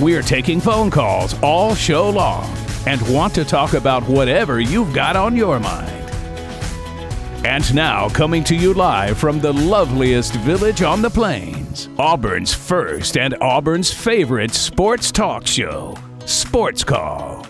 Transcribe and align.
We're 0.00 0.22
taking 0.22 0.60
phone 0.60 0.92
calls 0.92 1.34
all 1.42 1.74
show 1.74 2.08
long 2.08 2.48
and 2.86 3.00
want 3.12 3.34
to 3.34 3.44
talk 3.44 3.72
about 3.72 4.04
whatever 4.04 4.60
you've 4.60 4.94
got 4.94 5.16
on 5.16 5.34
your 5.34 5.58
mind. 5.58 5.90
And 7.44 7.74
now, 7.74 8.08
coming 8.08 8.44
to 8.44 8.54
you 8.54 8.74
live 8.74 9.18
from 9.18 9.40
the 9.40 9.52
loveliest 9.52 10.36
village 10.36 10.82
on 10.82 11.02
the 11.02 11.10
plains, 11.10 11.88
Auburn's 11.98 12.54
first 12.54 13.16
and 13.18 13.34
Auburn's 13.40 13.92
favorite 13.92 14.52
sports 14.52 15.10
talk 15.10 15.48
show, 15.48 15.96
Sports 16.26 16.84
Call. 16.84 17.44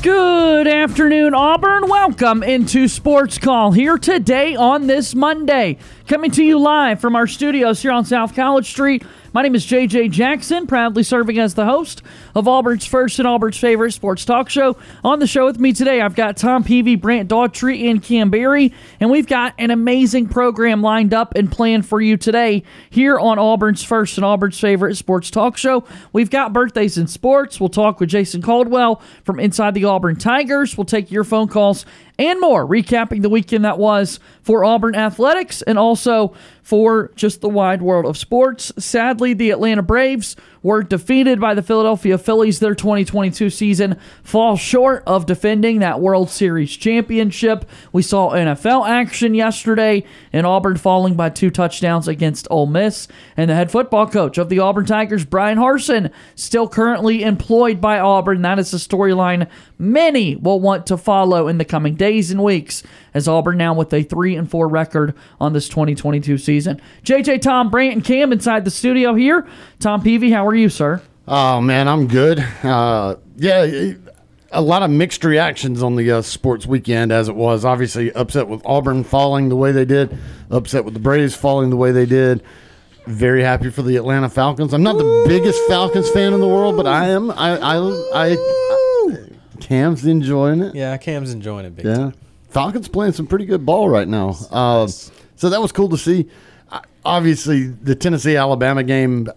Good 0.00 0.66
afternoon, 0.66 1.34
Auburn. 1.34 1.88
Welcome 1.88 2.42
into 2.42 2.88
Sports 2.88 3.36
Call 3.36 3.72
here 3.72 3.98
today 3.98 4.54
on 4.54 4.86
this 4.86 5.14
Monday. 5.14 5.76
Coming 6.06 6.30
to 6.30 6.42
you 6.42 6.58
live 6.58 7.00
from 7.00 7.16
our 7.16 7.26
studios 7.26 7.82
here 7.82 7.90
on 7.90 8.06
South 8.06 8.34
College 8.34 8.70
Street 8.70 9.02
my 9.38 9.42
name 9.42 9.54
is 9.54 9.64
JJ 9.64 10.10
Jackson, 10.10 10.66
proudly 10.66 11.04
serving 11.04 11.38
as 11.38 11.54
the 11.54 11.64
host 11.64 12.02
of 12.34 12.48
Auburn's 12.48 12.84
first 12.84 13.20
and 13.20 13.28
Auburn's 13.28 13.56
favorite 13.56 13.92
sports 13.92 14.24
talk 14.24 14.50
show. 14.50 14.76
On 15.04 15.20
the 15.20 15.28
show 15.28 15.46
with 15.46 15.60
me 15.60 15.72
today, 15.72 16.00
I've 16.00 16.16
got 16.16 16.36
Tom 16.36 16.64
Peavy, 16.64 16.96
Brant 16.96 17.30
Daughtry, 17.30 17.88
and 17.88 18.02
Cam 18.02 18.30
Berry, 18.30 18.74
and 18.98 19.12
we've 19.12 19.28
got 19.28 19.54
an 19.56 19.70
amazing 19.70 20.26
program 20.26 20.82
lined 20.82 21.14
up 21.14 21.36
and 21.36 21.52
planned 21.52 21.86
for 21.86 22.00
you 22.00 22.16
today 22.16 22.64
here 22.90 23.16
on 23.16 23.38
Auburn's 23.38 23.84
first 23.84 24.18
and 24.18 24.24
Auburn's 24.24 24.58
favorite 24.58 24.96
sports 24.96 25.30
talk 25.30 25.56
show. 25.56 25.84
We've 26.12 26.30
got 26.30 26.52
birthdays 26.52 26.98
in 26.98 27.06
sports. 27.06 27.60
We'll 27.60 27.68
talk 27.68 28.00
with 28.00 28.08
Jason 28.08 28.42
Caldwell 28.42 29.00
from 29.22 29.38
Inside 29.38 29.74
the 29.74 29.84
Auburn 29.84 30.16
Tigers. 30.16 30.76
We'll 30.76 30.84
take 30.84 31.12
your 31.12 31.22
phone 31.22 31.46
calls 31.46 31.86
and 32.18 32.40
more, 32.40 32.66
recapping 32.66 33.22
the 33.22 33.28
weekend 33.28 33.64
that 33.64 33.78
was 33.78 34.18
for 34.42 34.64
Auburn 34.64 34.96
athletics 34.96 35.62
and 35.62 35.78
also 35.78 36.34
for 36.62 37.12
just 37.14 37.40
the 37.40 37.48
wide 37.48 37.80
world 37.80 38.06
of 38.06 38.16
sports. 38.16 38.72
Sadly, 38.76 39.34
the 39.34 39.50
Atlanta 39.50 39.82
Braves 39.82 40.34
were 40.62 40.82
defeated 40.82 41.40
by 41.40 41.54
the 41.54 41.62
Philadelphia 41.62 42.18
Phillies. 42.18 42.58
Their 42.58 42.74
2022 42.74 43.50
season 43.50 43.96
falls 44.22 44.60
short 44.60 45.02
of 45.06 45.26
defending 45.26 45.78
that 45.80 46.00
World 46.00 46.30
Series 46.30 46.76
championship. 46.76 47.64
We 47.92 48.02
saw 48.02 48.30
NFL 48.30 48.88
action 48.88 49.34
yesterday, 49.34 50.04
in 50.32 50.44
Auburn 50.44 50.76
falling 50.76 51.14
by 51.14 51.30
two 51.30 51.50
touchdowns 51.50 52.08
against 52.08 52.48
Ole 52.50 52.66
Miss. 52.66 53.08
And 53.36 53.50
the 53.50 53.54
head 53.54 53.70
football 53.70 54.06
coach 54.06 54.38
of 54.38 54.48
the 54.48 54.58
Auburn 54.58 54.86
Tigers, 54.86 55.24
Brian 55.24 55.58
Harsin, 55.58 56.10
still 56.34 56.68
currently 56.68 57.22
employed 57.22 57.80
by 57.80 57.98
Auburn. 57.98 58.42
That 58.42 58.58
is 58.58 58.72
a 58.74 58.76
storyline 58.76 59.48
many 59.78 60.34
will 60.36 60.60
want 60.60 60.86
to 60.86 60.96
follow 60.96 61.48
in 61.48 61.58
the 61.58 61.64
coming 61.64 61.94
days 61.94 62.30
and 62.30 62.42
weeks 62.42 62.82
as 63.14 63.28
Auburn 63.28 63.56
now 63.56 63.74
with 63.74 63.92
a 63.92 64.02
3 64.02 64.36
and 64.36 64.50
4 64.50 64.68
record 64.68 65.14
on 65.40 65.52
this 65.52 65.68
2022 65.68 66.38
season. 66.38 66.80
JJ 67.04 67.42
Tom 67.42 67.70
Brant 67.70 67.94
and 67.94 68.04
Cam 68.04 68.32
inside 68.32 68.64
the 68.64 68.70
studio 68.70 69.14
here. 69.14 69.46
Tom 69.78 70.02
Peavy, 70.02 70.30
how 70.30 70.46
are 70.46 70.54
you, 70.54 70.68
sir? 70.68 71.02
Oh 71.26 71.60
man, 71.60 71.88
I'm 71.88 72.06
good. 72.06 72.38
Uh, 72.62 73.16
yeah, 73.36 73.92
a 74.50 74.62
lot 74.62 74.82
of 74.82 74.90
mixed 74.90 75.24
reactions 75.24 75.82
on 75.82 75.96
the 75.96 76.10
uh, 76.10 76.22
sports 76.22 76.66
weekend 76.66 77.12
as 77.12 77.28
it 77.28 77.36
was. 77.36 77.64
Obviously, 77.64 78.12
upset 78.12 78.48
with 78.48 78.64
Auburn 78.64 79.04
falling 79.04 79.48
the 79.48 79.56
way 79.56 79.72
they 79.72 79.84
did, 79.84 80.16
upset 80.50 80.84
with 80.84 80.94
the 80.94 81.00
Braves 81.00 81.34
falling 81.34 81.70
the 81.70 81.76
way 81.76 81.92
they 81.92 82.06
did. 82.06 82.42
Very 83.06 83.42
happy 83.42 83.70
for 83.70 83.82
the 83.82 83.96
Atlanta 83.96 84.28
Falcons. 84.28 84.74
I'm 84.74 84.82
not 84.82 84.98
the 84.98 85.24
biggest 85.26 85.60
Falcons 85.68 86.10
fan 86.10 86.34
in 86.34 86.40
the 86.40 86.48
world, 86.48 86.76
but 86.76 86.86
I 86.86 87.08
am. 87.08 87.30
I 87.30 87.56
I, 87.56 87.76
I, 88.14 88.36
I 88.36 89.16
Cam's 89.60 90.04
enjoying 90.04 90.62
it. 90.62 90.74
Yeah, 90.74 90.96
Cam's 90.96 91.32
enjoying 91.32 91.66
it 91.66 91.74
big 91.76 91.86
yeah. 91.86 91.96
time. 91.96 92.14
Falcons 92.58 92.88
playing 92.88 93.12
some 93.12 93.26
pretty 93.26 93.44
good 93.44 93.64
ball 93.64 93.88
right 93.88 94.08
now. 94.08 94.36
Uh, 94.50 94.86
so 94.86 95.48
that 95.48 95.60
was 95.60 95.70
cool 95.72 95.88
to 95.90 95.98
see. 95.98 96.28
Obviously, 97.04 97.68
the 97.68 97.94
Tennessee 97.94 98.36
Alabama 98.36 98.82
game 98.82 99.28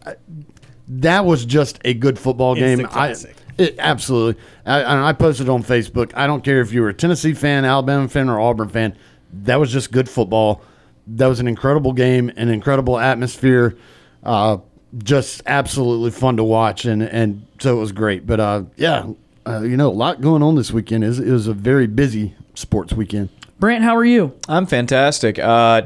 that 0.88 1.26
was 1.26 1.46
just 1.46 1.80
a 1.86 1.94
good 1.94 2.20
football 2.20 2.56
game. 2.56 2.86
I, 2.92 3.16
it, 3.58 3.76
absolutely. 3.80 4.42
I, 4.66 5.10
I 5.10 5.14
posted 5.14 5.48
on 5.48 5.64
Facebook. 5.64 6.12
I 6.16 6.28
don't 6.28 6.44
care 6.44 6.60
if 6.62 6.74
you 6.74 6.82
were 6.82 6.90
a 6.90 6.94
Tennessee 6.94 7.34
fan, 7.34 7.64
Alabama 7.64 8.10
fan, 8.10 8.28
or 8.28 8.40
Auburn 8.40 8.70
fan. 8.70 8.98
That 9.32 9.60
was 9.60 9.72
just 9.72 9.92
good 9.92 10.10
football. 10.10 10.62
That 11.08 11.28
was 11.28 11.40
an 11.40 11.48
incredible 11.48 11.94
game, 11.94 12.30
an 12.36 12.50
incredible 12.50 13.00
atmosphere. 13.00 13.78
Uh, 14.24 14.58
just 14.98 15.44
absolutely 15.46 16.12
fun 16.12 16.38
to 16.38 16.44
watch, 16.44 16.86
and 16.86 17.02
and 17.02 17.46
so 17.60 17.78
it 17.78 17.80
was 17.80 17.94
great. 17.94 18.28
But 18.28 18.40
uh, 18.40 18.64
yeah, 18.76 19.06
uh, 19.48 19.62
you 19.62 19.78
know, 19.78 19.90
a 19.90 19.92
lot 19.92 20.22
going 20.22 20.44
on 20.44 20.56
this 20.56 20.72
weekend. 20.72 21.04
It 21.04 21.08
was, 21.08 21.20
it 21.20 21.32
was 21.32 21.48
a 21.48 21.54
very 21.54 21.88
busy 21.88 22.36
sports 22.54 22.94
weekend. 22.94 23.30
Brant, 23.60 23.84
how 23.84 23.96
are 23.96 24.06
you? 24.06 24.34
I'm 24.48 24.66
fantastic. 24.66 25.38
Uh, 25.40 25.84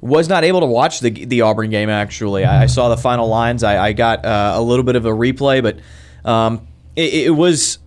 was 0.00 0.28
not 0.28 0.44
able 0.44 0.60
to 0.60 0.66
watch 0.66 1.00
the 1.00 1.10
the 1.10 1.42
Auburn 1.42 1.70
game. 1.70 1.90
Actually, 1.90 2.44
I, 2.44 2.62
I 2.62 2.66
saw 2.66 2.88
the 2.88 2.96
final 2.96 3.28
lines. 3.28 3.64
I, 3.64 3.88
I 3.88 3.92
got 3.92 4.24
uh, 4.24 4.52
a 4.54 4.62
little 4.62 4.84
bit 4.84 4.96
of 4.96 5.04
a 5.04 5.10
replay, 5.10 5.62
but 5.62 5.80
um, 6.28 6.66
it, 6.94 7.26
it, 7.26 7.30
was. 7.30 7.78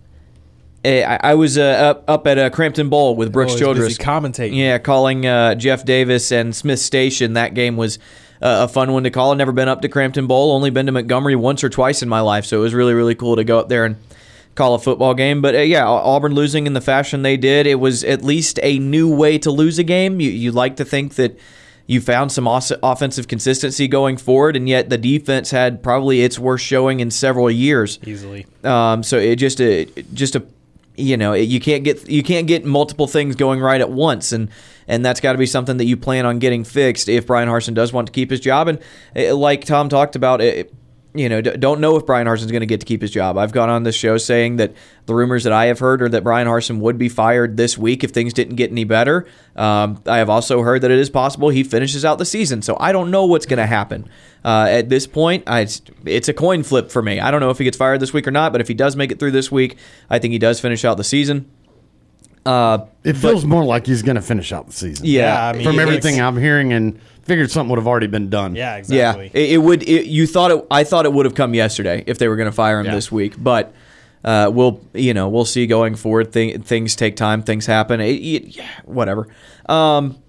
Eh, 0.84 1.02
I, 1.02 1.30
I 1.30 1.34
was 1.34 1.56
uh, 1.56 1.62
up, 1.62 2.04
up 2.10 2.26
at 2.26 2.38
a 2.38 2.50
Crampton 2.50 2.90
Bowl 2.90 3.16
with 3.16 3.32
Brooks 3.32 3.54
oh, 3.54 3.58
Childress 3.58 3.96
commentating. 3.96 4.56
Yeah, 4.56 4.78
calling 4.78 5.24
uh, 5.24 5.54
Jeff 5.54 5.84
Davis 5.84 6.32
and 6.32 6.54
Smith 6.54 6.80
Station. 6.80 7.34
That 7.34 7.54
game 7.54 7.76
was 7.76 7.98
a 8.42 8.66
fun 8.68 8.92
one 8.92 9.04
to 9.04 9.10
call. 9.10 9.30
I've 9.30 9.38
never 9.38 9.52
been 9.52 9.68
up 9.68 9.82
to 9.82 9.88
Crampton 9.88 10.26
Bowl. 10.26 10.52
Only 10.52 10.70
been 10.70 10.86
to 10.86 10.92
Montgomery 10.92 11.36
once 11.36 11.62
or 11.62 11.70
twice 11.70 12.02
in 12.02 12.08
my 12.08 12.20
life, 12.20 12.44
so 12.44 12.58
it 12.58 12.60
was 12.60 12.74
really 12.74 12.94
really 12.94 13.14
cool 13.14 13.36
to 13.36 13.44
go 13.44 13.58
up 13.58 13.68
there 13.68 13.84
and 13.86 13.96
call 14.54 14.74
a 14.74 14.78
football 14.78 15.14
game. 15.14 15.40
But 15.42 15.54
uh, 15.54 15.58
yeah, 15.58 15.86
Auburn 15.86 16.34
losing 16.34 16.66
in 16.66 16.72
the 16.72 16.80
fashion 16.80 17.22
they 17.22 17.36
did, 17.36 17.66
it 17.66 17.76
was 17.76 18.04
at 18.04 18.22
least 18.22 18.58
a 18.62 18.78
new 18.78 19.14
way 19.14 19.38
to 19.38 19.50
lose 19.50 19.78
a 19.78 19.84
game. 19.84 20.20
You 20.20 20.30
you 20.30 20.52
like 20.52 20.76
to 20.76 20.84
think 20.84 21.14
that 21.14 21.38
you 21.86 22.00
found 22.00 22.30
some 22.32 22.46
offensive 22.46 23.28
consistency 23.28 23.88
going 23.88 24.16
forward, 24.16 24.56
and 24.56 24.68
yet 24.68 24.88
the 24.88 24.98
defense 24.98 25.50
had 25.50 25.82
probably 25.82 26.22
its 26.22 26.38
worst 26.38 26.64
showing 26.64 27.00
in 27.00 27.10
several 27.10 27.50
years. 27.50 27.98
Easily. 28.04 28.46
Um, 28.64 29.02
so 29.02 29.18
it 29.18 29.36
just 29.36 29.60
a 29.60 29.86
just 30.14 30.36
a 30.36 30.44
you 30.96 31.16
know 31.16 31.32
you 31.32 31.60
can't 31.60 31.84
get 31.84 32.08
you 32.08 32.22
can't 32.22 32.46
get 32.46 32.64
multiple 32.64 33.06
things 33.06 33.34
going 33.34 33.60
right 33.60 33.80
at 33.80 33.90
once, 33.90 34.32
and 34.32 34.48
and 34.86 35.04
that's 35.04 35.20
got 35.20 35.32
to 35.32 35.38
be 35.38 35.46
something 35.46 35.76
that 35.78 35.86
you 35.86 35.96
plan 35.96 36.26
on 36.26 36.38
getting 36.38 36.64
fixed 36.64 37.08
if 37.08 37.26
Brian 37.26 37.48
Harsin 37.48 37.74
does 37.74 37.92
want 37.92 38.06
to 38.06 38.12
keep 38.12 38.30
his 38.30 38.40
job. 38.40 38.68
And 38.68 38.78
eh, 39.16 39.32
like 39.32 39.64
Tom 39.64 39.88
talked 39.88 40.16
about, 40.16 40.40
it, 40.40 40.72
you 41.14 41.28
know, 41.28 41.42
don't 41.42 41.80
know 41.80 41.96
if 41.96 42.06
Brian 42.06 42.26
Harsin's 42.26 42.50
going 42.50 42.60
to 42.60 42.66
get 42.66 42.80
to 42.80 42.86
keep 42.86 43.02
his 43.02 43.10
job. 43.10 43.36
I've 43.36 43.52
gone 43.52 43.68
on 43.68 43.82
this 43.82 43.94
show 43.94 44.16
saying 44.16 44.56
that 44.56 44.72
the 45.04 45.14
rumors 45.14 45.44
that 45.44 45.52
I 45.52 45.66
have 45.66 45.78
heard 45.78 46.00
are 46.00 46.08
that 46.08 46.24
Brian 46.24 46.46
Harsin 46.48 46.78
would 46.78 46.96
be 46.96 47.10
fired 47.10 47.58
this 47.58 47.76
week 47.76 48.02
if 48.02 48.12
things 48.12 48.32
didn't 48.32 48.56
get 48.56 48.70
any 48.70 48.84
better. 48.84 49.26
Um, 49.54 50.02
I 50.06 50.18
have 50.18 50.30
also 50.30 50.62
heard 50.62 50.80
that 50.82 50.90
it 50.90 50.98
is 50.98 51.10
possible 51.10 51.50
he 51.50 51.64
finishes 51.64 52.04
out 52.04 52.16
the 52.16 52.24
season. 52.24 52.62
So 52.62 52.78
I 52.80 52.92
don't 52.92 53.10
know 53.10 53.26
what's 53.26 53.44
going 53.44 53.58
to 53.58 53.66
happen. 53.66 54.08
Uh, 54.42 54.66
at 54.70 54.88
this 54.88 55.06
point, 55.06 55.44
I, 55.46 55.68
it's 56.06 56.28
a 56.28 56.34
coin 56.34 56.62
flip 56.62 56.90
for 56.90 57.02
me. 57.02 57.20
I 57.20 57.30
don't 57.30 57.40
know 57.40 57.50
if 57.50 57.58
he 57.58 57.64
gets 57.64 57.76
fired 57.76 58.00
this 58.00 58.14
week 58.14 58.26
or 58.26 58.32
not, 58.32 58.52
but 58.52 58.62
if 58.62 58.68
he 58.68 58.74
does 58.74 58.96
make 58.96 59.12
it 59.12 59.18
through 59.18 59.32
this 59.32 59.52
week, 59.52 59.76
I 60.08 60.18
think 60.18 60.32
he 60.32 60.38
does 60.38 60.60
finish 60.60 60.82
out 60.84 60.96
the 60.96 61.04
season. 61.04 61.50
Uh, 62.46 62.86
it 63.04 63.12
feels 63.18 63.42
but, 63.42 63.48
more 63.48 63.64
like 63.64 63.86
he's 63.86 64.02
going 64.02 64.16
to 64.16 64.22
finish 64.22 64.50
out 64.50 64.66
the 64.66 64.72
season. 64.72 65.04
Yeah, 65.06 65.20
yeah 65.20 65.48
I 65.48 65.52
mean, 65.52 65.64
from 65.64 65.78
everything 65.78 66.20
I'm 66.22 66.38
hearing 66.38 66.72
and– 66.72 66.98
figured 67.22 67.50
something 67.50 67.70
would 67.70 67.78
have 67.78 67.86
already 67.86 68.06
been 68.06 68.30
done. 68.30 68.54
Yeah, 68.54 68.76
exactly. 68.76 69.30
Yeah, 69.34 69.40
it, 69.40 69.52
it 69.52 69.58
would. 69.58 69.82
It, 69.82 70.06
you 70.06 70.26
thought 70.26 70.50
it. 70.50 70.66
I 70.70 70.84
thought 70.84 71.06
it 71.06 71.12
would 71.12 71.26
have 71.26 71.34
come 71.34 71.54
yesterday 71.54 72.04
if 72.06 72.18
they 72.18 72.28
were 72.28 72.36
going 72.36 72.48
to 72.48 72.52
fire 72.52 72.80
him 72.80 72.86
yeah. 72.86 72.94
this 72.94 73.10
week, 73.10 73.34
but. 73.38 73.74
Uh, 74.24 74.48
we'll 74.54 74.80
you 74.94 75.12
know 75.12 75.28
we'll 75.28 75.44
see 75.44 75.66
going 75.66 75.96
forward. 75.96 76.32
Thing, 76.32 76.62
things 76.62 76.94
take 76.94 77.16
time. 77.16 77.42
Things 77.42 77.66
happen. 77.66 78.00
It, 78.00 78.56
yeah, 78.56 78.68
whatever. 78.84 79.26
Um, 79.68 80.22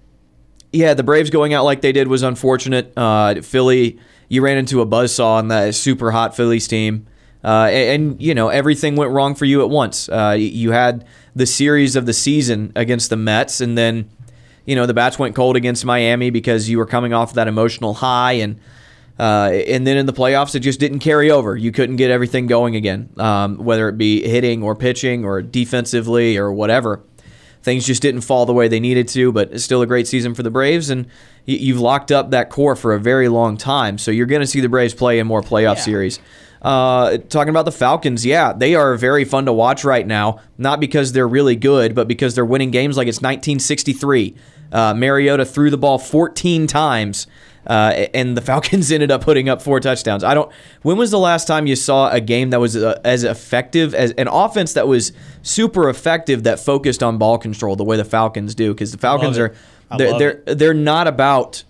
yeah, 0.74 0.94
the 0.94 1.04
Braves 1.04 1.30
going 1.30 1.54
out 1.54 1.64
like 1.64 1.80
they 1.80 1.92
did 1.92 2.08
was 2.08 2.22
unfortunate. 2.22 2.92
Uh, 2.96 3.40
Philly, 3.42 4.00
you 4.28 4.42
ran 4.42 4.58
into 4.58 4.80
a 4.80 4.86
buzzsaw 4.86 5.38
on 5.38 5.48
that 5.48 5.74
super 5.74 6.10
hot 6.10 6.34
Phillies 6.36 6.66
team, 6.66 7.06
uh, 7.44 7.68
and, 7.70 8.12
and, 8.12 8.22
you 8.22 8.34
know 8.34 8.48
everything 8.48 8.96
went 8.96 9.12
wrong 9.12 9.34
for 9.34 9.44
you 9.44 9.62
at 9.62 9.70
once. 9.70 10.08
Uh, 10.08 10.36
you 10.36 10.72
had 10.72 11.06
the 11.36 11.46
series 11.46 11.94
of 11.94 12.06
the 12.06 12.12
season 12.12 12.72
against 12.74 13.10
the 13.10 13.16
Mets, 13.16 13.60
and 13.60 13.78
then 13.78 14.10
you 14.64 14.76
know 14.76 14.86
the 14.86 14.94
bats 14.94 15.18
went 15.18 15.34
cold 15.34 15.56
against 15.56 15.84
Miami 15.84 16.30
because 16.30 16.68
you 16.68 16.78
were 16.78 16.86
coming 16.86 17.12
off 17.12 17.34
that 17.34 17.48
emotional 17.48 17.94
high 17.94 18.32
and 18.32 18.58
uh, 19.18 19.50
and 19.68 19.86
then 19.86 19.96
in 19.96 20.06
the 20.06 20.12
playoffs 20.12 20.54
it 20.54 20.60
just 20.60 20.80
didn't 20.80 20.98
carry 20.98 21.30
over. 21.30 21.56
You 21.56 21.72
couldn't 21.72 21.96
get 21.96 22.10
everything 22.10 22.46
going 22.46 22.74
again, 22.74 23.10
um, 23.18 23.58
whether 23.58 23.88
it 23.88 23.96
be 23.96 24.26
hitting 24.26 24.62
or 24.62 24.74
pitching 24.74 25.24
or 25.24 25.42
defensively 25.42 26.36
or 26.36 26.52
whatever. 26.52 27.02
Things 27.62 27.86
just 27.86 28.02
didn't 28.02 28.20
fall 28.20 28.44
the 28.44 28.52
way 28.52 28.68
they 28.68 28.80
needed 28.80 29.08
to, 29.08 29.32
but 29.32 29.52
it's 29.52 29.64
still 29.64 29.80
a 29.80 29.86
great 29.86 30.06
season 30.06 30.34
for 30.34 30.42
the 30.42 30.50
Braves, 30.50 30.90
and 30.90 31.06
you've 31.46 31.80
locked 31.80 32.12
up 32.12 32.30
that 32.30 32.50
core 32.50 32.76
for 32.76 32.92
a 32.92 33.00
very 33.00 33.28
long 33.28 33.56
time. 33.56 33.96
So 33.96 34.10
you're 34.10 34.26
going 34.26 34.42
to 34.42 34.46
see 34.46 34.60
the 34.60 34.68
Braves 34.68 34.92
play 34.92 35.18
in 35.18 35.26
more 35.26 35.40
playoff 35.40 35.76
yeah. 35.76 35.82
series. 35.82 36.20
Uh, 36.60 37.18
talking 37.28 37.50
about 37.50 37.66
the 37.66 37.72
Falcons, 37.72 38.24
yeah, 38.24 38.52
they 38.54 38.74
are 38.74 38.96
very 38.96 39.24
fun 39.24 39.44
to 39.44 39.52
watch 39.52 39.84
right 39.84 40.06
now. 40.06 40.40
Not 40.56 40.80
because 40.80 41.12
they're 41.12 41.28
really 41.28 41.56
good, 41.56 41.94
but 41.94 42.08
because 42.08 42.34
they're 42.34 42.44
winning 42.44 42.70
games 42.70 42.96
like 42.96 43.06
it's 43.06 43.18
1963. 43.18 44.34
Uh, 44.74 44.92
Mariota 44.92 45.46
threw 45.46 45.70
the 45.70 45.78
ball 45.78 45.98
14 45.98 46.66
times. 46.66 47.26
Uh, 47.66 48.08
and 48.12 48.36
the 48.36 48.42
Falcons 48.42 48.92
ended 48.92 49.10
up 49.10 49.22
putting 49.22 49.48
up 49.48 49.62
four 49.62 49.80
touchdowns. 49.80 50.22
I 50.22 50.34
don't. 50.34 50.52
When 50.82 50.98
was 50.98 51.10
the 51.10 51.18
last 51.18 51.46
time 51.46 51.66
you 51.66 51.76
saw 51.76 52.10
a 52.10 52.20
game 52.20 52.50
that 52.50 52.60
was 52.60 52.76
uh, 52.76 53.00
as 53.04 53.24
effective 53.24 53.94
as 53.94 54.10
an 54.12 54.28
offense 54.28 54.74
that 54.74 54.86
was 54.86 55.12
super 55.40 55.88
effective 55.88 56.42
that 56.42 56.60
focused 56.60 57.02
on 57.02 57.16
ball 57.16 57.38
control 57.38 57.74
the 57.74 57.84
way 57.84 57.96
the 57.96 58.04
Falcons 58.04 58.54
do? 58.54 58.74
Because 58.74 58.92
the 58.92 58.98
Falcons 58.98 59.38
are 59.38 59.54
they're 59.96 60.18
they're, 60.18 60.54
they're 60.54 60.74
not 60.74 61.06
about 61.06 61.64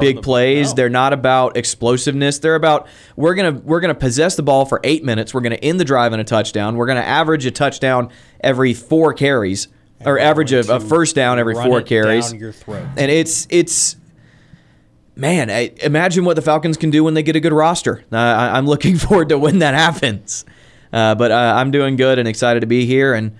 big 0.00 0.22
plays. 0.22 0.74
They're 0.74 0.88
not 0.88 1.12
about 1.12 1.56
explosiveness. 1.56 2.38
They're 2.38 2.54
about 2.54 2.86
we're 3.16 3.34
gonna 3.34 3.52
we're 3.52 3.80
gonna 3.80 3.94
possess 3.94 4.36
the 4.36 4.42
ball 4.42 4.64
for 4.64 4.80
eight 4.84 5.04
minutes. 5.04 5.34
We're 5.34 5.42
gonna 5.42 5.56
end 5.56 5.78
the 5.78 5.84
drive 5.84 6.12
in 6.12 6.20
a 6.20 6.24
touchdown. 6.24 6.76
We're 6.76 6.86
gonna 6.86 7.00
average 7.00 7.44
a 7.46 7.50
touchdown 7.50 8.10
every 8.40 8.74
four 8.74 9.12
carries, 9.12 9.68
or 10.06 10.18
average 10.18 10.52
of 10.52 10.70
a 10.70 10.80
first 10.80 11.14
down 11.14 11.38
every 11.38 11.54
run 11.54 11.66
four 11.66 11.80
it 11.80 11.86
carries. 11.86 12.30
down 12.30 12.40
your 12.40 12.52
throat. 12.52 12.86
And 12.96 13.10
it's 13.10 13.46
it's 13.50 13.96
man, 15.16 15.50
I, 15.50 15.72
imagine 15.82 16.24
what 16.24 16.36
the 16.36 16.42
Falcons 16.42 16.76
can 16.76 16.90
do 16.90 17.02
when 17.02 17.14
they 17.14 17.22
get 17.22 17.36
a 17.36 17.40
good 17.40 17.52
roster. 17.52 18.04
Uh, 18.12 18.16
I, 18.16 18.56
I'm 18.56 18.66
looking 18.66 18.96
forward 18.96 19.30
to 19.30 19.38
when 19.38 19.58
that 19.58 19.74
happens. 19.74 20.44
Uh, 20.92 21.14
but 21.14 21.30
uh, 21.30 21.54
I'm 21.56 21.70
doing 21.70 21.96
good 21.96 22.18
and 22.18 22.28
excited 22.28 22.60
to 22.60 22.66
be 22.66 22.86
here. 22.86 23.12
And 23.12 23.36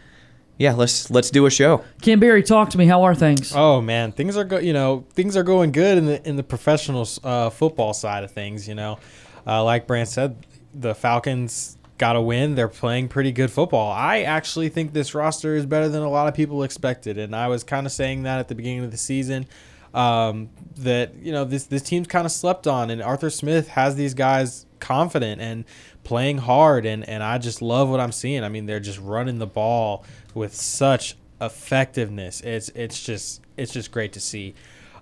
yeah, 0.58 0.74
let's 0.74 1.10
let's 1.10 1.30
do 1.30 1.46
a 1.46 1.50
show. 1.50 1.84
Cam 2.02 2.18
Berry, 2.18 2.42
talk 2.42 2.70
to 2.70 2.78
me. 2.78 2.86
How 2.86 3.02
are 3.02 3.14
things? 3.14 3.52
Oh 3.54 3.80
man, 3.80 4.10
things 4.12 4.36
are 4.36 4.44
go. 4.44 4.58
You 4.58 4.72
know, 4.72 5.04
things 5.12 5.36
are 5.36 5.42
going 5.42 5.70
good 5.70 5.98
in 5.98 6.06
the 6.06 6.28
in 6.28 6.36
the 6.36 6.42
professional 6.42 7.06
uh, 7.22 7.50
football 7.50 7.94
side 7.94 8.24
of 8.24 8.30
things. 8.32 8.66
You 8.66 8.74
know, 8.74 8.98
uh, 9.46 9.62
like 9.62 9.86
Brant 9.86 10.08
said, 10.08 10.36
the 10.74 10.94
Falcons 10.94 11.76
got 11.98 12.16
a 12.16 12.20
win. 12.20 12.54
They're 12.54 12.69
playing 12.69 13.08
pretty 13.08 13.32
good 13.32 13.50
football. 13.50 13.90
I 13.93 14.22
actually 14.22 14.69
think 14.69 14.93
this 14.93 15.14
roster 15.14 15.54
is 15.54 15.66
better 15.66 15.88
than 15.88 16.02
a 16.02 16.08
lot 16.10 16.28
of 16.28 16.34
people 16.34 16.62
expected, 16.62 17.19
and 17.19 17.34
I 17.34 17.48
was 17.48 17.64
kind 17.64 17.87
of 17.87 17.93
saying 17.93 18.25
that 18.25 18.38
at 18.38 18.48
the 18.48 18.54
beginning 18.54 18.84
of 18.84 18.90
the 18.90 18.96
season. 18.96 19.46
Um, 19.94 20.50
that 20.76 21.14
you 21.14 21.32
know 21.32 21.44
this 21.44 21.64
this 21.64 21.82
team's 21.82 22.06
kind 22.06 22.26
of 22.26 22.32
slept 22.32 22.66
on, 22.66 22.90
and 22.90 23.02
Arthur 23.02 23.31
Smith 23.31 23.69
has 23.69 23.96
these 23.96 24.12
guys 24.12 24.66
confident 24.78 25.40
and 25.40 25.64
playing 26.04 26.38
hard, 26.38 26.84
and 26.84 27.08
and 27.08 27.22
I 27.22 27.38
just 27.38 27.62
love 27.62 27.88
what 27.88 28.00
I'm 28.00 28.12
seeing. 28.12 28.44
I 28.44 28.49
mean, 28.49 28.66
they're 28.66 28.81
just 28.81 28.99
running 28.99 29.38
the 29.38 29.46
ball 29.46 30.04
with 30.34 30.54
such 30.54 31.16
effectiveness. 31.40 32.40
It's 32.42 32.69
it's 32.70 33.02
just 33.02 33.42
it's 33.56 33.72
just 33.72 33.90
great 33.90 34.12
to 34.14 34.20
see. 34.20 34.54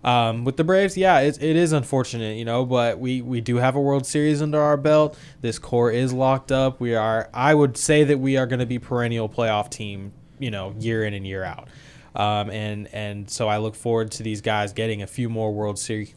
Um, 0.04 0.44
with 0.44 0.58
the 0.58 0.64
Braves, 0.64 0.98
yeah, 0.98 1.20
it, 1.20 1.42
it 1.42 1.56
is 1.56 1.72
unfortunate, 1.72 2.36
you 2.36 2.44
know, 2.44 2.66
but 2.66 2.98
we, 2.98 3.22
we 3.22 3.40
do 3.40 3.56
have 3.56 3.74
a 3.74 3.80
World 3.80 4.04
Series 4.04 4.42
under 4.42 4.60
our 4.60 4.76
belt. 4.76 5.18
This 5.40 5.58
core 5.58 5.90
is 5.90 6.12
locked 6.12 6.52
up. 6.52 6.78
We 6.78 6.94
are, 6.94 7.30
I 7.32 7.54
would 7.54 7.78
say 7.78 8.04
that 8.04 8.18
we 8.18 8.36
are 8.36 8.46
going 8.46 8.58
to 8.58 8.66
be 8.66 8.78
perennial 8.78 9.30
playoff 9.30 9.70
team, 9.70 10.12
you 10.38 10.50
know, 10.50 10.74
year 10.78 11.04
in 11.04 11.14
and 11.14 11.26
year 11.26 11.42
out. 11.42 11.68
Um, 12.14 12.50
and 12.50 12.86
and 12.94 13.28
so 13.28 13.48
I 13.48 13.56
look 13.56 13.74
forward 13.74 14.12
to 14.12 14.22
these 14.22 14.40
guys 14.40 14.72
getting 14.72 15.02
a 15.02 15.06
few 15.06 15.28
more 15.28 15.52
World 15.52 15.78
Series, 15.78 16.14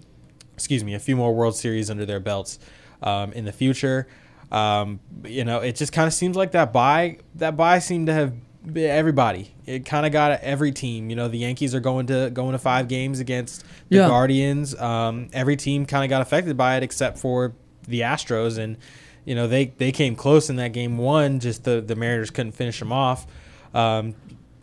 excuse 0.53 0.83
me, 0.83 0.93
a 0.93 0.99
few 0.99 1.15
more 1.15 1.33
World 1.33 1.55
Series 1.55 1.89
under 1.89 2.05
their 2.05 2.19
belts 2.19 2.59
um, 3.01 3.31
in 3.33 3.45
the 3.45 3.51
future. 3.51 4.07
Um, 4.51 4.99
you 5.25 5.43
know, 5.43 5.59
it 5.59 5.75
just 5.75 5.91
kind 5.91 6.07
of 6.07 6.13
seems 6.13 6.37
like 6.37 6.51
that 6.51 6.71
bye 6.71 7.17
that 7.35 7.57
bye 7.57 7.79
seemed 7.79 8.07
to 8.07 8.13
have 8.13 8.33
everybody. 8.75 9.53
It 9.65 9.85
kind 9.85 10.05
of 10.05 10.11
got 10.11 10.39
every 10.41 10.71
team. 10.71 11.09
You 11.09 11.15
know, 11.15 11.27
the 11.27 11.37
Yankees 11.37 11.73
are 11.75 11.79
going 11.79 12.07
to 12.07 12.29
going 12.31 12.53
to 12.53 12.59
five 12.59 12.87
games 12.87 13.19
against 13.19 13.63
the 13.89 13.97
Yeah. 13.97 14.07
Guardians. 14.07 14.75
Um, 14.79 15.29
every 15.33 15.55
team 15.55 15.85
kind 15.85 16.03
of 16.03 16.09
got 16.09 16.21
affected 16.21 16.57
by 16.57 16.77
it 16.77 16.83
except 16.83 17.17
for 17.17 17.53
the 17.87 18.01
Astros, 18.01 18.57
and 18.57 18.77
you 19.25 19.35
know 19.35 19.47
they 19.47 19.67
they 19.77 19.91
came 19.91 20.15
close 20.15 20.49
in 20.49 20.55
that 20.57 20.73
game 20.73 20.97
one. 20.97 21.39
Just 21.39 21.63
the 21.63 21.81
the 21.81 21.95
Mariners 21.95 22.29
couldn't 22.29 22.53
finish 22.53 22.79
them 22.79 22.91
off. 22.91 23.27
Um, 23.73 24.15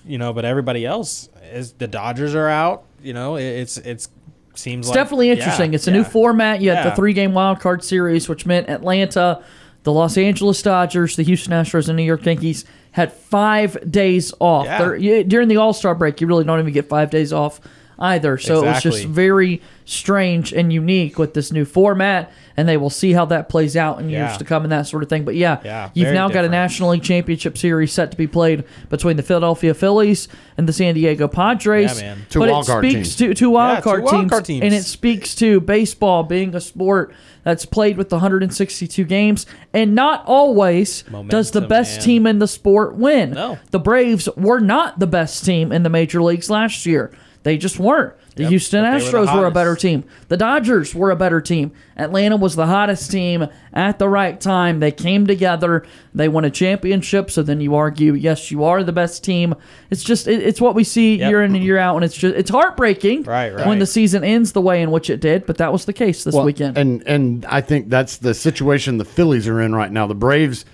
you 0.05 0.19
know, 0.19 0.33
but 0.33 0.45
everybody 0.45 0.85
else 0.85 1.29
is 1.53 1.73
the 1.75 1.87
Dodgers 1.87 2.35
are 2.35 2.49
out. 2.49 2.85
You 3.03 3.13
know, 3.15 3.37
it, 3.37 3.45
it's 3.45 3.79
it's 3.79 4.09
seems 4.55 4.87
It's 4.87 4.91
like 4.91 5.05
definitely 5.05 5.31
interesting. 5.31 5.73
Yeah, 5.73 5.77
it's 5.77 5.87
a 5.89 5.91
yeah. 5.91 5.99
new 5.99 6.05
format. 6.05 6.61
You 6.61 6.71
had 6.71 6.87
the 6.87 6.95
three 6.97 7.13
game 7.13 7.35
wild 7.35 7.61
card 7.61 7.83
series, 7.83 8.29
which 8.29 8.47
meant 8.47 8.69
Atlanta, 8.69 9.43
the 9.83 9.93
Los 9.93 10.17
Angeles 10.17 10.63
Dodgers, 10.63 11.17
the 11.17 11.23
Houston 11.25 11.53
Astros, 11.53 11.89
and 11.89 11.97
New 11.97 12.05
York 12.05 12.25
Yankees 12.25 12.65
had 12.95 13.13
five 13.13 13.77
days 13.91 14.33
off. 14.39 14.67
Yeah. 14.67 15.25
During 15.25 15.49
the 15.49 15.57
All 15.57 15.73
Star 15.73 15.97
break, 15.97 16.21
you 16.21 16.29
really 16.29 16.45
don't 16.45 16.61
even 16.61 16.73
get 16.73 16.89
five 16.89 17.11
days 17.11 17.33
off 17.33 17.61
either. 18.05 18.39
So 18.39 18.63
it 18.65 18.67
was 18.67 18.83
just 18.83 19.05
very 19.07 19.61
strange 19.87 20.53
and 20.53 20.73
unique 20.73 21.19
with 21.19 21.35
this 21.35 21.53
new 21.53 21.65
format. 21.65 22.31
And 22.57 22.69
they 22.69 22.77
will 22.77 22.89
see 22.91 23.13
how 23.13 23.25
that 23.27 23.49
plays 23.49 23.77
out 23.77 23.99
in 23.99 24.09
years 24.09 24.31
Yeah. 24.31 24.37
to 24.37 24.45
come 24.45 24.63
and 24.63 24.71
that 24.71 24.87
sort 24.87 25.03
of 25.03 25.09
thing. 25.09 25.25
But 25.25 25.35
yeah, 25.35 25.59
Yeah, 25.65 25.91
you've 25.93 26.05
very 26.07 26.15
now 26.15 26.29
got 26.29 26.45
a. 26.45 26.49
National 26.49 26.91
League 26.91 27.03
Championship 27.03 27.59
Series 27.59 27.93
set 27.93 28.13
to 28.13 28.17
be 28.17 28.29
played 28.29 28.63
between 28.91 29.17
the 29.17 29.25
Philadelphia 29.25 29.75
Phillies 29.75 30.29
and 30.57 30.69
the 30.69 30.73
San 30.73 30.95
Diego 30.95 31.27
Padres. 31.27 32.01
Yeah, 32.01 32.15
man. 32.15 32.19
Two 32.31 32.39
but 32.39 32.49
it 32.49 32.53
card 32.67 32.85
speaks 32.85 32.95
teams. 32.95 33.17
to 33.17 33.35
two 33.35 33.51
wild 33.51 33.79
Yeah, 33.79 33.81
two 33.81 33.83
card 33.83 34.03
wild 34.05 34.15
teams, 34.21 34.31
card 34.31 34.45
teams. 34.45 34.63
and 34.63 34.73
it 34.73 34.85
speaks 34.85 35.35
to 35.35 35.59
baseball 35.61 36.23
being 36.23 36.55
a 36.55 36.61
sport 36.61 37.13
that's 37.43 37.67
played 37.67 37.97
with 37.97 38.13
162 38.13 39.03
games, 39.05 39.47
and 39.73 39.95
not 39.97 40.23
always 40.27 41.03
does 41.29 41.51
the 41.51 41.61
best 41.61 41.99
man. 41.99 42.05
team 42.05 42.27
in 42.29 42.39
the 42.39 42.47
sport 42.49 42.95
win. 42.95 43.33
No. 43.33 43.59
The 43.73 43.81
Braves 43.81 44.29
were 44.37 44.61
not 44.61 45.01
the 45.01 45.09
best 45.09 45.45
team 45.45 45.73
in 45.73 45.83
the 45.83 45.91
major 45.91 46.23
leagues 46.23 46.49
last 46.49 46.87
year. 46.87 47.11
They 47.45 47.59
just 47.59 47.79
weren't. 47.79 48.15
The 48.37 48.43
Yep, 48.45 48.51
Houston 48.51 48.83
but 48.83 48.99
they 48.99 49.05
were 49.05 49.11
the 49.11 49.19
Astros 49.27 49.37
were, 49.39 49.47
a 49.47 49.51
better 49.51 49.77
team. 49.77 50.03
The 50.29 50.37
Dodgers 50.37 50.93
were 50.95 51.11
a 51.13 51.17
better 51.17 51.41
team. 51.41 51.71
Atlanta 51.97 52.37
was 52.37 52.57
the 52.57 52.67
hottest 52.67 53.11
team 53.13 53.47
at 53.73 53.99
the 54.01 54.09
right 54.09 54.41
time. 54.41 54.81
They 54.81 54.91
came 54.91 55.27
together. 55.27 55.85
They 56.15 56.27
won 56.29 56.45
a 56.45 56.51
championship. 56.51 57.31
So 57.31 57.43
then 57.43 57.61
you 57.61 57.75
argue, 57.77 58.15
yes, 58.15 58.51
you 58.51 58.65
are 58.65 58.83
the 58.83 58.93
best 58.93 59.23
team. 59.23 59.55
It's 59.91 60.03
just 60.03 60.27
it, 60.27 60.43
it's 60.43 60.61
what 60.61 60.75
we 60.75 60.83
see 60.85 61.17
Yep. 61.19 61.31
year 61.31 61.43
in 61.45 61.55
and 61.55 61.63
year 61.63 61.79
out, 61.79 61.95
and 61.97 62.05
it's 62.05 62.17
just 62.17 62.35
it's 62.35 62.51
heartbreaking 62.51 63.23
Right, 63.25 63.55
when 63.67 63.79
the 63.79 63.87
season 63.87 64.25
ends 64.25 64.53
the 64.53 64.61
way 64.63 64.83
in 64.83 64.91
which 64.91 65.11
it 65.11 65.21
did. 65.21 65.47
But 65.47 65.59
that 65.59 65.71
was 65.71 65.85
the 65.85 65.93
case 65.93 66.25
this 66.25 66.35
Well, 66.35 66.45
weekend. 66.47 66.77
And 66.79 67.07
and 67.07 67.45
I 67.45 67.61
think 67.61 67.89
that's 67.91 68.17
the 68.17 68.35
situation 68.35 68.97
the 68.99 69.05
Phillies 69.05 69.47
are 69.47 69.61
in 69.61 69.75
right 69.75 69.93
now. 69.93 70.07
The 70.09 70.15
Braves, 70.15 70.65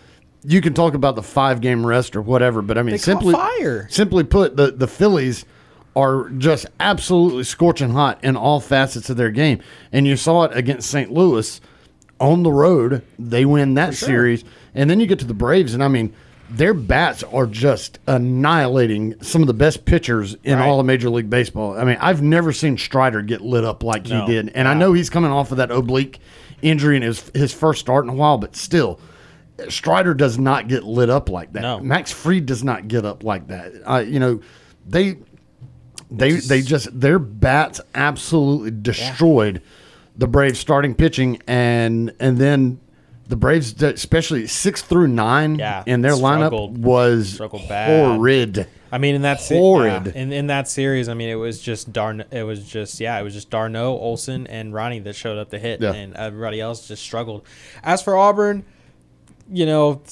you 0.44 0.60
can 0.62 0.72
talk 0.72 0.94
about 0.94 1.16
the 1.16 1.22
five 1.22 1.60
game 1.60 1.84
rest 1.84 2.14
or 2.16 2.22
whatever, 2.22 2.62
but 2.62 2.78
I 2.78 2.82
mean 2.82 2.92
They 2.92 2.98
simply 2.98 3.34
fire. 3.34 3.86
simply 3.90 4.22
put, 4.24 4.56
the 4.56 4.70
the 4.70 4.88
Phillies 4.88 5.44
are 5.96 6.28
just 6.30 6.66
absolutely 6.78 7.44
scorching 7.44 7.90
hot 7.90 8.22
in 8.22 8.36
all 8.36 8.60
facets 8.60 9.10
of 9.10 9.16
their 9.16 9.30
game. 9.30 9.60
And 9.92 10.06
you 10.06 10.16
saw 10.16 10.44
it 10.44 10.56
against 10.56 10.90
St. 10.90 11.10
Louis 11.12 11.60
on 12.20 12.42
the 12.42 12.52
road. 12.52 13.02
They 13.18 13.44
win 13.44 13.74
that 13.74 13.94
series. 13.94 14.44
And 14.74 14.88
then 14.88 15.00
you 15.00 15.06
get 15.06 15.18
to 15.20 15.24
the 15.26 15.34
Braves, 15.34 15.74
and 15.74 15.82
I 15.82 15.88
mean, 15.88 16.12
their 16.48 16.74
bats 16.74 17.22
are 17.24 17.46
just 17.46 17.98
annihilating 18.06 19.14
some 19.22 19.40
of 19.42 19.46
the 19.48 19.54
best 19.54 19.84
pitchers 19.84 20.36
in 20.44 20.58
Right. 20.58 20.66
all 20.68 20.80
of 20.80 20.86
Major 20.86 21.10
League 21.10 21.30
Baseball. 21.30 21.76
I 21.78 21.84
mean, 21.84 21.96
I've 22.00 22.22
never 22.22 22.52
seen 22.52 22.76
Strider 22.78 23.22
get 23.22 23.40
lit 23.40 23.64
up 23.64 23.82
like 23.82 24.08
No. 24.08 24.24
he 24.26 24.32
did. 24.32 24.50
And 24.54 24.66
I 24.68 24.74
know 24.74 24.92
he's 24.92 25.10
coming 25.10 25.30
off 25.30 25.50
of 25.50 25.58
that 25.58 25.70
oblique 25.70 26.18
injury 26.62 26.96
in 26.96 27.02
his 27.02 27.30
his 27.34 27.52
first 27.52 27.80
start 27.80 28.04
in 28.04 28.10
a 28.10 28.14
while, 28.14 28.38
but 28.38 28.54
still, 28.56 29.00
Strider 29.68 30.14
does 30.14 30.38
not 30.38 30.68
get 30.68 30.84
lit 30.84 31.10
up 31.10 31.28
like 31.28 31.52
that. 31.52 31.62
No. 31.62 31.80
Max 31.80 32.10
Fried 32.12 32.46
does 32.46 32.64
not 32.64 32.88
get 32.88 33.04
up 33.04 33.24
like 33.24 33.48
that. 33.48 33.72
Uh, 33.86 33.98
you 33.98 34.18
know, 34.18 34.40
they 34.88 35.18
they 36.10 36.32
they 36.32 36.62
just 36.62 36.98
their 36.98 37.18
bats 37.18 37.80
absolutely 37.94 38.70
destroyed 38.70 39.62
the 40.16 40.26
Braves 40.26 40.58
starting 40.58 40.94
pitching 40.94 41.40
and 41.46 42.12
and 42.20 42.38
then 42.38 42.80
the 43.28 43.36
Braves 43.36 43.80
especially 43.82 44.46
6 44.48 44.82
through 44.82 45.06
9 45.06 45.54
Yeah, 45.60 45.84
in 45.86 46.00
their 46.02 46.12
lineup 46.14 46.76
was 46.78 47.34
Struggled 47.34 47.68
bad. 47.68 48.16
horrid. 48.16 48.66
I 48.92 48.98
mean, 48.98 49.14
in 49.14 49.22
that 49.22 49.40
se- 49.40 49.56
Horrid. 49.56 50.06
yeah, 50.06 50.12
in 50.20 50.32
in 50.32 50.46
that 50.48 50.66
series, 50.66 51.08
I 51.08 51.14
mean, 51.14 51.28
it 51.28 51.36
was 51.36 51.60
just 51.62 51.92
Darn. 51.92 52.24
It 52.32 52.42
was 52.42 52.64
just 52.68 52.98
yeah, 52.98 53.20
it 53.20 53.22
was 53.22 53.32
just 53.34 53.48
d'Arnaud, 53.48 53.92
Olson, 53.98 54.48
and 54.48 54.74
Ronnie 54.74 54.98
that 54.98 55.14
showed 55.14 55.38
up 55.38 55.50
to 55.50 55.60
hit, 55.60 55.80
Yeah. 55.80 55.92
and 55.92 56.16
everybody 56.16 56.60
else 56.60 56.88
just 56.88 57.00
struggled. 57.04 57.44
As 57.84 58.02
for 58.02 58.16
Auburn, 58.16 58.64
you 59.50 59.66
know, 59.66 60.02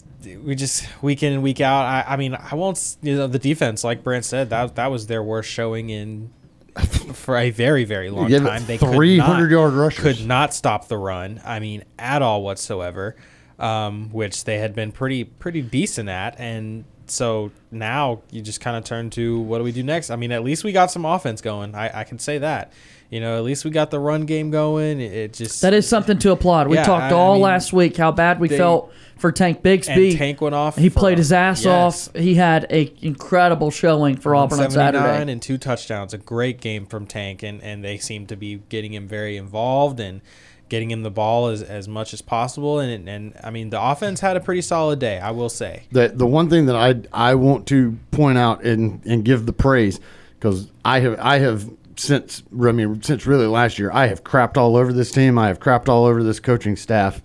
we 0.45 0.55
just 0.55 0.87
week 1.03 1.23
in 1.23 1.33
and 1.33 1.43
week 1.43 1.61
out. 1.61 1.85
I, 1.85 2.05
I 2.15 2.17
mean, 2.17 2.35
I 2.35 2.55
won't. 2.55 2.97
You 3.03 3.17
know, 3.17 3.27
the 3.27 3.39
defense, 3.39 3.85
like 3.85 4.03
Brant 4.03 4.25
said, 4.25 4.51
that 4.51 4.75
that 4.77 4.91
was 4.91 5.07
their 5.07 5.23
worst 5.23 5.49
showing 5.51 5.91
in 5.91 6.31
for 7.15 7.37
a 7.37 7.51
very 7.51 7.85
very 7.85 8.11
long 8.11 8.29
gave 8.29 8.43
time. 8.43 8.65
They 8.67 8.79
could 8.79 8.91
300 8.95 9.43
not- 9.45 9.51
yard 9.51 9.73
rushers. 9.75 10.03
Could 10.19 10.27
not 10.27 10.53
stop 10.55 10.89
the 10.89 10.97
run. 10.99 11.41
I 11.45 11.61
mean, 11.61 11.85
at 11.99 12.23
all 12.23 12.43
whatsoever. 12.43 13.17
Um, 13.59 14.11
which 14.11 14.45
they 14.45 14.59
had 14.59 14.73
been 14.77 14.93
pretty 14.93 15.25
pretty 15.25 15.63
decent 15.63 16.09
at, 16.09 16.39
and 16.39 16.85
so 17.07 17.51
now 17.73 18.23
you 18.31 18.41
just 18.41 18.61
kind 18.61 18.77
of 18.77 18.85
turn 18.85 19.11
to 19.11 19.41
what 19.41 19.59
do 19.59 19.65
we 19.65 19.73
do 19.73 19.83
next? 19.83 20.11
I 20.11 20.17
mean, 20.17 20.31
at 20.31 20.45
least 20.45 20.63
we 20.63 20.71
got 20.71 20.93
some 20.93 21.05
offense 21.05 21.41
going. 21.41 21.75
I, 21.75 22.01
I 22.03 22.05
can 22.05 22.21
say 22.21 22.39
that. 22.39 22.73
You 23.11 23.19
know, 23.21 23.37
at 23.37 23.43
least 23.43 23.65
we 23.65 23.73
got 23.73 23.91
the 23.91 23.99
run 23.99 24.27
game 24.27 24.53
going. 24.53 25.01
It, 25.01 25.13
it 25.13 25.33
just 25.33 25.61
that 25.63 25.75
is 25.75 25.89
something 25.89 26.21
to 26.21 26.31
applaud. 26.31 26.69
We 26.69 26.77
Yeah, 26.77 26.85
talked 26.85 27.05
I- 27.13 27.17
I 27.17 27.19
all 27.19 27.33
mean, 27.35 27.43
last 27.43 27.73
week 27.73 27.97
how 27.97 28.13
bad 28.13 28.39
we 28.39 28.47
they- 28.47 28.59
felt 28.59 28.93
for 29.19 29.33
Tank 29.33 29.63
Bigsby. 29.63 30.11
and 30.11 30.19
Tank 30.19 30.41
went 30.41 30.55
off. 30.55 30.77
he 30.77 30.89
for- 30.89 31.01
played 31.01 31.19
his 31.19 31.33
ass 31.33 31.65
yes. 31.65 32.09
off. 32.09 32.15
He 32.17 32.35
had 32.35 32.67
a 32.71 32.93
incredible 33.01 33.71
showing 33.71 34.17
for 34.17 34.35
Auburn 34.35 34.59
on 34.59 34.65
179 34.67 35.03
Saturday. 35.03 35.33
and 35.33 35.43
two 35.43 35.59
touchdowns. 35.59 36.15
A 36.15 36.19
great 36.19 36.61
game 36.61 36.87
from 36.87 37.07
Tank, 37.07 37.43
and, 37.43 37.63
and 37.63 37.85
they 37.85 37.99
seem 37.99 38.27
to 38.27 38.37
be 38.37 38.63
getting 38.69 38.95
him 38.95 39.09
very 39.09 39.37
involved 39.37 40.01
and 40.01 40.21
getting 40.69 40.91
him 40.91 41.03
the 41.03 41.11
ball 41.11 41.49
as, 41.49 41.63
as 41.63 41.89
much 41.89 42.13
as 42.13 42.21
possible. 42.23 42.79
And, 42.79 43.09
and 43.09 43.35
I 43.43 43.51
mean, 43.51 43.71
the 43.71 43.81
offense 43.81 44.21
had 44.21 44.37
a 44.37 44.41
pretty 44.41 44.63
solid 44.63 44.99
day, 44.99 45.19
I 45.19 45.31
will 45.31 45.49
say. 45.49 45.85
The 45.93 46.09
the 46.09 46.27
one 46.27 46.51
thing 46.51 46.67
that 46.67 46.77
I 46.77 47.01
I 47.13 47.35
want 47.35 47.67
to 47.69 47.97
point 48.11 48.39
out 48.39 48.63
and 48.65 49.05
and 49.05 49.25
give 49.25 49.47
the 49.47 49.53
praise 49.53 50.01
because 50.39 50.71
I 50.85 51.01
have 51.01 51.19
I 51.21 51.39
have 51.39 51.71
since 51.97 52.43
I 52.53 52.73
mean 52.73 53.03
since 53.03 53.27
really 53.27 53.47
last 53.47 53.79
year 53.79 53.91
I 53.93 54.07
have 54.07 54.23
crapped 54.25 54.57
all 54.57 54.77
over 54.77 54.93
this 54.93 55.11
team. 55.11 55.39
I 55.39 55.49
have 55.49 55.59
crapped 55.59 55.89
all 55.89 56.05
over 56.05 56.23
this 56.23 56.41
coaching 56.41 56.77
staff. 56.77 57.21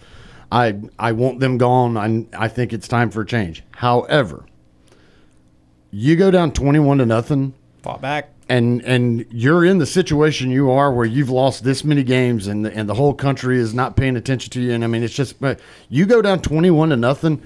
I 0.53 0.79
I 0.99 1.11
want 1.13 1.39
them 1.39 1.57
gone. 1.57 1.97
I 1.97 2.45
I 2.45 2.47
think 2.47 2.71
it's 2.73 2.87
time 2.87 3.09
for 3.09 3.21
a 3.21 3.25
change. 3.25 3.63
However, 3.71 4.45
you 5.91 6.15
go 6.15 6.29
down 6.31 6.51
twenty 6.51 6.79
one 6.79 6.99
to 6.99 7.05
nothing 7.05 7.53
Fought 7.81 8.01
back. 8.01 8.29
and 8.47 8.81
and 8.83 9.25
you're 9.31 9.65
in 9.65 9.79
the 9.79 9.85
situation 9.85 10.51
you 10.51 10.69
are 10.71 10.93
where 10.93 11.05
you've 11.05 11.29
lost 11.29 11.63
this 11.63 11.83
many 11.83 12.03
games 12.03 12.47
and 12.47 12.65
the, 12.65 12.73
and 12.73 12.87
the 12.87 12.93
whole 12.93 13.13
country 13.13 13.57
is 13.57 13.73
not 13.73 13.95
paying 13.95 14.15
attention 14.15 14.51
to 14.51 14.61
you 14.61 14.73
and 14.73 14.83
I 14.83 14.87
mean 14.87 15.03
it's 15.03 15.13
just 15.13 15.35
you 15.89 16.05
go 16.05 16.21
down 16.21 16.41
21 16.41 16.89
to 16.89 16.97
nothing 16.97 17.41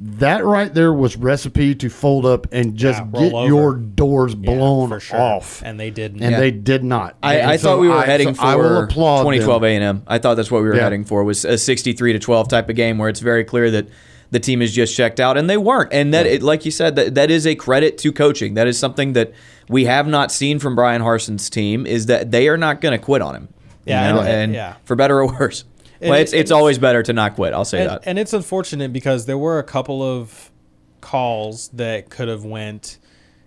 that 0.00 0.44
right 0.44 0.72
there 0.72 0.92
was 0.92 1.16
recipe 1.16 1.74
to 1.74 1.88
fold 1.90 2.24
up 2.24 2.46
and 2.52 2.76
just 2.76 3.00
Yeah, 3.14 3.20
get 3.20 3.32
over. 3.32 3.46
your 3.48 3.74
doors 3.74 4.34
blown 4.34 4.90
for 4.90 5.00
sure. 5.00 5.18
off 5.20 5.60
And 5.64 5.78
they 5.78 5.90
didn't. 5.90 6.22
and 6.22 6.32
Yeah. 6.32 6.38
they 6.40 6.50
did 6.52 6.84
not 6.84 7.16
I, 7.22 7.42
I 7.42 7.56
so 7.56 7.68
thought 7.70 7.80
we 7.80 7.88
were 7.88 7.96
I- 7.96 8.06
heading 8.06 8.28
so 8.34 8.40
for 8.40 8.46
I 8.46 8.54
will 8.56 8.82
applaud 8.84 9.22
2012. 9.22 9.64
A&M. 9.64 10.02
I 10.06 10.18
thought 10.18 10.34
that's 10.36 10.50
what 10.52 10.62
we 10.62 10.68
were 10.68 10.76
Yeah. 10.76 10.84
heading 10.84 11.04
for 11.04 11.24
was 11.24 11.44
a 11.44 11.58
63 11.58 12.12
to 12.12 12.18
12 12.20 12.48
type 12.48 12.68
of 12.68 12.76
game 12.76 12.98
where 12.98 13.08
it's 13.08 13.18
very 13.20 13.42
clear 13.42 13.70
that 13.72 13.88
the 14.30 14.38
team 14.38 14.62
is 14.62 14.72
just 14.72 14.94
checked 14.94 15.18
out 15.20 15.36
and 15.36 15.48
they 15.50 15.56
weren't. 15.56 15.92
And 15.92 16.14
that 16.14 16.26
it, 16.26 16.42
like 16.42 16.64
you 16.64 16.70
said 16.70 16.94
that 16.96 17.14
that 17.16 17.30
is 17.30 17.46
a 17.46 17.54
credit 17.56 17.98
to 17.98 18.12
coaching. 18.12 18.54
That 18.54 18.66
is 18.68 18.78
something 18.78 19.14
that 19.14 19.32
we 19.68 19.86
have 19.86 20.06
not 20.06 20.30
seen 20.30 20.58
from 20.60 20.76
Brian 20.76 21.02
Harsin's 21.02 21.50
team 21.50 21.86
is 21.86 22.06
that 22.06 22.30
they 22.30 22.46
are 22.48 22.56
not 22.58 22.80
going 22.80 22.92
to 22.96 23.04
quit 23.04 23.20
on 23.22 23.34
him. 23.34 23.48
you 23.86 23.94
Yeah, 23.94 24.12
know, 24.12 24.20
and- 24.20 24.28
and 24.28 24.54
yeah. 24.54 24.74
for 24.84 24.94
better 24.96 25.18
or 25.20 25.26
worse. 25.40 25.64
And 26.00 26.10
well, 26.10 26.20
it's 26.20 26.32
it's 26.32 26.50
always 26.50 26.78
better 26.78 27.02
to 27.02 27.12
not 27.12 27.34
quit. 27.34 27.52
I'll 27.52 27.64
say 27.64 27.80
and, 27.80 27.90
that. 27.90 28.02
and 28.04 28.18
it's 28.18 28.32
unfortunate 28.32 28.92
because 28.92 29.26
there 29.26 29.38
were 29.38 29.58
a 29.58 29.64
couple 29.64 30.02
of 30.02 30.50
calls 31.00 31.68
that 31.68 32.10
could 32.10 32.28
have 32.28 32.44
went 32.44 32.98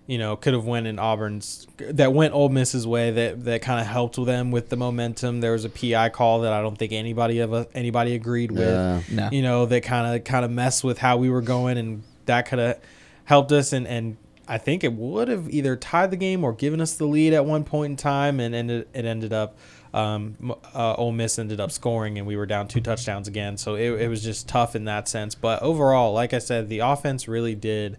you 0.06 0.18
know 0.18 0.34
could 0.36 0.52
have 0.52 0.64
went 0.64 0.86
in 0.86 0.98
auburn's 0.98 1.66
that 1.78 2.12
went 2.12 2.34
old 2.34 2.52
miss's 2.52 2.86
way 2.86 3.10
that 3.10 3.44
that 3.44 3.62
kind 3.62 3.80
of 3.80 3.86
helped 3.86 4.22
them 4.24 4.50
with 4.50 4.68
the 4.68 4.76
momentum 4.76 5.40
there 5.40 5.52
was 5.52 5.64
a 5.64 5.68
pi 5.68 6.08
call 6.08 6.40
that 6.40 6.52
i 6.52 6.60
don't 6.60 6.76
think 6.76 6.92
anybody 6.92 7.38
of 7.38 7.52
us 7.52 7.66
anybody 7.74 8.14
agreed 8.14 8.50
with 8.50 8.68
Yeah. 8.68 9.00
No. 9.10 9.28
you 9.30 9.42
know 9.42 9.66
that 9.66 9.82
kind 9.82 10.16
of 10.16 10.24
kind 10.24 10.44
of 10.44 10.50
messed 10.50 10.82
with 10.82 10.98
how 10.98 11.18
we 11.18 11.30
were 11.30 11.42
going 11.42 11.78
and 11.78 12.02
that 12.26 12.46
could 12.48 12.58
have 12.58 12.80
helped 13.24 13.52
us 13.52 13.72
and 13.72 13.86
and 13.86 14.16
I 14.48 14.58
think 14.58 14.82
it 14.82 14.92
would 14.92 15.28
have 15.28 15.48
either 15.50 15.76
tied 15.76 16.10
the 16.10 16.16
game 16.16 16.42
or 16.42 16.52
given 16.52 16.80
us 16.80 16.94
the 16.94 17.06
lead 17.06 17.32
at 17.32 17.46
one 17.46 17.62
point 17.62 17.92
in 17.92 17.96
time, 17.96 18.40
and 18.40 18.54
ended, 18.56 18.88
it 18.92 19.04
ended 19.04 19.32
up 19.32 19.56
um, 19.94 20.54
uh, 20.74 20.94
Ole 20.94 21.12
Miss 21.12 21.38
ended 21.38 21.60
up 21.60 21.70
scoring, 21.70 22.16
and 22.18 22.26
we 22.26 22.36
were 22.36 22.46
down 22.46 22.68
two 22.68 22.80
touchdowns 22.80 23.28
again. 23.28 23.56
So 23.56 23.74
it, 23.74 23.90
it 24.02 24.08
was 24.08 24.22
just 24.22 24.48
tough 24.48 24.74
in 24.74 24.84
that 24.86 25.08
sense. 25.08 25.34
But 25.34 25.62
overall, 25.62 26.12
like 26.12 26.32
I 26.32 26.38
said, 26.38 26.68
the 26.68 26.78
offense 26.80 27.28
really 27.28 27.54
did 27.54 27.98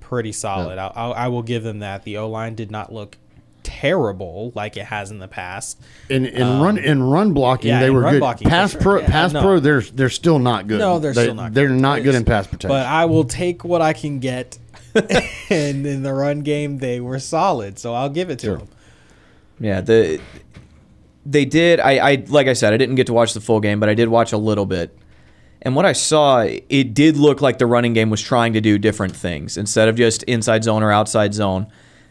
pretty 0.00 0.32
solid. 0.32 0.78
I, 0.78 0.86
I, 0.88 1.08
I 1.10 1.28
will 1.28 1.42
give 1.42 1.62
them 1.62 1.78
that. 1.80 2.02
The 2.04 2.16
O 2.18 2.28
line 2.28 2.54
did 2.54 2.70
not 2.70 2.92
look 2.92 3.16
terrible 3.62 4.50
like 4.54 4.76
it 4.76 4.84
has 4.86 5.10
in 5.10 5.18
the 5.18 5.28
past. 5.28 5.78
in 6.08 6.24
in 6.24 6.60
run 6.60 6.78
in 6.78 7.02
run 7.02 7.32
blocking 7.34 7.70
Um, 7.70 7.76
yeah, 7.76 7.80
they 7.82 7.90
were 7.90 8.02
good 8.02 8.20
blocking, 8.20 8.48
pass 8.48 8.72
sure. 8.72 8.80
pro 8.80 9.00
Yeah, 9.00 9.06
pass 9.08 9.32
no. 9.32 9.42
pro 9.42 9.60
they're 9.60 9.82
they're 9.82 10.08
still 10.08 10.38
not 10.38 10.66
good 10.66 10.78
No, 10.78 10.98
they're 10.98 11.12
They- 11.12 11.24
still 11.24 11.34
not. 11.34 11.52
they're 11.52 11.68
good. 11.68 11.80
not 11.80 12.02
good 12.02 12.14
in 12.14 12.24
pass 12.24 12.46
protection 12.46 12.70
But 12.70 12.86
I 12.86 13.04
will 13.04 13.24
take 13.24 13.64
what 13.64 13.82
I 13.82 13.92
can 13.92 14.18
get. 14.20 14.58
and 15.50 15.86
in 15.86 16.02
the 16.02 16.14
run 16.14 16.40
game, 16.40 16.78
they 16.78 16.98
were 16.98 17.18
solid. 17.18 17.78
So 17.78 17.92
I'll 17.94 18.08
give 18.08 18.30
it 18.30 18.38
to 18.40 18.46
Sure. 18.46 18.56
them. 18.56 18.68
Yeah, 19.60 19.80
the 19.82 20.18
they 21.28 21.44
did. 21.44 21.78
I, 21.78 21.98
I 21.98 22.24
like 22.28 22.46
I 22.46 22.54
said, 22.54 22.72
I 22.72 22.78
didn't 22.78 22.94
get 22.94 23.06
to 23.08 23.12
watch 23.12 23.34
the 23.34 23.40
full 23.40 23.60
game, 23.60 23.78
but 23.78 23.88
I 23.88 23.94
did 23.94 24.08
watch 24.08 24.32
a 24.32 24.38
little 24.38 24.66
bit. 24.66 24.96
And 25.60 25.74
what 25.74 25.84
I 25.84 25.92
saw, 25.92 26.40
it 26.40 26.94
did 26.94 27.16
look 27.16 27.40
like 27.40 27.58
the 27.58 27.66
running 27.66 27.92
game 27.92 28.10
was 28.10 28.22
trying 28.22 28.52
to 28.52 28.60
do 28.60 28.78
different 28.78 29.14
things 29.14 29.56
instead 29.56 29.88
of 29.88 29.96
just 29.96 30.22
inside 30.22 30.64
zone 30.64 30.82
or 30.82 30.92
outside 30.92 31.34
zone. 31.34 31.66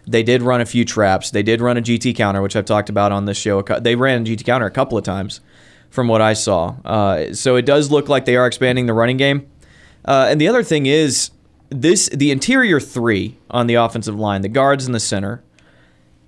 They 0.06 0.22
did 0.22 0.42
run 0.42 0.62
a 0.62 0.66
few 0.66 0.86
traps. 0.86 1.32
They 1.32 1.44
did 1.44 1.62
run 1.62 1.78
a 1.78 1.82
GT 1.82 2.16
counter, 2.16 2.42
which 2.42 2.56
I've 2.56 2.66
talked 2.66 2.90
about 2.90 3.12
on 3.12 3.26
this 3.26 3.38
show. 3.38 3.62
They 3.62 3.96
ran 3.96 4.22
a 4.22 4.26
GT 4.26 4.46
counter 4.46 4.66
a 4.66 4.72
couple 4.72 4.98
of 4.98 5.04
times, 5.04 5.42
from 5.90 6.08
what 6.08 6.22
I 6.22 6.34
saw. 6.34 6.76
Uh, 6.86 7.34
so 7.34 7.56
it 7.56 7.66
does 7.66 7.90
look 7.90 8.08
like 8.10 8.26
they 8.26 8.36
are 8.36 8.48
expanding 8.48 8.86
the 8.86 8.94
running 8.94 9.18
game. 9.18 9.50
Uh, 10.06 10.28
and 10.30 10.40
the 10.40 10.48
other 10.48 10.64
thing 10.64 10.86
is 10.86 11.32
this: 11.70 12.10
the 12.10 12.32
interior 12.32 12.80
three 12.80 13.38
on 13.50 13.68
the 13.68 13.76
offensive 13.76 14.18
line, 14.18 14.42
the 14.42 14.50
guards 14.50 14.86
in 14.86 14.92
the 14.92 15.00
center, 15.00 15.44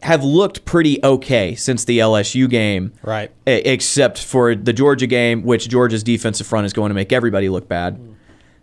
have 0.01 0.24
looked 0.24 0.63
pretty 0.65 1.00
okay 1.03 1.56
since 1.56 1.84
the 1.86 2.00
LSU 2.00 2.50
game. 2.50 2.94
Right. 3.03 3.32
Except 3.46 4.18
for 4.24 4.56
the 4.56 4.72
Georgia 4.74 5.08
game, 5.08 5.44
which 5.44 5.68
Georgia's 5.68 6.03
defensive 6.03 6.48
front 6.48 6.65
is 6.65 6.74
going 6.74 6.89
to 6.89 6.94
make 6.96 7.12
everybody 7.12 7.50
look 7.50 7.68
bad. 7.68 8.00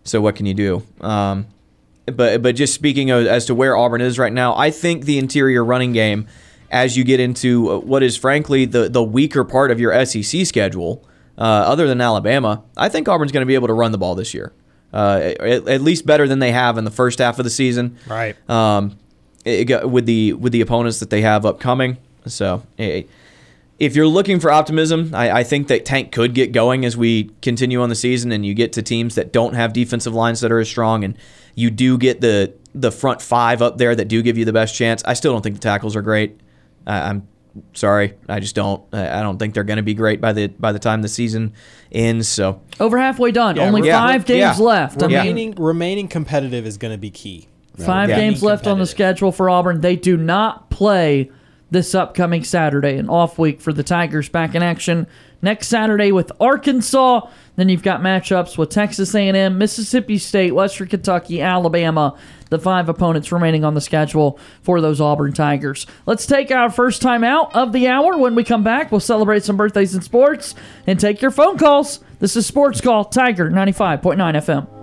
So 0.04 0.20
what 0.20 0.36
can 0.36 0.46
you 0.46 0.54
do? 0.54 0.82
Um, 1.00 1.46
but 2.06 2.40
but 2.42 2.54
just 2.54 2.72
speaking 2.74 3.10
of, 3.10 3.26
as 3.26 3.46
to 3.46 3.54
where 3.54 3.76
Auburn 3.76 4.00
is 4.00 4.18
right 4.18 4.32
now, 4.32 4.56
I 4.56 4.70
think 4.70 5.04
the 5.04 5.18
interior 5.18 5.64
running 5.64 5.92
game, 5.92 6.28
as 6.70 6.96
you 6.96 7.02
get 7.04 7.18
into 7.20 7.70
uh, 7.70 7.78
what 7.78 8.02
is 8.04 8.16
frankly 8.16 8.64
the 8.64 8.88
the 8.88 9.02
weaker 9.02 9.42
part 9.44 9.70
of 9.72 9.80
your 9.80 10.06
SEC 10.06 10.46
schedule, 10.46 11.04
uh, 11.36 11.42
other 11.42 11.88
than 11.88 12.00
Alabama, 12.00 12.62
I 12.76 12.88
think 12.88 13.08
Auburn's 13.08 13.32
going 13.32 13.42
to 13.42 13.46
be 13.46 13.56
able 13.56 13.66
to 13.66 13.74
run 13.74 13.90
the 13.90 13.98
ball 13.98 14.14
this 14.14 14.32
year, 14.34 14.52
uh, 14.94 15.32
at, 15.40 15.66
at 15.68 15.80
least 15.80 16.06
better 16.06 16.28
than 16.28 16.38
they 16.38 16.52
have 16.52 16.78
in 16.78 16.84
the 16.84 16.90
first 16.92 17.18
half 17.18 17.40
of 17.40 17.44
the 17.44 17.50
season 17.50 17.98
Right. 18.06 18.36
um, 18.48 18.96
it 19.46 19.88
with 19.88 20.06
the 20.06 20.32
with 20.34 20.52
the 20.52 20.60
opponents 20.60 21.00
that 21.00 21.10
they 21.10 21.22
have 21.22 21.46
upcoming. 21.46 21.98
So, 22.26 22.62
if 23.78 23.94
you're 23.94 24.06
looking 24.06 24.40
for 24.40 24.50
optimism, 24.50 25.14
I, 25.14 25.30
I 25.30 25.44
think 25.44 25.68
that 25.68 25.84
Tank 25.84 26.10
could 26.10 26.34
get 26.34 26.52
going 26.52 26.84
as 26.84 26.96
we 26.96 27.30
continue 27.42 27.80
on 27.80 27.88
the 27.88 27.94
season, 27.94 28.32
and 28.32 28.44
you 28.44 28.54
get 28.54 28.72
to 28.74 28.82
teams 28.82 29.14
that 29.14 29.32
don't 29.32 29.54
have 29.54 29.72
defensive 29.72 30.14
lines 30.14 30.40
that 30.40 30.50
are 30.50 30.58
as 30.58 30.68
strong, 30.68 31.04
and 31.04 31.16
you 31.54 31.70
do 31.70 31.96
get 31.96 32.20
the 32.20 32.52
the 32.74 32.90
front 32.90 33.22
five 33.22 33.62
up 33.62 33.78
there 33.78 33.94
that 33.94 34.08
do 34.08 34.20
give 34.22 34.36
you 34.36 34.44
the 34.44 34.52
best 34.52 34.74
chance. 34.74 35.02
I 35.04 35.14
still 35.14 35.32
don't 35.32 35.42
think 35.42 35.54
the 35.56 35.62
tackles 35.62 35.94
are 35.96 36.02
great. 36.02 36.38
I, 36.86 37.10
I'm 37.10 37.28
sorry, 37.72 38.14
I 38.28 38.40
just 38.40 38.54
don't. 38.54 38.82
I 38.92 39.20
I 39.20 39.22
don't 39.22 39.38
think 39.38 39.54
they're 39.54 39.64
going 39.64 39.76
to 39.78 39.82
be 39.82 39.94
great 39.94 40.20
by 40.20 40.32
the 40.32 40.48
by 40.48 40.72
the 40.72 40.78
time 40.80 41.02
the 41.02 41.08
season 41.08 41.52
ends. 41.92 42.26
So, 42.28 42.60
Over 42.80 42.98
halfway 42.98 43.30
done. 43.30 43.56
Yeah, 43.56 43.66
Only 43.66 43.86
yeah, 43.86 43.98
five 43.98 44.24
games 44.26 44.58
yeah. 44.58 44.64
left. 44.64 45.02
I 45.02 45.06
mean, 45.06 45.16
remaining 45.18 45.54
remaining 45.54 46.08
competitive 46.08 46.66
is 46.66 46.78
going 46.78 46.92
to 46.92 46.98
be 46.98 47.10
key. 47.10 47.48
Five 47.76 48.08
Yeah. 48.08 48.16
games 48.16 48.42
left 48.42 48.66
on 48.66 48.78
the 48.78 48.86
schedule 48.86 49.32
for 49.32 49.50
Auburn. 49.50 49.80
They 49.80 49.96
do 49.96 50.16
not 50.16 50.70
play 50.70 51.30
this 51.70 51.94
upcoming 51.94 52.44
Saturday, 52.44 52.96
an 52.96 53.08
off 53.08 53.38
week 53.38 53.60
for 53.60 53.72
the 53.72 53.82
Tigers 53.82 54.28
back 54.28 54.54
in 54.54 54.62
action 54.62 55.06
next 55.42 55.66
Saturday 55.68 56.12
with 56.12 56.30
Arkansas. 56.40 57.22
Then 57.56 57.68
you've 57.68 57.82
got 57.82 58.00
matchups 58.02 58.56
with 58.56 58.70
Texas 58.70 59.14
A&M, 59.14 59.58
Mississippi 59.58 60.16
State, 60.18 60.54
Western 60.54 60.86
Kentucky, 60.88 61.42
Alabama. 61.42 62.14
The 62.48 62.58
five 62.60 62.88
opponents 62.88 63.32
remaining 63.32 63.64
on 63.64 63.74
the 63.74 63.80
schedule 63.80 64.38
for 64.62 64.80
those 64.80 65.00
Auburn 65.00 65.32
Tigers. 65.32 65.84
Let's 66.06 66.26
take 66.26 66.52
our 66.52 66.70
first 66.70 67.02
time 67.02 67.24
out 67.24 67.54
of 67.56 67.72
the 67.72 67.88
hour. 67.88 68.16
When 68.16 68.36
we 68.36 68.44
come 68.44 68.62
back, 68.62 68.92
we'll 68.92 69.00
celebrate 69.00 69.42
some 69.42 69.56
birthdays 69.56 69.96
in 69.96 70.00
sports 70.02 70.54
and 70.86 71.00
take 71.00 71.20
your 71.20 71.32
phone 71.32 71.58
calls. 71.58 71.98
This 72.20 72.36
is 72.36 72.46
Sports 72.46 72.80
Call 72.80 73.04
Tiger 73.04 73.50
95.9 73.50 74.36
FM. 74.36 74.75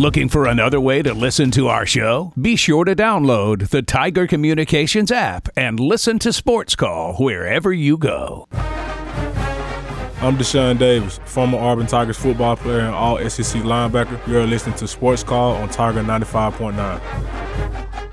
Looking 0.00 0.30
for 0.30 0.46
another 0.46 0.80
way 0.80 1.02
to 1.02 1.12
listen 1.12 1.50
to 1.50 1.68
our 1.68 1.84
show? 1.84 2.32
Be 2.40 2.56
sure 2.56 2.86
to 2.86 2.96
download 2.96 3.68
the 3.68 3.82
Tiger 3.82 4.26
Communications 4.26 5.12
app 5.12 5.50
and 5.58 5.78
listen 5.78 6.18
to 6.20 6.32
Sports 6.32 6.74
Call 6.74 7.16
wherever 7.16 7.70
you 7.70 7.98
go. 7.98 8.48
I'm 10.22 10.38
Deshaun 10.38 10.78
Davis, 10.78 11.20
former 11.26 11.58
Auburn 11.58 11.86
Tigers 11.86 12.16
football 12.16 12.56
player 12.56 12.80
and 12.80 12.94
all 12.94 13.18
SEC 13.28 13.60
linebacker. 13.60 14.26
You're 14.26 14.46
listening 14.46 14.76
to 14.76 14.88
Sports 14.88 15.22
Call 15.22 15.56
on 15.56 15.68
Tiger 15.68 16.02
95.9. 16.02 18.09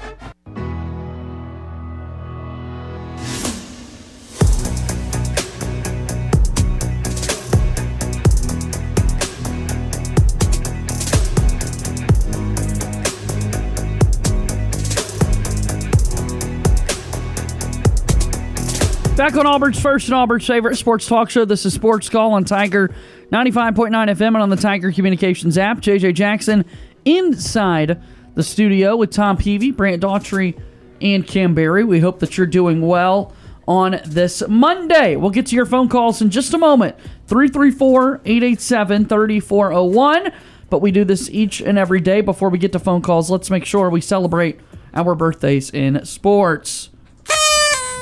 Back 19.18 19.36
on 19.36 19.48
Auburn's 19.48 19.82
first 19.82 20.10
and 20.10 20.14
Auburn's 20.14 20.46
favorite 20.46 20.76
sports 20.76 21.08
talk 21.08 21.32
show. 21.32 21.44
This 21.44 21.66
is 21.66 21.74
Sports 21.74 22.08
Call 22.08 22.34
on 22.34 22.46
Tiger 22.46 22.94
95.9 23.32 23.90
FM 23.92 24.28
and 24.28 24.38
on 24.38 24.50
the 24.50 24.56
Tiger 24.56 24.92
Communications 24.92 25.58
app. 25.58 25.80
JJ 25.80 26.14
Jackson 26.14 26.64
inside 27.04 28.00
the 28.36 28.44
studio 28.44 28.96
with 28.96 29.10
Tom 29.10 29.36
Peavy, 29.36 29.72
Brant 29.72 30.04
Daughtry, 30.04 30.56
and 31.02 31.26
Cam 31.26 31.56
Berry. 31.56 31.84
We 31.84 32.00
hope 32.00 32.20
that 32.20 32.38
you're 32.38 32.46
doing 32.46 32.80
well 32.80 33.34
on 33.68 34.00
this 34.06 34.44
Monday. 34.48 35.16
We'll 35.16 35.32
get 35.32 35.48
to 35.48 35.56
your 35.56 35.66
phone 35.66 35.90
calls 35.90 36.22
in 36.22 36.30
just 36.30 36.54
a 36.54 36.60
moment 36.60 36.96
334 37.26 38.22
887 38.24 39.06
3401. 39.08 40.32
But 40.70 40.84
we 40.84 40.92
do 40.92 41.04
this 41.04 41.28
each 41.32 41.60
and 41.60 41.80
every 41.80 42.02
day. 42.02 42.22
Before 42.22 42.50
we 42.50 42.60
get 42.60 42.72
to 42.74 42.80
phone 42.80 43.02
calls, 43.02 43.32
let's 43.32 43.50
make 43.50 43.66
sure 43.66 43.90
we 43.90 44.00
celebrate 44.00 44.60
our 44.94 45.16
birthdays 45.16 45.72
in 45.72 46.06
sports. 46.06 46.92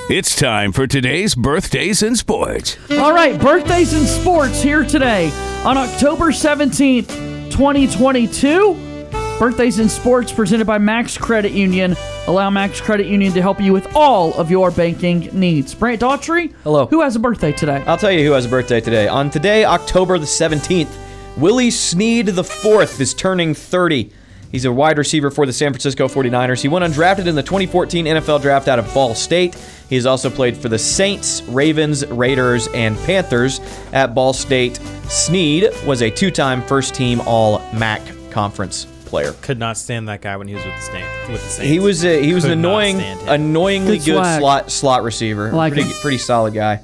It's 0.08 0.36
time 0.36 0.72
for 0.72 0.86
today's 0.86 1.34
birthdays 1.34 2.04
and 2.04 2.16
sports. 2.16 2.78
All 2.92 3.12
right, 3.12 3.42
birthdays 3.42 3.92
and 3.94 4.06
sports 4.06 4.62
here 4.62 4.84
today 4.84 5.32
on 5.66 5.78
October 5.80 6.26
17th, 6.26 7.08
2022. 7.50 9.10
Birthdays 9.40 9.80
and 9.80 9.90
sports 9.90 10.32
presented 10.32 10.68
by 10.68 10.78
Max 10.78 11.18
Credit 11.18 11.54
Union. 11.54 11.96
Allow 12.28 12.52
Max 12.52 12.80
Credit 12.80 13.08
Union 13.08 13.34
to 13.34 13.42
help 13.42 13.60
you 13.60 13.74
with 13.74 13.96
all 13.96 14.32
of 14.36 14.52
your 14.52 14.70
banking 14.70 15.22
needs. 15.34 15.74
Brant 15.74 16.02
Daughtry. 16.02 16.54
Hello. 16.64 16.86
Who 16.86 17.02
has 17.02 17.16
a 17.16 17.20
birthday 17.20 17.52
today? 17.52 17.84
I'll 17.88 17.98
tell 17.98 18.12
you 18.12 18.24
who 18.24 18.34
has 18.34 18.46
a 18.46 18.50
birthday 18.50 18.82
today. 18.82 19.08
On 19.08 19.32
today, 19.32 19.66
October 19.66 20.20
the 20.20 20.26
17th, 20.28 20.96
Willie 21.36 21.72
Snead 21.72 22.30
IV 22.30 23.02
is 23.02 23.16
turning 23.16 23.56
30. 23.56 24.12
He's 24.56 24.64
a 24.64 24.72
wide 24.72 24.98
receiver 24.98 25.32
for 25.32 25.46
the 25.46 25.52
San 25.52 25.74
Francisco 25.74 26.08
49ers. 26.08 26.62
He 26.62 26.70
went 26.70 26.86
undrafted 26.86 27.28
in 27.28 27.36
the 27.36 27.44
2014 27.44 28.06
NFL 28.06 28.42
Draft 28.42 28.70
out 28.70 28.80
of 28.80 28.94
Ball 28.94 29.14
State. 29.14 29.54
He 29.90 29.96
has 29.96 30.06
also 30.06 30.30
played 30.30 30.56
for 30.56 30.70
the 30.70 30.80
Saints, 30.80 31.42
Ravens, 31.50 32.08
Raiders, 32.08 32.70
and 32.70 32.98
Panthers 33.00 33.60
at 33.92 34.16
Ball 34.16 34.32
State. 34.32 34.78
Snead 35.10 35.74
was 35.86 36.02
a 36.02 36.10
two 36.10 36.32
time 36.32 36.62
first 36.62 36.96
team 36.96 37.20
All 37.26 37.60
MAC 37.74 38.02
conference 38.32 38.86
player. 39.04 39.34
Could 39.42 39.60
not 39.60 39.76
stand 39.76 40.08
that 40.08 40.22
guy 40.22 40.38
when 40.38 40.48
he 40.48 40.54
was 40.56 40.64
with 40.64 40.74
the 40.74 40.82
Saints. 40.84 41.28
With 41.28 41.44
the 41.44 41.50
Saints. 41.50 41.70
He 41.70 41.80
was 41.82 42.06
a, 42.06 42.24
he 42.24 42.34
was 42.34 42.46
an 42.46 42.52
Could 42.52 42.60
not 42.60 42.70
annoying, 42.70 43.02
annoyingly 43.28 43.98
Good 43.98 44.06
good, 44.06 44.40
slot 44.40 44.72
slot 44.72 45.04
receiver. 45.04 45.52
like 45.52 45.74
pretty 45.74 45.92
pretty 46.02 46.18
solid 46.18 46.54
guy. 46.54 46.80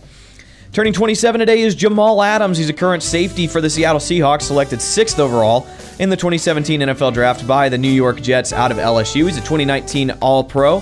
Turning 0.74 0.94
27 0.94 1.40
today 1.40 1.60
is 1.60 1.76
Jamal 1.76 2.24
Adams. 2.24 2.58
He's 2.58 2.70
a 2.70 2.74
current 2.74 3.04
safety 3.04 3.46
for 3.46 3.60
the 3.60 3.70
Seattle 3.70 4.00
Seahawks, 4.00 4.44
selected 4.44 4.82
sixth 4.82 5.20
overall 5.20 5.68
in 6.00 6.10
the 6.10 6.16
2017 6.16 6.80
NFL 6.80 7.14
Draft 7.14 7.46
by 7.46 7.68
the 7.68 7.78
New 7.78 7.92
York 7.92 8.22
Jets 8.22 8.54
out 8.54 8.72
of 8.72 8.78
LSU. 8.78 9.26
He's 9.26 9.36
a 9.36 9.42
2019 9.42 10.12
All 10.22 10.46
Pro, 10.46 10.82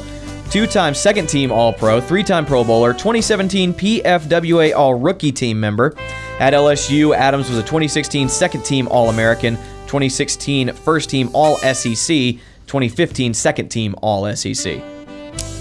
two-time 0.52 0.94
second 0.94 1.28
team 1.28 1.52
All 1.52 1.74
Pro, 1.74 2.00
three-time 2.00 2.46
Pro 2.46 2.64
Bowler, 2.64 2.94
2017 2.94 3.74
PFWA 3.74 4.76
All 4.76 4.94
Rookie 4.94 5.32
Team 5.32 5.60
member. 5.60 5.96
At 6.40 6.54
LSU, 6.54 7.16
Adams 7.16 7.50
was 7.50 7.58
a 7.58 7.64
2016 7.64 8.30
second 8.30 8.62
team 8.64 8.88
All 8.90 9.10
American, 9.10 9.56
2016 9.88 10.72
first 10.74 11.10
team 11.10 11.32
All 11.34 11.58
SEC, 11.58 12.38
2015 12.68 13.34
second 13.34 13.70
team 13.70 13.96
All 14.04 14.36
SEC. 14.36 14.99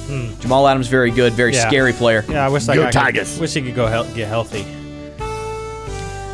Hmm. 0.08 0.40
Jamal 0.40 0.66
Adams, 0.66 0.88
very 0.88 1.10
good, 1.10 1.34
very 1.34 1.54
Yeah. 1.54 1.68
scary 1.68 1.92
player. 1.92 2.24
Yeah, 2.28 2.44
I 2.44 2.48
wish 2.48 2.64
that 2.64 2.76
Go 2.76 2.84
guy 2.84 2.90
Tigers. 2.90 3.32
Could, 3.32 3.40
wish 3.42 3.54
he 3.54 3.62
could 3.62 3.74
go 3.74 3.86
hel- 3.86 4.04
get 4.14 4.26
healthy. 4.28 4.64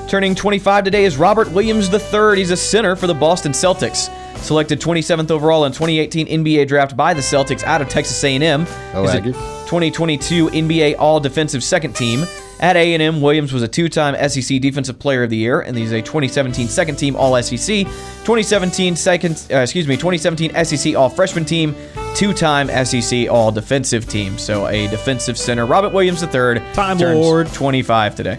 Turning 0.09 0.35
25 0.35 0.85
today 0.85 1.05
is 1.05 1.17
Robert 1.17 1.51
Williams 1.51 1.93
III. 1.93 2.37
He's 2.37 2.51
a 2.51 2.57
center 2.57 2.95
for 2.95 3.07
the 3.07 3.15
Boston 3.15 3.53
Celtics. 3.53 4.11
Selected 4.39 4.81
27th 4.81 5.31
overall 5.31 5.65
in 5.65 5.73
2018 5.73 6.27
NBA 6.29 6.67
draft 6.69 6.97
by 6.97 7.15
the 7.15 7.21
Celtics 7.23 7.65
out 7.65 7.81
of 7.81 7.89
Texas 7.89 8.23
A&M. 8.23 8.67
Oh, 8.95 9.03
He's 9.03 9.15
a 9.15 9.21
2022 9.23 10.51
NBA 10.51 10.95
All 10.99 11.19
Defensive 11.19 11.65
Second 11.65 11.95
Team. 11.97 12.27
At 12.65 12.77
A&M, 12.77 13.21
Williams 13.21 13.53
was 13.53 13.63
a 13.63 13.69
two-time 13.69 14.17
SEC 14.31 14.59
Defensive 14.59 14.99
Player 14.99 15.23
of 15.25 15.29
the 15.29 15.37
Year, 15.37 15.61
and 15.61 15.77
he's 15.77 15.93
a 15.93 16.01
2017 16.01 16.67
Second 16.67 16.97
Team 16.97 17.15
All 17.15 17.37
SEC, 17.43 17.85
2017 17.85 18.97
second, 18.97 19.47
uh, 19.53 19.57
excuse 19.57 19.87
me, 19.87 19.97
2017 19.97 20.65
SEC 20.65 20.97
All 20.97 21.11
Freshman 21.11 21.45
Team, 21.45 21.77
two-time 22.15 22.69
SEC 22.87 23.29
All 23.29 23.53
Defensive 23.53 24.09
Team. 24.09 24.39
So 24.39 24.67
a 24.67 24.89
defensive 24.89 25.37
center. 25.37 25.67
Robert 25.67 25.93
Williams 25.93 26.23
III 26.23 26.61
Time 26.73 26.97
turns 26.97 27.21
Lord. 27.21 27.53
25 27.53 28.15
today. 28.15 28.39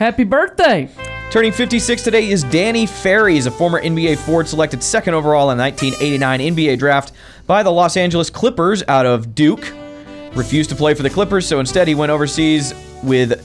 Happy 0.00 0.24
birthday. 0.24 0.90
Turning 1.30 1.52
56 1.52 2.02
today 2.02 2.28
is 2.28 2.42
Danny 2.42 2.86
Ferry. 2.86 3.34
He's 3.34 3.46
a 3.46 3.52
former 3.52 3.80
NBA 3.80 4.18
forward 4.18 4.48
selected 4.48 4.82
second 4.82 5.14
overall 5.14 5.52
in 5.52 5.58
the 5.58 5.62
1989 5.62 6.40
NBA 6.56 6.76
draft 6.80 7.12
by 7.46 7.62
the 7.62 7.70
Los 7.70 7.96
Angeles 7.96 8.30
Clippers 8.30 8.82
out 8.88 9.06
of 9.06 9.36
Duke. 9.36 9.72
Refused 10.34 10.70
to 10.70 10.76
play 10.76 10.94
for 10.94 11.04
the 11.04 11.10
Clippers, 11.10 11.46
so 11.46 11.60
instead 11.60 11.86
he 11.86 11.94
went 11.94 12.10
overseas 12.10 12.74
with 13.02 13.44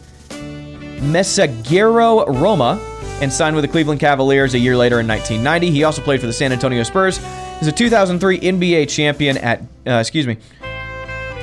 Messaggero 1.01 2.27
Roma 2.41 2.79
and 3.21 3.31
signed 3.31 3.55
with 3.55 3.63
the 3.63 3.71
Cleveland 3.71 3.99
Cavaliers 3.99 4.53
a 4.53 4.59
year 4.59 4.75
later 4.75 4.99
in 4.99 5.07
1990. 5.07 5.71
He 5.71 5.83
also 5.83 6.01
played 6.01 6.19
for 6.19 6.27
the 6.27 6.33
San 6.33 6.51
Antonio 6.51 6.83
Spurs. 6.83 7.17
He's 7.59 7.67
a 7.67 7.71
2003 7.71 8.39
NBA 8.39 8.89
champion 8.89 9.37
at, 9.37 9.61
uh, 9.87 9.91
excuse 9.93 10.27
me, 10.27 10.37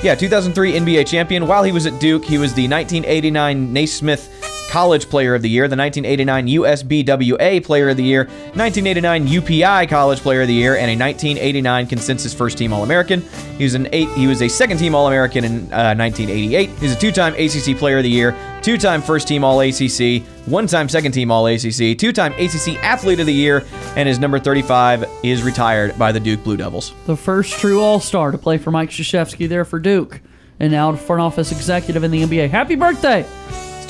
yeah, 0.03 0.15
2003 0.15 0.73
NBA 0.73 1.07
champion. 1.07 1.47
While 1.47 1.63
he 1.63 1.71
was 1.71 1.85
at 1.85 1.99
Duke, 1.99 2.25
he 2.25 2.37
was 2.37 2.53
the 2.53 2.67
1989 2.67 3.71
Naismith 3.71 4.40
College 4.71 5.09
Player 5.09 5.35
of 5.35 5.41
the 5.41 5.49
Year, 5.49 5.67
the 5.67 5.75
1989 5.75 6.47
USBWA 6.47 7.61
Player 7.61 7.89
of 7.89 7.97
the 7.97 8.03
Year, 8.03 8.23
1989 8.23 9.27
UPI 9.27 9.89
College 9.89 10.19
Player 10.19 10.43
of 10.43 10.47
the 10.47 10.53
Year, 10.53 10.77
and 10.77 10.89
a 10.89 10.95
1989 10.97 11.87
Consensus 11.87 12.33
First 12.33 12.57
Team 12.57 12.71
All-American. 12.71 13.21
He 13.57 13.65
was 13.65 13.73
an 13.73 13.89
eight. 13.91 14.07
He 14.11 14.27
was 14.27 14.41
a 14.41 14.47
Second 14.47 14.77
Team 14.77 14.95
All-American 14.95 15.43
in 15.43 15.53
uh, 15.73 15.93
1988. 15.95 16.69
He's 16.69 16.93
a 16.93 16.95
two-time 16.97 17.33
ACC 17.33 17.77
Player 17.77 17.97
of 17.97 18.03
the 18.03 18.09
Year, 18.09 18.33
two-time 18.61 19.01
First 19.01 19.27
Team 19.27 19.43
All-ACC, 19.43 20.23
one-time 20.45 20.87
Second 20.87 21.11
Team 21.11 21.31
All-ACC, 21.31 21.97
two-time 21.97 22.31
ACC 22.33 22.81
Athlete 22.81 23.19
of 23.19 23.25
the 23.25 23.33
Year, 23.33 23.65
and 23.97 24.07
his 24.07 24.19
number 24.19 24.39
35 24.39 25.03
is 25.21 25.43
retired 25.43 25.99
by 25.99 26.13
the 26.13 26.19
Duke 26.21 26.45
Blue 26.45 26.55
Devils. 26.55 26.93
The 27.07 27.17
first 27.17 27.59
true 27.59 27.81
All 27.81 27.99
Star 27.99 28.31
to 28.31 28.37
play 28.37 28.57
for 28.57 28.71
Mike 28.71 28.91
Krzyzewski 28.91 29.49
there 29.49 29.65
for 29.65 29.79
Duke, 29.79 30.21
and 30.61 30.71
now 30.71 30.95
front 30.95 31.21
office 31.21 31.51
executive 31.51 32.05
in 32.05 32.11
the 32.11 32.23
NBA. 32.23 32.49
Happy 32.49 32.75
birthday. 32.75 33.25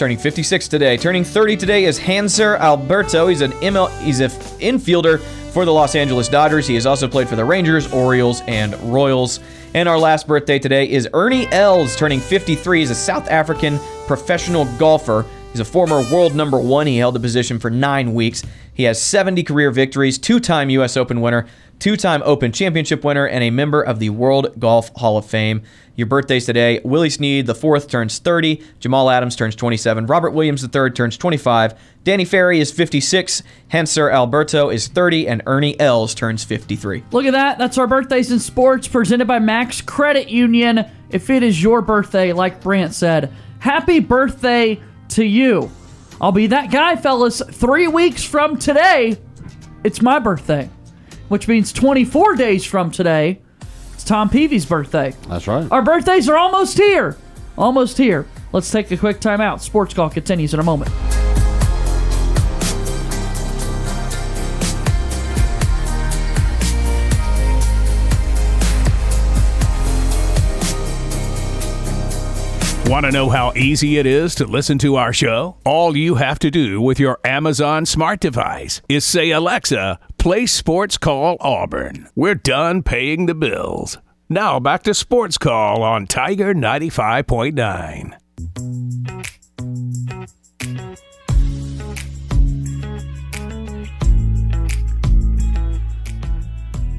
Turning 0.02 0.18
56 0.18 0.68
today. 0.68 0.98
Turning 0.98 1.24
30 1.24 1.58
today 1.58 1.86
is 1.86 2.00
Hanser 2.00 2.58
Alberto. 2.58 3.28
He's 3.28 3.42
an 3.42 3.52
ML, 3.52 3.88
he's 4.00 4.20
an 4.20 4.32
infielder 4.60 5.20
for 5.54 5.64
the 5.64 5.72
Los 5.72 5.94
Angeles 5.94 6.28
Dodgers. 6.28 6.66
He 6.66 6.74
has 6.74 6.88
also 6.88 7.08
played 7.08 7.30
for 7.30 7.36
the 7.36 7.46
Rangers, 7.46 7.94
Orioles, 7.94 8.42
and 8.48 8.74
Royals. 8.92 9.42
And 9.76 9.88
our 9.88 10.00
last 10.00 10.26
birthday 10.26 10.58
today 10.58 10.90
is 10.90 11.08
Ernie 11.14 11.46
Els, 11.52 11.96
turning 11.96 12.20
53. 12.20 12.80
He's 12.80 12.90
a 12.90 12.96
South 12.96 13.30
African 13.30 13.78
professional 14.08 14.66
golfer. 14.80 15.24
He's 15.52 15.60
a 15.60 15.66
former 15.66 16.02
world 16.10 16.34
number 16.34 16.58
one. 16.58 16.88
He 16.88 16.98
held 16.98 17.14
the 17.14 17.20
position 17.20 17.60
for 17.60 17.70
nine 17.70 18.14
weeks. 18.14 18.42
He 18.74 18.84
has 18.84 19.02
70 19.02 19.44
career 19.44 19.70
victories, 19.70 20.18
two 20.18 20.40
time 20.40 20.70
U.S. 20.70 20.96
Open 20.96 21.20
winner, 21.20 21.46
two 21.78 21.98
time 21.98 22.22
Open 22.24 22.54
Championship 22.54 23.04
winner, 23.04 23.26
and 23.26 23.44
a 23.44 23.50
member 23.50 23.82
of 23.82 24.00
the 24.00 24.12
World 24.12 24.58
Golf 24.60 24.92
Hall 24.96 25.18
of 25.18 25.26
Fame. 25.26 25.62
Your 25.98 26.08
birthdays 26.08 26.46
today 26.46 26.80
Willie 26.86 27.10
Snead 27.10 27.48
the 27.48 27.54
fourth 27.54 27.90
turns 27.90 28.18
30, 28.20 28.64
Jamal 28.80 29.10
Adams 29.10 29.36
turns 29.36 29.58
27, 29.58 30.06
Robert 30.06 30.32
Williams 30.32 30.64
III 30.64 30.90
turns 30.92 31.18
25, 31.18 31.78
Danny 32.06 32.24
Ferry 32.24 32.62
is 32.62 32.72
56, 32.72 33.44
Hanser 33.74 34.10
Alberto 34.12 34.70
is 34.70 34.88
30, 34.88 35.28
and 35.28 35.42
Ernie 35.46 35.78
Els 35.82 36.16
turns 36.16 36.46
53. 36.46 37.04
Look 37.12 37.26
at 37.26 37.34
that. 37.34 37.58
That's 37.58 37.78
our 37.78 37.88
birthdays 37.88 38.32
in 38.32 38.40
sports 38.40 38.88
presented 38.88 39.28
by 39.28 39.40
Max 39.40 39.82
Credit 39.82 40.30
Union. 40.30 40.90
If 41.10 41.30
it 41.30 41.44
is 41.44 41.62
your 41.62 41.82
birthday, 41.82 42.32
like 42.32 42.62
Brant 42.62 42.94
said, 42.94 43.34
happy 43.60 44.00
birthday 44.00 44.80
to 45.12 45.26
you. 45.26 45.72
I'll 46.20 46.32
be 46.32 46.48
that 46.48 46.72
guy, 46.72 46.96
fellas. 46.96 47.42
Three 47.52 47.88
weeks 47.88 48.24
from 48.24 48.58
today, 48.58 49.18
it's 49.84 50.02
my 50.02 50.20
birthday, 50.20 50.70
which 51.30 51.48
means 51.48 51.74
24 51.74 52.36
days 52.36 52.66
from 52.66 52.92
today, 52.92 53.42
it's 53.94 54.04
Tom 54.04 54.30
Peavy's 54.30 54.66
birthday. 54.66 55.14
That's 55.28 55.48
right. 55.48 55.68
Our 55.72 55.82
birthdays 55.82 56.30
are 56.30 56.38
almost 56.38 56.78
here. 56.78 57.18
Almost 57.58 57.98
here. 57.98 58.28
Let's 58.54 58.70
take 58.70 58.92
a 58.92 58.98
quick 58.98 59.20
timeout. 59.20 59.62
Sports 59.62 59.94
Call 59.94 60.10
continues 60.10 60.54
in 60.54 60.60
a 60.60 60.64
moment. 60.64 60.92
Want 72.92 73.06
to 73.06 73.12
know 73.14 73.30
how 73.30 73.54
easy 73.56 74.00
it 74.00 74.06
is 74.06 74.36
to 74.36 74.46
listen 74.46 74.78
to 74.80 74.98
our 74.98 75.14
show? 75.14 75.56
All 75.64 75.96
you 75.96 76.16
have 76.16 76.40
to 76.40 76.52
do 76.52 76.82
with 76.82 77.00
your 77.00 77.22
Amazon 77.24 77.86
smart 77.86 78.20
device 78.20 78.82
is 78.90 79.06
say, 79.06 79.32
Alexa, 79.32 79.98
play 80.18 80.46
Sports 80.46 80.98
Call 80.98 81.38
Auburn. 81.40 82.10
We're 82.16 82.36
done 82.36 82.84
paying 82.84 83.28
the 83.28 83.34
bills. 83.34 83.98
Now 84.28 84.60
back 84.60 84.84
to 84.84 84.94
Sports 84.94 85.38
Call 85.38 85.84
on 85.84 86.06
Tiger 86.06 86.54
95.9. 86.54 88.91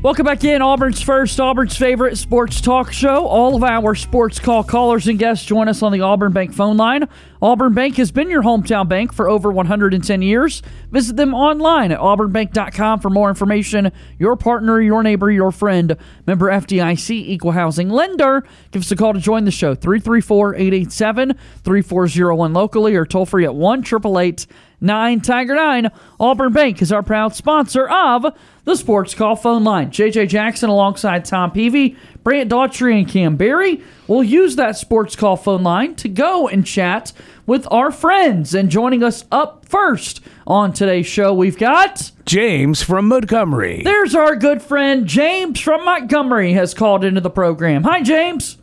Welcome 0.02 0.26
back 0.26 0.42
in. 0.42 0.62
Auburn's 0.62 1.00
first, 1.00 1.38
Auburn's 1.38 1.76
favorite 1.76 2.18
sports 2.18 2.60
talk 2.60 2.92
show. 2.92 3.24
All 3.24 3.54
of 3.54 3.62
our 3.62 3.94
sports 3.94 4.40
call 4.40 4.64
callers 4.64 5.06
and 5.06 5.16
guests 5.16 5.46
join 5.46 5.68
us 5.68 5.80
on 5.80 5.92
the 5.92 6.00
Auburn 6.00 6.32
Bank 6.32 6.52
phone 6.52 6.76
line. 6.76 7.08
Auburn 7.40 7.72
Bank 7.72 7.98
has 7.98 8.10
been 8.10 8.28
your 8.28 8.42
hometown 8.42 8.88
bank 8.88 9.12
for 9.12 9.28
over 9.28 9.52
110 9.52 10.20
years. 10.20 10.60
Visit 10.90 11.14
them 11.14 11.34
online 11.34 11.92
at 11.92 12.00
auburnbank.com 12.00 12.98
for 12.98 13.10
more 13.10 13.28
information. 13.28 13.92
Your 14.18 14.34
partner, 14.34 14.80
your 14.80 15.04
neighbor, 15.04 15.30
your 15.30 15.52
friend. 15.52 15.96
Member 16.26 16.46
FDIC, 16.50 17.10
equal 17.10 17.52
housing 17.52 17.88
lender. 17.88 18.42
Give 18.72 18.82
us 18.82 18.90
a 18.90 18.96
call 18.96 19.12
to 19.12 19.20
join 19.20 19.44
the 19.44 19.52
show 19.52 19.76
334 19.76 20.56
887 20.56 21.38
3401 21.62 22.52
locally 22.52 22.96
or 22.96 23.06
toll 23.06 23.24
free 23.24 23.44
at 23.44 23.54
1 23.54 23.78
888 23.78 24.48
9 24.82 25.20
Tiger 25.20 25.54
9. 25.54 25.90
Auburn 26.18 26.52
Bank 26.52 26.82
is 26.82 26.92
our 26.92 27.02
proud 27.02 27.34
sponsor 27.34 27.88
of 27.88 28.26
the 28.64 28.76
Sports 28.76 29.14
Call 29.14 29.36
phone 29.36 29.64
line. 29.64 29.90
JJ 29.90 30.28
Jackson 30.28 30.68
alongside 30.68 31.24
Tom 31.24 31.52
Peavy, 31.52 31.96
Brant 32.22 32.50
Daughtry, 32.50 32.98
and 32.98 33.08
Cam 33.08 33.36
Berry 33.36 33.80
will 34.06 34.22
use 34.22 34.56
that 34.56 34.76
Sports 34.76 35.16
Call 35.16 35.36
phone 35.36 35.62
line 35.62 35.94
to 35.96 36.08
go 36.08 36.48
and 36.48 36.66
chat 36.66 37.12
with 37.46 37.66
our 37.70 37.90
friends. 37.90 38.54
And 38.54 38.70
joining 38.70 39.02
us 39.02 39.24
up 39.30 39.64
first 39.66 40.20
on 40.46 40.72
today's 40.72 41.06
show, 41.06 41.32
we've 41.32 41.58
got 41.58 42.10
James 42.26 42.82
from 42.82 43.08
Montgomery. 43.08 43.82
there's 43.82 44.14
our 44.14 44.36
good 44.36 44.62
friend 44.62 45.06
James 45.06 45.60
from 45.60 45.84
Montgomery 45.84 46.52
has 46.54 46.74
called 46.74 47.04
into 47.04 47.20
the 47.20 47.30
program. 47.30 47.84
Hi, 47.84 48.02
James. 48.02 48.58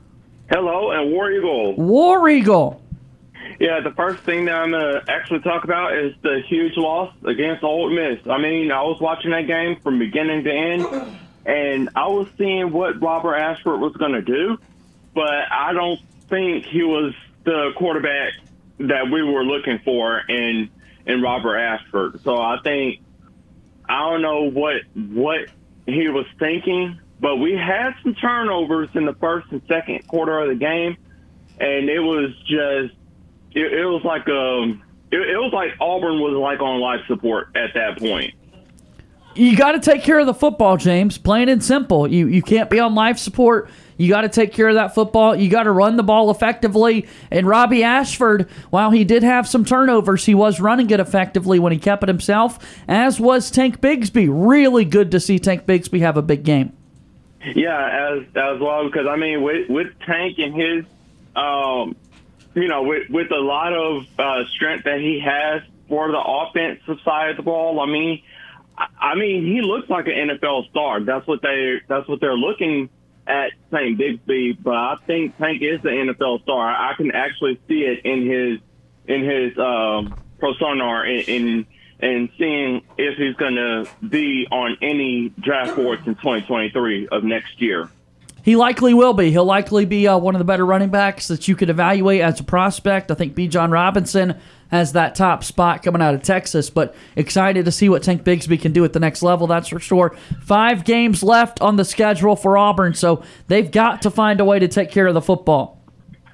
Hello, 0.50 0.92
and 0.92 1.12
War 1.12 1.32
Eagle. 1.32 1.76
War 1.76 2.28
Eagle. 2.28 2.82
Yeah, 3.60 3.82
the 3.82 3.94
first 3.96 4.24
thing 4.24 4.46
that 4.46 4.56
I'm 4.56 4.72
going 4.72 5.02
to 5.06 5.12
actually 5.12 5.40
talk 5.40 5.64
about 5.64 5.98
is 5.98 6.14
the 6.22 6.42
huge 6.48 6.78
loss 6.78 7.14
against 7.26 7.64
Ole 7.64 7.90
Miss. 7.90 8.20
I 8.30 8.38
mean, 8.38 8.72
I 8.72 8.84
was 8.84 9.00
watching 9.02 9.32
that 9.32 9.48
game 9.48 9.80
from 9.82 10.00
beginning 10.00 10.44
to 10.44 10.52
end, 10.52 11.20
and 11.46 11.90
I 11.96 12.08
was 12.08 12.28
seeing 12.38 12.72
what 12.72 13.02
Robert 13.02 13.36
Ashford 13.36 13.80
was 13.80 13.94
going 13.94 14.14
to 14.14 14.22
do, 14.22 14.58
but 15.14 15.52
I 15.52 15.74
don't 15.74 16.00
think 16.30 16.66
he 16.66 16.84
was 16.84 17.14
the 17.44 17.72
quarterback 17.76 18.34
that 18.80 19.10
we 19.12 19.24
were 19.24 19.44
looking 19.44 19.80
for 19.84 20.20
in 20.30 20.70
in 21.06 21.22
Robert 21.22 21.58
Ashford. 21.58 22.22
So 22.24 22.38
I 22.38 22.58
think 22.64 23.02
I 23.88 24.10
don't 24.10 24.22
know 24.22 24.50
what 24.50 24.84
what 24.94 25.40
he 25.86 26.08
was 26.10 26.26
thinking, 26.38 27.00
but 27.20 27.38
we 27.38 27.54
had 27.54 27.92
some 28.04 28.16
turnovers 28.16 28.90
in 28.94 29.06
the 29.06 29.16
first 29.16 29.48
and 29.52 29.62
second 29.68 30.08
quarter 30.08 30.40
of 30.40 30.50
the 30.50 30.56
game, 30.56 30.98
and 31.60 31.90
it 31.90 32.00
was 32.00 32.32
just 32.46 32.94
it, 33.54 33.74
it 33.74 33.86
was 33.86 34.04
like 34.04 34.28
um 34.30 34.82
it, 35.12 35.22
it 35.22 35.38
was 35.38 35.52
like 35.54 35.72
Auburn 35.80 36.20
was 36.20 36.34
like 36.34 36.60
on 36.60 36.80
life 36.80 37.02
support 37.08 37.50
at 37.56 37.74
that 37.74 37.98
point. 37.98 38.34
You 39.36 39.56
got 39.56 39.72
to 39.72 39.80
take 39.80 40.04
care 40.04 40.20
of 40.20 40.26
the 40.26 40.34
football, 40.34 40.76
James. 40.76 41.18
Plain 41.18 41.50
and 41.50 41.64
simple. 41.64 42.08
You 42.08 42.28
you 42.28 42.42
can't 42.42 42.70
be 42.70 42.80
on 42.80 42.96
life 42.96 43.18
support. 43.18 43.70
You 43.96 44.10
got 44.10 44.22
to 44.22 44.30
take 44.30 44.54
care 44.54 44.70
of 44.70 44.76
that 44.76 44.96
football. 44.96 45.36
You 45.36 45.50
got 45.50 45.64
to 45.64 45.72
run 45.72 45.98
the 45.98 46.04
ball 46.04 46.32
effectively. 46.32 47.08
And 47.30 47.46
Robbie 47.46 47.84
Ashford, 47.84 48.50
while 48.70 48.92
he 48.92 49.04
did 49.04 49.24
have 49.24 49.48
some 49.48 49.66
turnovers, 49.66 50.26
he 50.26 50.34
was 50.34 50.60
running 50.62 50.90
it 50.90 51.00
effectively 51.00 51.60
when 51.60 51.74
he 51.74 51.80
kept 51.80 52.04
it 52.04 52.10
himself. 52.10 52.60
As 52.88 53.20
was 53.20 53.52
Tank 53.52 53.82
Bigsby. 53.82 54.30
Really 54.30 54.86
good 54.86 55.12
to 55.12 55.20
see 55.20 55.38
Tank 55.38 55.66
Bigsby 55.66 56.00
have 56.00 56.18
a 56.18 56.22
big 56.22 56.44
game. 56.44 56.74
Yeah, 57.56 58.14
as 58.14 58.24
as 58.36 58.60
well 58.60 58.86
because 58.86 59.08
I 59.08 59.16
mean 59.16 59.42
with 59.42 59.70
with 59.70 59.88
Tank 60.06 60.38
and 60.40 60.54
his 60.54 60.86
um 61.36 61.96
you 62.56 62.68
know 62.68 62.84
with 62.84 63.10
with 63.10 63.32
a 63.32 63.40
lot 63.40 63.74
of 63.74 64.06
uh, 64.18 64.46
strength 64.56 64.86
that 64.86 65.00
he 65.00 65.20
has 65.20 65.62
for 65.88 66.12
the 66.12 66.20
offensive 66.20 67.00
side 67.04 67.32
of 67.32 67.38
the 67.38 67.44
ball. 67.44 67.80
I 67.80 67.86
mean, 67.86 68.22
I, 68.78 69.16
mean 69.16 69.46
he 69.46 69.62
looks 69.62 69.90
like 69.90 70.08
an 70.08 70.30
NFL 70.30 70.70
star. 70.70 71.02
That's 71.02 71.28
what 71.28 71.42
they 71.42 71.82
that's 71.88 72.08
what 72.08 72.22
they're 72.22 72.38
looking 72.38 72.90
at 73.28 73.52
Tank 73.72 74.00
Bigsby. 74.00 74.62
But 74.62 74.76
I 74.76 74.96
think 75.06 75.38
Tank 75.38 75.62
is 75.62 75.82
the 75.82 75.90
NFL 75.90 76.44
star. 76.44 76.70
I 76.70 76.94
can 76.96 77.12
actually 77.12 77.60
see 77.68 77.82
it 77.82 78.06
in 78.06 78.30
his 78.30 78.60
in 79.08 79.24
his 79.24 79.58
um, 79.58 80.16
persona 80.40 81.04
in. 81.04 81.24
in 81.28 81.68
and 82.02 82.30
seeing 82.38 82.82
if 82.98 83.18
he's 83.18 83.36
going 83.36 83.56
to 83.56 83.86
be 84.08 84.48
on 84.50 84.78
any 84.82 85.30
draft 85.38 85.76
boards 85.76 86.08
in 86.08 86.16
2023 86.16 87.10
of 87.10 87.26
next 87.26 87.62
year. 87.62 87.90
He 88.50 88.56
likely 88.56 88.96
will 88.96 89.14
be. 89.14 89.30
He'll 89.30 89.46
likely 89.46 89.86
be 89.86 90.08
uh, 90.08 90.18
one 90.18 90.34
of 90.34 90.40
the 90.40 90.44
better 90.44 90.66
running 90.66 90.90
backs 90.90 91.28
that 91.28 91.48
you 91.48 91.56
could 91.56 91.70
evaluate 91.70 92.22
as 92.22 92.40
a 92.40 92.44
prospect. 92.44 93.12
I 93.12 93.14
think 93.14 93.36
Bijan 93.36 93.72
Robinson 93.72 94.40
has 94.72 94.94
that 94.94 95.14
top 95.14 95.44
spot 95.44 95.84
coming 95.84 96.02
out 96.02 96.16
of 96.16 96.24
Texas, 96.24 96.72
but 96.72 96.96
excited 97.16 97.66
to 97.66 97.72
see 97.72 97.90
what 97.90 98.02
Tank 98.02 98.24
Bigsby 98.24 98.60
can 98.60 98.72
do 98.72 98.84
at 98.84 98.94
the 98.94 99.00
next 99.00 99.22
level, 99.22 99.46
that's 99.46 99.68
for 99.68 99.80
sure. 99.80 100.18
Five 100.42 100.84
games 100.84 101.22
left 101.22 101.62
on 101.62 101.76
the 101.76 101.86
schedule 101.86 102.36
for 102.36 102.58
Auburn, 102.58 102.96
so 102.96 103.22
they've 103.50 103.70
got 103.70 104.02
to 104.02 104.10
find 104.10 104.40
a 104.40 104.46
way 104.46 104.58
to 104.58 104.68
take 104.68 104.90
care 104.90 105.06
of 105.06 105.14
the 105.14 105.22
football. 105.22 105.80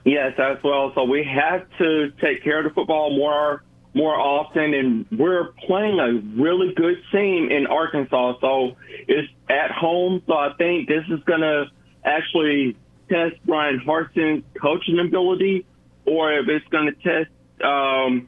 Yes, 0.05 0.39
as 0.39 0.55
well. 0.63 0.93
So 0.95 1.03
we 1.03 1.21
have 1.25 1.67
to 1.79 2.11
take 2.21 2.45
care 2.45 2.59
of 2.59 2.63
the 2.63 2.73
football 2.73 3.13
more 3.13 3.61
more 3.93 4.17
often, 4.17 4.73
and 4.73 5.05
we're 5.19 5.51
playing 5.67 5.99
a 5.99 6.13
really 6.41 6.73
good 6.75 6.95
team 7.11 7.51
in 7.51 7.67
Arkansas. 7.67 8.35
So 8.39 8.77
it's 9.05 9.27
at 9.49 9.71
home. 9.71 10.21
So 10.27 10.33
I 10.33 10.53
think 10.57 10.87
this 10.87 11.03
is 11.09 11.19
going 11.25 11.41
to 11.41 11.65
actually 12.05 12.77
test 13.09 13.35
Brian 13.45 13.79
Harsin's 13.79 14.43
coaching 14.61 14.99
ability, 14.99 15.65
or 16.05 16.33
if 16.33 16.47
it's 16.47 16.67
going 16.67 16.85
to 16.85 16.93
test, 16.93 17.31
um, 17.63 18.27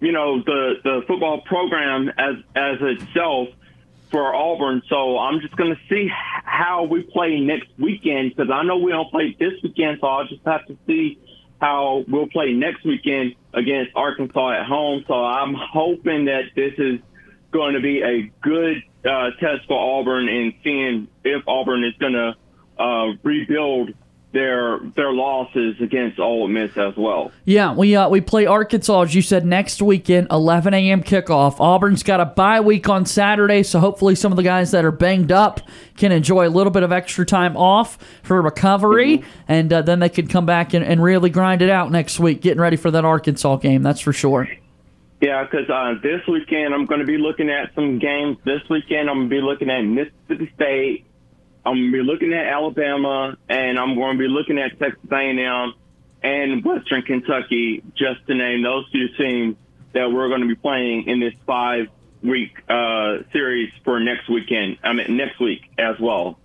you 0.00 0.12
know, 0.12 0.42
the 0.42 0.74
the 0.84 1.02
football 1.06 1.40
program 1.42 2.08
as 2.18 2.36
as 2.54 2.76
itself 2.80 3.48
for 4.10 4.34
Auburn. 4.34 4.82
So 4.88 5.18
I'm 5.18 5.40
just 5.40 5.56
going 5.56 5.74
to 5.74 5.80
see 5.88 6.08
how 6.10 6.84
we 6.84 7.02
play 7.02 7.40
next 7.40 7.68
weekend 7.78 8.34
because 8.34 8.50
I 8.50 8.62
know 8.62 8.78
we 8.78 8.92
don't 8.92 9.10
play 9.10 9.36
this 9.38 9.54
weekend. 9.62 9.98
So 10.00 10.06
I'll 10.06 10.26
just 10.26 10.44
have 10.46 10.66
to 10.66 10.76
see 10.86 11.18
how 11.60 12.04
we'll 12.08 12.28
play 12.28 12.52
next 12.52 12.84
weekend 12.84 13.34
against 13.52 13.92
Arkansas 13.94 14.60
at 14.60 14.66
home. 14.66 15.04
So 15.08 15.14
I'm 15.14 15.54
hoping 15.54 16.26
that 16.26 16.42
this 16.54 16.72
is 16.78 17.00
going 17.50 17.74
to 17.74 17.80
be 17.80 18.02
a 18.02 18.30
good 18.42 18.82
uh, 19.04 19.30
test 19.40 19.66
for 19.66 19.78
Auburn 19.78 20.28
and 20.28 20.54
seeing 20.62 21.08
if 21.24 21.42
Auburn 21.46 21.84
is 21.84 21.94
going 21.98 22.12
to 22.12 22.34
uh, 22.78 23.12
rebuild 23.22 23.92
their 24.32 24.78
their 24.94 25.12
losses 25.12 25.76
against 25.80 26.18
Ole 26.18 26.48
Miss 26.48 26.76
as 26.76 26.94
well. 26.96 27.32
Yeah, 27.44 27.72
we 27.72 27.96
uh, 27.96 28.08
we 28.08 28.20
play 28.20 28.46
Arkansas 28.46 29.02
as 29.02 29.14
you 29.14 29.22
said 29.22 29.46
next 29.46 29.80
weekend, 29.80 30.26
11 30.30 30.74
a.m. 30.74 31.02
kickoff. 31.02 31.58
Auburn's 31.60 32.02
got 32.02 32.20
a 32.20 32.26
bye 32.26 32.60
week 32.60 32.88
on 32.88 33.06
Saturday, 33.06 33.62
so 33.62 33.80
hopefully 33.80 34.14
some 34.14 34.30
of 34.30 34.36
the 34.36 34.42
guys 34.42 34.70
that 34.72 34.84
are 34.84 34.92
banged 34.92 35.32
up 35.32 35.60
can 35.96 36.12
enjoy 36.12 36.46
a 36.46 36.50
little 36.50 36.70
bit 36.70 36.82
of 36.82 36.92
extra 36.92 37.24
time 37.24 37.56
off 37.56 37.98
for 38.22 38.40
recovery, 38.42 39.18
mm-hmm. 39.18 39.30
and 39.48 39.72
uh, 39.72 39.82
then 39.82 39.98
they 39.98 40.10
can 40.10 40.26
come 40.26 40.44
back 40.44 40.74
and, 40.74 40.84
and 40.84 41.02
really 41.02 41.30
grind 41.30 41.62
it 41.62 41.70
out 41.70 41.90
next 41.90 42.20
week, 42.20 42.42
getting 42.42 42.60
ready 42.60 42.76
for 42.76 42.90
that 42.90 43.04
Arkansas 43.04 43.56
game. 43.56 43.82
That's 43.82 44.00
for 44.00 44.12
sure. 44.12 44.48
Yeah, 45.20 45.44
because 45.44 45.68
uh, 45.68 45.94
this 46.00 46.20
weekend 46.28 46.74
I'm 46.74 46.86
going 46.86 47.00
to 47.00 47.06
be 47.06 47.18
looking 47.18 47.50
at 47.50 47.74
some 47.74 47.98
games. 47.98 48.36
This 48.44 48.60
weekend 48.70 49.10
I'm 49.10 49.28
going 49.28 49.30
to 49.30 49.36
be 49.36 49.40
looking 49.40 49.70
at 49.70 49.80
Mississippi 49.80 50.52
State, 50.54 51.06
I'm 51.64 51.76
to 51.76 51.92
be 51.92 52.02
looking 52.02 52.32
at 52.32 52.46
Alabama, 52.46 53.36
and 53.48 53.78
I'm 53.78 53.94
going 53.94 54.16
to 54.16 54.18
be 54.18 54.28
looking 54.28 54.58
at 54.58 54.78
Texas 54.78 55.10
A&M 55.10 55.74
and 56.22 56.64
Western 56.64 57.02
Kentucky, 57.02 57.82
just 57.94 58.26
to 58.26 58.34
name 58.34 58.62
those 58.62 58.90
two 58.90 59.08
teams 59.18 59.56
that 59.92 60.10
we're 60.10 60.28
going 60.28 60.40
to 60.40 60.48
be 60.48 60.54
playing 60.54 61.06
in 61.06 61.20
this 61.20 61.34
five-week 61.46 62.52
uh, 62.68 63.18
series 63.32 63.70
for 63.84 64.00
next 64.00 64.28
weekend. 64.28 64.78
I 64.82 64.92
mean, 64.92 65.16
next 65.16 65.40
week 65.40 65.62
as 65.78 65.98
well. 66.00 66.38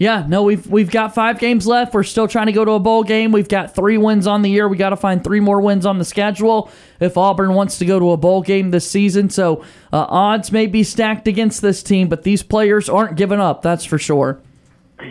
Yeah, 0.00 0.24
no, 0.26 0.44
we've 0.44 0.66
we've 0.66 0.90
got 0.90 1.14
five 1.14 1.38
games 1.38 1.66
left. 1.66 1.92
We're 1.92 2.04
still 2.04 2.26
trying 2.26 2.46
to 2.46 2.52
go 2.52 2.64
to 2.64 2.70
a 2.70 2.80
bowl 2.80 3.02
game. 3.02 3.32
We've 3.32 3.50
got 3.50 3.74
three 3.74 3.98
wins 3.98 4.26
on 4.26 4.40
the 4.40 4.48
year. 4.48 4.66
We 4.66 4.78
got 4.78 4.90
to 4.90 4.96
find 4.96 5.22
three 5.22 5.40
more 5.40 5.60
wins 5.60 5.84
on 5.84 5.98
the 5.98 6.06
schedule 6.06 6.70
if 7.00 7.18
Auburn 7.18 7.52
wants 7.52 7.76
to 7.80 7.84
go 7.84 7.98
to 7.98 8.12
a 8.12 8.16
bowl 8.16 8.40
game 8.40 8.70
this 8.70 8.90
season. 8.90 9.28
So 9.28 9.62
uh, 9.92 10.06
odds 10.08 10.52
may 10.52 10.66
be 10.66 10.84
stacked 10.84 11.28
against 11.28 11.60
this 11.60 11.82
team, 11.82 12.08
but 12.08 12.22
these 12.22 12.42
players 12.42 12.88
aren't 12.88 13.18
giving 13.18 13.40
up. 13.40 13.60
That's 13.60 13.84
for 13.84 13.98
sure. 13.98 14.40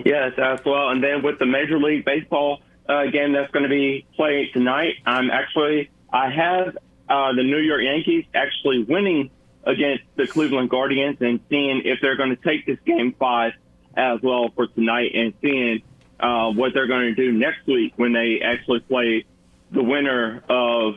Yes, 0.05 0.33
as 0.39 0.59
well. 0.65 0.89
And 0.89 1.03
then 1.03 1.21
with 1.21 1.37
the 1.37 1.45
Major 1.45 1.77
League 1.77 2.03
Baseball 2.03 2.59
uh, 2.87 3.05
game 3.11 3.33
that's 3.33 3.51
going 3.51 3.63
to 3.63 3.69
be 3.69 4.07
played 4.15 4.51
tonight, 4.53 4.95
I'm 5.05 5.29
actually 5.29 5.91
I 6.11 6.31
have 6.31 6.75
uh, 7.07 7.33
the 7.35 7.43
New 7.43 7.59
York 7.59 7.83
Yankees 7.83 8.25
actually 8.33 8.85
winning 8.85 9.29
against 9.65 10.05
the 10.15 10.25
Cleveland 10.25 10.71
Guardians 10.71 11.17
and 11.19 11.39
seeing 11.47 11.83
if 11.85 11.99
they're 12.01 12.17
going 12.17 12.35
to 12.35 12.41
take 12.41 12.65
this 12.65 12.79
game 12.87 13.13
five 13.19 13.53
as 13.95 14.19
well 14.21 14.49
for 14.55 14.67
tonight 14.67 15.11
and 15.13 15.33
seeing 15.41 15.81
uh, 16.19 16.51
what 16.51 16.73
they're 16.73 16.87
going 16.87 17.13
to 17.13 17.15
do 17.15 17.31
next 17.31 17.65
week 17.67 17.93
when 17.95 18.13
they 18.13 18.39
actually 18.43 18.79
play 18.81 19.25
the 19.71 19.83
winner 19.83 20.43
of 20.49 20.95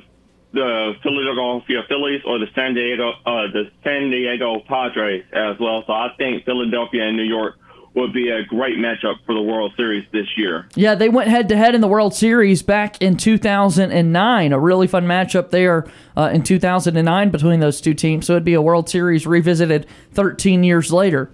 the 0.52 0.92
Philadelphia 1.02 1.83
Phillies 1.88 2.20
or 2.26 2.38
the 2.38 2.46
San 2.55 2.74
Diego 2.74 3.12
uh, 3.24 3.50
the 3.52 3.70
San 3.83 4.11
Diego 4.11 4.61
Padres 4.66 5.24
as 5.33 5.59
well. 5.59 5.83
So 5.87 5.92
I 5.92 6.09
think 6.18 6.44
Philadelphia 6.44 7.05
and 7.09 7.16
New 7.16 7.22
York 7.22 7.57
would 7.94 8.12
be 8.12 8.31
a 8.31 8.42
great 8.44 8.78
matchup 8.78 9.16
for 9.26 9.35
the 9.35 9.42
World 9.42 9.72
Series 9.76 10.07
this 10.12 10.26
year. 10.37 10.66
Yeah, 10.74 10.94
they 10.94 11.09
went 11.09 11.28
head 11.28 11.48
to 11.50 11.57
head 11.57 11.74
in 11.74 11.81
the 11.81 11.88
World 11.88 12.14
Series 12.14 12.62
back 12.62 13.00
in 13.02 13.16
2009. 13.16 14.52
A 14.52 14.59
really 14.59 14.87
fun 14.87 15.05
matchup 15.05 15.50
there 15.50 15.87
uh, 16.16 16.31
in 16.33 16.42
2009 16.42 17.31
between 17.31 17.61
those 17.61 17.81
two 17.81 17.94
teams. 17.94 18.26
So 18.26 18.35
it'd 18.35 18.44
be 18.44 18.55
a 18.55 18.62
World 18.62 18.88
Series 18.88 19.26
revisited 19.26 19.87
13 20.12 20.64
years 20.64 20.92
later. 20.92 21.31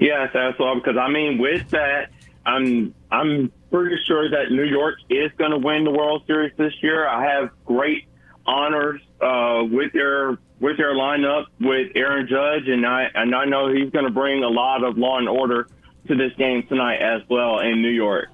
Yes, 0.00 0.30
that's 0.32 0.58
well. 0.58 0.76
Because 0.76 0.96
I 0.96 1.08
mean, 1.08 1.38
with 1.38 1.68
that, 1.70 2.10
I'm 2.46 2.94
I'm 3.10 3.52
pretty 3.70 3.96
sure 4.06 4.30
that 4.30 4.50
New 4.50 4.64
York 4.64 4.96
is 5.10 5.30
going 5.38 5.50
to 5.50 5.58
win 5.58 5.84
the 5.84 5.90
World 5.90 6.22
Series 6.26 6.52
this 6.56 6.72
year. 6.82 7.06
I 7.06 7.24
have 7.24 7.50
great 7.64 8.06
honors 8.46 9.00
uh, 9.20 9.64
with 9.70 9.92
their 9.92 10.38
with 10.60 10.76
their 10.76 10.94
lineup 10.94 11.46
with 11.60 11.92
Aaron 11.94 12.26
Judge, 12.28 12.68
and 12.68 12.86
I 12.86 13.08
and 13.14 13.34
I 13.34 13.44
know 13.44 13.72
he's 13.72 13.90
going 13.90 14.04
to 14.04 14.10
bring 14.10 14.42
a 14.42 14.48
lot 14.48 14.84
of 14.84 14.96
law 14.98 15.18
and 15.18 15.28
order 15.28 15.68
to 16.08 16.14
this 16.14 16.32
game 16.36 16.64
tonight 16.68 17.00
as 17.00 17.22
well 17.28 17.60
in 17.60 17.82
New 17.82 17.88
York. 17.88 18.28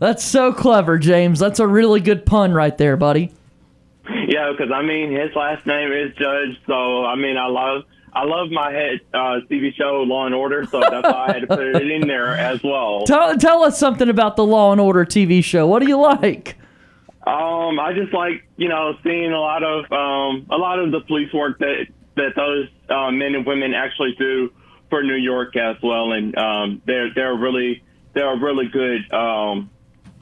That's 0.00 0.24
so 0.24 0.52
clever, 0.52 0.98
James. 0.98 1.38
That's 1.38 1.58
a 1.58 1.66
really 1.66 2.00
good 2.00 2.24
pun 2.24 2.52
right 2.52 2.76
there, 2.76 2.96
buddy. 2.96 3.32
Yeah, 4.26 4.52
because 4.52 4.72
I 4.72 4.82
mean 4.82 5.10
his 5.12 5.34
last 5.34 5.66
name 5.66 5.92
is 5.92 6.14
Judge, 6.16 6.58
so 6.66 7.04
I 7.04 7.14
mean 7.14 7.36
I 7.36 7.46
love 7.46 7.84
I 8.18 8.24
love 8.24 8.50
my 8.50 8.72
head 8.72 9.00
uh, 9.14 9.46
TV 9.48 9.72
show 9.72 10.02
Law 10.02 10.26
and 10.26 10.34
Order, 10.34 10.66
so 10.66 10.80
that's 10.80 11.04
why 11.04 11.26
I 11.28 11.32
had 11.34 11.42
to 11.42 11.46
put 11.46 11.60
it 11.60 11.88
in 11.88 12.08
there 12.08 12.36
as 12.36 12.60
well. 12.64 13.02
Tell 13.06 13.38
tell 13.38 13.62
us 13.62 13.78
something 13.78 14.08
about 14.08 14.34
the 14.34 14.44
Law 14.44 14.72
and 14.72 14.80
Order 14.80 15.04
TV 15.04 15.42
show. 15.44 15.68
What 15.68 15.82
do 15.82 15.88
you 15.88 16.00
like? 16.00 16.56
Um, 17.24 17.78
I 17.78 17.92
just 17.94 18.12
like 18.12 18.44
you 18.56 18.68
know 18.68 18.94
seeing 19.04 19.30
a 19.32 19.38
lot 19.38 19.62
of 19.62 19.84
um, 19.92 20.46
a 20.50 20.56
lot 20.56 20.80
of 20.80 20.90
the 20.90 21.00
police 21.02 21.32
work 21.32 21.60
that 21.60 21.86
that 22.16 22.34
those 22.34 22.66
uh, 22.88 23.12
men 23.12 23.36
and 23.36 23.46
women 23.46 23.72
actually 23.72 24.16
do 24.18 24.52
for 24.90 25.04
New 25.04 25.14
York 25.14 25.54
as 25.54 25.76
well, 25.80 26.10
and 26.10 26.36
um, 26.36 26.82
they're 26.86 27.14
they're 27.14 27.36
really 27.36 27.84
they're 28.14 28.32
a 28.32 28.36
really 28.40 28.66
good 28.66 29.12
um, 29.12 29.70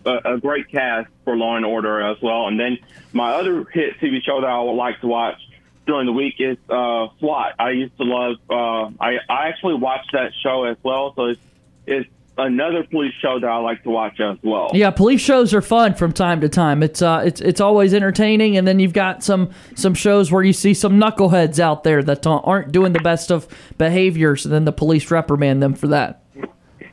a, 0.04 0.34
a 0.34 0.38
great 0.38 0.70
cast 0.70 1.08
for 1.24 1.34
Law 1.34 1.56
and 1.56 1.64
Order 1.64 2.02
as 2.02 2.18
well. 2.20 2.46
And 2.46 2.60
then 2.60 2.76
my 3.14 3.32
other 3.32 3.64
hit 3.72 3.98
TV 4.00 4.22
show 4.22 4.42
that 4.42 4.50
I 4.50 4.60
would 4.60 4.72
like 4.72 5.00
to 5.00 5.06
watch 5.06 5.40
during 5.86 6.06
the 6.06 6.12
week 6.12 6.34
is 6.38 6.58
uh, 6.68 7.08
SWAT. 7.18 7.54
I 7.58 7.70
used 7.70 7.96
to 7.98 8.04
love. 8.04 8.36
Uh, 8.50 8.90
I 9.00 9.18
I 9.28 9.48
actually 9.48 9.74
watched 9.74 10.12
that 10.12 10.32
show 10.42 10.64
as 10.64 10.76
well, 10.82 11.14
so 11.14 11.26
it's 11.26 11.40
it's 11.86 12.10
another 12.38 12.84
police 12.84 13.14
show 13.20 13.40
that 13.40 13.48
I 13.48 13.56
like 13.58 13.82
to 13.84 13.90
watch 13.90 14.20
as 14.20 14.38
well. 14.42 14.70
Yeah, 14.74 14.90
police 14.90 15.20
shows 15.20 15.54
are 15.54 15.62
fun 15.62 15.94
from 15.94 16.12
time 16.12 16.40
to 16.42 16.48
time. 16.48 16.82
It's 16.82 17.00
uh, 17.02 17.22
it's 17.24 17.40
it's 17.40 17.60
always 17.60 17.94
entertaining, 17.94 18.56
and 18.56 18.66
then 18.66 18.78
you've 18.78 18.92
got 18.92 19.22
some 19.22 19.50
some 19.74 19.94
shows 19.94 20.30
where 20.30 20.42
you 20.42 20.52
see 20.52 20.74
some 20.74 21.00
knuckleheads 21.00 21.58
out 21.58 21.84
there 21.84 22.02
that 22.02 22.26
aren't 22.26 22.72
doing 22.72 22.92
the 22.92 23.00
best 23.00 23.30
of 23.30 23.48
behaviors, 23.78 24.44
and 24.44 24.52
then 24.52 24.64
the 24.64 24.72
police 24.72 25.10
reprimand 25.10 25.62
them 25.62 25.74
for 25.74 25.88
that. 25.88 26.22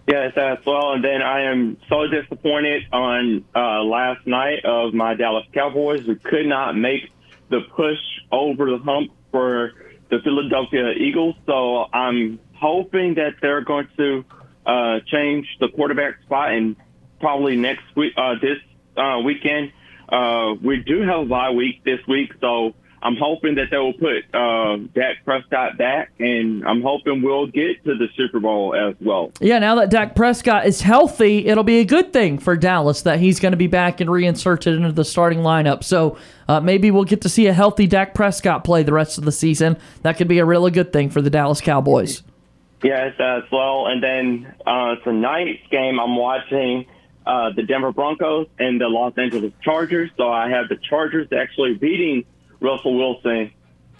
Yes, 0.05 0.33
as 0.35 0.57
well. 0.65 0.93
And 0.93 1.03
then 1.03 1.21
I 1.21 1.43
am 1.49 1.77
so 1.87 2.07
disappointed 2.07 2.83
on 2.91 3.45
uh, 3.55 3.83
last 3.83 4.27
night 4.27 4.65
of 4.65 4.93
my 4.93 5.13
Dallas 5.13 5.45
Cowboys 5.53 6.01
who 6.05 6.15
could 6.15 6.45
not 6.45 6.75
make 6.75 7.09
the 7.53 7.61
push 7.75 7.99
over 8.31 8.71
the 8.71 8.79
hump 8.79 9.11
for 9.31 9.73
the 10.09 10.17
Philadelphia 10.23 10.91
Eagles. 10.91 11.35
So 11.45 11.85
I'm 11.93 12.39
hoping 12.55 13.15
that 13.15 13.35
they're 13.41 13.63
going 13.63 13.87
to 13.97 14.25
uh, 14.65 14.99
change 15.05 15.45
the 15.59 15.69
quarterback 15.69 16.21
spot 16.25 16.53
and 16.53 16.75
probably 17.19 17.55
next 17.55 17.83
week, 17.95 18.13
uh, 18.17 18.35
this 18.41 18.57
uh, 18.97 19.19
weekend. 19.23 19.71
Uh, 20.09 20.55
we 20.61 20.77
do 20.77 21.01
have 21.01 21.21
a 21.21 21.25
bye 21.25 21.51
week 21.51 21.83
this 21.83 21.99
week, 22.07 22.31
so 22.41 22.73
I'm 23.03 23.17
hoping 23.17 23.55
that 23.55 23.65
they 23.69 23.77
will 23.77 23.93
put 23.93 24.23
uh, 24.33 24.77
Dak 24.95 25.25
Prescott 25.25 25.77
back, 25.77 26.13
and 26.19 26.65
I'm 26.65 26.81
hoping 26.81 27.21
we'll 27.21 27.47
get 27.47 27.83
to 27.83 27.95
the 27.95 28.07
Super 28.15 28.39
Bowl 28.39 28.73
as 28.73 28.95
well. 29.01 29.31
Yeah, 29.41 29.59
now 29.59 29.75
that 29.75 29.89
Dak 29.89 30.15
Prescott 30.15 30.65
is 30.65 30.79
healthy, 30.79 31.45
it'll 31.45 31.65
be 31.65 31.79
a 31.79 31.85
good 31.85 32.13
thing 32.13 32.39
for 32.39 32.55
Dallas 32.55 33.01
that 33.01 33.19
he's 33.19 33.41
going 33.41 33.51
to 33.51 33.57
be 33.57 33.67
back 33.67 33.99
and 33.99 34.09
reinserted 34.09 34.75
into 34.75 34.93
the 34.93 35.03
starting 35.03 35.39
lineup. 35.39 35.83
So 35.83 36.17
uh, 36.47 36.61
maybe 36.61 36.91
we'll 36.91 37.03
get 37.03 37.21
to 37.21 37.29
see 37.29 37.47
a 37.47 37.53
healthy 37.53 37.87
Dak 37.87 38.13
Prescott 38.13 38.63
play 38.63 38.83
the 38.83 38.93
rest 38.93 39.17
of 39.17 39.25
the 39.25 39.33
season. 39.33 39.77
That 40.03 40.17
could 40.17 40.29
be 40.29 40.39
a 40.39 40.45
really 40.45 40.71
good 40.71 40.93
thing 40.93 41.09
for 41.09 41.21
the 41.21 41.29
Dallas 41.29 41.59
Cowboys. 41.59 42.23
Yes, 42.83 43.15
as 43.19 43.43
well. 43.51 43.87
And 43.87 44.01
then 44.01 44.53
uh, 44.65 44.95
tonight's 45.03 45.65
game, 45.69 45.99
I'm 45.99 46.15
watching 46.15 46.85
uh, 47.25 47.51
the 47.55 47.63
Denver 47.63 47.91
Broncos 47.91 48.47
and 48.59 48.79
the 48.79 48.87
Los 48.87 49.13
Angeles 49.17 49.53
Chargers. 49.61 50.09
So 50.17 50.29
I 50.29 50.49
have 50.49 50.69
the 50.69 50.77
Chargers 50.89 51.27
actually 51.31 51.75
beating 51.75 52.25
Russell 52.63 52.97
Wilson 52.97 53.51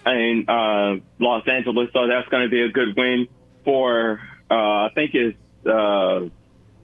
in 0.06 0.44
uh, 0.48 0.96
Los 1.18 1.46
Angeles. 1.46 1.90
So 1.92 2.08
that's 2.08 2.28
going 2.30 2.44
to 2.44 2.48
be 2.48 2.62
a 2.62 2.70
good 2.70 2.96
win 2.96 3.28
for, 3.62 4.20
uh, 4.50 4.54
I 4.54 4.90
think 4.94 5.14
it's, 5.14 5.38
uh, 5.66 6.28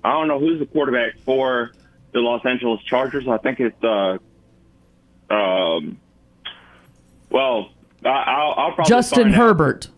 I 0.05 0.13
don't 0.13 0.29
know 0.29 0.39
who's 0.39 0.61
the 0.61 0.67
quarterback 0.67 1.19
for 1.25 1.73
the 2.13 2.21
Los 2.21 2.45
Angeles 2.45 2.83
Chargers. 2.83 3.27
I 3.27 3.39
think 3.39 3.61
it's, 3.61 3.83
uh, 3.83 4.19
um, 5.31 5.99
well, 7.31 7.71
I, 8.05 8.09
I'll, 8.09 8.55
I'll 8.57 8.73
probably 8.73 8.89
Justin 8.89 9.33
Herbert. 9.33 9.87
Out. 9.87 9.93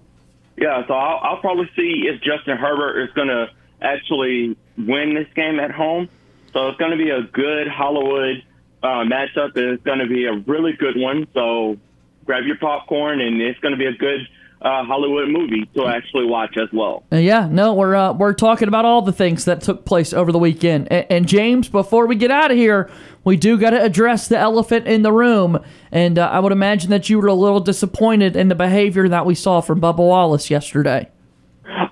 Yeah, 0.57 0.87
so 0.87 0.95
I'll, 0.95 1.19
I'll 1.23 1.41
probably 1.41 1.69
see 1.75 2.07
if 2.07 2.21
Justin 2.23 2.57
Herbert 2.59 3.03
is 3.03 3.11
going 3.15 3.29
to 3.29 3.49
actually 3.81 4.57
win 4.79 5.15
this 5.15 5.29
game 5.35 5.59
at 5.59 5.73
home. 5.73 6.09
So 6.53 6.69
it's 6.69 6.79
going 6.79 6.91
to 6.91 6.97
be 6.97 7.11
a 7.11 7.23
good 7.23 7.67
Hollywood 7.67 8.45
uh, 8.83 9.05
matchup. 9.05 9.57
is 9.57 9.81
going 9.85 9.99
to 9.99 10.07
be 10.07 10.27
a 10.27 10.35
really 10.47 10.73
good 10.73 10.97
one. 10.97 11.27
So 11.35 11.79
grab 12.25 12.45
your 12.45 12.59
popcorn, 12.59 13.21
and 13.21 13.41
it's 13.41 13.59
going 13.61 13.73
to 13.73 13.79
be 13.79 13.87
a 13.87 13.93
good 13.93 14.21
uh, 14.63 14.85
Hollywood 14.85 15.29
movie 15.29 15.69
to 15.75 15.87
actually 15.87 16.25
watch 16.25 16.57
as 16.57 16.69
well. 16.73 17.03
Uh, 17.13 17.17
yeah, 17.17 17.49
no, 17.51 17.75
we're 17.75 17.97
uh, 17.97 18.13
we're 18.13 18.33
talking 18.33 18.69
about 18.69 18.85
all 18.85 19.03
the 19.03 19.13
things 19.13 19.45
that 19.45 19.61
took 19.61 19.85
place 19.85 20.13
over 20.13 20.31
the 20.31 20.39
weekend. 20.39 20.91
And, 20.91 21.07
and 21.11 21.29
James, 21.29 21.69
before 21.69 22.07
we 22.07 22.15
get 22.15 22.31
out 22.31 22.51
of 22.51 22.57
here, 22.57 22.89
we 23.25 23.37
do 23.37 23.59
got 23.59 23.71
to 23.71 23.83
address 23.83 24.29
the 24.29 24.39
elephant 24.39 24.87
in 24.87 25.03
the 25.03 25.13
room. 25.13 25.63
And 25.91 26.19
uh, 26.19 26.29
I 26.29 26.39
would 26.39 26.53
imagine 26.53 26.91
that 26.91 27.11
you 27.11 27.19
were 27.19 27.27
a 27.27 27.35
little 27.35 27.61
disappointed 27.61 28.37
in 28.37 28.49
the 28.49 28.55
behavior 28.55 29.09
that 29.09 29.27
we 29.27 29.35
saw 29.35 29.61
from 29.61 29.81
Bubba 29.81 29.99
Wallace 29.99 30.49
yesterday. 30.49 31.11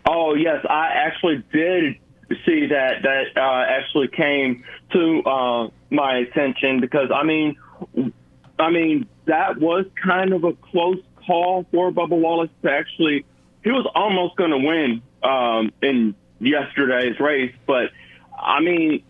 Oh 0.07 0.35
yes, 0.35 0.64
I 0.68 0.88
actually 0.94 1.42
did 1.53 1.96
see 2.46 2.66
that. 2.66 3.03
That 3.03 3.37
uh, 3.37 3.64
actually 3.68 4.09
came 4.09 4.62
to 4.92 5.22
uh, 5.24 5.68
my 5.90 6.18
attention 6.18 6.81
because 6.81 7.11
I 7.14 7.24
mean, 7.24 7.57
I 8.59 8.70
mean 8.70 9.07
that 9.26 9.59
was 9.59 9.87
kind 10.03 10.33
of 10.33 10.44
a 10.44 10.53
close 10.55 10.98
call 11.26 11.66
for 11.70 11.90
Bubba 11.90 12.18
Wallace 12.18 12.50
to 12.62 12.70
actually. 12.70 13.24
He 13.62 13.70
was 13.70 13.87
almost 13.94 14.37
going 14.37 14.53
to 14.53 14.59
win 14.59 15.03
um, 15.22 15.72
in 15.83 16.14
yesterday's 16.38 17.20
race, 17.20 17.55
but 17.66 17.90
I 18.38 18.61
mean, 18.61 19.03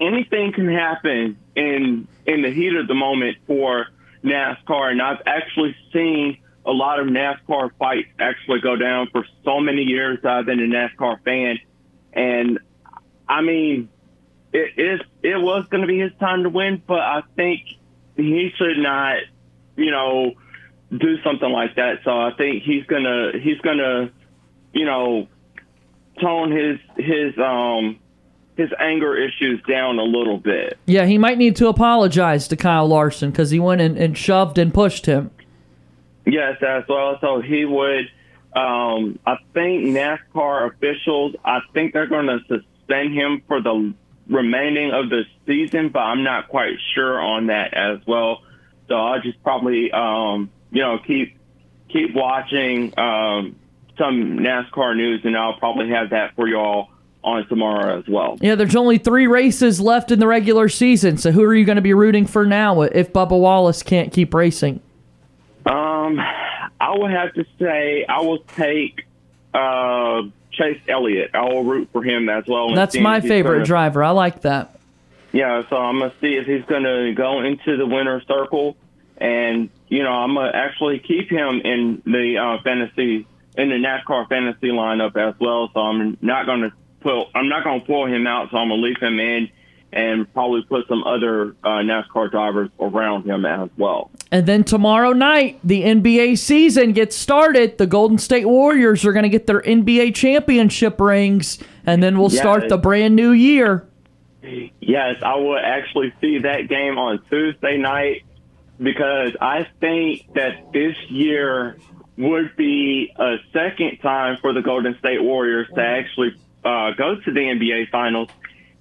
anything 0.00 0.52
can 0.52 0.68
happen 0.68 1.38
in 1.56 2.06
in 2.26 2.42
the 2.42 2.50
heat 2.50 2.74
of 2.74 2.86
the 2.86 2.94
moment 2.94 3.38
for 3.46 3.86
NASCAR, 4.22 4.90
and 4.90 5.00
I've 5.00 5.22
actually 5.26 5.74
seen 5.92 6.38
a 6.66 6.70
lot 6.70 7.00
of 7.00 7.06
NASCAR 7.06 7.70
fights 7.78 8.08
actually 8.18 8.60
go 8.60 8.76
down 8.76 9.08
for 9.10 9.24
so 9.44 9.60
many 9.60 9.82
years. 9.82 10.18
I've 10.24 10.46
been 10.46 10.60
a 10.60 10.66
NASCAR 10.66 11.22
fan, 11.24 11.58
and 12.12 12.58
I 13.28 13.40
mean, 13.40 13.88
it 14.52 14.78
is 14.78 15.00
it 15.22 15.36
was 15.40 15.66
going 15.68 15.82
to 15.82 15.86
be 15.86 15.98
his 15.98 16.12
time 16.20 16.42
to 16.42 16.48
win, 16.48 16.82
but 16.86 17.00
I 17.00 17.22
think 17.36 17.62
he 18.16 18.50
should 18.56 18.78
not, 18.78 19.18
you 19.76 19.90
know 19.90 20.34
do 20.90 21.20
something 21.22 21.50
like 21.50 21.76
that. 21.76 22.00
So 22.04 22.10
I 22.10 22.32
think 22.36 22.62
he's 22.62 22.84
gonna 22.86 23.32
he's 23.42 23.60
gonna 23.60 24.10
you 24.72 24.84
know 24.84 25.28
tone 26.20 26.50
his 26.50 26.78
his 26.96 27.38
um 27.38 27.98
his 28.56 28.70
anger 28.80 29.16
issues 29.16 29.62
down 29.68 29.98
a 29.98 30.04
little 30.04 30.38
bit. 30.38 30.78
Yeah, 30.86 31.04
he 31.04 31.16
might 31.18 31.38
need 31.38 31.56
to 31.56 31.68
apologize 31.68 32.48
to 32.48 32.56
Kyle 32.56 32.88
Larson 32.88 33.30
because 33.30 33.50
he 33.50 33.60
went 33.60 33.80
and, 33.80 33.96
and, 33.96 34.18
shoved 34.18 34.58
and 34.58 34.74
pushed 34.74 35.06
him. 35.06 35.30
Yes, 36.26 36.56
as 36.60 36.82
well. 36.88 37.18
So 37.20 37.40
he 37.40 37.64
would. 37.64 38.10
Um, 38.56 39.20
I 39.24 39.36
think 39.54 39.84
NASCAR 39.84 40.72
officials. 40.74 41.36
I 41.44 41.60
think 41.72 41.92
they're 41.92 42.08
going 42.08 42.26
to 42.26 42.40
suspend 42.48 43.14
him 43.14 43.42
for 43.46 43.62
the 43.62 43.94
remaining 44.28 44.92
of 44.92 45.10
the 45.10 45.24
season, 45.46 45.88
but 45.88 46.00
I'm 46.00 46.22
not 46.22 46.48
quite 46.48 46.76
sure 46.94 47.20
on 47.20 47.46
that 47.46 47.74
as 47.74 48.00
well. 48.06 48.42
So 48.88 48.94
I'll 48.94 49.20
just 49.20 49.42
probably 49.42 49.90
um, 49.92 50.50
you 50.70 50.82
know, 50.82 50.98
keep 50.98 51.36
keep 51.88 52.14
watching 52.14 52.98
um, 52.98 53.56
some 53.96 54.38
NASCAR 54.38 54.96
news, 54.96 55.22
and 55.24 55.36
I'll 55.36 55.58
probably 55.58 55.90
have 55.90 56.10
that 56.10 56.34
for 56.36 56.46
you 56.46 56.56
all 56.56 56.90
on 57.24 57.46
tomorrow 57.48 57.98
as 57.98 58.06
well. 58.08 58.38
Yeah, 58.40 58.54
there's 58.54 58.76
only 58.76 58.98
three 58.98 59.26
races 59.26 59.80
left 59.80 60.10
in 60.10 60.18
the 60.18 60.26
regular 60.26 60.68
season, 60.68 61.16
so 61.18 61.32
who 61.32 61.42
are 61.42 61.54
you 61.54 61.64
going 61.64 61.76
to 61.76 61.82
be 61.82 61.94
rooting 61.94 62.26
for 62.26 62.46
now 62.46 62.82
if 62.82 63.12
Bubba 63.12 63.38
Wallace 63.38 63.82
can't 63.82 64.12
keep 64.12 64.34
racing? 64.34 64.80
Um, 65.66 66.20
I 66.80 66.96
would 66.96 67.10
have 67.10 67.34
to 67.34 67.44
say 67.58 68.04
I 68.08 68.20
will 68.20 68.38
take 68.38 69.06
uh, 69.52 70.22
Chase 70.58 70.80
Elliott. 70.88 71.30
I 71.34 71.42
will 71.44 71.64
root 71.64 71.88
for 71.92 72.02
him 72.02 72.28
as 72.28 72.44
well. 72.46 72.74
That's 72.74 72.98
my 72.98 73.20
favorite 73.20 73.58
gonna, 73.58 73.66
driver. 73.66 74.04
I 74.04 74.10
like 74.10 74.42
that. 74.42 74.78
Yeah, 75.32 75.62
so 75.70 75.76
I'm 75.76 76.00
gonna 76.00 76.12
see 76.20 76.34
if 76.34 76.46
he's 76.46 76.64
going 76.64 76.82
to 76.82 77.14
go 77.14 77.40
into 77.40 77.76
the 77.76 77.86
winner's 77.86 78.26
circle 78.26 78.76
and 79.18 79.68
you 79.88 80.02
know 80.02 80.12
I'm 80.12 80.34
gonna 80.34 80.52
actually 80.54 81.00
keep 81.00 81.30
him 81.30 81.60
in 81.60 82.02
the 82.04 82.38
uh, 82.38 82.62
fantasy 82.62 83.26
in 83.56 83.68
the 83.68 83.74
NASCAR 83.74 84.28
fantasy 84.28 84.68
lineup 84.68 85.16
as 85.16 85.38
well. 85.40 85.70
So 85.74 85.80
I'm 85.80 86.16
not 86.20 86.46
gonna 86.46 86.72
pull 87.00 87.30
I'm 87.34 87.48
not 87.48 87.64
gonna 87.64 87.84
pull 87.84 88.06
him 88.06 88.26
out. 88.26 88.50
So 88.50 88.56
I'm 88.56 88.68
gonna 88.68 88.80
leave 88.80 89.00
him 89.00 89.18
in 89.18 89.50
and 89.92 90.32
probably 90.34 90.62
put 90.62 90.86
some 90.86 91.02
other 91.04 91.54
uh, 91.64 91.80
NASCAR 91.80 92.30
drivers 92.30 92.70
around 92.78 93.24
him 93.24 93.46
as 93.46 93.70
well. 93.76 94.10
And 94.30 94.46
then 94.46 94.64
tomorrow 94.64 95.12
night, 95.12 95.58
the 95.64 95.82
NBA 95.82 96.38
season 96.38 96.92
gets 96.92 97.16
started. 97.16 97.78
The 97.78 97.86
Golden 97.86 98.18
State 98.18 98.46
Warriors 98.46 99.04
are 99.04 99.12
going 99.12 99.22
to 99.22 99.30
get 99.30 99.46
their 99.46 99.62
NBA 99.62 100.14
championship 100.14 101.00
rings, 101.00 101.58
and 101.86 102.02
then 102.02 102.18
we'll 102.18 102.30
start 102.30 102.68
the 102.68 102.76
brand 102.76 103.16
new 103.16 103.32
year. 103.32 103.86
Yes, 104.42 105.16
I 105.22 105.36
will 105.36 105.58
actually 105.58 106.12
see 106.20 106.38
that 106.40 106.68
game 106.68 106.98
on 106.98 107.22
Tuesday 107.30 107.76
night 107.76 108.24
because 108.78 109.36
I 109.40 109.66
think 109.80 110.32
that 110.34 110.72
this 110.72 110.96
year 111.08 111.76
would 112.16 112.56
be 112.56 113.12
a 113.16 113.36
second 113.52 113.98
time 113.98 114.38
for 114.40 114.52
the 114.52 114.60
Golden 114.60 114.98
State 114.98 115.22
Warriors 115.22 115.68
to 115.74 115.80
actually 115.80 116.34
uh, 116.64 116.92
go 116.92 117.16
to 117.16 117.32
the 117.32 117.40
NBA 117.40 117.90
Finals. 117.90 118.28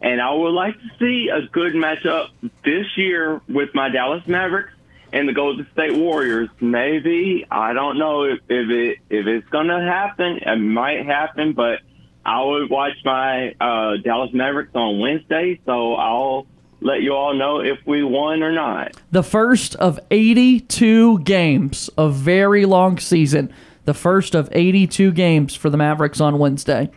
And 0.02 0.22
I 0.22 0.32
would 0.32 0.54
like 0.54 0.76
to 0.76 0.90
see 1.00 1.30
a 1.30 1.48
good 1.48 1.74
matchup 1.74 2.30
this 2.64 2.86
year 2.96 3.42
with 3.48 3.74
my 3.74 3.90
Dallas 3.90 4.26
Mavericks 4.28 4.74
and 5.12 5.28
the 5.28 5.34
Golden 5.34 5.68
State 5.74 5.96
Warriors. 5.96 6.50
Maybe 6.60 7.46
I 7.50 7.74
don't 7.74 7.98
know 7.98 8.24
if, 8.24 8.40
if 8.48 8.70
it 8.70 9.00
if 9.10 9.26
it's 9.26 9.48
gonna 9.50 9.82
happen. 9.82 10.38
It 10.38 10.58
might 10.58 11.06
happen, 11.06 11.54
but 11.54 11.80
I 12.26 12.44
would 12.44 12.70
watch 12.70 12.94
my 13.06 13.56
uh, 13.60 13.98
Dallas 14.04 14.32
Mavericks 14.34 14.76
on 14.76 15.00
Wednesday, 15.00 15.60
so 15.66 15.96
I'll 15.96 16.46
let 16.82 17.02
you 17.02 17.14
all 17.14 17.34
know 17.34 17.62
if 17.62 17.80
we 17.86 18.04
won 18.04 18.44
or 18.44 18.52
not. 18.52 18.96
The 19.12 19.24
first 19.24 19.76
of 19.76 20.00
82 20.12 21.20
games, 21.20 21.90
a 21.98 22.10
very 22.10 22.66
long 22.66 23.00
season. 23.00 23.52
The 23.86 23.94
first 23.94 24.36
of 24.36 24.50
82 24.52 25.14
games 25.14 25.56
for 25.56 25.70
the 25.70 25.78
Mavericks 25.78 26.20
on 26.20 26.38
Wednesday. 26.38 26.92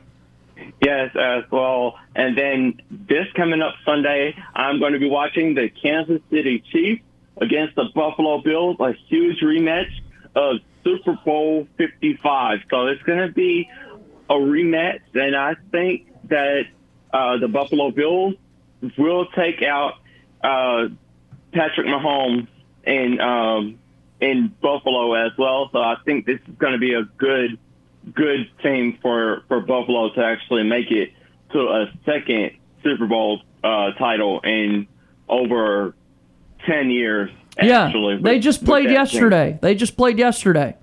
Yes, 0.81 1.15
as 1.15 1.45
well. 1.51 1.99
And 2.17 2.37
then 2.37 2.81
this 2.91 3.27
coming 3.35 3.61
up 3.61 3.75
Sunday, 3.85 4.35
I'm 4.55 4.79
going 4.79 4.95
to 4.95 4.99
be 4.99 5.11
watching 5.11 5.55
the 5.55 5.69
Kansas 5.69 6.23
City 6.31 6.65
Chiefs 6.73 7.03
against 7.37 7.77
the 7.77 7.85
Buffalo 7.95 8.41
Bills, 8.41 8.77
a 8.81 8.93
huge 9.09 9.41
rematch 9.41 9.91
of 10.35 10.57
Super 10.83 11.19
Bowl 11.25 11.69
55. 11.77 12.61
So 12.71 12.87
it's 12.87 13.03
going 13.03 13.19
to 13.19 13.33
be 13.33 13.69
a 14.31 14.35
rematch, 14.35 15.01
and 15.15 15.37
I 15.37 15.55
think 15.71 16.07
that 16.29 16.63
uh, 17.13 17.39
the 17.39 17.49
Buffalo 17.49 17.91
Bills 17.91 18.35
will 18.97 19.27
take 19.27 19.63
out 19.63 19.95
uh, 20.43 20.89
Patrick 21.53 21.87
Mahomes 21.89 22.47
in 22.85 23.21
um, 23.21 23.79
in 24.21 24.55
Buffalo 24.63 25.15
as 25.15 25.33
well. 25.37 25.69
So 25.73 25.79
I 25.79 25.97
think 26.05 26.27
this 26.27 26.39
is 26.47 26.55
going 26.59 26.73
to 26.73 26.79
be 26.79 26.95
a 26.95 27.03
good 27.03 27.59
good 28.15 28.51
team 28.63 28.99
for 29.03 29.43
for 29.49 29.61
Buffalo 29.61 30.13
to 30.15 30.25
actually 30.25 30.65
make 30.65 30.91
it 30.91 31.13
to 31.53 31.61
a 31.61 31.93
second 32.05 32.53
Super 32.83 33.07
Bowl 33.07 33.43
uh, 33.63 33.93
title 33.93 34.41
in 34.41 34.87
over 35.29 35.95
ten 36.67 36.91
years. 36.91 37.31
Actually, 37.59 38.15
yeah, 38.15 38.21
they 38.23 38.35
with- 38.35 38.43
just 38.43 38.65
played 38.65 38.87
that 38.87 38.89
team. 38.91 38.95
yesterday. 38.97 39.59
They 39.61 39.75
just 39.75 39.97
played 39.97 40.19
yesterday. 40.19 40.77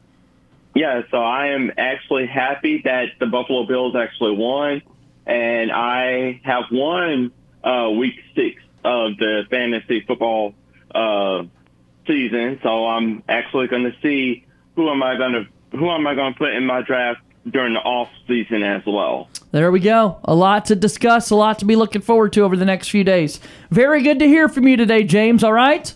Yeah, 0.76 1.02
so 1.10 1.18
I 1.18 1.48
am 1.48 1.72
actually 1.78 2.28
happy 2.28 2.82
that 2.84 3.08
the 3.20 3.26
Buffalo 3.26 3.66
Bills 3.66 3.96
actually 3.96 4.36
won, 4.36 4.84
and 5.26 5.72
I 5.72 6.40
have 6.44 6.66
won 6.72 7.32
uh, 7.64 7.90
week 7.98 8.14
six 8.36 8.62
of 8.84 9.18
the 9.18 9.46
fantasy 9.50 10.02
football 10.02 10.54
uh, 10.94 11.46
season. 12.06 12.60
So 12.62 12.86
I'm 12.86 13.24
actually 13.28 13.68
going 13.68 13.86
to 13.86 13.96
see 14.04 14.46
who 14.76 14.88
am 14.92 15.02
I 15.02 15.18
going 15.18 15.34
to 15.34 15.48
who 15.72 15.90
am 15.90 16.08
I 16.08 16.16
going 16.16 16.34
to 16.34 16.38
put 16.38 16.54
in 16.54 16.66
my 16.66 16.82
draft 16.82 17.22
during 17.50 17.74
the 17.74 17.80
off 17.80 18.10
season 18.28 18.64
as 18.64 18.82
well. 18.86 19.30
There 19.52 19.72
we 19.72 19.80
go. 19.80 20.20
A 20.26 20.36
lot 20.36 20.66
to 20.66 20.76
discuss, 20.76 21.30
a 21.30 21.36
lot 21.36 21.60
to 21.60 21.66
be 21.66 21.76
looking 21.76 22.02
forward 22.02 22.34
to 22.34 22.42
over 22.42 22.58
the 22.58 22.66
next 22.66 22.90
few 22.90 23.04
days. 23.04 23.40
Very 23.72 24.04
good 24.04 24.20
to 24.20 24.28
hear 24.28 24.50
from 24.50 24.68
you 24.68 24.76
today, 24.76 25.04
James. 25.04 25.44
All 25.44 25.54
right? 25.54 25.94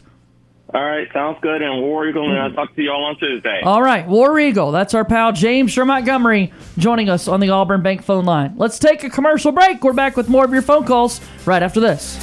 All 0.73 0.85
right, 0.85 1.07
sounds 1.11 1.37
good. 1.41 1.61
And 1.61 1.81
War 1.81 2.07
Eagle, 2.07 2.31
and 2.31 2.39
I'll 2.39 2.53
talk 2.53 2.73
to 2.75 2.81
you 2.81 2.91
all 2.91 3.03
on 3.03 3.17
Tuesday. 3.19 3.59
All 3.63 3.81
right. 3.81 4.07
War 4.07 4.39
Eagle. 4.39 4.71
That's 4.71 4.93
our 4.93 5.03
pal 5.03 5.33
James 5.33 5.71
Sher 5.71 5.83
Montgomery 5.83 6.53
joining 6.77 7.09
us 7.09 7.27
on 7.27 7.41
the 7.41 7.49
Auburn 7.49 7.81
Bank 7.81 8.03
phone 8.03 8.23
line. 8.23 8.53
Let's 8.55 8.79
take 8.79 9.03
a 9.03 9.09
commercial 9.09 9.51
break. 9.51 9.83
We're 9.83 9.91
back 9.91 10.15
with 10.15 10.29
more 10.29 10.45
of 10.45 10.53
your 10.53 10.61
phone 10.61 10.85
calls 10.85 11.19
right 11.45 11.61
after 11.61 11.81
this. 11.81 12.17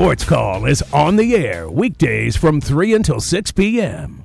Sports 0.00 0.24
Call 0.24 0.64
is 0.64 0.80
on 0.94 1.16
the 1.16 1.34
air 1.34 1.68
weekdays 1.68 2.34
from 2.34 2.58
3 2.58 2.94
until 2.94 3.20
6 3.20 3.52
p.m. 3.52 4.24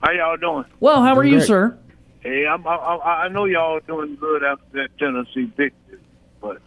How 0.02 0.12
y'all 0.12 0.36
doing? 0.36 0.64
Well, 0.78 1.02
how 1.02 1.16
are 1.16 1.24
you, 1.24 1.36
great. 1.38 1.46
sir? 1.46 1.78
Hey, 2.20 2.46
I'm, 2.46 2.66
I, 2.66 2.74
I 2.74 3.24
I 3.24 3.28
know 3.28 3.46
y'all 3.46 3.80
doing 3.86 4.16
good 4.16 4.44
after 4.44 4.64
that 4.74 4.88
Tennessee 4.98 5.50
victory, 5.56 5.98
but 6.40 6.60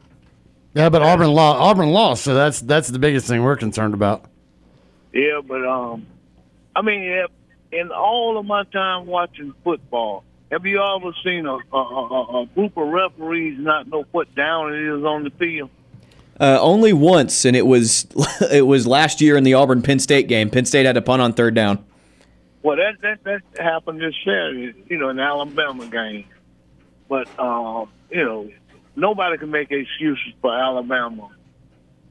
Yeah, 0.73 0.89
but 0.89 1.01
Auburn 1.01 1.31
lost. 1.31 1.61
Auburn 1.61 1.89
lost, 1.91 2.23
so 2.23 2.33
that's 2.33 2.59
that's 2.61 2.87
the 2.89 2.99
biggest 2.99 3.27
thing 3.27 3.43
we're 3.43 3.55
concerned 3.55 3.93
about. 3.93 4.25
yeah, 5.13 5.39
but 5.47 5.63
um, 5.65 6.07
I 6.75 6.81
mean, 6.81 7.03
yeah, 7.03 7.25
in 7.71 7.91
all 7.91 8.37
of 8.39 8.45
my 8.45 8.63
time 8.65 9.05
watching 9.05 9.53
football, 9.63 10.23
have 10.51 10.65
you 10.65 10.81
ever 10.81 11.13
seen 11.23 11.45
a 11.45 11.57
a, 11.75 11.77
a, 11.77 12.41
a 12.41 12.45
group 12.47 12.75
of 12.77 12.87
referees 12.87 13.57
not 13.59 13.87
know 13.87 14.05
what 14.11 14.33
down 14.35 14.73
it 14.73 14.81
is 14.81 15.03
on 15.03 15.23
the 15.23 15.29
field? 15.31 15.69
Uh, 16.39 16.57
only 16.61 16.93
once, 16.93 17.43
and 17.43 17.55
it 17.55 17.67
was 17.67 18.07
it 18.51 18.65
was 18.65 18.87
last 18.87 19.21
year 19.21 19.37
in 19.37 19.43
the 19.43 19.53
Auburn 19.53 19.81
Penn 19.81 19.99
State 19.99 20.27
game. 20.27 20.49
Penn 20.49 20.65
State 20.65 20.85
had 20.85 20.97
a 20.97 21.01
punt 21.01 21.21
on 21.21 21.33
third 21.33 21.53
down. 21.53 21.83
Well, 22.63 22.77
that 22.77 23.01
that 23.01 23.23
that 23.23 23.61
happened 23.61 24.01
this 24.01 24.15
Saturday, 24.23 24.73
you 24.87 24.97
know, 24.97 25.09
in 25.09 25.17
the 25.17 25.23
Alabama 25.23 25.87
game. 25.87 26.25
But 27.07 27.27
um, 27.39 27.89
you 28.09 28.23
know, 28.23 28.49
nobody 28.95 29.37
can 29.37 29.51
make 29.51 29.71
excuses 29.71 30.33
for 30.41 30.57
Alabama 30.57 31.29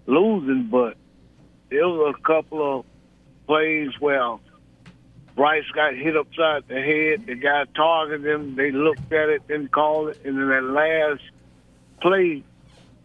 losing. 0.07 0.69
But 0.71 0.97
there 1.71 1.89
was 1.89 2.15
a 2.19 2.23
couple 2.23 2.81
of 2.81 2.85
plays 3.47 3.91
where 4.01 4.39
Bryce 5.39 5.71
got 5.73 5.95
hit 5.95 6.17
upside 6.17 6.67
the 6.67 6.83
head. 6.83 7.27
The 7.29 7.37
guy 7.37 7.63
targeted 7.77 8.27
him. 8.27 8.57
They 8.57 8.73
looked 8.73 9.13
at 9.13 9.29
it, 9.29 9.47
didn't 9.47 9.71
call 9.71 10.09
it, 10.09 10.21
and 10.25 10.37
then 10.37 10.49
that 10.49 10.65
last 10.65 11.23
play, 12.03 12.43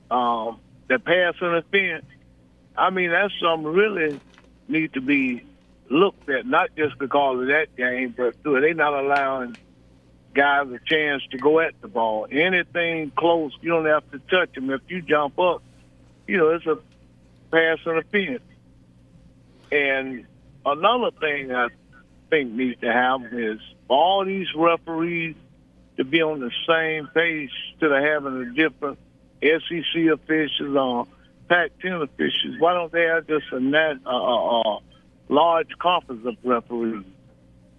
um, 0.09 0.59
the 0.87 0.97
pass 0.97 1.35
interference. 1.39 2.07
I 2.75 2.89
mean, 2.89 3.11
that's 3.11 3.31
something 3.39 3.71
really 3.71 4.19
need 4.67 4.93
to 4.93 5.01
be 5.01 5.43
looked 5.91 6.27
at, 6.27 6.47
not 6.47 6.71
just 6.75 6.97
because 6.97 7.41
of 7.41 7.47
that 7.49 7.75
game, 7.77 8.15
but 8.17 8.43
too, 8.43 8.59
they 8.59 8.73
not 8.73 8.95
allowing 8.95 9.55
guys 10.33 10.65
a 10.69 10.79
chance 10.87 11.21
to 11.29 11.37
go 11.37 11.59
at 11.59 11.79
the 11.81 11.87
ball. 11.87 12.25
Anything 12.31 13.11
close, 13.11 13.55
you 13.61 13.69
don't 13.69 13.85
have 13.85 14.09
to 14.09 14.17
touch 14.17 14.55
them. 14.55 14.71
If 14.71 14.81
you 14.87 15.03
jump 15.03 15.37
up, 15.37 15.61
you 16.27 16.37
know, 16.37 16.49
it's 16.49 16.65
a 16.65 16.79
pass 17.51 17.77
interference. 17.85 18.41
And 19.71 20.25
another 20.65 21.11
thing 21.11 21.53
I 21.53 21.67
think 22.33 22.51
needs 22.51 22.79
to 22.81 22.91
happen 22.91 23.29
is 23.39 23.59
all 23.87 24.25
these 24.25 24.47
referees 24.55 25.35
to 25.97 26.03
be 26.03 26.21
on 26.23 26.39
the 26.39 26.51
same 26.67 27.07
page 27.13 27.51
instead 27.71 27.91
of 27.91 28.03
having 28.03 28.41
a 28.41 28.53
different 28.53 28.97
SEC 29.41 30.05
officials 30.11 30.75
or 30.75 31.07
Pac-10 31.47 32.01
officials. 32.01 32.55
Why 32.57 32.73
don't 32.73 32.91
they 32.91 33.03
have 33.03 33.27
just 33.27 33.45
a 33.51 33.59
nat- 33.59 33.99
uh, 34.05 34.09
uh, 34.09 34.61
uh, 34.61 34.79
large 35.29 35.77
conference 35.77 36.25
of 36.25 36.37
referees, 36.43 37.05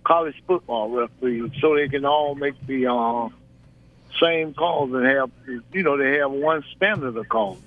college 0.05 0.37
football 0.47 0.91
referees, 0.91 1.51
so 1.61 1.75
they 1.75 1.89
can 1.89 2.05
all 2.05 2.37
make 2.37 2.55
the 2.67 2.87
uh, 2.87 3.29
same 4.23 4.55
calls 4.55 4.93
and 4.93 5.05
have, 5.05 5.31
you 5.73 5.83
know, 5.83 5.97
they 5.97 6.19
have 6.19 6.31
one 6.31 6.63
standard 6.77 7.17
of 7.17 7.29
calls. 7.29 7.59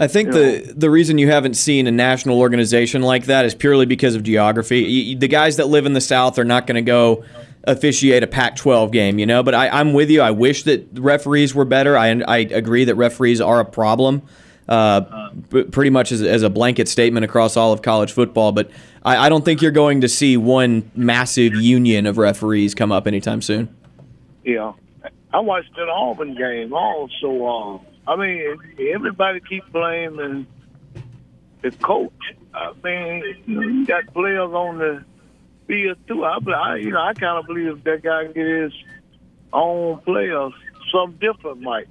I 0.00 0.06
think 0.06 0.32
the 0.32 0.72
the 0.74 0.88
reason 0.88 1.18
you 1.18 1.30
haven't 1.30 1.54
seen 1.54 1.86
a 1.86 1.90
national 1.90 2.38
organization 2.38 3.02
like 3.02 3.26
that 3.26 3.44
is 3.44 3.54
purely 3.54 3.84
because 3.84 4.14
of 4.14 4.22
geography. 4.22 5.14
The 5.14 5.28
guys 5.28 5.56
that 5.56 5.66
live 5.66 5.84
in 5.84 5.92
the 5.92 6.00
South 6.00 6.38
are 6.38 6.44
not 6.44 6.66
going 6.66 6.76
to 6.76 6.82
go 6.82 7.22
officiate 7.64 8.22
a 8.22 8.26
Pac-12 8.26 8.92
game, 8.92 9.18
you 9.18 9.26
know. 9.26 9.42
But 9.42 9.54
I, 9.54 9.68
I'm 9.68 9.92
with 9.92 10.08
you. 10.08 10.22
I 10.22 10.30
wish 10.30 10.62
that 10.62 10.88
referees 10.94 11.54
were 11.54 11.66
better. 11.66 11.98
I 11.98 12.08
I 12.26 12.38
agree 12.38 12.86
that 12.86 12.94
referees 12.94 13.42
are 13.42 13.60
a 13.60 13.64
problem. 13.64 14.22
Uh, 14.70 15.30
pretty 15.72 15.90
much 15.90 16.12
as, 16.12 16.22
as, 16.22 16.44
a 16.44 16.50
blanket 16.50 16.86
statement 16.86 17.24
across 17.24 17.56
all 17.56 17.72
of 17.72 17.82
college 17.82 18.12
football, 18.12 18.52
but 18.52 18.70
I, 19.04 19.26
I 19.26 19.28
don't 19.28 19.44
think 19.44 19.62
you're 19.62 19.72
going 19.72 20.02
to 20.02 20.08
see 20.08 20.36
one 20.36 20.88
massive 20.94 21.56
union 21.56 22.06
of 22.06 22.18
referees 22.18 22.72
come 22.72 22.92
up 22.92 23.08
anytime 23.08 23.42
soon. 23.42 23.74
Yeah, 24.44 24.74
I 25.32 25.40
watched 25.40 25.76
an 25.76 25.88
Auburn 25.88 26.36
game 26.36 26.72
also. 26.72 27.80
Uh, 27.82 27.89
I 28.10 28.16
mean, 28.16 28.58
everybody 28.92 29.38
keep 29.38 29.70
blaming 29.70 30.44
the 31.62 31.70
coach. 31.70 32.12
I 32.52 32.72
mean, 32.82 33.36
you 33.46 33.86
got 33.86 34.12
players 34.12 34.50
on 34.50 34.78
the 34.78 35.04
field 35.68 35.96
too. 36.08 36.24
I, 36.24 36.38
I 36.52 36.76
you 36.76 36.90
know, 36.90 37.00
I 37.00 37.14
kind 37.14 37.38
of 37.38 37.46
believe 37.46 37.84
that 37.84 38.02
guy 38.02 38.26
get 38.26 38.44
his 38.44 38.72
own 39.52 40.00
players, 40.00 40.52
something 40.92 41.20
different 41.20 41.60
might 41.60 41.86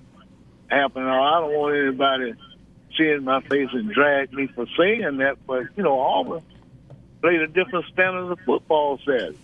happen. 0.67 1.03
I 1.03 1.39
don't 1.39 1.53
want 1.53 1.77
anybody 1.77 2.33
seeing 2.97 3.23
my 3.23 3.39
face 3.39 3.69
and 3.71 3.89
drag 3.89 4.33
me 4.33 4.47
for 4.47 4.65
saying 4.77 5.19
that, 5.19 5.37
but 5.47 5.67
you 5.77 5.83
know, 5.83 6.01
Auburn 6.01 6.43
played 7.21 7.39
a 7.39 7.47
different 7.47 7.85
standard 7.93 8.29
of 8.29 8.39
football 8.41 8.99
Saturday. 9.05 9.37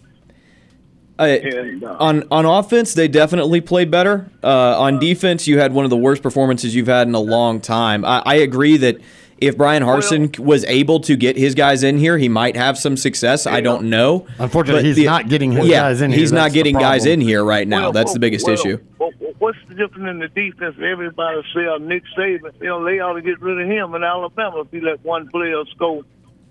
Uh, 1.17 1.23
and, 1.23 1.83
uh, 1.83 1.95
on 1.99 2.23
on 2.29 2.45
offense, 2.45 2.93
they 2.93 3.07
definitely 3.07 3.61
played 3.61 3.89
better. 3.89 4.29
Uh, 4.43 4.79
on 4.79 4.99
defense, 4.99 5.47
you 5.47 5.59
had 5.59 5.73
one 5.73 5.85
of 5.85 5.89
the 5.89 5.97
worst 5.97 6.21
performances 6.21 6.75
you've 6.75 6.87
had 6.87 7.07
in 7.07 7.15
a 7.15 7.19
long 7.19 7.61
time. 7.61 8.03
I, 8.03 8.21
I 8.25 8.35
agree 8.35 8.77
that 8.77 8.99
if 9.37 9.57
Bryan 9.57 9.83
Harsin 9.83 10.37
well, 10.37 10.47
was 10.47 10.65
able 10.65 10.99
to 11.01 11.15
get 11.15 11.37
his 11.37 11.55
guys 11.55 11.83
in 11.83 11.97
here, 11.97 12.17
he 12.17 12.29
might 12.29 12.55
have 12.55 12.77
some 12.77 12.97
success. 12.97 13.45
I 13.45 13.61
don't 13.61 13.89
know. 13.89 14.27
Unfortunately, 14.39 14.81
but 14.81 14.85
he's 14.85 14.95
the, 14.95 15.05
not 15.05 15.29
getting 15.29 15.51
his 15.51 15.67
yeah, 15.67 15.81
guys 15.81 16.01
in 16.01 16.11
here. 16.11 16.19
He's 16.19 16.31
not 16.31 16.51
getting 16.53 16.77
guys 16.77 17.05
in 17.05 17.21
here 17.21 17.43
right 17.43 17.67
now. 17.67 17.83
Well, 17.83 17.91
That's 17.91 18.13
the 18.13 18.19
biggest 18.19 18.45
well, 18.45 18.53
issue. 18.53 18.77
what's 19.39 19.57
the 19.67 19.75
difference 19.75 20.09
in 20.09 20.19
the 20.19 20.29
defense? 20.29 20.75
Everybody 20.81 21.41
say 21.53 21.65
uh, 21.65 21.77
Nick 21.77 22.03
Saban. 22.17 22.53
You 22.61 22.67
know, 22.67 22.83
they 22.83 22.99
ought 22.99 23.13
to 23.13 23.21
get 23.21 23.41
rid 23.41 23.61
of 23.61 23.67
him 23.67 23.93
in 23.95 24.03
Alabama 24.03 24.61
if 24.61 24.71
he 24.71 24.79
let 24.79 25.03
one 25.03 25.27
player 25.29 25.63
score 25.75 26.03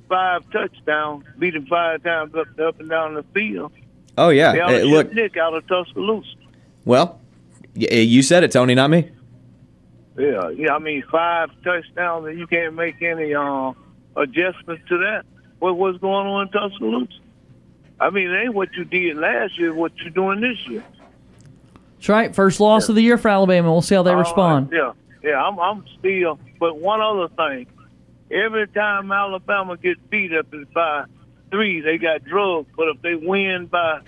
five 0.09 0.49
touchdowns, 0.51 1.25
beat 1.39 1.55
him 1.55 1.67
five 1.67 2.03
times 2.03 2.35
up, 2.35 2.47
up 2.61 2.81
and 2.81 2.91
down 2.91 3.15
the 3.15 3.23
field. 3.35 3.73
Oh 4.17 4.29
yeah, 4.29 4.53
hey, 4.53 4.85
look, 4.85 5.13
Nick 5.13 5.37
out 5.37 5.55
of 5.55 5.67
Tuscaloosa. 5.67 6.29
Well, 6.85 7.21
you 7.75 8.23
said 8.23 8.45
it, 8.45 8.53
Tony, 8.53 8.75
not 8.75 8.91
me. 8.91 9.11
Yeah, 10.17 10.51
yeah. 10.51 10.75
I 10.75 10.79
mean, 10.79 11.03
five 11.11 11.51
touchdowns, 11.65 12.27
and 12.27 12.39
you 12.39 12.47
can't 12.47 12.75
make 12.75 13.03
any 13.03 13.35
uh, 13.35 13.73
adjustments 14.17 14.85
to 14.89 14.99
that. 14.99 15.25
What 15.59 15.77
what's 15.77 15.99
going 15.99 16.27
on 16.27 16.47
in 16.47 16.53
Tuscaloosa? 16.53 17.13
I 17.99 18.11
mean, 18.11 18.31
it 18.31 18.45
ain't 18.45 18.55
what 18.55 18.73
you 18.75 18.85
did 18.85 19.17
last 19.17 19.59
year. 19.59 19.75
What 19.75 19.93
you're 19.97 20.11
doing 20.11 20.41
this 20.41 20.59
year? 20.69 20.85
That's 21.97 22.09
right. 22.09 22.35
First 22.35 22.61
loss 22.61 22.89
yeah. 22.89 22.93
of 22.93 22.97
the 22.97 23.03
year 23.03 23.19
for 23.19 23.29
Alabama. 23.29 23.73
We'll 23.73 23.83
see 23.83 23.95
how 23.95 24.03
they 24.03 24.13
All 24.13 24.19
respond. 24.19 24.71
Right. 24.71 24.95
Yeah, 25.23 25.31
yeah. 25.31 25.45
I'm 25.45 25.59
I'm 25.59 25.85
still. 25.99 26.39
But 26.61 26.79
one 26.79 27.01
other 27.01 27.29
thing, 27.29 27.67
every 28.31 28.69
time 28.69 29.11
Alabama 29.11 29.77
gets 29.77 30.01
beat 30.11 30.33
up 30.33 30.47
by 30.73 31.07
three, 31.55 31.81
they 31.81 31.99
got 31.99 32.25
drugs. 32.25 32.69
But 32.77 32.89
if 32.89 33.03
they 33.03 33.15
win 33.15 33.67
by 33.67 34.01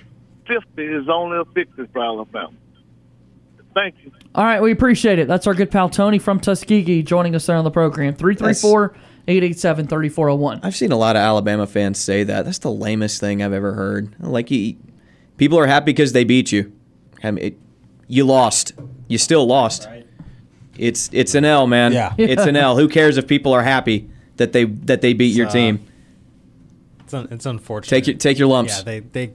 fifty, 0.47 0.85
it's 0.85 1.09
only 1.09 1.39
a 1.39 1.45
victory 1.45 1.89
for 1.93 2.05
Alabama. 2.05 2.53
Thank 3.75 3.95
you. 4.03 4.13
All 4.35 4.45
right, 4.45 4.61
we 4.61 4.73
appreciate 4.73 5.19
it. 5.19 5.29
That's 5.29 5.47
our 5.47 5.55
good 5.55 5.71
pal 5.71 5.91
Tony 5.91 6.19
from 6.19 6.41
Tuskegee 6.41 7.03
joining 7.03 7.35
us 7.35 7.45
there 7.45 7.57
on 7.57 7.65
the 7.65 7.71
program. 7.71 8.15
334 8.15 8.97
887 9.29 9.87
3401. 9.87 10.61
I've 10.63 10.75
seen 10.75 10.93
a 10.93 10.97
lot 10.97 11.15
of 11.15 11.21
Alabama 11.21 11.67
fans 11.67 11.99
say 11.99 12.25
that. 12.25 12.47
That's 12.47 12.59
the 12.59 12.71
lamest 12.71 13.21
thing 13.21 13.43
I've 13.43 13.53
ever 13.53 13.75
heard. 13.75 14.15
Like, 14.19 14.51
you, 14.51 14.77
people 15.37 15.59
are 15.59 15.67
happy 15.67 15.87
because 15.87 16.15
they 16.15 16.25
beat 16.25 16.53
you. 16.53 16.73
I 17.23 17.33
mean, 17.33 17.45
it, 17.45 17.59
you 18.09 18.25
lost. 18.25 18.73
You 19.09 19.19
still 19.19 19.47
lost. 19.47 19.89
It's 20.79 21.11
it's 21.13 21.35
an 21.35 21.45
L, 21.45 21.67
man. 21.67 21.93
Yeah. 21.93 22.15
it's 22.17 22.47
an 22.47 22.57
L. 22.57 22.79
Who 22.79 22.89
cares 22.89 23.19
if 23.19 23.27
people 23.27 23.53
are 23.53 23.63
happy 23.63 24.09
that 24.37 24.53
they 24.53 24.65
that 24.65 25.03
they 25.03 25.13
beat 25.13 25.35
your 25.35 25.49
uh, 25.49 25.51
team? 25.51 25.87
It's 27.07 27.15
un, 27.15 27.29
it's 27.31 27.47
unfortunate. 27.47 27.89
Take 27.89 28.09
your 28.09 28.17
take 28.17 28.37
your 28.37 28.49
lumps. 28.49 28.79
Yeah, 28.79 28.83
they 28.83 28.99
they 28.99 29.33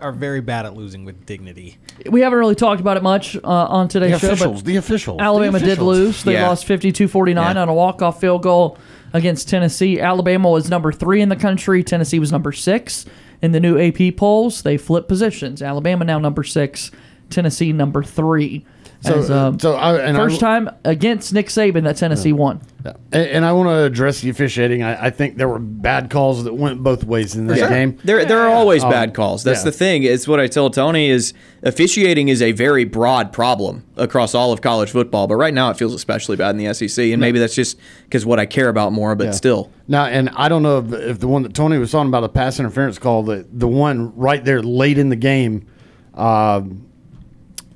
are 0.00 0.12
very 0.12 0.40
bad 0.40 0.64
at 0.64 0.72
losing 0.72 1.04
with 1.04 1.26
dignity. 1.26 1.76
We 2.06 2.22
haven't 2.22 2.38
really 2.38 2.54
talked 2.54 2.80
about 2.80 2.96
it 2.96 3.02
much 3.02 3.36
uh, 3.36 3.40
on 3.44 3.88
today's 3.88 4.12
the 4.12 4.18
show. 4.28 4.32
Officials, 4.32 4.62
the 4.62 4.76
officials. 4.76 5.20
Alabama 5.20 5.58
the 5.58 5.66
officials. 5.66 5.76
did 5.76 5.84
lose. 5.84 6.24
They 6.24 6.32
yeah. 6.32 6.48
lost 6.48 6.66
52-49 6.66 7.34
yeah. 7.34 7.60
on 7.60 7.68
a 7.68 7.74
walk-off 7.74 8.18
field 8.18 8.42
goal 8.42 8.78
against 9.12 9.50
Tennessee. 9.50 10.00
Alabama 10.00 10.48
was 10.48 10.70
number 10.70 10.90
three 10.90 11.20
in 11.20 11.28
the 11.28 11.36
country. 11.36 11.84
Tennessee 11.84 12.18
was 12.18 12.32
number 12.32 12.52
six 12.52 13.04
in 13.42 13.52
the 13.52 13.60
new 13.60 13.78
AP 13.78 14.16
polls. 14.16 14.62
They 14.62 14.78
flipped 14.78 15.08
positions. 15.08 15.60
Alabama 15.60 16.06
now 16.06 16.18
number 16.18 16.44
six. 16.44 16.90
Tennessee 17.28 17.72
number 17.74 18.02
three. 18.02 18.64
So, 19.00 19.18
As, 19.18 19.30
um, 19.30 19.58
so 19.58 19.76
I, 19.76 20.12
first 20.12 20.42
I, 20.42 20.46
time 20.58 20.70
against 20.84 21.32
Nick 21.32 21.48
Saban 21.48 21.84
that 21.84 21.96
Tennessee 21.96 22.30
yeah. 22.30 22.34
won. 22.34 22.60
Yeah. 22.84 22.92
And, 23.12 23.28
and, 23.28 23.44
I 23.44 23.52
want 23.52 23.68
to 23.68 23.84
address 23.84 24.20
the 24.20 24.30
officiating. 24.30 24.82
I, 24.82 25.06
I, 25.06 25.10
think 25.10 25.36
there 25.36 25.48
were 25.48 25.58
bad 25.58 26.08
calls 26.08 26.44
that 26.44 26.54
went 26.54 26.82
both 26.82 27.04
ways 27.04 27.34
in 27.34 27.46
this 27.46 27.58
sure. 27.58 27.68
game. 27.68 27.98
There, 28.04 28.24
there 28.24 28.40
are 28.40 28.48
always 28.48 28.84
um, 28.84 28.90
bad 28.90 29.12
calls. 29.12 29.42
That's 29.42 29.60
yeah. 29.60 29.64
the 29.64 29.72
thing. 29.72 30.02
It's 30.04 30.26
what 30.26 30.40
I 30.40 30.46
tell 30.46 30.70
Tony 30.70 31.10
is 31.10 31.34
officiating 31.62 32.28
is 32.28 32.40
a 32.40 32.52
very 32.52 32.84
broad 32.84 33.32
problem 33.32 33.84
across 33.96 34.34
all 34.34 34.52
of 34.52 34.62
college 34.62 34.90
football. 34.90 35.26
But 35.26 35.36
right 35.36 35.52
now, 35.52 35.70
it 35.70 35.76
feels 35.76 35.94
especially 35.94 36.36
bad 36.36 36.50
in 36.50 36.64
the 36.64 36.72
SEC, 36.72 37.06
and 37.06 37.20
maybe 37.20 37.38
that's 37.38 37.54
just 37.54 37.78
because 38.04 38.24
what 38.24 38.38
I 38.38 38.46
care 38.46 38.68
about 38.68 38.92
more. 38.92 39.14
But 39.14 39.34
still, 39.34 39.70
now, 39.88 40.06
and 40.06 40.30
I 40.30 40.48
don't 40.48 40.62
know 40.62 40.78
if, 40.78 40.92
if, 40.92 41.18
the 41.18 41.28
one 41.28 41.42
that 41.42 41.54
Tony 41.54 41.78
was 41.78 41.90
talking 41.90 42.08
about, 42.08 42.20
the 42.20 42.28
pass 42.28 42.58
interference 42.60 42.98
call, 42.98 43.24
the 43.24 43.46
the 43.52 43.68
one 43.68 44.16
right 44.16 44.44
there 44.44 44.62
late 44.62 44.98
in 44.98 45.08
the 45.08 45.16
game. 45.16 45.66
Uh, 46.14 46.62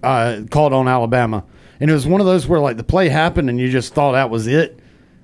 uh, 0.03 0.42
called 0.51 0.72
on 0.72 0.88
Alabama, 0.88 1.44
and 1.80 1.90
it 1.90 1.94
was 1.94 2.07
one 2.07 2.20
of 2.20 2.26
those 2.26 2.46
where 2.46 2.61
like 2.61 2.76
the 2.76 2.84
play 2.84 3.09
happened 3.09 3.51
and 3.51 3.59
you 3.59 3.70
just 3.70 3.94
thought 3.94 4.12
that 4.12 4.30
was 4.30 4.46
it, 4.46 4.80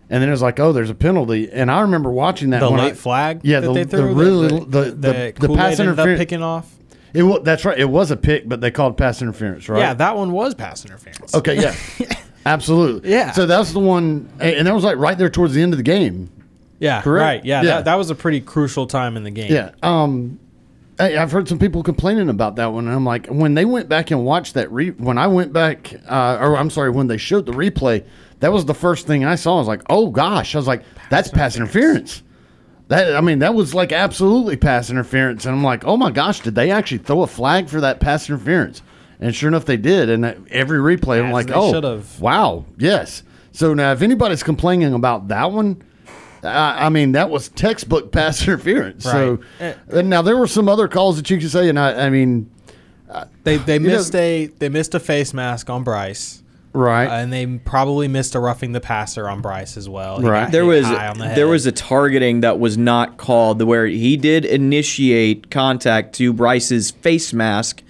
and 0.08 0.22
then 0.22 0.28
it 0.28 0.32
was 0.32 0.42
like, 0.42 0.60
oh, 0.60 0.72
there's 0.72 0.90
a 0.90 0.94
penalty. 0.94 1.50
And 1.50 1.70
I 1.70 1.80
remember 1.80 2.10
watching 2.10 2.50
that 2.50 2.60
the 2.60 2.70
late 2.70 2.92
I, 2.92 2.94
flag. 2.94 3.40
Yeah, 3.42 3.60
the, 3.60 3.84
the 3.84 4.04
really 4.04 4.48
the 4.48 4.64
the, 4.64 4.80
the, 4.90 5.34
the, 5.40 5.48
the 5.48 5.54
pass 5.54 5.80
interference 5.80 6.18
picking 6.18 6.42
off. 6.42 6.72
It 7.12 7.22
was, 7.22 7.40
that's 7.44 7.64
right. 7.64 7.78
It 7.78 7.88
was 7.88 8.10
a 8.10 8.16
pick, 8.16 8.46
but 8.48 8.60
they 8.60 8.70
called 8.70 8.98
pass 8.98 9.22
interference, 9.22 9.68
right? 9.68 9.80
Yeah, 9.80 9.94
that 9.94 10.16
one 10.16 10.32
was 10.32 10.54
pass 10.54 10.84
interference. 10.84 11.34
Okay, 11.34 11.58
yeah, 11.60 11.74
absolutely. 12.46 13.10
Yeah. 13.10 13.32
So 13.32 13.46
that's 13.46 13.72
the 13.72 13.80
one, 13.80 14.28
and 14.38 14.66
that 14.66 14.74
was 14.74 14.84
like 14.84 14.98
right 14.98 15.16
there 15.16 15.30
towards 15.30 15.54
the 15.54 15.62
end 15.62 15.72
of 15.72 15.78
the 15.78 15.82
game. 15.82 16.30
Yeah, 16.78 17.00
correct. 17.00 17.22
Right. 17.22 17.44
Yeah, 17.44 17.62
yeah. 17.62 17.68
That, 17.76 17.84
that 17.86 17.94
was 17.94 18.10
a 18.10 18.14
pretty 18.14 18.42
crucial 18.42 18.86
time 18.86 19.16
in 19.16 19.24
the 19.24 19.30
game. 19.30 19.50
Yeah. 19.50 19.70
Um, 19.82 20.38
I've 20.98 21.30
heard 21.30 21.48
some 21.48 21.58
people 21.58 21.82
complaining 21.82 22.28
about 22.28 22.56
that 22.56 22.72
one, 22.72 22.86
and 22.86 22.94
I'm 22.94 23.04
like, 23.04 23.26
when 23.26 23.54
they 23.54 23.64
went 23.64 23.88
back 23.88 24.10
and 24.10 24.24
watched 24.24 24.54
that, 24.54 24.72
re- 24.72 24.90
when 24.92 25.18
I 25.18 25.26
went 25.26 25.52
back, 25.52 25.92
uh, 26.08 26.38
or 26.40 26.56
I'm 26.56 26.70
sorry, 26.70 26.90
when 26.90 27.06
they 27.06 27.18
showed 27.18 27.44
the 27.44 27.52
replay, 27.52 28.04
that 28.40 28.52
was 28.52 28.64
the 28.64 28.74
first 28.74 29.06
thing 29.06 29.24
I 29.24 29.34
saw. 29.34 29.56
I 29.56 29.58
was 29.58 29.68
like, 29.68 29.82
oh 29.90 30.10
gosh, 30.10 30.54
I 30.54 30.58
was 30.58 30.66
like, 30.66 30.84
that's 31.10 31.28
pass 31.28 31.56
interference. 31.56 32.22
That 32.88 33.16
I 33.16 33.20
mean, 33.20 33.40
that 33.40 33.54
was 33.54 33.74
like 33.74 33.92
absolutely 33.92 34.56
pass 34.56 34.90
interference, 34.90 35.44
and 35.44 35.54
I'm 35.54 35.64
like, 35.64 35.84
oh 35.84 35.96
my 35.96 36.10
gosh, 36.10 36.40
did 36.40 36.54
they 36.54 36.70
actually 36.70 36.98
throw 36.98 37.22
a 37.22 37.26
flag 37.26 37.68
for 37.68 37.80
that 37.80 38.00
pass 38.00 38.28
interference? 38.28 38.82
And 39.20 39.34
sure 39.34 39.48
enough, 39.48 39.64
they 39.64 39.78
did. 39.78 40.08
And 40.10 40.46
every 40.50 40.78
replay, 40.78 41.22
I'm 41.22 41.32
like, 41.32 41.50
oh, 41.52 41.72
should've. 41.72 42.20
wow, 42.20 42.64
yes. 42.78 43.22
So 43.52 43.72
now, 43.74 43.92
if 43.92 44.02
anybody's 44.02 44.42
complaining 44.42 44.92
about 44.92 45.28
that 45.28 45.50
one, 45.50 45.82
I, 46.46 46.86
I 46.86 46.88
mean, 46.88 47.12
that 47.12 47.30
was 47.30 47.48
textbook 47.48 48.12
pass 48.12 48.42
interference. 48.42 49.04
Right. 49.04 49.38
So 49.60 49.74
and 49.90 50.08
now 50.10 50.22
there 50.22 50.36
were 50.36 50.46
some 50.46 50.68
other 50.68 50.88
calls 50.88 51.16
that 51.16 51.28
you 51.30 51.38
could 51.38 51.50
say, 51.50 51.68
and 51.68 51.78
I, 51.78 52.06
I 52.06 52.10
mean, 52.10 52.50
they 53.44 53.56
they 53.56 53.78
missed 53.78 54.14
know, 54.14 54.20
a 54.20 54.46
they 54.46 54.68
missed 54.68 54.94
a 54.94 55.00
face 55.00 55.32
mask 55.32 55.70
on 55.70 55.84
Bryce. 55.84 56.42
Right. 56.72 57.06
Uh, 57.06 57.22
and 57.22 57.32
they 57.32 57.46
probably 57.46 58.06
missed 58.06 58.34
a 58.34 58.40
roughing 58.40 58.72
the 58.72 58.82
passer 58.82 59.28
on 59.30 59.40
Bryce 59.40 59.78
as 59.78 59.88
well. 59.88 60.20
He 60.20 60.26
right. 60.26 60.50
There 60.50 60.66
was 60.66 60.86
the 60.86 61.32
there 61.34 61.48
was 61.48 61.64
a 61.64 61.72
targeting 61.72 62.40
that 62.40 62.58
was 62.58 62.76
not 62.76 63.16
called 63.16 63.62
where 63.62 63.86
he 63.86 64.16
did 64.18 64.44
initiate 64.44 65.50
contact 65.50 66.14
to 66.16 66.34
Bryce's 66.34 66.90
face 66.90 67.32
mask 67.32 67.82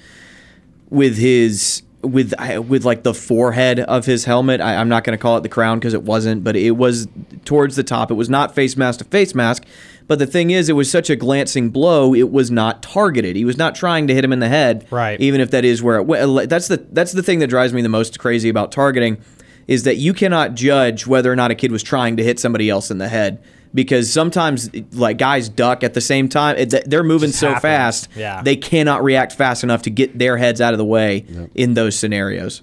with 0.88 1.16
his 1.16 1.82
with 2.06 2.34
with 2.68 2.84
like 2.84 3.02
the 3.02 3.14
forehead 3.14 3.80
of 3.80 4.06
his 4.06 4.24
helmet. 4.24 4.60
I, 4.60 4.74
am 4.74 4.88
not 4.88 5.04
going 5.04 5.16
to 5.16 5.20
call 5.20 5.36
it 5.36 5.42
the 5.42 5.48
crown 5.48 5.78
because 5.78 5.94
it 5.94 6.02
wasn't, 6.02 6.44
but 6.44 6.56
it 6.56 6.72
was 6.72 7.08
towards 7.44 7.76
the 7.76 7.82
top. 7.82 8.10
It 8.10 8.14
was 8.14 8.28
not 8.28 8.54
face 8.54 8.76
mask 8.76 8.98
to 9.00 9.04
face 9.04 9.34
mask. 9.34 9.64
But 10.08 10.18
the 10.18 10.26
thing 10.26 10.50
is, 10.50 10.68
it 10.68 10.74
was 10.74 10.90
such 10.90 11.10
a 11.10 11.16
glancing 11.16 11.70
blow. 11.70 12.14
It 12.14 12.30
was 12.30 12.50
not 12.50 12.82
targeted. 12.82 13.34
He 13.34 13.44
was 13.44 13.58
not 13.58 13.74
trying 13.74 14.06
to 14.06 14.14
hit 14.14 14.24
him 14.24 14.32
in 14.32 14.38
the 14.38 14.48
head. 14.48 14.86
Right. 14.90 15.20
Even 15.20 15.40
if 15.40 15.50
that 15.50 15.64
is 15.64 15.82
where 15.82 15.96
it. 15.96 16.04
went. 16.04 16.48
That's 16.48 16.68
the 16.68 16.86
that's 16.90 17.12
the 17.12 17.22
thing 17.22 17.40
that 17.40 17.48
drives 17.48 17.72
me 17.72 17.82
the 17.82 17.88
most 17.88 18.18
crazy 18.18 18.48
about 18.48 18.70
targeting, 18.70 19.18
is 19.66 19.82
that 19.82 19.96
you 19.96 20.14
cannot 20.14 20.54
judge 20.54 21.06
whether 21.06 21.32
or 21.32 21.36
not 21.36 21.50
a 21.50 21.54
kid 21.54 21.72
was 21.72 21.82
trying 21.82 22.16
to 22.16 22.24
hit 22.24 22.38
somebody 22.38 22.70
else 22.70 22.90
in 22.90 22.98
the 22.98 23.08
head 23.08 23.42
because 23.74 24.12
sometimes 24.12 24.70
like 24.94 25.18
guys 25.18 25.48
duck 25.48 25.82
at 25.84 25.94
the 25.94 26.00
same 26.00 26.28
time. 26.28 26.56
It, 26.56 26.74
they're 26.88 27.02
moving 27.04 27.30
so 27.32 27.48
happens. 27.48 27.62
fast, 27.62 28.08
Yeah. 28.16 28.42
they 28.42 28.56
cannot 28.56 29.02
react 29.04 29.32
fast 29.32 29.62
enough 29.64 29.82
to 29.82 29.90
get 29.90 30.18
their 30.18 30.36
heads 30.36 30.60
out 30.60 30.72
of 30.74 30.78
the 30.78 30.84
way 30.84 31.24
in 31.54 31.74
those 31.74 31.98
scenarios. 31.98 32.62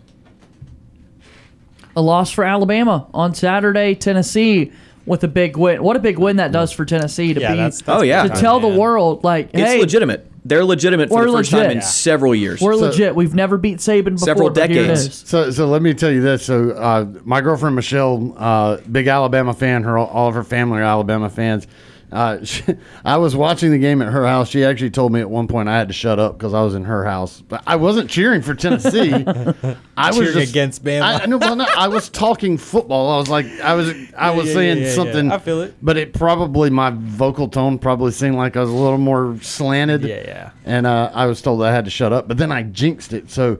A 1.95 2.01
loss 2.01 2.31
for 2.31 2.43
Alabama 2.43 3.07
on 3.13 3.35
Saturday. 3.35 3.93
Tennessee 3.93 4.71
with 5.05 5.23
a 5.23 5.27
big 5.27 5.57
win. 5.57 5.83
What 5.83 5.95
a 5.95 5.99
big 5.99 6.17
win 6.17 6.37
that 6.37 6.51
does 6.51 6.71
for 6.71 6.85
Tennessee 6.85 7.33
to 7.33 7.39
Yeah, 7.41 7.51
be 7.51 7.57
that's- 7.57 7.81
that's 7.81 7.99
Oh, 7.99 8.01
yeah. 8.03 8.23
to 8.23 8.29
tell 8.29 8.59
the 8.59 8.67
world 8.69 9.23
like, 9.23 9.49
It's 9.53 9.61
hey, 9.61 9.79
legitimate. 9.79 10.25
They're 10.45 10.65
legitimate 10.65 11.09
for 11.09 11.19
We're 11.19 11.27
the 11.31 11.37
first 11.37 11.51
time 11.51 11.71
in 11.71 11.77
Yeah. 11.77 11.83
several 11.83 12.35
years. 12.35 12.59
we're 12.59 12.73
So- 12.73 12.87
legit. 12.87 13.15
We've 13.15 13.33
never 13.33 13.57
beat 13.57 13.77
Saban 13.77 14.03
before. 14.03 14.17
Several 14.17 14.49
but 14.49 14.69
here 14.69 14.81
it 14.83 14.87
decades. 14.87 15.07
is. 15.07 15.23
So, 15.25 15.51
so 15.51 15.67
let 15.67 15.81
me 15.81 15.93
tell 15.93 16.11
you 16.11 16.21
this. 16.21 16.43
So, 16.43 16.71
uh, 16.71 17.05
my 17.23 17.39
girlfriend 17.41 17.75
Michelle, 17.77 18.33
uh, 18.37 18.77
big 18.91 19.07
Alabama 19.07 19.53
fan. 19.53 19.83
Her 19.83 19.97
all 19.97 20.27
of 20.27 20.35
her 20.35 20.43
family 20.43 20.79
are 20.79 20.83
Alabama 20.83 21.29
fans. 21.29 21.65
Uh, 22.13 22.45
she, 22.45 22.63
I 23.05 23.17
was 23.17 23.35
watching 23.35 23.71
the 23.71 23.79
game 23.79 24.01
at 24.01 24.11
her 24.11 24.25
house. 24.25 24.49
She 24.49 24.63
actually 24.63 24.91
told 24.91 25.11
me 25.11 25.19
at 25.19 25.29
one 25.29 25.47
point 25.47 25.67
I 25.67 25.77
had 25.77 25.87
to 25.87 25.93
shut 25.93 26.19
up 26.19 26.37
because 26.37 26.53
I 26.53 26.61
was 26.61 26.75
in 26.75 26.85
her 26.85 27.03
house. 27.03 27.41
But 27.41 27.63
I 27.65 27.75
wasn't 27.75 28.09
cheering 28.09 28.43
for 28.43 28.53
Tennessee. 28.53 29.11
I 29.97 30.07
was 30.07 30.17
Cheering 30.17 30.33
just, 30.33 30.51
against 30.51 30.83
Bama. 30.83 31.23
I, 31.23 31.25
know, 31.25 31.39
well, 31.39 31.55
no, 31.55 31.65
I 31.75 31.87
was 31.87 32.09
talking 32.09 32.57
football. 32.57 33.11
I 33.11 33.17
was 33.17 33.29
like, 33.29 33.47
I 33.61 33.73
was, 33.73 33.93
I 34.15 34.31
was 34.31 34.47
yeah, 34.47 34.53
saying 34.53 34.77
yeah, 34.77 34.83
yeah, 34.85 34.93
something. 34.93 35.31
I 35.31 35.39
feel 35.39 35.61
it. 35.61 35.73
But 35.81 35.97
it 35.97 36.13
probably 36.13 36.69
my 36.69 36.91
vocal 36.91 37.47
tone 37.47 37.79
probably 37.79 38.11
seemed 38.11 38.35
like 38.35 38.55
I 38.55 38.61
was 38.61 38.69
a 38.69 38.73
little 38.73 38.99
more 38.99 39.37
slanted. 39.41 40.03
Yeah, 40.03 40.23
yeah. 40.23 40.51
And 40.65 40.85
uh, 40.85 41.09
I 41.13 41.25
was 41.25 41.41
told 41.41 41.63
I 41.63 41.71
had 41.71 41.85
to 41.85 41.91
shut 41.91 42.13
up, 42.13 42.27
but 42.27 42.37
then 42.37 42.51
I 42.51 42.61
jinxed 42.63 43.13
it. 43.13 43.31
So 43.31 43.57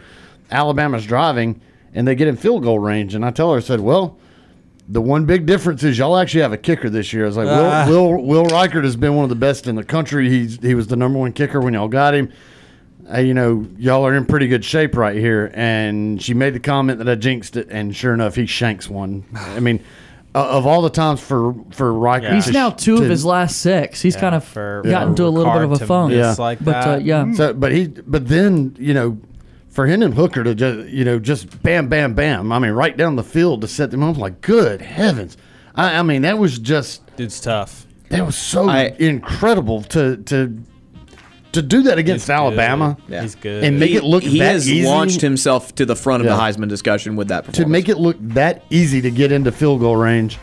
Alabama's 0.52 1.08
driving, 1.08 1.60
and 1.96 2.08
they 2.08 2.14
get 2.14 2.28
in 2.28 2.38
field 2.38 2.62
goal 2.64 2.78
range, 2.78 3.16
and 3.16 3.26
I 3.26 3.32
tell 3.32 3.52
her, 3.52 3.58
I 3.58 3.62
said, 3.62 3.80
"Well, 3.80 4.18
the 4.88 5.02
one 5.02 5.26
big 5.26 5.46
difference 5.46 5.84
is 5.84 5.98
y'all 5.98 6.18
actually 6.18 6.42
have 6.42 6.54
a 6.54 6.58
kicker 6.58 6.90
this 6.90 7.14
year." 7.14 7.24
I 7.24 7.28
was 7.28 7.38
like, 7.38 7.48
Ah. 7.48 7.86
"Will 7.88 8.10
Will, 8.12 8.24
Will 8.24 8.46
Reichard 8.46 8.84
has 8.84 8.96
been 8.96 9.16
one 9.16 9.24
of 9.24 9.30
the 9.30 9.36
best 9.36 9.68
in 9.68 9.76
the 9.76 9.84
country. 9.84 10.30
He's 10.30 10.58
he 10.62 10.76
was 10.76 10.88
the 10.88 10.96
number 10.96 11.20
one 11.20 11.32
kicker 11.34 11.60
when 11.62 11.74
y'all 11.74 11.88
got 11.88 12.14
him." 12.14 12.30
Uh, 13.14 13.20
you 13.20 13.34
know, 13.34 13.68
y'all 13.78 14.06
are 14.08 14.16
in 14.16 14.26
pretty 14.26 14.48
good 14.48 14.64
shape 14.64 14.96
right 14.96 15.18
here. 15.18 15.52
And 15.54 16.22
she 16.22 16.34
made 16.34 16.54
the 16.56 16.60
comment 16.62 17.00
that 17.00 17.10
I 17.10 17.16
jinxed 17.16 17.58
it, 17.58 17.68
and 17.70 17.94
sure 17.94 18.14
enough, 18.14 18.36
he 18.36 18.46
shanks 18.46 18.90
one. 18.90 19.26
I 19.36 19.60
mean, 19.60 19.82
uh, 20.34 20.48
of 20.48 20.66
all 20.66 20.82
the 20.82 20.90
times 20.90 21.20
for 21.20 21.54
for 21.72 21.92
Reichard, 21.92 22.34
He's 22.34 22.46
to 22.46 22.52
now 22.54 22.70
two 22.70 22.98
to- 22.98 23.04
of 23.04 23.10
his 23.10 23.26
last 23.26 23.60
six. 23.60 24.02
He's 24.02 24.16
kind 24.16 24.34
of 24.34 24.44
for- 24.46 24.82
gotten 24.86 25.08
for 25.08 25.10
into 25.12 25.26
a 25.26 25.28
little 25.28 25.52
bit 25.52 25.64
of 25.64 25.72
a 25.74 25.86
funk. 25.86 26.14
Yeah. 26.14 26.34
like 26.40 26.64
But 26.64 26.88
uh, 26.88 27.00
yeah, 27.04 27.32
So, 27.34 27.54
but 27.54 27.72
he, 27.74 27.88
but 27.88 28.28
then 28.30 28.76
you 28.80 28.94
know, 28.94 29.18
for 29.74 29.88
Hendon 29.88 30.12
Hooker 30.14 30.44
to 30.44 30.56
just 30.56 30.90
you 30.90 31.04
know 31.04 31.20
just 31.20 31.62
bam, 31.64 31.90
bam, 31.90 32.14
bam. 32.14 32.52
I 32.52 32.60
mean, 32.60 32.72
right 32.72 32.96
down 32.96 33.16
the 33.18 33.24
field 33.24 33.62
to 33.62 33.68
set 33.68 33.92
them 33.92 34.04
up. 34.04 34.18
Like, 34.18 34.40
good 34.42 34.82
heavens! 34.82 35.36
I, 35.76 35.98
I 36.00 36.04
mean, 36.04 36.22
that 36.22 36.38
was 36.38 36.60
just 36.60 37.02
it's 37.18 37.40
tough. 37.40 37.86
that 38.10 38.26
was 38.26 38.36
so 38.38 38.70
I- 38.70 38.96
incredible 39.00 39.82
to 39.84 40.18
to 40.18 40.58
to 41.54 41.62
do 41.62 41.84
that 41.84 41.98
against 42.00 42.24
He's 42.24 42.28
good. 42.30 42.34
Alabama. 42.34 42.98
He's 43.08 43.36
good. 43.36 43.64
And 43.64 43.80
make 43.80 43.92
he, 43.92 43.98
it 43.98 44.04
look 44.04 44.24
he 44.24 44.40
that 44.40 44.54
has 44.54 44.68
easy. 44.70 44.88
launched 44.88 45.22
himself 45.22 45.76
to 45.76 45.86
the 45.86 45.96
front 45.96 46.22
of 46.22 46.26
Yeah. 46.26 46.36
the 46.36 46.42
Heisman 46.42 46.68
discussion 46.68 47.16
with 47.16 47.28
that 47.28 47.46
performance. 47.46 47.58
to 47.66 47.70
make 47.70 47.90
it 47.90 47.98
look 47.98 48.18
that 48.20 48.64
easy 48.72 49.02
to 49.02 49.12
get 49.12 49.32
into 49.32 49.52
field 49.52 49.80
goal 49.80 49.96
range 49.96 50.40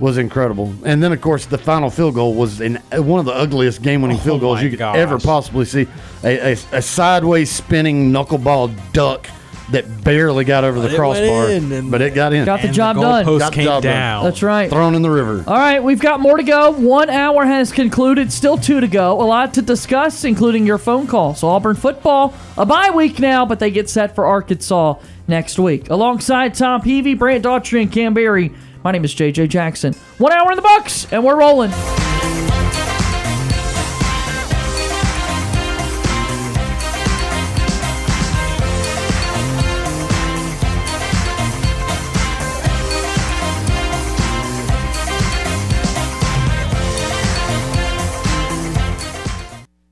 was 0.00 0.16
incredible. 0.18 0.72
And 0.84 1.02
then, 1.02 1.12
of 1.12 1.20
course, 1.20 1.46
the 1.46 1.58
final 1.58 1.90
field 1.90 2.14
goal 2.14 2.34
was 2.34 2.60
in 2.60 2.76
one 2.92 3.18
of 3.20 3.26
the 3.26 3.34
ugliest 3.34 3.82
game-winning 3.82 4.16
oh 4.18 4.20
field 4.20 4.40
goals 4.40 4.62
you 4.62 4.70
could 4.70 4.78
gosh. 4.78 4.96
ever 4.96 5.18
possibly 5.18 5.64
see. 5.64 5.86
A, 6.24 6.52
a, 6.52 6.56
a 6.72 6.82
sideways 6.82 7.50
spinning 7.50 8.12
knuckleball 8.12 8.92
duck 8.92 9.26
that 9.70 10.02
barely 10.02 10.44
got 10.44 10.64
over 10.64 10.80
the 10.80 10.88
it 10.88 10.96
crossbar, 10.96 11.50
in, 11.50 11.70
and- 11.72 11.90
but 11.90 12.00
it 12.00 12.14
got 12.14 12.32
in. 12.32 12.46
Got 12.46 12.60
the 12.62 12.68
And 12.68 12.74
job 12.74 12.96
done. 12.96 13.24
Got 13.38 13.50
the 13.50 13.54
came 13.56 13.64
job 13.64 13.82
done. 13.82 14.24
that's 14.24 14.42
right. 14.42 14.70
thrown 14.70 14.94
in 14.94 15.02
the 15.02 15.10
river. 15.10 15.44
All 15.46 15.58
right, 15.58 15.82
we've 15.82 16.00
got 16.00 16.20
more 16.20 16.38
to 16.38 16.42
go. 16.42 16.70
One 16.70 17.10
hour 17.10 17.44
has 17.44 17.70
concluded. 17.70 18.32
Still 18.32 18.56
two 18.56 18.80
to 18.80 18.88
go. 18.88 19.20
A 19.20 19.26
lot 19.26 19.52
to 19.54 19.62
discuss, 19.62 20.24
including 20.24 20.64
your 20.64 20.78
phone 20.78 21.06
call. 21.06 21.34
So 21.34 21.48
Auburn 21.48 21.76
football, 21.76 22.32
a 22.56 22.64
bye 22.64 22.90
week 22.94 23.18
now, 23.18 23.44
but 23.44 23.58
they 23.58 23.70
get 23.70 23.90
set 23.90 24.14
for 24.14 24.24
Arkansas 24.24 24.94
next 25.26 25.58
week. 25.58 25.90
Alongside 25.90 26.54
Tom 26.54 26.80
Peavy, 26.80 27.12
Brant 27.12 27.44
Daughtry, 27.44 27.82
and 27.82 27.92
Cam 27.92 28.14
Berry, 28.14 28.52
my 28.84 28.92
name 28.92 29.04
is 29.04 29.14
JJ 29.14 29.48
Jackson. 29.48 29.94
One 30.18 30.32
hour 30.32 30.50
in 30.50 30.56
the 30.56 30.62
books, 30.62 31.06
and 31.12 31.24
we're 31.24 31.38
rolling. 31.38 31.72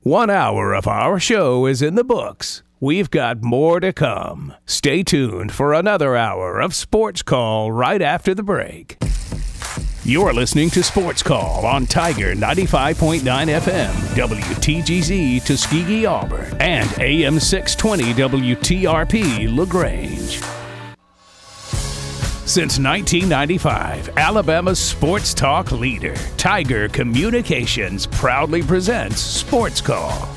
One 0.07 0.29
hour 0.29 0.73
of 0.73 0.87
our 0.87 1.19
show 1.19 1.65
is 1.65 1.81
in 1.81 1.95
the 1.95 2.03
books. 2.05 2.63
We've 2.79 3.09
got 3.09 3.41
more 3.41 3.79
to 3.79 3.91
come. 3.91 4.53
Stay 4.67 5.01
tuned 5.01 5.51
for 5.51 5.73
another 5.73 6.15
hour 6.15 6.59
of 6.59 6.75
Sports 6.75 7.23
Call 7.23 7.71
right 7.71 8.03
after 8.03 8.35
the 8.35 8.43
break. 8.43 8.97
You're 10.03 10.31
listening 10.31 10.69
to 10.69 10.83
Sports 10.83 11.23
Call 11.23 11.65
on 11.65 11.87
Tiger 11.87 12.35
95.9 12.35 13.21
FM, 13.21 13.91
WTGZ 14.15 15.43
Tuskegee, 15.43 16.05
Auburn, 16.05 16.55
and 16.59 16.87
AM 16.99 17.39
620 17.39 18.13
WTRP 18.13 19.57
LaGrange. 19.57 20.39
Since 22.47 22.77
1995, 22.77 24.17
Alabama's 24.19 24.77
sports 24.77 25.33
talk 25.33 25.71
leader, 25.71 26.13
Tiger 26.37 26.87
Communications, 26.89 28.05
proudly 28.05 28.61
presents 28.61 29.19
Sports 29.19 29.81
Call. 29.81 30.36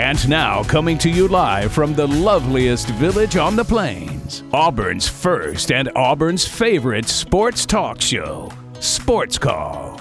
And 0.00 0.28
now, 0.28 0.62
coming 0.62 0.96
to 0.98 1.10
you 1.10 1.26
live 1.26 1.72
from 1.72 1.92
the 1.92 2.06
loveliest 2.06 2.88
village 2.90 3.36
on 3.36 3.56
the 3.56 3.64
plains, 3.64 4.44
Auburn's 4.52 5.08
first 5.08 5.72
and 5.72 5.90
Auburn's 5.96 6.46
favorite 6.46 7.08
sports 7.08 7.66
talk 7.66 8.00
show, 8.00 8.48
Sports 8.78 9.38
Call. 9.38 10.00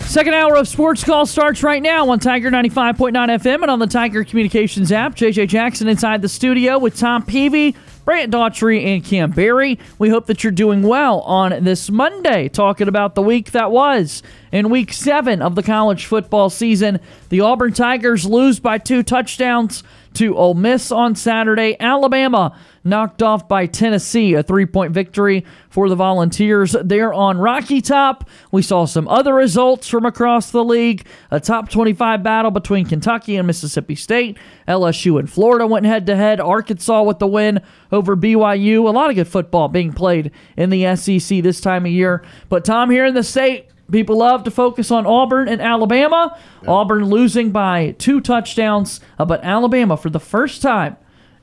Second 0.00 0.34
hour 0.34 0.54
of 0.56 0.68
Sports 0.68 1.02
Call 1.02 1.24
starts 1.24 1.62
right 1.62 1.82
now 1.82 2.10
on 2.10 2.18
Tiger 2.20 2.50
95.9 2.50 3.12
FM 3.12 3.62
and 3.62 3.70
on 3.70 3.78
the 3.78 3.86
Tiger 3.86 4.22
Communications 4.22 4.92
app. 4.92 5.14
JJ 5.16 5.48
Jackson 5.48 5.88
inside 5.88 6.20
the 6.20 6.28
studio 6.28 6.78
with 6.78 6.98
Tom 6.98 7.24
Peavy, 7.24 7.74
Brant 8.04 8.32
Daughtry, 8.32 8.84
and 8.84 9.04
Cam 9.04 9.30
Berry. 9.30 9.78
We 9.98 10.10
hope 10.10 10.26
that 10.26 10.44
you're 10.44 10.50
doing 10.50 10.82
well 10.82 11.20
on 11.20 11.64
this 11.64 11.90
Monday, 11.90 12.48
talking 12.48 12.88
about 12.88 13.14
the 13.14 13.22
week 13.22 13.52
that 13.52 13.70
was. 13.70 14.22
In 14.52 14.68
week 14.70 14.92
seven 14.92 15.40
of 15.40 15.54
the 15.54 15.62
college 15.62 16.04
football 16.04 16.50
season, 16.50 17.00
the 17.30 17.40
Auburn 17.40 17.72
Tigers 17.72 18.26
lose 18.26 18.60
by 18.60 18.78
two 18.78 19.02
touchdowns 19.02 19.82
to 20.14 20.36
Ole 20.36 20.54
Miss 20.54 20.90
on 20.90 21.14
Saturday. 21.14 21.76
Alabama 21.78 22.56
knocked 22.84 23.22
off 23.22 23.48
by 23.48 23.66
Tennessee, 23.66 24.34
a 24.34 24.42
three 24.42 24.66
point 24.66 24.92
victory 24.92 25.44
for 25.70 25.88
the 25.88 25.96
Volunteers 25.96 26.76
there 26.82 27.12
on 27.12 27.38
Rocky 27.38 27.80
Top. 27.80 28.28
We 28.50 28.62
saw 28.62 28.84
some 28.84 29.08
other 29.08 29.34
results 29.34 29.88
from 29.88 30.04
across 30.04 30.50
the 30.50 30.64
league 30.64 31.06
a 31.30 31.40
top 31.40 31.68
25 31.68 32.22
battle 32.22 32.50
between 32.50 32.86
Kentucky 32.86 33.36
and 33.36 33.46
Mississippi 33.46 33.94
State. 33.94 34.38
LSU 34.68 35.18
and 35.18 35.30
Florida 35.30 35.66
went 35.66 35.86
head 35.86 36.06
to 36.06 36.16
head. 36.16 36.40
Arkansas 36.40 37.02
with 37.02 37.18
the 37.18 37.26
win 37.26 37.60
over 37.90 38.16
BYU. 38.16 38.86
A 38.88 38.90
lot 38.90 39.10
of 39.10 39.16
good 39.16 39.28
football 39.28 39.68
being 39.68 39.92
played 39.92 40.30
in 40.56 40.70
the 40.70 40.96
SEC 40.96 41.42
this 41.42 41.60
time 41.60 41.86
of 41.86 41.92
year. 41.92 42.22
But 42.48 42.64
Tom, 42.64 42.90
here 42.90 43.04
in 43.04 43.14
the 43.14 43.22
state, 43.22 43.68
People 43.90 44.18
love 44.18 44.44
to 44.44 44.50
focus 44.50 44.90
on 44.90 45.06
Auburn 45.06 45.48
and 45.48 45.60
Alabama. 45.60 46.36
Auburn 46.66 47.04
losing 47.06 47.50
by 47.50 47.94
two 47.98 48.20
touchdowns, 48.20 49.00
uh, 49.18 49.24
but 49.24 49.42
Alabama, 49.44 49.96
for 49.96 50.10
the 50.10 50.20
first 50.20 50.62
time 50.62 50.96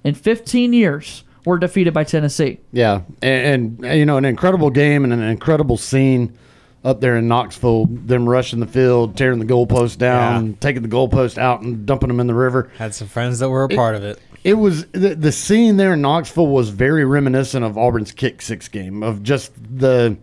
in 0.04 0.16
15 0.16 0.74
years, 0.74 1.24
were 1.46 1.58
defeated 1.60 1.94
by 1.94 2.04
Tennessee. 2.04 2.60
Yeah, 2.72 3.02
and, 3.22 3.84
and 3.84 3.98
you 4.00 4.06
know, 4.06 4.18
an 4.18 4.26
incredible 4.26 4.70
game 4.70 5.04
and 5.04 5.14
an 5.14 5.22
incredible 5.22 5.78
scene 5.78 6.38
up 6.84 7.00
there 7.00 7.16
in 7.18 7.28
Knoxville. 7.28 7.86
Them 7.88 8.28
rushing 8.28 8.60
the 8.60 8.68
field, 8.68 9.16
tearing 9.16 9.40
the 9.40 9.46
goalpost 9.46 9.98
down, 10.00 10.48
Yeah. 10.48 10.54
taking 10.60 10.82
the 10.82 10.88
goalpost 10.90 11.38
out, 11.38 11.62
and 11.62 11.86
dumping 11.86 12.08
them 12.10 12.20
in 12.20 12.26
the 12.28 12.34
river. 12.34 12.70
Had 12.78 12.96
some 12.96 13.08
friends 13.08 13.40
that 13.40 13.50
were 13.50 13.64
a 13.64 13.70
part 13.70 13.96
of 13.96 14.04
it. 14.04 14.20
It 14.44 14.56
was 14.56 14.88
the, 14.88 15.14
the 15.14 15.32
scene 15.32 15.78
there 15.78 15.94
in 15.94 16.02
Knoxville 16.02 16.48
was 16.48 16.70
very 16.70 17.06
reminiscent 17.06 17.64
of 17.64 17.78
Auburn's 17.78 18.12
kick 18.12 18.42
six 18.42 18.68
game 18.68 19.04
of 19.04 19.22
just 19.22 19.52
the 19.78 20.18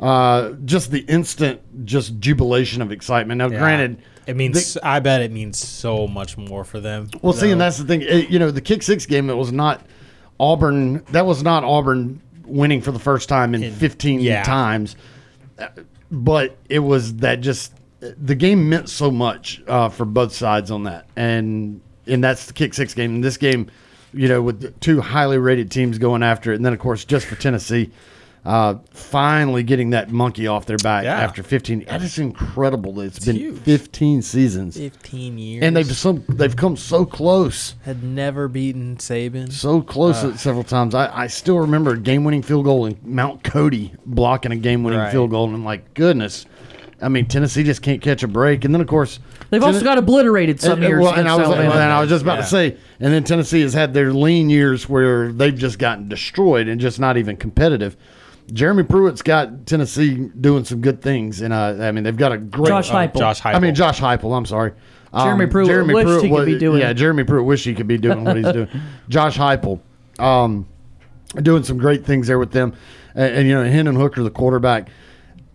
uh, 0.00 0.50
just 0.64 0.90
the 0.90 1.00
instant 1.00 1.60
just 1.84 2.18
jubilation 2.20 2.82
of 2.82 2.92
excitement. 2.92 3.38
Now, 3.38 3.48
Yeah. 3.48 3.58
granted, 3.58 3.98
it 4.26 4.36
means 4.36 4.76
I 4.82 5.00
bet 5.00 5.22
it 5.22 5.32
means 5.32 5.58
so 5.58 6.06
much 6.06 6.36
more 6.36 6.64
for 6.64 6.80
them. 6.80 7.08
well, 7.22 7.32
see, 7.32 7.50
and 7.50 7.60
though. 7.60 7.64
that's 7.64 7.78
the 7.78 7.84
thing. 7.84 8.02
It- 8.02 8.30
you 8.30 8.38
know, 8.38 8.50
the 8.50 8.60
kick 8.60 8.82
six 8.82 9.06
game. 9.06 9.30
It 9.30 9.36
was 9.36 9.52
not 9.52 9.84
Auburn. 10.38 11.02
That 11.12 11.26
was 11.26 11.42
not 11.42 11.64
Auburn 11.64 12.20
winning 12.44 12.80
for 12.80 12.92
the 12.92 12.98
first 12.98 13.28
time 13.28 13.54
in, 13.54 13.72
15 13.72 14.20
yeah. 14.20 14.42
times. 14.42 14.96
But 16.10 16.56
it 16.68 16.78
was 16.78 17.16
that 17.16 17.40
just 17.40 17.72
the 18.00 18.34
game 18.34 18.68
meant 18.68 18.88
so 18.88 19.10
much 19.10 19.62
uh, 19.66 19.88
for 19.88 20.04
both 20.04 20.32
sides 20.32 20.70
on 20.70 20.84
that, 20.84 21.06
and 21.16 21.80
and 22.06 22.22
that's 22.24 22.46
the 22.46 22.52
kick 22.54 22.72
six 22.72 22.94
game. 22.94 23.16
And 23.16 23.24
this 23.24 23.36
game, 23.36 23.70
you 24.14 24.28
know, 24.28 24.40
with 24.40 24.60
the 24.60 24.70
two 24.70 25.00
highly 25.02 25.36
rated 25.36 25.70
teams 25.70 25.98
going 25.98 26.22
after 26.22 26.52
it, 26.52 26.56
and 26.56 26.64
then 26.64 26.72
of 26.72 26.78
course 26.78 27.04
just 27.04 27.26
for 27.26 27.34
Tennessee. 27.34 27.90
Uh, 28.48 28.78
finally 28.92 29.62
getting 29.62 29.90
that 29.90 30.10
monkey 30.10 30.46
off 30.46 30.64
their 30.64 30.78
back 30.78 31.04
Yeah. 31.04 31.18
after 31.20 31.42
15. 31.42 31.84
That 31.86 32.00
is 32.00 32.18
incredible. 32.18 32.94
that 32.94 33.02
It's 33.04 33.22
been 33.22 33.36
huge. 33.36 33.58
15 33.58 34.22
seasons, 34.22 34.78
15 34.78 35.36
years. 35.36 35.62
and 35.62 35.76
they've 35.76 35.86
some 35.94 36.24
they've 36.30 36.56
come 36.56 36.74
so 36.74 37.04
close 37.04 37.74
had 37.82 38.02
never 38.02 38.48
beaten 38.48 38.96
Saban. 38.96 39.52
so 39.52 39.82
close 39.82 40.24
Uh. 40.24 40.34
several 40.38 40.64
times. 40.64 40.94
I, 40.94 41.10
I 41.24 41.26
still 41.26 41.58
remember 41.58 41.90
a 41.92 41.98
game 41.98 42.24
winning 42.24 42.40
field 42.40 42.64
goal 42.64 42.86
in 42.86 42.96
Mount 43.04 43.44
Cody 43.44 43.92
blocking 44.06 44.50
a 44.52 44.56
game 44.56 44.82
winning 44.82 45.00
Right. 45.00 45.12
field 45.12 45.28
goal, 45.28 45.44
and 45.44 45.54
I'm 45.54 45.64
like, 45.66 45.92
goodness. 45.92 46.46
I 47.02 47.08
mean, 47.10 47.26
Tennessee 47.26 47.64
just 47.64 47.82
can't 47.82 48.00
catch 48.00 48.22
a 48.22 48.28
break. 48.28 48.64
And 48.64 48.74
then, 48.74 48.80
of 48.80 48.86
course, 48.88 49.20
They've 49.50 49.62
also 49.62 49.84
got 49.84 49.98
obliterated 49.98 50.58
some 50.60 50.78
and, 50.82 50.88
years. 50.88 51.02
well, 51.02 51.12
and 51.14 51.28
I 51.28 51.36
was, 51.36 51.46
Alabama. 51.48 51.70
and 51.74 51.92
I 51.92 52.00
was 52.00 52.08
just 52.08 52.22
about 52.22 52.38
Yeah. 52.38 52.42
to 52.44 52.46
say, 52.48 52.76
and 52.98 53.12
then 53.12 53.22
Tennessee 53.24 53.60
has 53.60 53.72
had 53.74 53.92
their 53.94 54.12
lean 54.12 54.48
years 54.50 54.88
where 54.88 55.30
they've 55.32 55.54
just 55.54 55.78
gotten 55.78 56.08
destroyed 56.08 56.66
and 56.66 56.80
just 56.80 56.98
not 56.98 57.16
even 57.18 57.36
competitive. 57.36 57.94
Jeremy 58.52 58.82
Pruitt's 58.84 59.22
got 59.22 59.66
Tennessee 59.66 60.14
doing 60.40 60.64
some 60.64 60.80
good 60.80 61.02
things, 61.02 61.40
and 61.42 61.52
uh, 61.52 61.76
I 61.80 61.92
mean 61.92 62.04
they've 62.04 62.16
got 62.16 62.32
a 62.32 62.38
great 62.38 62.68
Josh 62.68 62.88
Heupel. 62.90 63.18
Josh 63.18 63.40
Heupel. 63.40 63.54
I 63.54 63.58
mean 63.58 63.74
Josh 63.74 64.00
Heupel. 64.00 64.36
I'm 64.36 64.46
sorry. 64.46 64.72
Um, 65.12 65.24
Jeremy 65.26 65.46
Pruitt 65.46 65.86
wished 65.86 66.22
he 66.22 66.28
could 66.28 66.30
wa- 66.30 66.44
be 66.44 66.58
doing 66.58 66.80
Yeah. 66.80 66.92
Jeremy 66.92 67.24
Pruitt 67.24 67.44
wished 67.46 67.64
he 67.64 67.74
could 67.74 67.86
be 67.88 67.96
doing 67.98 68.24
what 68.24 68.36
he's 68.36 68.50
doing. 68.52 68.68
Josh 69.08 69.36
Heupel, 69.38 69.80
um, 70.18 70.66
doing 71.42 71.62
some 71.62 71.78
great 71.78 72.04
things 72.06 72.26
there 72.26 72.38
with 72.38 72.52
them, 72.52 72.74
and, 73.14 73.34
and 73.34 73.48
you 73.48 73.54
know 73.54 73.64
Hendon 73.64 73.96
Hooker, 73.96 74.22
the 74.22 74.30
quarterback. 74.30 74.88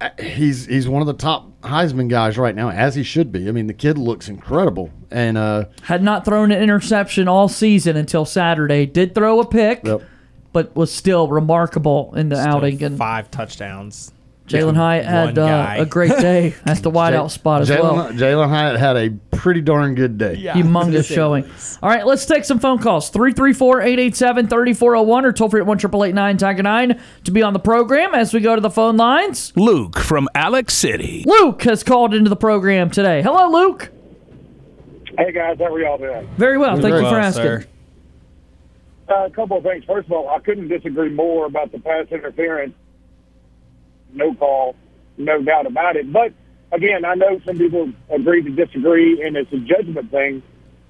uh, 0.02 0.10
He's 0.22 0.66
he's 0.66 0.88
one 0.88 1.02
of 1.02 1.08
the 1.08 1.14
top 1.14 1.50
Heisman 1.62 2.10
guys 2.10 2.38
right 2.38 2.56
now, 2.56 2.70
as 2.70 2.94
he 2.96 3.04
should 3.04 3.32
be. 3.32 3.48
I 3.48 3.52
mean, 3.52 3.68
the 3.68 3.74
kid 3.74 3.98
looks 3.98 4.28
incredible, 4.30 4.92
and 5.12 5.38
uh, 5.38 5.66
Had 5.84 6.04
not 6.04 6.26
thrown 6.26 6.52
an 6.52 6.62
interception 6.62 7.28
all 7.28 7.48
season 7.48 7.96
until 7.96 8.26
Saturday. 8.26 8.86
Did 8.86 9.16
throw 9.16 9.40
a 9.40 9.48
pick, 9.48 9.84
Yep. 9.84 10.02
But 10.54 10.76
was 10.76 10.94
still 10.94 11.28
remarkable 11.28 12.14
in 12.16 12.30
the 12.30 12.38
outing. 12.38 12.82
And 12.84 12.98
five 12.98 13.32
touchdowns. 13.32 14.12
Jalin 14.48 14.76
Hyatt 14.76 15.06
had 15.06 15.38
uh, 15.38 15.76
a 15.78 15.86
great 15.86 16.10
day 16.12 16.54
at 16.66 16.84
the 16.84 16.92
wideout 16.92 17.32
spot 17.32 17.62
as 17.62 17.70
Jalin 17.70 17.82
well. 17.82 18.10
Jalin 18.12 18.50
Hyatt 18.50 18.78
had 18.78 18.98
a 18.98 19.10
pretty 19.36 19.62
darn 19.62 19.96
good 19.96 20.18
day. 20.18 20.36
Humongous 20.36 21.06
showing. 21.16 21.46
All 21.82 21.90
right, 21.90 22.06
let's 22.06 22.26
take 22.26 22.44
some 22.44 22.60
phone 22.60 22.80
calls. 22.80 23.10
334-887-3401 23.12 25.24
or 25.24 25.32
toll 25.32 25.50
free 25.50 25.62
at 25.62 25.68
1 25.68 25.78
Tiger 26.38 26.64
9 26.64 27.02
to 27.24 27.32
be 27.32 27.42
on 27.42 27.54
the 27.54 27.60
program 27.60 28.14
as 28.14 28.34
we 28.34 28.42
go 28.42 28.56
to 28.56 28.62
the 28.62 28.70
phone 28.70 28.98
lines. 28.98 29.54
Luke 29.56 29.98
from 30.00 30.28
Alex 30.36 30.74
City. 30.74 31.24
Luke 31.26 31.64
has 31.64 31.84
called 31.84 32.14
into 32.14 32.30
the 32.30 32.36
program 32.36 32.90
today. 32.90 33.22
Hello, 33.22 33.50
Luke. 33.50 33.92
Hey 35.18 35.32
guys, 35.32 35.58
how 35.60 35.74
are 35.74 35.80
y'all 35.80 35.98
doing? 35.98 36.28
Very 36.38 36.58
well. 36.58 36.76
Thank 36.76 36.96
you 36.96 37.04
Well, 37.04 37.12
for 37.12 37.20
asking. 37.20 37.44
sir. 37.44 37.66
Uh, 39.10 39.26
a 39.26 39.30
couple 39.30 39.58
of 39.58 39.64
things. 39.64 39.84
First 39.86 40.08
of 40.08 40.14
all, 40.14 40.30
I 40.30 40.40
couldn't 40.40 40.70
disagree 40.70 41.10
more 41.10 41.46
about 41.46 41.72
the 41.72 41.80
pass 41.80 42.08
interference. 42.10 42.74
No 44.14 44.34
call, 44.34 44.76
no 45.18 45.42
doubt 45.42 45.66
about 45.66 45.98
it. 45.98 46.12
But 46.12 46.34
again, 46.72 47.04
I 47.04 47.16
know 47.16 47.40
some 47.46 47.58
people 47.58 47.92
agree 48.10 48.44
to 48.44 48.50
disagree, 48.50 49.22
and 49.22 49.36
it's 49.36 49.52
a 49.52 49.58
judgment 49.58 50.10
thing. 50.10 50.42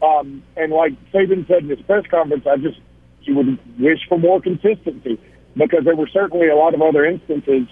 Um, 0.01 0.43
and 0.55 0.71
like 0.71 0.93
Saban 1.11 1.47
said 1.47 1.63
in 1.63 1.69
his 1.69 1.81
press 1.81 2.05
conference, 2.11 2.45
I 2.45 2.57
just 2.57 2.79
you 3.21 3.35
would 3.35 3.79
wish 3.79 3.99
for 4.07 4.19
more 4.19 4.41
consistency 4.41 5.19
because 5.55 5.85
there 5.85 5.95
were 5.95 6.09
certainly 6.09 6.49
a 6.49 6.55
lot 6.55 6.73
of 6.73 6.81
other 6.81 7.05
instances 7.05 7.67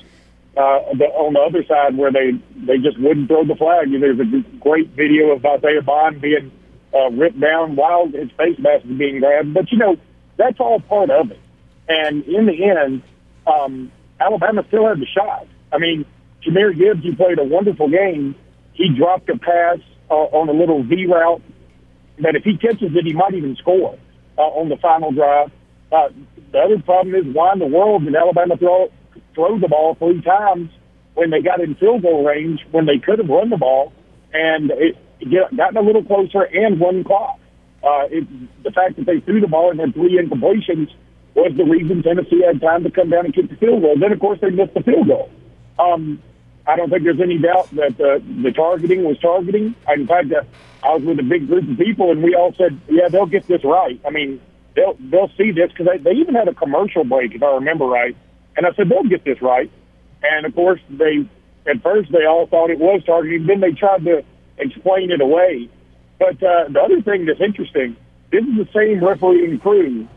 uh, 0.57 0.59
on 0.61 1.33
the 1.33 1.39
other 1.39 1.63
side 1.65 1.97
where 1.97 2.11
they 2.11 2.31
they 2.55 2.77
just 2.77 2.99
wouldn't 2.99 3.27
throw 3.27 3.45
the 3.45 3.55
flag. 3.55 3.91
There's 3.91 4.19
a 4.19 4.57
great 4.59 4.89
video 4.89 5.31
of 5.31 5.45
Isaiah 5.45 5.81
Bond 5.81 6.19
being 6.21 6.51
uh, 6.93 7.09
ripped 7.11 7.39
down 7.39 7.75
while 7.75 8.07
his 8.07 8.31
face 8.31 8.57
mask 8.57 8.85
is 8.85 8.97
being 8.97 9.19
grabbed. 9.19 9.53
But 9.53 9.71
you 9.71 9.77
know 9.77 9.97
that's 10.41 10.59
all 10.59 10.79
part 10.79 11.09
of 11.09 11.31
it. 11.31 11.39
And 11.87 12.23
in 12.25 12.45
the 12.45 12.63
end, 12.63 13.03
um, 13.45 13.91
Alabama 14.19 14.63
still 14.67 14.87
had 14.87 14.99
the 14.99 15.05
shot. 15.05 15.47
I 15.71 15.77
mean, 15.77 16.05
Jahmyr 16.45 16.77
Gibbs, 16.77 17.03
who 17.03 17.15
played 17.15 17.39
a 17.39 17.43
wonderful 17.43 17.89
game, 17.89 18.35
he 18.73 18.89
dropped 18.97 19.29
a 19.29 19.37
pass 19.37 19.79
uh, 20.09 20.13
on 20.13 20.49
a 20.49 20.53
little 20.53 20.83
V 20.83 21.05
route 21.05 21.41
that 22.19 22.35
if 22.35 22.43
he 22.43 22.57
catches 22.57 22.95
it, 22.95 23.05
he 23.05 23.13
might 23.13 23.33
even 23.33 23.55
score 23.57 23.97
uh, 24.37 24.41
on 24.41 24.69
the 24.69 24.77
final 24.77 25.11
drive. 25.11 25.51
Uh, 25.91 26.09
the 26.51 26.59
other 26.59 26.81
problem 26.81 27.15
is 27.15 27.25
why 27.33 27.53
in 27.53 27.59
the 27.59 27.65
world 27.65 28.05
did 28.05 28.15
Alabama 28.15 28.57
throw 28.57 28.89
throw 29.33 29.59
the 29.59 29.67
ball 29.67 29.95
three 29.95 30.21
times 30.21 30.69
when 31.13 31.29
they 31.29 31.41
got 31.41 31.61
in 31.61 31.75
field 31.75 32.01
goal 32.01 32.25
range 32.25 32.59
when 32.71 32.85
they 32.85 32.97
could 32.97 33.19
have 33.19 33.29
run 33.29 33.49
the 33.49 33.57
ball 33.57 33.93
and 34.33 34.71
it 34.71 34.97
get, 35.19 35.55
gotten 35.55 35.77
a 35.77 35.81
little 35.81 36.03
closer 36.03 36.43
and 36.43 36.79
won 36.79 37.03
clock. 37.03 37.39
Uh, 37.83 38.07
it, 38.09 38.63
the 38.63 38.71
fact 38.71 38.95
that 38.97 39.05
they 39.05 39.19
threw 39.21 39.41
the 39.41 39.47
ball 39.47 39.71
and 39.71 39.79
had 39.79 39.93
three 39.93 40.19
incompletions 40.21 40.91
was 41.33 41.51
the 41.55 41.63
reason 41.63 42.03
Tennessee 42.03 42.43
had 42.45 42.61
time 42.61 42.83
to 42.83 42.91
come 42.91 43.09
down 43.09 43.25
and 43.25 43.33
kick 43.33 43.49
the 43.49 43.55
field 43.55 43.81
goal. 43.81 43.95
Then, 43.97 44.11
of 44.11 44.19
course, 44.19 44.39
they 44.41 44.49
missed 44.49 44.73
the 44.73 44.83
field 44.83 45.07
goal. 45.07 45.29
Um, 45.79 46.21
I 46.67 46.75
don't 46.75 46.89
think 46.89 47.03
there's 47.03 47.21
any 47.21 47.37
doubt 47.37 47.71
that 47.71 47.99
uh, 47.99 48.19
the 48.43 48.51
targeting 48.51 49.03
was 49.03 49.17
targeting. 49.19 49.73
In 49.89 50.07
fact, 50.07 50.31
uh, 50.31 50.43
I 50.83 50.93
was 50.93 51.03
with 51.03 51.19
a 51.19 51.23
big 51.23 51.47
group 51.47 51.69
of 51.69 51.77
people, 51.77 52.11
and 52.11 52.21
we 52.21 52.35
all 52.35 52.53
said, 52.53 52.79
"Yeah, 52.87 53.07
they'll 53.07 53.25
get 53.25 53.47
this 53.47 53.63
right." 53.63 53.99
I 54.05 54.09
mean, 54.09 54.39
they'll 54.75 54.95
they'll 54.99 55.31
see 55.37 55.51
this 55.51 55.71
because 55.71 55.87
they, 55.87 55.97
they 55.97 56.11
even 56.19 56.35
had 56.35 56.47
a 56.47 56.53
commercial 56.53 57.03
break, 57.03 57.33
if 57.33 57.41
I 57.41 57.53
remember 57.53 57.85
right. 57.85 58.15
And 58.55 58.65
I 58.65 58.73
said, 58.73 58.89
"They'll 58.89 59.03
get 59.03 59.23
this 59.23 59.41
right." 59.41 59.71
And 60.21 60.45
of 60.45 60.53
course, 60.53 60.81
they 60.89 61.25
at 61.65 61.81
first 61.81 62.11
they 62.11 62.25
all 62.25 62.47
thought 62.47 62.69
it 62.69 62.79
was 62.79 63.03
targeting. 63.05 63.47
Then 63.47 63.59
they 63.59 63.71
tried 63.71 64.03
to 64.05 64.23
explain 64.57 65.11
it 65.11 65.21
away. 65.21 65.69
But 66.21 66.43
uh, 66.43 66.65
the 66.69 66.79
other 66.79 67.01
thing 67.01 67.25
that's 67.25 67.41
interesting, 67.41 67.95
this 68.31 68.43
is 68.43 68.55
the 68.55 68.67
same 68.75 69.03
refereeing 69.03 69.57
crew 69.57 70.07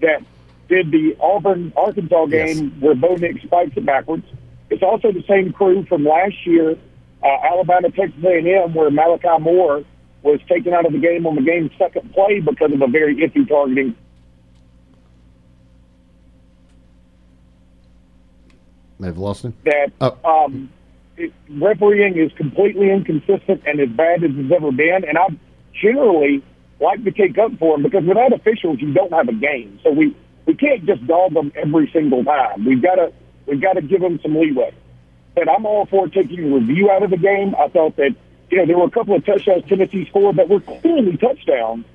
that 0.00 0.20
did 0.68 0.90
the 0.90 1.16
Auburn 1.20 1.72
Arkansas 1.76 2.26
game 2.26 2.72
where 2.80 2.96
Bo 2.96 3.14
Nix 3.14 3.40
spikes 3.44 3.76
it 3.76 3.86
backwards. 3.86 4.24
It's 4.68 4.82
also 4.82 5.12
the 5.12 5.22
same 5.28 5.52
crew 5.52 5.84
from 5.84 6.04
last 6.04 6.44
year, 6.44 6.76
uh, 7.22 7.26
Alabama 7.44 7.88
Texas 7.92 8.18
A&M, 8.24 8.74
where 8.74 8.90
Malachi 8.90 9.28
Moore 9.40 9.84
was 10.24 10.40
taken 10.48 10.74
out 10.74 10.86
of 10.86 10.92
the 10.92 10.98
game 10.98 11.24
on 11.24 11.36
the 11.36 11.42
game's 11.42 11.70
second 11.78 12.12
play 12.12 12.40
because 12.40 12.72
of 12.72 12.82
a 12.82 12.88
very 12.88 13.14
iffy 13.18 13.46
targeting. 13.48 13.94
They've 18.98 19.16
lost 19.16 19.44
him. 19.44 19.54
That 19.64 19.92
Oh. 20.00 20.16
um, 20.24 20.68
refereeing 21.48 22.18
is 22.18 22.32
completely 22.32 22.90
inconsistent 22.90 23.62
and 23.66 23.80
as 23.80 23.88
bad 23.90 24.24
as 24.24 24.30
it's 24.34 24.52
ever 24.52 24.72
been. 24.72 25.04
And 25.04 25.18
I 25.18 25.28
generally 25.72 26.42
like 26.80 27.04
to 27.04 27.12
take 27.12 27.38
up 27.38 27.52
for 27.58 27.76
them 27.76 27.82
because 27.82 28.04
without 28.04 28.32
officials, 28.32 28.80
you 28.80 28.92
don't 28.92 29.12
have 29.12 29.28
a 29.28 29.32
game. 29.32 29.78
So 29.82 29.90
we 29.90 30.16
we 30.46 30.54
can't 30.54 30.84
just 30.84 31.06
dog 31.06 31.34
them 31.34 31.52
every 31.54 31.90
single 31.92 32.24
time. 32.24 32.64
We've 32.64 32.82
got 32.82 32.96
to 32.96 33.12
we've 33.46 33.60
got 33.60 33.74
to 33.74 33.82
give 33.82 34.00
them 34.00 34.20
some 34.22 34.36
leeway. 34.36 34.72
But 35.34 35.48
I'm 35.48 35.66
all 35.66 35.86
for 35.86 36.08
taking 36.08 36.52
review 36.52 36.90
out 36.90 37.02
of 37.02 37.10
the 37.10 37.16
game. 37.16 37.54
I 37.58 37.68
thought 37.68 37.96
that 37.96 38.14
you 38.50 38.58
know 38.58 38.66
there 38.66 38.78
were 38.78 38.86
a 38.86 38.90
couple 38.90 39.14
of 39.14 39.24
touchdowns 39.24 39.64
Tennessee 39.68 40.06
scored 40.08 40.36
that 40.36 40.48
were 40.48 40.60
clearly 40.60 41.16
touchdowns, 41.16 41.86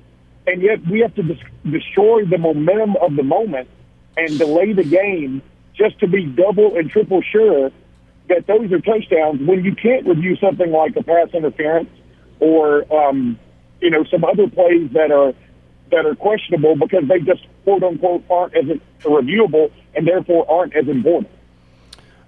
and 0.46 0.62
yet 0.62 0.86
we 0.86 1.00
have 1.00 1.14
to 1.14 1.22
dis- 1.22 1.38
destroy 1.70 2.24
the 2.24 2.38
momentum 2.38 2.96
of 2.96 3.16
the 3.16 3.22
moment 3.22 3.68
and 4.16 4.38
delay 4.38 4.72
the 4.72 4.84
game 4.84 5.42
just 5.74 5.98
to 6.00 6.06
be 6.06 6.26
double 6.26 6.76
and 6.76 6.90
triple 6.90 7.22
sure 7.22 7.70
that 8.30 8.46
those 8.46 8.72
are 8.72 8.80
touchdowns 8.80 9.46
when 9.46 9.64
you 9.64 9.74
can't 9.74 10.06
review 10.06 10.36
something 10.36 10.70
like 10.70 10.96
a 10.96 11.02
pass 11.02 11.28
interference 11.34 11.90
or 12.38 12.90
um, 12.94 13.38
you 13.80 13.90
know 13.90 14.04
some 14.04 14.24
other 14.24 14.48
plays 14.48 14.90
that 14.92 15.10
are 15.10 15.34
that 15.90 16.06
are 16.06 16.14
questionable 16.14 16.76
because 16.76 17.06
they 17.08 17.18
just 17.20 17.46
quote 17.64 17.82
unquote 17.82 18.24
aren't 18.30 18.56
as 18.56 18.64
reviewable 19.02 19.70
and 19.94 20.06
therefore 20.06 20.50
aren't 20.50 20.74
as 20.74 20.88
important. 20.88 21.30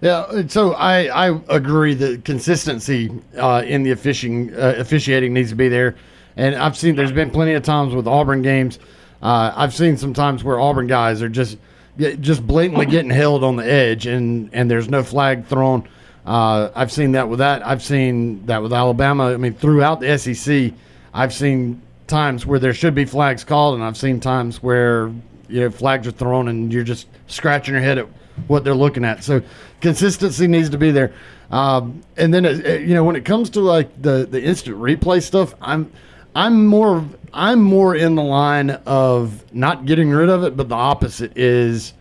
Yeah, 0.01 0.43
so 0.49 0.73
I, 0.73 1.29
I 1.29 1.41
agree 1.49 1.95
that 1.95 2.25
consistency 2.25 3.09
uh, 3.37 3.63
in 3.65 3.85
the 3.85 3.93
officiating 3.93 4.53
uh, 4.55 4.75
officiating 4.77 5.33
needs 5.33 5.51
to 5.51 5.57
be 5.57 5.69
there, 5.69 5.95
and 6.37 6.57
I've 6.57 6.77
seen 6.77 6.97
there's 6.97 7.13
been 7.13 7.31
plenty 7.31 7.53
of 7.55 7.63
times 7.63 7.95
with 7.95 8.09
Auburn 8.09 8.43
games. 8.43 8.81
Uh, 9.23 9.53
I've 9.55 9.73
seen 9.73 9.97
some 9.97 10.13
times 10.13 10.43
where 10.43 10.59
Auburn 10.59 10.89
guys 10.89 11.23
are 11.23 11.29
just 11.29 11.57
just 11.99 12.47
blatantly 12.47 12.87
getting 12.87 13.11
held 13.11 13.45
on 13.45 13.57
the 13.57 13.65
edge, 13.65 14.07
and 14.07 14.51
and 14.53 14.71
there's 14.71 14.89
no 14.89 15.03
flag 15.03 15.47
thrown. 15.47 15.89
Uh, 16.25 16.71
I've 16.75 16.93
seen 16.93 17.13
that 17.13 17.29
with 17.29 17.41
that. 17.41 17.67
I've 17.67 17.83
seen 17.83 18.47
that 18.47 18.63
with 18.63 18.73
Alabama. 18.73 19.33
I 19.33 19.37
mean, 19.37 19.55
throughout 19.55 20.01
the 20.01 20.17
SEC, 20.17 20.73
I've 21.13 21.35
seen 21.35 21.83
times 22.07 22.47
where 22.47 22.59
there 22.59 22.73
should 22.75 22.95
be 22.95 23.05
flags 23.05 23.45
called, 23.45 23.75
and 23.75 23.85
I've 23.85 23.97
seen 23.97 24.21
times 24.21 24.63
where 24.63 25.13
you 25.49 25.61
know 25.61 25.71
flags 25.71 26.07
are 26.07 26.13
thrown, 26.13 26.49
and 26.49 26.73
you're 26.73 26.85
just 26.85 27.07
scratching 27.27 27.75
your 27.75 27.83
head 27.83 27.99
at 27.99 28.07
what 28.47 28.65
they're 28.65 28.75
looking 28.75 29.05
at. 29.05 29.23
So 29.25 29.43
consistency 29.81 30.47
needs 30.47 30.71
to 30.71 30.79
be 30.79 30.91
there. 30.91 31.13
Um, 31.51 32.03
and 32.17 32.33
then 32.33 32.47
uh, 32.47 32.51
you 32.51 32.95
know 32.95 33.05
when 33.05 33.17
it 33.17 33.25
comes 33.25 33.51
to 33.51 33.61
like 33.61 34.01
the 34.01 34.27
the 34.31 34.43
instant 34.43 34.79
replay 34.79 35.23
stuff, 35.23 35.55
I'm 35.61 35.93
I'm 36.35 36.67
more 36.67 37.05
I'm 37.33 37.63
more 37.63 37.95
in 37.95 38.15
the 38.15 38.23
line 38.23 38.71
of 38.71 39.53
not 39.55 39.87
getting 39.87 40.11
rid 40.11 40.29
of 40.29 40.45
it, 40.45 40.57
but 40.57 40.69
the 40.69 40.75
opposite 40.75 41.37
is 41.37 41.95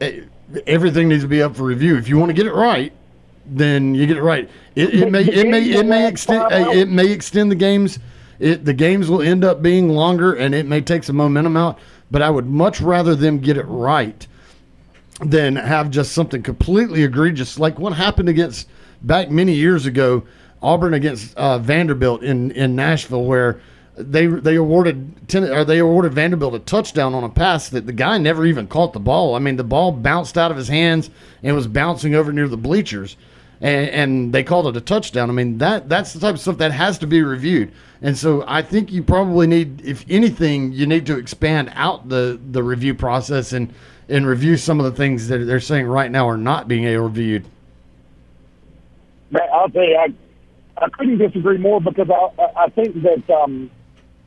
uh, 0.00 0.10
everything 0.66 1.08
needs 1.08 1.22
to 1.22 1.28
be 1.28 1.42
up 1.42 1.56
for 1.56 1.64
review. 1.64 1.96
If 1.96 2.08
you 2.08 2.18
want 2.18 2.30
to 2.30 2.34
get 2.34 2.46
it 2.46 2.54
right, 2.54 2.92
then 3.46 3.94
you 3.94 4.06
get 4.06 4.16
it 4.16 4.22
right. 4.22 4.48
It, 4.74 4.94
it 4.94 5.10
may 5.10 5.24
it 5.24 5.48
may 5.48 5.62
it 5.62 5.86
may 5.86 6.08
extend 6.08 6.52
uh, 6.52 6.70
it 6.70 6.88
may 6.88 7.10
extend 7.10 7.50
the 7.50 7.56
games. 7.56 7.98
It 8.38 8.64
the 8.64 8.74
games 8.74 9.08
will 9.08 9.22
end 9.22 9.44
up 9.44 9.62
being 9.62 9.88
longer, 9.88 10.34
and 10.34 10.54
it 10.54 10.66
may 10.66 10.80
take 10.80 11.04
some 11.04 11.16
momentum 11.16 11.56
out. 11.56 11.78
But 12.10 12.22
I 12.22 12.30
would 12.30 12.46
much 12.46 12.80
rather 12.80 13.14
them 13.14 13.38
get 13.38 13.56
it 13.56 13.64
right 13.64 14.26
than 15.20 15.56
have 15.56 15.90
just 15.90 16.12
something 16.12 16.42
completely 16.42 17.02
egregious 17.02 17.58
like 17.58 17.78
what 17.78 17.94
happened 17.94 18.28
against 18.28 18.68
back 19.02 19.30
many 19.30 19.54
years 19.54 19.86
ago 19.86 20.22
Auburn 20.66 20.94
against 20.94 21.36
uh, 21.36 21.58
Vanderbilt 21.58 22.24
in 22.24 22.50
in 22.50 22.74
Nashville 22.74 23.24
where 23.24 23.60
they 23.96 24.26
they 24.26 24.56
awarded 24.56 25.28
ten, 25.28 25.44
or 25.44 25.64
they 25.64 25.78
awarded 25.78 26.12
Vanderbilt 26.12 26.54
a 26.54 26.58
touchdown 26.58 27.14
on 27.14 27.22
a 27.22 27.28
pass 27.28 27.68
that 27.68 27.86
the 27.86 27.92
guy 27.92 28.18
never 28.18 28.44
even 28.44 28.66
caught 28.66 28.92
the 28.92 28.98
ball. 28.98 29.36
I 29.36 29.38
mean, 29.38 29.56
the 29.56 29.64
ball 29.64 29.92
bounced 29.92 30.36
out 30.36 30.50
of 30.50 30.56
his 30.56 30.66
hands 30.66 31.08
and 31.44 31.54
was 31.54 31.68
bouncing 31.68 32.16
over 32.16 32.32
near 32.32 32.48
the 32.48 32.56
bleachers, 32.56 33.16
and, 33.60 33.88
and 33.90 34.32
they 34.32 34.42
called 34.42 34.66
it 34.66 34.76
a 34.76 34.80
touchdown. 34.80 35.30
I 35.30 35.32
mean, 35.32 35.58
that 35.58 35.88
that's 35.88 36.12
the 36.12 36.18
type 36.18 36.34
of 36.34 36.40
stuff 36.40 36.58
that 36.58 36.72
has 36.72 36.98
to 36.98 37.06
be 37.06 37.22
reviewed. 37.22 37.70
And 38.02 38.18
so 38.18 38.44
I 38.46 38.60
think 38.60 38.90
you 38.90 39.04
probably 39.04 39.46
need, 39.46 39.82
if 39.84 40.04
anything, 40.08 40.72
you 40.72 40.86
need 40.86 41.06
to 41.06 41.16
expand 41.16 41.70
out 41.74 42.08
the 42.08 42.40
the 42.50 42.62
review 42.62 42.94
process 42.94 43.52
and 43.52 43.72
and 44.08 44.26
review 44.26 44.56
some 44.56 44.80
of 44.80 44.84
the 44.84 44.92
things 44.92 45.28
that 45.28 45.38
they're 45.38 45.60
saying 45.60 45.86
right 45.86 46.10
now 46.10 46.28
are 46.28 46.36
not 46.36 46.66
being 46.66 46.84
reviewed. 46.84 47.46
I'll 49.52 49.68
tell 49.70 49.84
you, 49.84 49.96
I 49.96 50.12
I 50.78 50.88
couldn't 50.90 51.18
disagree 51.18 51.58
more 51.58 51.80
because 51.80 52.08
I 52.10 52.64
I 52.64 52.68
think 52.70 53.02
that 53.02 53.30
um, 53.30 53.70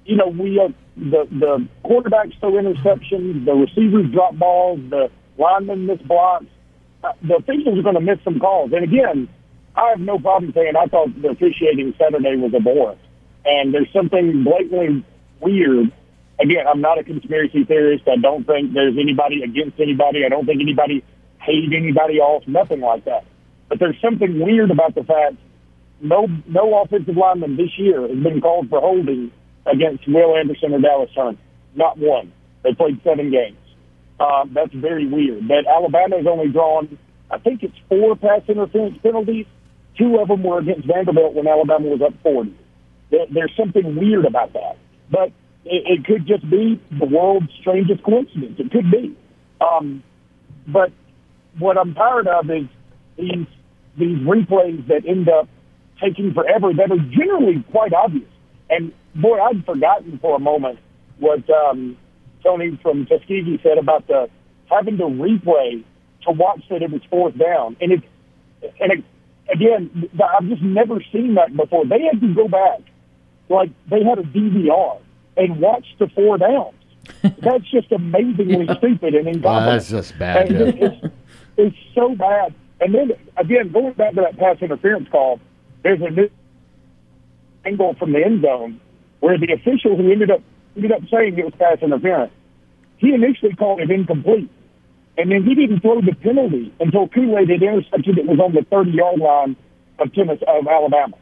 you 0.05 0.15
know 0.15 0.27
we 0.27 0.59
uh, 0.59 0.69
the 0.97 1.27
the 1.31 1.67
quarterbacks 1.85 2.39
throw 2.39 2.53
interceptions, 2.53 3.45
the 3.45 3.53
receivers 3.53 4.11
drop 4.11 4.35
balls, 4.35 4.79
the 4.89 5.09
linemen 5.37 5.85
miss 5.85 6.01
blocks. 6.01 6.45
Uh, 7.03 7.13
the 7.21 7.35
officials 7.35 7.79
are 7.79 7.83
going 7.83 7.95
to 7.95 8.01
miss 8.01 8.19
some 8.25 8.39
calls, 8.39 8.73
and 8.73 8.83
again, 8.83 9.29
I 9.75 9.89
have 9.89 9.99
no 10.01 10.19
problem 10.19 10.51
saying 10.53 10.73
I 10.75 10.85
thought 10.87 11.09
the 11.21 11.29
officiating 11.29 11.93
Saturday 11.97 12.35
was 12.35 12.53
abhorrent, 12.53 12.99
and 13.45 13.73
there's 13.73 13.91
something 13.93 14.43
blatantly 14.43 15.05
weird 15.39 15.93
again, 16.39 16.65
I'm 16.67 16.81
not 16.81 16.97
a 16.97 17.03
conspiracy 17.03 17.63
theorist. 17.65 18.07
I 18.07 18.17
don't 18.17 18.45
think 18.45 18.73
there's 18.73 18.97
anybody 18.97 19.43
against 19.43 19.79
anybody. 19.79 20.25
I 20.25 20.29
don't 20.29 20.45
think 20.45 20.61
anybody 20.61 21.03
hated 21.39 21.73
anybody 21.73 22.19
off, 22.19 22.43
nothing 22.47 22.81
like 22.81 23.05
that. 23.05 23.25
But 23.67 23.79
there's 23.79 23.99
something 24.01 24.39
weird 24.39 24.71
about 24.71 24.95
the 24.95 25.03
fact 25.03 25.35
no 26.01 26.27
no 26.47 26.81
offensive 26.81 27.15
lineman 27.15 27.57
this 27.57 27.77
year 27.77 28.01
has 28.01 28.23
been 28.23 28.41
called 28.41 28.69
for 28.69 28.79
holding 28.79 29.31
against 29.65 30.07
Will 30.07 30.35
Anderson 30.35 30.73
or 30.73 30.81
Dallas 30.81 31.09
Turner. 31.15 31.37
Not 31.75 31.97
one. 31.97 32.31
They 32.63 32.73
played 32.73 32.99
seven 33.03 33.31
games. 33.31 33.57
Um, 34.19 34.51
that's 34.53 34.73
very 34.73 35.07
weird. 35.07 35.47
But 35.47 35.67
Alabama 35.67 36.17
has 36.17 36.25
only 36.27 36.49
drawn, 36.49 36.97
I 37.31 37.37
think 37.37 37.63
it's 37.63 37.75
four 37.87 38.15
pass 38.15 38.41
interference 38.47 38.97
penalties. 39.01 39.45
Two 39.97 40.17
of 40.19 40.27
them 40.27 40.43
were 40.43 40.59
against 40.59 40.87
Vanderbilt 40.87 41.33
when 41.35 41.47
Alabama 41.47 41.87
was 41.87 42.01
up 42.01 42.13
40. 42.23 42.53
There, 43.11 43.25
there's 43.31 43.53
something 43.57 43.95
weird 43.95 44.25
about 44.25 44.53
that. 44.53 44.77
But 45.09 45.29
it, 45.65 45.99
it 45.99 46.05
could 46.05 46.27
just 46.27 46.49
be 46.49 46.81
the 46.97 47.05
world's 47.05 47.51
strangest 47.61 48.03
coincidence. 48.03 48.59
It 48.59 48.71
could 48.71 48.91
be. 48.91 49.15
Um, 49.61 50.03
but 50.67 50.91
what 51.57 51.77
I'm 51.77 51.93
tired 51.93 52.27
of 52.27 52.49
is 52.49 52.67
these 53.17 53.47
these 53.97 54.17
replays 54.19 54.87
that 54.87 55.05
end 55.05 55.27
up 55.27 55.49
taking 56.01 56.33
forever 56.33 56.73
that 56.73 56.91
are 56.91 57.05
generally 57.09 57.63
quite 57.71 57.93
obvious. 57.93 58.29
And 58.69 58.93
boy, 59.15 59.39
I'd 59.41 59.65
forgotten 59.65 60.19
for 60.19 60.35
a 60.35 60.39
moment 60.39 60.79
what 61.19 61.49
um, 61.49 61.97
Tony 62.43 62.79
from 62.81 63.05
Tuskegee 63.05 63.59
said 63.63 63.77
about 63.77 64.07
the 64.07 64.29
having 64.69 64.97
to 64.97 65.05
replay 65.05 65.83
to 66.25 66.31
watch 66.31 66.61
that 66.69 66.81
it 66.81 66.91
was 66.91 67.01
fourth 67.09 67.37
down. 67.37 67.75
And 67.81 67.93
it 67.93 68.03
and 68.79 68.91
it, 68.91 69.03
again, 69.51 70.09
I've 70.13 70.47
just 70.47 70.61
never 70.61 71.03
seen 71.11 71.35
that 71.35 71.55
before. 71.55 71.85
They 71.85 72.01
had 72.01 72.21
to 72.21 72.33
go 72.33 72.47
back 72.47 72.81
like 73.49 73.71
they 73.89 74.03
had 74.03 74.19
a 74.19 74.23
DVR 74.23 74.99
and 75.37 75.59
watch 75.59 75.85
the 75.97 76.07
four 76.09 76.37
downs. 76.37 76.75
That's 77.23 77.69
just 77.71 77.91
amazingly 77.91 78.65
yeah. 78.65 78.77
stupid 78.77 79.15
and 79.15 79.27
incompetent. 79.27 79.43
Well, 79.43 79.65
that's 79.65 79.89
just 79.89 80.19
bad. 80.19 80.51
Yeah. 80.51 80.59
it's, 80.59 81.13
it's 81.57 81.75
so 81.95 82.15
bad. 82.15 82.53
And 82.79 82.93
then 82.93 83.11
again, 83.35 83.71
going 83.71 83.93
back 83.93 84.13
to 84.13 84.21
that 84.21 84.37
pass 84.37 84.57
interference 84.61 85.09
call, 85.09 85.39
there's 85.83 86.01
a 86.01 86.09
new 86.09 86.29
angle 87.65 87.95
from 87.99 88.13
the 88.13 88.23
end 88.23 88.41
zone 88.41 88.79
where 89.19 89.37
the 89.37 89.53
official 89.53 89.95
who 89.95 90.11
ended 90.11 90.31
up 90.31 90.41
ended 90.75 90.91
up 90.91 91.01
saying 91.11 91.37
it 91.37 91.45
was 91.45 91.53
pass 91.57 91.77
interference, 91.81 92.31
he 92.97 93.13
initially 93.13 93.53
called 93.55 93.81
it 93.81 93.91
incomplete. 93.91 94.49
And 95.17 95.31
then 95.31 95.43
he 95.43 95.53
didn't 95.53 95.81
throw 95.81 95.99
the 95.99 96.15
penalty 96.15 96.73
until 96.79 97.09
Kool-Aid 97.09 97.49
had 97.49 97.61
intercepted 97.61 98.17
it 98.17 98.25
was 98.25 98.39
on 98.39 98.53
the 98.53 98.61
30-yard 98.61 99.19
line 99.19 99.57
of 99.99 100.13
Tennessee, 100.13 100.45
of 100.47 100.65
Alabama. 100.65 101.17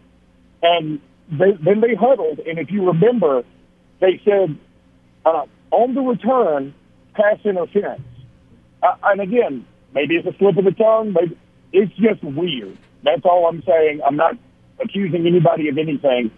And 0.62 1.00
they, 1.32 1.54
then 1.54 1.82
they 1.82 1.96
huddled, 1.96 2.40
and 2.40 2.60
if 2.60 2.70
you 2.70 2.86
remember, 2.86 3.44
they 4.00 4.22
said 4.24 4.56
uh, 5.26 5.46
on 5.72 5.96
the 5.96 6.02
return, 6.02 6.76
pass 7.16 7.40
interference. 7.44 8.02
Uh, 8.84 8.96
and 9.06 9.22
again, 9.22 9.66
maybe 9.94 10.16
it's 10.16 10.28
a 10.28 10.38
slip 10.38 10.58
of 10.58 10.66
the 10.66 10.72
tongue, 10.72 11.14
but 11.14 11.24
it's 11.74 11.92
just 11.94 12.24
weird. 12.24 12.78
That's 13.04 13.26
all 13.26 13.48
I'm 13.48 13.64
saying. 13.64 14.02
I'm 14.06 14.16
not 14.16 14.38
accusing 14.80 15.26
anybody 15.26 15.70
of 15.70 15.78
anything. 15.78 16.32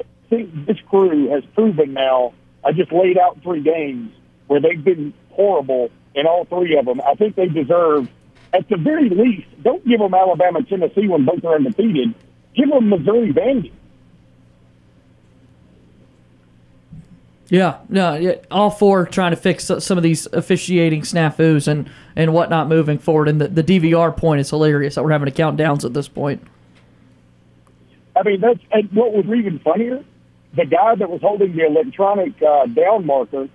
I 0.00 0.04
think 0.30 0.66
this 0.66 0.78
crew 0.88 1.28
has 1.30 1.44
proven 1.54 1.92
now. 1.92 2.32
I 2.64 2.72
just 2.72 2.92
laid 2.92 3.18
out 3.18 3.42
three 3.42 3.62
games 3.62 4.12
where 4.46 4.60
they've 4.60 4.82
been 4.82 5.12
horrible 5.30 5.90
in 6.14 6.26
all 6.26 6.44
three 6.44 6.76
of 6.76 6.84
them. 6.84 7.00
I 7.00 7.14
think 7.14 7.36
they 7.36 7.48
deserve, 7.48 8.08
at 8.52 8.68
the 8.68 8.76
very 8.76 9.08
least, 9.08 9.46
don't 9.62 9.86
give 9.86 10.00
them 10.00 10.14
Alabama, 10.14 10.62
Tennessee 10.62 11.08
when 11.08 11.24
both 11.24 11.44
are 11.44 11.56
undefeated. 11.56 12.14
Give 12.54 12.68
them 12.68 12.88
Missouri, 12.88 13.32
Vandy. 13.32 13.72
Yeah, 17.48 17.80
no, 17.90 18.14
yeah, 18.14 18.36
all 18.50 18.70
four 18.70 19.04
trying 19.04 19.32
to 19.32 19.36
fix 19.36 19.70
some 19.80 19.98
of 19.98 20.02
these 20.02 20.24
officiating 20.32 21.02
snafus 21.02 21.68
and, 21.68 21.90
and 22.16 22.32
whatnot 22.32 22.68
moving 22.68 22.98
forward. 22.98 23.28
And 23.28 23.38
the, 23.38 23.48
the 23.48 23.62
DVR 23.62 24.16
point 24.16 24.40
is 24.40 24.48
hilarious 24.48 24.94
that 24.94 25.04
we're 25.04 25.10
having 25.10 25.26
to 25.26 25.32
count 25.32 25.58
downs 25.58 25.84
at 25.84 25.92
this 25.92 26.08
point. 26.08 26.42
I 28.22 28.28
mean, 28.28 28.40
that's 28.40 28.60
and 28.70 28.90
what 28.92 29.12
was 29.12 29.24
even 29.26 29.58
funnier. 29.58 30.04
The 30.54 30.66
guy 30.66 30.94
that 30.94 31.10
was 31.10 31.20
holding 31.22 31.56
the 31.56 31.66
electronic 31.66 32.40
uh, 32.42 32.66
down 32.66 33.06
marker, 33.06 33.48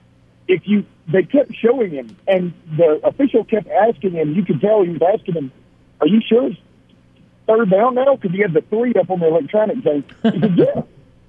if 0.48 0.64
you 0.66 0.86
they 1.08 1.24
kept 1.24 1.56
showing 1.56 1.92
him, 1.92 2.18
and 2.28 2.54
the 2.76 3.00
official 3.04 3.46
kept 3.46 3.70
asking 3.70 4.12
him. 4.12 4.34
You 4.34 4.44
could 4.44 4.60
tell 4.60 4.84
he 4.84 4.90
was 4.90 5.02
asking 5.02 5.36
him, 5.36 5.52
"Are 6.02 6.08
you 6.08 6.22
sure 6.28 6.48
it's 6.48 6.60
third 7.46 7.70
down 7.70 7.96
now?" 7.96 8.16
Because 8.16 8.32
he 8.32 8.42
had 8.42 8.54
the 8.54 8.62
three 8.62 8.94
up 8.96 9.10
on 9.10 9.20
the 9.20 9.28
electronic 9.28 9.84
thing. 9.84 10.04
He 10.24 10.40
said, 10.40 10.58
"Yeah." 10.58 10.82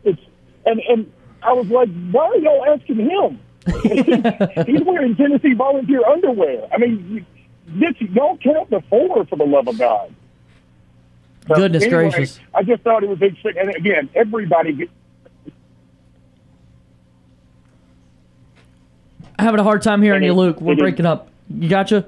It's 0.05 0.21
and 0.65 0.81
and 0.89 1.13
I 1.43 1.53
was 1.53 1.69
like, 1.69 1.89
why 2.11 2.27
are 2.27 2.37
y'all 2.39 2.65
asking 2.67 2.97
him? 2.97 3.41
He's 4.67 4.83
wearing 4.85 5.15
Tennessee 5.17 5.55
volunteer 5.55 6.05
underwear. 6.05 6.67
I 6.73 6.79
mean, 6.79 7.27
this 7.67 7.95
y'all 8.01 8.39
count 8.39 8.71
the 8.71 8.83
four 8.89 9.25
for 9.27 9.37
the 9.37 9.45
love 9.45 9.69
of 9.69 9.79
God. 9.79 10.15
So 11.49 11.55
Goodness 11.55 11.85
anyway, 11.85 12.11
gracious! 12.11 12.41
I 12.55 12.63
just 12.63 12.83
thought 12.83 13.03
it 13.03 13.09
was 13.09 13.23
interesting, 13.23 13.55
and 13.59 13.75
again, 13.75 14.11
everybody. 14.15 14.75
Gets, 14.75 14.93
Having 19.39 19.61
a 19.61 19.65
hard 19.65 19.83
time 19.83 20.03
hearing 20.03 20.23
you, 20.23 20.35
Luke. 20.35 20.61
We're 20.61 20.77
breaking 20.77 21.07
up. 21.07 21.29
You 21.49 21.69
gotcha? 21.69 22.07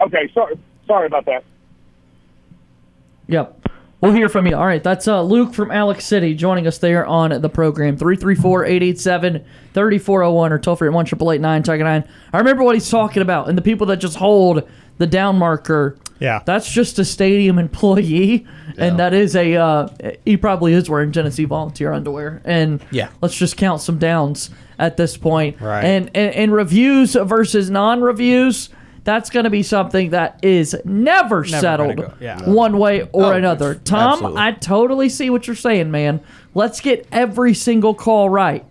Okay, 0.00 0.28
sorry. 0.34 0.58
Sorry 0.86 1.06
about 1.06 1.26
that. 1.26 1.44
Yep. 3.28 3.68
We'll 4.00 4.12
hear 4.12 4.28
from 4.28 4.48
you. 4.48 4.56
All 4.56 4.66
right, 4.66 4.82
that's 4.82 5.06
uh, 5.06 5.22
Luke 5.22 5.54
from 5.54 5.70
Alex 5.70 6.04
City 6.04 6.34
joining 6.34 6.66
us 6.66 6.78
there 6.78 7.06
on 7.06 7.40
the 7.40 7.48
program. 7.48 7.96
334-887-3401 7.98 10.50
or 10.50 10.58
toll 10.58 10.74
free 10.74 10.88
at 10.88 10.92
1 10.92 11.06
Tiger 11.62 11.84
9. 11.84 12.08
I 12.32 12.38
remember 12.38 12.64
what 12.64 12.74
he's 12.74 12.90
talking 12.90 13.22
about 13.22 13.48
and 13.48 13.56
the 13.56 13.62
people 13.62 13.86
that 13.86 13.98
just 13.98 14.16
hold 14.16 14.68
the 14.98 15.06
down 15.06 15.38
marker. 15.38 15.96
Yeah. 16.22 16.42
That's 16.44 16.70
just 16.70 16.98
a 16.98 17.04
stadium 17.04 17.58
employee. 17.58 18.46
Yeah. 18.76 18.84
And 18.84 18.98
that 18.98 19.12
is 19.12 19.36
a, 19.36 19.56
uh, 19.56 19.88
he 20.24 20.36
probably 20.36 20.72
is 20.72 20.88
wearing 20.88 21.12
Tennessee 21.12 21.44
volunteer 21.44 21.92
underwear. 21.92 22.40
And 22.44 22.82
yeah. 22.90 23.10
let's 23.20 23.36
just 23.36 23.56
count 23.56 23.82
some 23.82 23.98
downs 23.98 24.50
at 24.78 24.96
this 24.96 25.16
point. 25.16 25.60
Right. 25.60 25.84
And, 25.84 26.10
and, 26.14 26.34
and 26.34 26.52
reviews 26.52 27.14
versus 27.14 27.68
non 27.68 28.00
reviews 28.00 28.70
that's 29.04 29.30
going 29.30 29.44
to 29.44 29.50
be 29.50 29.62
something 29.62 30.10
that 30.10 30.38
is 30.42 30.76
never, 30.84 31.42
never 31.42 31.46
settled 31.46 31.96
go. 31.96 32.14
yeah. 32.20 32.48
one 32.48 32.78
way 32.78 33.02
or 33.12 33.24
oh, 33.24 33.32
another. 33.32 33.74
Tom, 33.74 34.12
absolutely. 34.12 34.40
I 34.40 34.52
totally 34.52 35.08
see 35.08 35.30
what 35.30 35.46
you're 35.46 35.56
saying, 35.56 35.90
man. 35.90 36.20
Let's 36.54 36.80
get 36.80 37.06
every 37.10 37.54
single 37.54 37.94
call 37.94 38.28
right. 38.28 38.64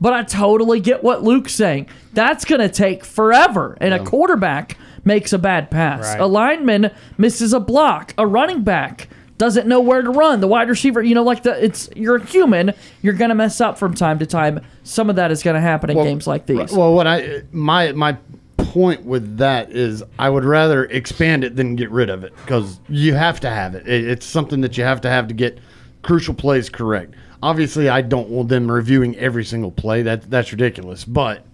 But 0.00 0.12
I 0.12 0.22
totally 0.22 0.78
get 0.78 1.02
what 1.02 1.24
Luke's 1.24 1.54
saying. 1.54 1.88
That's 2.12 2.44
going 2.44 2.60
to 2.60 2.68
take 2.68 3.04
forever. 3.04 3.76
And 3.80 3.92
a 3.92 4.04
quarterback 4.04 4.78
makes 5.08 5.32
a 5.32 5.38
bad 5.38 5.72
pass. 5.72 6.04
Right. 6.04 6.20
A 6.20 6.26
lineman 6.26 6.92
misses 7.16 7.52
a 7.52 7.58
block. 7.58 8.14
A 8.16 8.24
running 8.24 8.62
back 8.62 9.08
doesn't 9.38 9.66
know 9.66 9.80
where 9.80 10.02
to 10.02 10.10
run. 10.10 10.40
The 10.40 10.46
wide 10.46 10.68
receiver, 10.68 11.02
you 11.02 11.16
know, 11.16 11.24
like 11.24 11.42
the 11.42 11.64
it's 11.64 11.88
you're 11.96 12.16
a 12.16 12.24
human. 12.24 12.74
You're 13.02 13.14
going 13.14 13.30
to 13.30 13.34
mess 13.34 13.60
up 13.60 13.78
from 13.78 13.94
time 13.94 14.20
to 14.20 14.26
time. 14.26 14.60
Some 14.84 15.10
of 15.10 15.16
that 15.16 15.32
is 15.32 15.42
going 15.42 15.54
to 15.54 15.60
happen 15.60 15.90
in 15.90 15.96
games 15.96 16.28
like 16.28 16.46
these. 16.46 16.70
Well, 16.70 16.94
what 16.94 17.08
I 17.08 17.42
my 17.50 17.90
my 17.92 18.16
point 18.58 19.04
with 19.04 19.38
that 19.38 19.72
is 19.72 20.04
I 20.18 20.28
would 20.28 20.44
rather 20.44 20.84
expand 20.84 21.42
it 21.42 21.56
than 21.56 21.74
get 21.74 21.90
rid 21.90 22.10
of 22.10 22.22
it 22.22 22.36
because 22.36 22.78
you 22.88 23.14
have 23.14 23.40
to 23.40 23.50
have 23.50 23.74
it. 23.74 23.88
it. 23.88 24.06
It's 24.06 24.26
something 24.26 24.60
that 24.60 24.76
you 24.76 24.84
have 24.84 25.00
to 25.00 25.10
have 25.10 25.26
to 25.28 25.34
get 25.34 25.58
crucial 26.02 26.34
plays 26.34 26.68
correct. 26.68 27.14
Obviously, 27.42 27.88
I 27.88 28.02
don't 28.02 28.28
want 28.28 28.48
them 28.48 28.70
reviewing 28.70 29.16
every 29.16 29.44
single 29.44 29.70
play. 29.70 30.02
That 30.02 30.30
that's 30.30 30.52
ridiculous. 30.52 31.04
But 31.04 31.44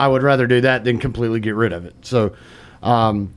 I 0.00 0.08
would 0.08 0.22
rather 0.22 0.46
do 0.46 0.62
that 0.62 0.84
than 0.84 0.98
completely 0.98 1.40
get 1.40 1.54
rid 1.54 1.74
of 1.74 1.84
it. 1.84 1.94
So, 2.00 2.32
um, 2.82 3.32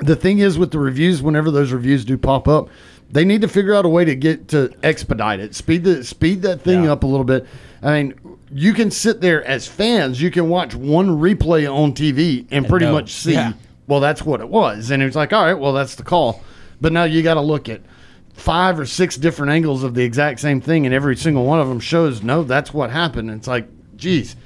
the 0.00 0.16
thing 0.16 0.38
is 0.38 0.58
with 0.58 0.70
the 0.70 0.78
reviews, 0.78 1.22
whenever 1.22 1.50
those 1.50 1.72
reviews 1.72 2.04
do 2.04 2.16
pop 2.16 2.48
up, 2.48 2.68
they 3.10 3.24
need 3.24 3.40
to 3.40 3.48
figure 3.48 3.74
out 3.74 3.84
a 3.84 3.88
way 3.88 4.04
to 4.04 4.14
get 4.14 4.48
to 4.48 4.72
expedite 4.82 5.40
it, 5.40 5.54
speed 5.54 5.84
the 5.84 6.04
speed 6.04 6.42
that 6.42 6.60
thing 6.62 6.86
up 6.86 7.02
a 7.02 7.06
little 7.06 7.24
bit. 7.24 7.46
I 7.82 8.02
mean, 8.02 8.14
you 8.52 8.72
can 8.72 8.90
sit 8.90 9.20
there 9.20 9.44
as 9.44 9.66
fans, 9.66 10.20
you 10.22 10.30
can 10.30 10.48
watch 10.48 10.74
one 10.74 11.08
replay 11.18 11.72
on 11.72 11.92
TV 11.92 12.46
and, 12.50 12.68
pretty 12.68 12.86
know. 12.86 12.92
much 12.92 13.10
see, 13.12 13.32
Yeah. 13.32 13.52
well, 13.86 14.00
that's 14.00 14.22
what 14.22 14.40
it 14.40 14.48
was, 14.48 14.90
and 14.90 15.02
it's 15.02 15.16
like, 15.16 15.32
all 15.32 15.44
right, 15.44 15.58
well, 15.58 15.72
that's 15.72 15.96
the 15.96 16.02
call, 16.02 16.42
but 16.80 16.92
now 16.92 17.04
you 17.04 17.22
got 17.22 17.34
to 17.34 17.40
look 17.40 17.68
at 17.68 17.80
five 18.34 18.78
or 18.78 18.86
six 18.86 19.16
different 19.16 19.52
angles 19.52 19.82
of 19.82 19.94
the 19.94 20.02
exact 20.04 20.40
same 20.40 20.60
thing, 20.60 20.86
and 20.86 20.94
every 20.94 21.16
single 21.16 21.44
one 21.44 21.60
of 21.60 21.68
them 21.68 21.80
shows 21.80 22.22
no, 22.22 22.42
that's 22.44 22.72
what 22.72 22.90
happened. 22.90 23.30
It's 23.30 23.48
like, 23.48 23.66
geez, 23.96 24.36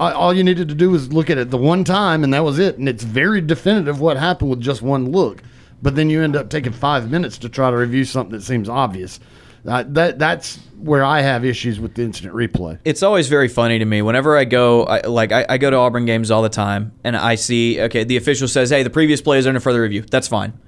all- 0.00 0.34
you 0.34 0.44
needed 0.44 0.68
to 0.68 0.74
do 0.74 0.90
was 0.90 1.12
look 1.12 1.30
at 1.30 1.38
it 1.38 1.50
the 1.50 1.58
one 1.58 1.84
time, 1.84 2.24
and 2.24 2.32
that 2.34 2.44
was 2.44 2.58
it. 2.58 2.78
And 2.78 2.88
it's 2.88 3.04
very 3.04 3.40
definitive 3.40 4.00
what 4.00 4.16
happened 4.16 4.50
with 4.50 4.60
just 4.60 4.82
one 4.82 5.10
look. 5.10 5.42
But 5.82 5.94
then 5.96 6.10
you 6.10 6.22
end 6.22 6.36
up 6.36 6.50
taking 6.50 6.72
five 6.72 7.10
minutes 7.10 7.38
to 7.38 7.48
try 7.48 7.70
to 7.70 7.76
review 7.76 8.04
something 8.04 8.36
that 8.36 8.44
seems 8.44 8.68
obvious. 8.68 9.20
Uh, 9.66 9.84
that 9.88 10.18
that's 10.18 10.58
where 10.78 11.04
I 11.04 11.20
have 11.20 11.44
issues 11.44 11.80
with 11.80 11.94
the 11.94 12.02
instant 12.02 12.32
replay. 12.32 12.78
it's 12.84 13.02
always 13.02 13.28
very 13.28 13.48
funny 13.48 13.78
to 13.80 13.84
me 13.84 14.00
whenever 14.02 14.36
I 14.36 14.44
go, 14.44 14.84
I, 14.84 15.00
like 15.00 15.32
I, 15.32 15.44
I 15.48 15.58
go 15.58 15.68
to 15.70 15.76
Auburn 15.76 16.06
games 16.06 16.30
all 16.30 16.42
the 16.42 16.48
time, 16.48 16.92
and 17.02 17.16
I 17.16 17.34
see, 17.34 17.80
okay, 17.82 18.04
the 18.04 18.16
official 18.16 18.46
says, 18.48 18.70
hey, 18.70 18.82
the 18.84 18.90
previous 18.90 19.20
play 19.20 19.38
is 19.38 19.46
under 19.46 19.60
further 19.60 19.82
review. 19.82 20.02
That's 20.02 20.28
fine. 20.28 20.58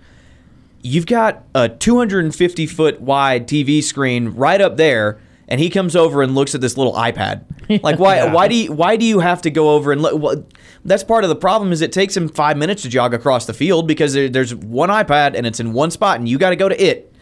You've 0.83 1.07
got 1.07 1.45
a 1.55 1.69
250 1.69 2.67
foot 2.67 3.01
wide 3.01 3.47
TV 3.47 3.83
screen 3.83 4.31
right 4.31 4.61
up 4.61 4.77
there, 4.77 5.21
and 5.47 5.61
he 5.61 5.71
comes 5.71 5.95
over 5.95 6.21
and 6.23 6.35
looks 6.35 6.55
at 6.55 6.61
this 6.61 6.77
little 6.77 6.95
iPad. 6.95 7.45
Like, 7.83 7.99
why? 7.99 8.33
Why 8.33 8.49
do 8.49 8.55
you? 8.55 8.73
Why 8.73 8.97
do 8.97 9.05
you 9.05 9.21
have 9.21 9.43
to 9.43 9.51
go 9.51 9.71
over 9.71 9.93
and 9.93 10.03
look? 10.03 10.21
Well, 10.21 10.45
that's 10.85 11.05
part 11.05 11.25
of 11.25 11.31
the 11.31 11.37
problem. 11.37 11.73
Is 11.73 11.81
it 11.81 11.93
takes 11.93 12.17
him 12.17 12.29
five 12.29 12.57
minutes 12.57 12.83
to 12.83 12.89
jog 12.89 13.15
across 13.15 13.47
the 13.47 13.55
field 13.55 13.87
because 13.87 14.13
there, 14.13 14.29
there's 14.29 14.55
one 14.55 14.89
iPad 14.89 15.35
and 15.35 15.47
it's 15.47 15.61
in 15.61 15.73
one 15.73 15.91
spot, 15.91 16.19
and 16.19 16.29
you 16.29 16.39
got 16.39 16.51
to 16.51 16.57
go 16.57 16.69
to 16.69 16.83
it. 16.83 17.15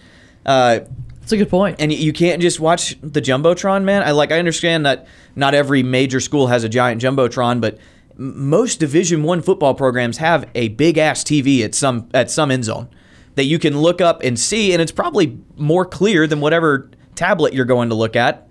Uh, 0.46 0.80
That's 1.20 1.32
a 1.32 1.36
good 1.36 1.51
point. 1.51 1.76
and 1.80 1.92
you 1.92 2.12
can't 2.12 2.40
just 2.40 2.61
watch 2.61 2.96
the 3.03 3.20
jumbotron, 3.20 3.84
man. 3.84 4.03
I 4.03 4.12
like 4.12 4.32
I 4.32 4.38
understand 4.38 4.86
that 4.86 5.07
not 5.36 5.55
every 5.55 5.82
major 5.82 6.20
school 6.20 6.46
has 6.46 6.64
a 6.64 6.68
giant 6.68 7.03
jumbotron, 7.03 7.61
but 7.61 7.78
most 8.16 8.80
Division 8.80 9.22
One 9.22 9.42
football 9.42 9.74
programs 9.74 10.16
have 10.16 10.49
a 10.55 10.68
big 10.68 10.96
ass 10.99 11.22
TV 11.22 11.62
at 11.64 11.74
some 11.74 12.09
at 12.14 12.30
some 12.30 12.51
end 12.51 12.64
zone 12.64 12.88
that 13.34 13.44
you 13.44 13.59
can 13.59 13.78
look 13.78 14.01
up 14.01 14.22
and 14.24 14.38
see, 14.38 14.72
and 14.72 14.80
it's 14.82 14.90
probably 14.92 15.38
more 15.57 15.84
clear 15.84 16.26
than 16.26 16.40
whatever 16.40 16.90
tablet 17.14 17.53
you're 17.53 17.64
going 17.64 17.88
to 17.90 17.94
look 17.94 18.16
at. 18.16 18.47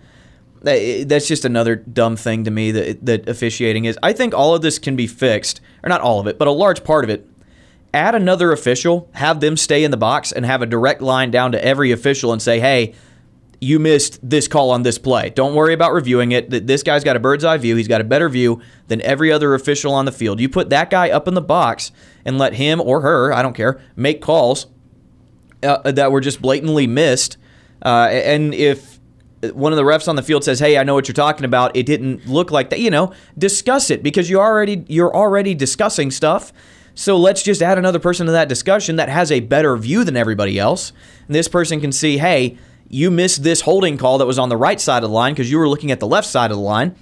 That- 0.62 1.06
That's 1.08 1.28
just 1.28 1.46
another 1.46 1.76
dumb 1.76 2.16
thing 2.16 2.44
to 2.46 2.52
me 2.52 2.72
that 2.72 3.06
that 3.06 3.28
officiating 3.30 3.86
is. 3.86 3.98
I 4.04 4.14
think 4.14 4.34
all 4.34 4.56
of 4.56 4.62
this 4.62 4.80
can 4.80 4.96
be 4.96 5.08
fixed, 5.08 5.62
or 5.84 5.90
not 5.90 6.02
all 6.02 6.20
of 6.20 6.28
it, 6.28 6.38
but 6.38 6.48
a 6.48 6.52
large 6.52 6.84
part 6.84 7.04
of 7.04 7.10
it 7.10 7.28
add 7.94 8.14
another 8.14 8.52
official, 8.52 9.10
have 9.14 9.40
them 9.40 9.56
stay 9.58 9.84
in 9.84 9.92
the 9.92 9.98
box, 9.98 10.32
and 10.32 10.46
have 10.46 10.62
a 10.62 10.66
direct 10.66 11.02
line 11.02 11.32
down 11.32 11.52
to 11.54 11.66
every 11.66 11.92
official 11.92 12.32
and 12.34 12.42
say, 12.42 12.60
hey, 12.60 12.94
you 13.60 13.80
missed 13.80 14.20
this 14.22 14.48
call 14.48 14.70
on 14.70 14.84
this 14.84 15.00
play. 15.00 15.30
Don't 15.32 15.56
worry 15.56 15.74
about 15.74 15.94
reviewing 15.94 16.32
it. 16.34 16.52
Th- 16.52 16.62
This 16.64 16.84
guy's 16.84 17.04
got 17.04 17.16
a 17.16 17.20
bird's 17.20 17.44
eye 17.44 17.58
view. 17.58 17.76
He's 17.76 17.88
got 17.88 18.02
a 18.02 18.04
better 18.04 18.30
view 18.30 18.62
than 18.88 19.02
every 19.02 19.32
other 19.32 19.56
official 19.56 19.94
on 19.94 20.06
the 20.06 20.12
field. 20.12 20.40
You 20.40 20.48
put 20.50 20.70
that 20.70 20.92
guy 20.92 21.10
up 21.10 21.28
in 21.28 21.34
the 21.34 21.42
box 21.42 21.92
and 22.24 22.38
let 22.38 22.54
him 22.54 22.80
or 22.82 23.02
her, 23.02 23.34
I 23.34 23.42
don't 23.42 23.56
care, 23.56 23.80
make 23.96 24.22
calls 24.22 24.68
uh, 25.64 25.90
that 25.92 26.12
were 26.12 26.22
just 26.22 26.40
blatantly 26.42 26.86
missed. 26.86 27.38
Uh, 27.84 28.10
and 28.12 28.54
if 28.54 28.97
one 29.54 29.72
of 29.72 29.78
the 29.78 29.84
refs 29.84 30.08
on 30.08 30.16
the 30.16 30.24
field 30.24 30.44
says, 30.44 30.60
"Hey, 30.60 30.78
I 30.78 30.84
know 30.84 30.94
what 30.94 31.08
you're 31.08 31.14
talking 31.14 31.46
about. 31.46 31.76
It 31.76 31.86
didn't 31.86 32.28
look 32.28 32.52
like 32.52 32.70
that." 32.72 32.80
You 32.80 32.90
know, 32.90 33.12
discuss 33.38 33.90
it 33.90 34.04
because 34.04 34.30
you 34.30 34.40
already 34.40 34.84
you're 34.88 35.16
already 35.16 35.54
discussing 35.54 36.12
stuff. 36.12 36.52
So 36.96 37.18
let's 37.18 37.44
just 37.44 37.62
add 37.62 37.78
another 37.78 38.00
person 38.00 38.26
to 38.26 38.32
that 38.32 38.50
discussion 38.50 38.96
that 38.96 39.10
has 39.10 39.32
a 39.32 39.40
better 39.40 39.78
view 39.78 40.04
than 40.04 40.18
everybody 40.18 40.58
else. 40.58 40.92
And 41.28 41.36
this 41.36 41.48
person 41.48 41.80
can 41.80 41.92
see, 41.92 42.18
"Hey, 42.18 42.58
you 42.90 43.12
missed 43.12 43.44
this 43.44 43.62
holding 43.62 43.98
call 43.98 44.18
that 44.18 44.26
was 44.26 44.40
on 44.40 44.50
the 44.50 44.58
right 44.58 44.82
side 44.82 45.04
of 45.04 45.10
the 45.10 45.16
line 45.16 45.34
because 45.34 45.52
you 45.52 45.60
were 45.60 45.70
looking 45.70 45.92
at 45.92 46.00
the 46.00 46.08
left 46.08 46.28
side 46.28 46.50
of 46.50 46.58
the 46.58 46.64
line." 46.64 46.96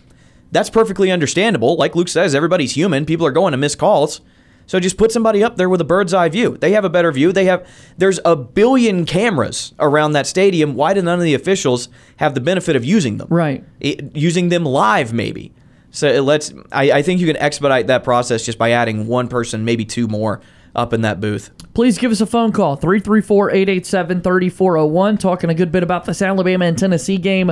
That's 0.52 0.70
perfectly 0.70 1.12
understandable. 1.12 1.76
Like 1.76 1.96
Luke 1.96 2.08
says, 2.08 2.36
everybody's 2.36 2.76
human. 2.76 3.06
People 3.06 3.26
are 3.26 3.32
going 3.32 3.52
to 3.52 3.58
miss 3.58 3.76
calls. 3.76 4.22
So 4.68 4.80
just 4.80 4.98
put 4.98 5.12
somebody 5.12 5.44
up 5.44 5.58
there 5.58 5.70
with 5.70 5.80
a 5.82 5.86
bird's 5.86 6.14
eye 6.14 6.30
view. 6.30 6.58
They 6.58 6.72
have 6.72 6.86
a 6.86 6.90
better 6.90 7.12
view. 7.12 7.32
They 7.32 7.46
have 7.46 7.68
there's 7.98 8.20
a 8.26 8.36
billion 8.36 9.06
cameras 9.06 9.74
around 9.80 10.14
that 10.14 10.28
stadium. 10.28 10.74
Why 10.76 10.94
do 10.94 11.02
none 11.02 11.20
of 11.20 11.24
the 11.24 11.34
officials 11.36 11.90
have 12.18 12.34
the 12.34 12.42
benefit 12.42 12.76
of 12.76 12.84
using 12.84 13.18
them? 13.18 13.28
Right. 13.30 13.64
It- 13.80 14.16
using 14.16 14.50
them 14.50 14.66
live, 14.66 15.14
maybe. 15.14 15.54
So 15.92 16.08
it 16.08 16.22
lets. 16.22 16.54
I, 16.72 16.92
I 16.92 17.02
think 17.04 17.22
you 17.22 17.28
can 17.28 17.38
expedite 17.38 17.88
that 17.88 18.04
process 18.04 18.44
just 18.46 18.58
by 18.58 18.72
adding 18.72 19.08
one 19.08 19.28
person, 19.30 19.64
maybe 19.64 19.86
two 19.86 20.08
more, 20.10 20.42
up 20.76 20.92
in 20.92 21.02
that 21.02 21.22
booth. 21.22 21.52
Please 21.74 21.98
give 21.98 22.12
us 22.12 22.20
a 22.20 22.26
phone 22.26 22.52
call 22.52 22.76
334 22.76 23.52
887 23.52 24.22
3401. 24.22 25.18
Talking 25.18 25.50
a 25.50 25.54
good 25.54 25.72
bit 25.72 25.84
about 25.84 26.04
this 26.06 26.22
Alabama 26.22 26.66
and 26.66 26.78
Tennessee 26.78 27.18
game, 27.18 27.52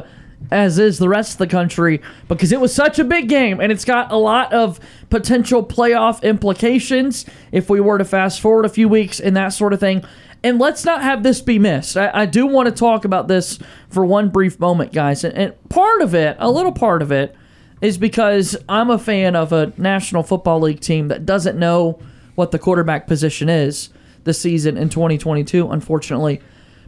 as 0.51 0.77
is 0.79 0.97
the 0.99 1.09
rest 1.09 1.33
of 1.33 1.37
the 1.39 1.47
country, 1.47 2.01
because 2.27 2.51
it 2.51 2.61
was 2.61 2.73
such 2.73 2.99
a 2.99 3.03
big 3.03 3.29
game 3.29 3.59
and 3.59 3.71
it's 3.71 3.85
got 3.85 4.11
a 4.11 4.17
lot 4.17 4.53
of 4.53 4.79
potential 5.09 5.63
playoff 5.63 6.21
implications 6.23 7.25
if 7.51 7.69
we 7.69 7.79
were 7.79 7.97
to 7.97 8.05
fast 8.05 8.39
forward 8.39 8.65
a 8.65 8.69
few 8.69 8.87
weeks 8.87 9.19
and 9.19 9.35
that 9.35 9.49
sort 9.49 9.73
of 9.73 9.79
thing. 9.79 10.03
And 10.43 10.59
let's 10.59 10.83
not 10.83 11.01
have 11.01 11.23
this 11.23 11.41
be 11.41 11.57
missed. 11.57 11.95
I, 11.95 12.11
I 12.13 12.25
do 12.25 12.45
want 12.45 12.67
to 12.67 12.75
talk 12.75 13.05
about 13.05 13.27
this 13.27 13.59
for 13.89 14.05
one 14.05 14.29
brief 14.29 14.59
moment, 14.59 14.91
guys. 14.91 15.23
And, 15.23 15.33
and 15.35 15.69
part 15.69 16.01
of 16.01 16.13
it, 16.13 16.35
a 16.39 16.51
little 16.51 16.73
part 16.73 17.01
of 17.01 17.11
it, 17.11 17.35
is 17.81 17.97
because 17.97 18.55
I'm 18.67 18.89
a 18.89 18.97
fan 18.97 19.35
of 19.35 19.51
a 19.51 19.73
National 19.77 20.23
Football 20.23 20.61
League 20.61 20.81
team 20.81 21.07
that 21.09 21.25
doesn't 21.25 21.57
know 21.57 21.99
what 22.35 22.51
the 22.51 22.59
quarterback 22.59 23.07
position 23.07 23.49
is 23.49 23.89
this 24.23 24.39
season 24.39 24.77
in 24.77 24.89
2022, 24.89 25.69
unfortunately. 25.69 26.41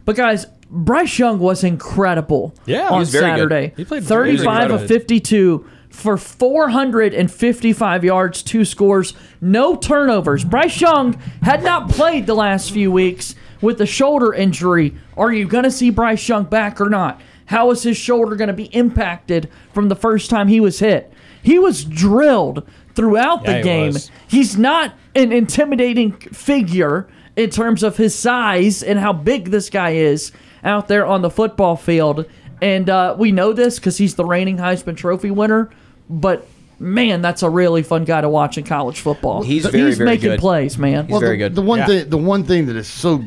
But 0.04 0.16
guys, 0.16 0.46
Bryce 0.70 1.18
Young 1.18 1.38
was 1.38 1.62
incredible 1.64 2.54
Yeah, 2.66 2.88
on 2.88 3.04
very 3.04 3.24
good. 3.24 3.38
Saturday. 3.38 3.72
He 3.76 3.84
played 3.84 4.04
35 4.04 4.70
of 4.72 4.86
52 4.86 5.64
for 5.90 6.16
455 6.16 8.04
yards, 8.04 8.42
two 8.42 8.64
scores, 8.64 9.14
no 9.40 9.76
turnovers. 9.76 10.44
Bryce 10.44 10.80
Young 10.80 11.14
had 11.42 11.62
not 11.62 11.88
played 11.88 12.26
the 12.26 12.34
last 12.34 12.72
few 12.72 12.90
weeks 12.90 13.34
with 13.60 13.80
a 13.80 13.86
shoulder 13.86 14.32
injury. 14.34 14.94
Are 15.16 15.32
you 15.32 15.46
going 15.46 15.64
to 15.64 15.70
see 15.70 15.90
Bryce 15.90 16.28
Young 16.28 16.44
back 16.44 16.80
or 16.80 16.90
not? 16.90 17.20
How 17.46 17.70
is 17.70 17.82
his 17.84 17.96
shoulder 17.96 18.34
going 18.36 18.48
to 18.48 18.54
be 18.54 18.64
impacted 18.74 19.48
from 19.72 19.88
the 19.88 19.96
first 19.96 20.28
time 20.30 20.48
he 20.48 20.60
was 20.60 20.80
hit? 20.80 21.12
He 21.42 21.58
was 21.58 21.84
drilled 21.84 22.68
throughout 22.94 23.44
Yeah, 23.44 23.58
the 23.58 23.62
game. 23.62 23.92
was. 23.92 24.10
He's 24.26 24.58
not 24.58 24.94
an 25.14 25.30
intimidating 25.32 26.12
figure 26.12 27.08
in 27.36 27.50
terms 27.50 27.82
of 27.82 27.96
his 27.98 28.14
size 28.14 28.82
and 28.82 28.98
how 28.98 29.12
big 29.12 29.50
this 29.50 29.70
guy 29.70 29.90
is 29.90 30.32
out 30.66 30.88
there 30.88 31.06
on 31.06 31.22
the 31.22 31.30
football 31.30 31.76
field. 31.76 32.26
And 32.60 32.88
uh, 32.90 33.16
we 33.18 33.32
know 33.32 33.52
this 33.52 33.78
because 33.78 33.96
he's 33.98 34.14
the 34.14 34.24
reigning 34.24 34.56
Heisman 34.58 34.96
Trophy 34.96 35.30
winner. 35.30 35.70
But 36.08 36.46
man, 36.78 37.22
that's 37.22 37.42
a 37.42 37.50
really 37.50 37.82
fun 37.82 38.04
guy 38.04 38.20
to 38.20 38.28
watch 38.28 38.58
in 38.58 38.64
college 38.64 39.00
football. 39.00 39.42
He's 39.42 39.66
very, 39.66 39.94
very 39.94 40.06
making 40.10 40.30
good. 40.30 40.40
plays, 40.40 40.76
man. 40.78 41.06
He's 41.06 41.18
very 41.18 41.36
the, 41.36 41.44
good. 41.44 41.54
The 41.54 41.62
one 41.62 41.78
Yeah. 41.80 41.86
thing, 41.86 42.10
the 42.10 42.18
one 42.18 42.44
thing 42.44 42.66
that 42.66 42.76
is 42.76 42.88
so 42.88 43.22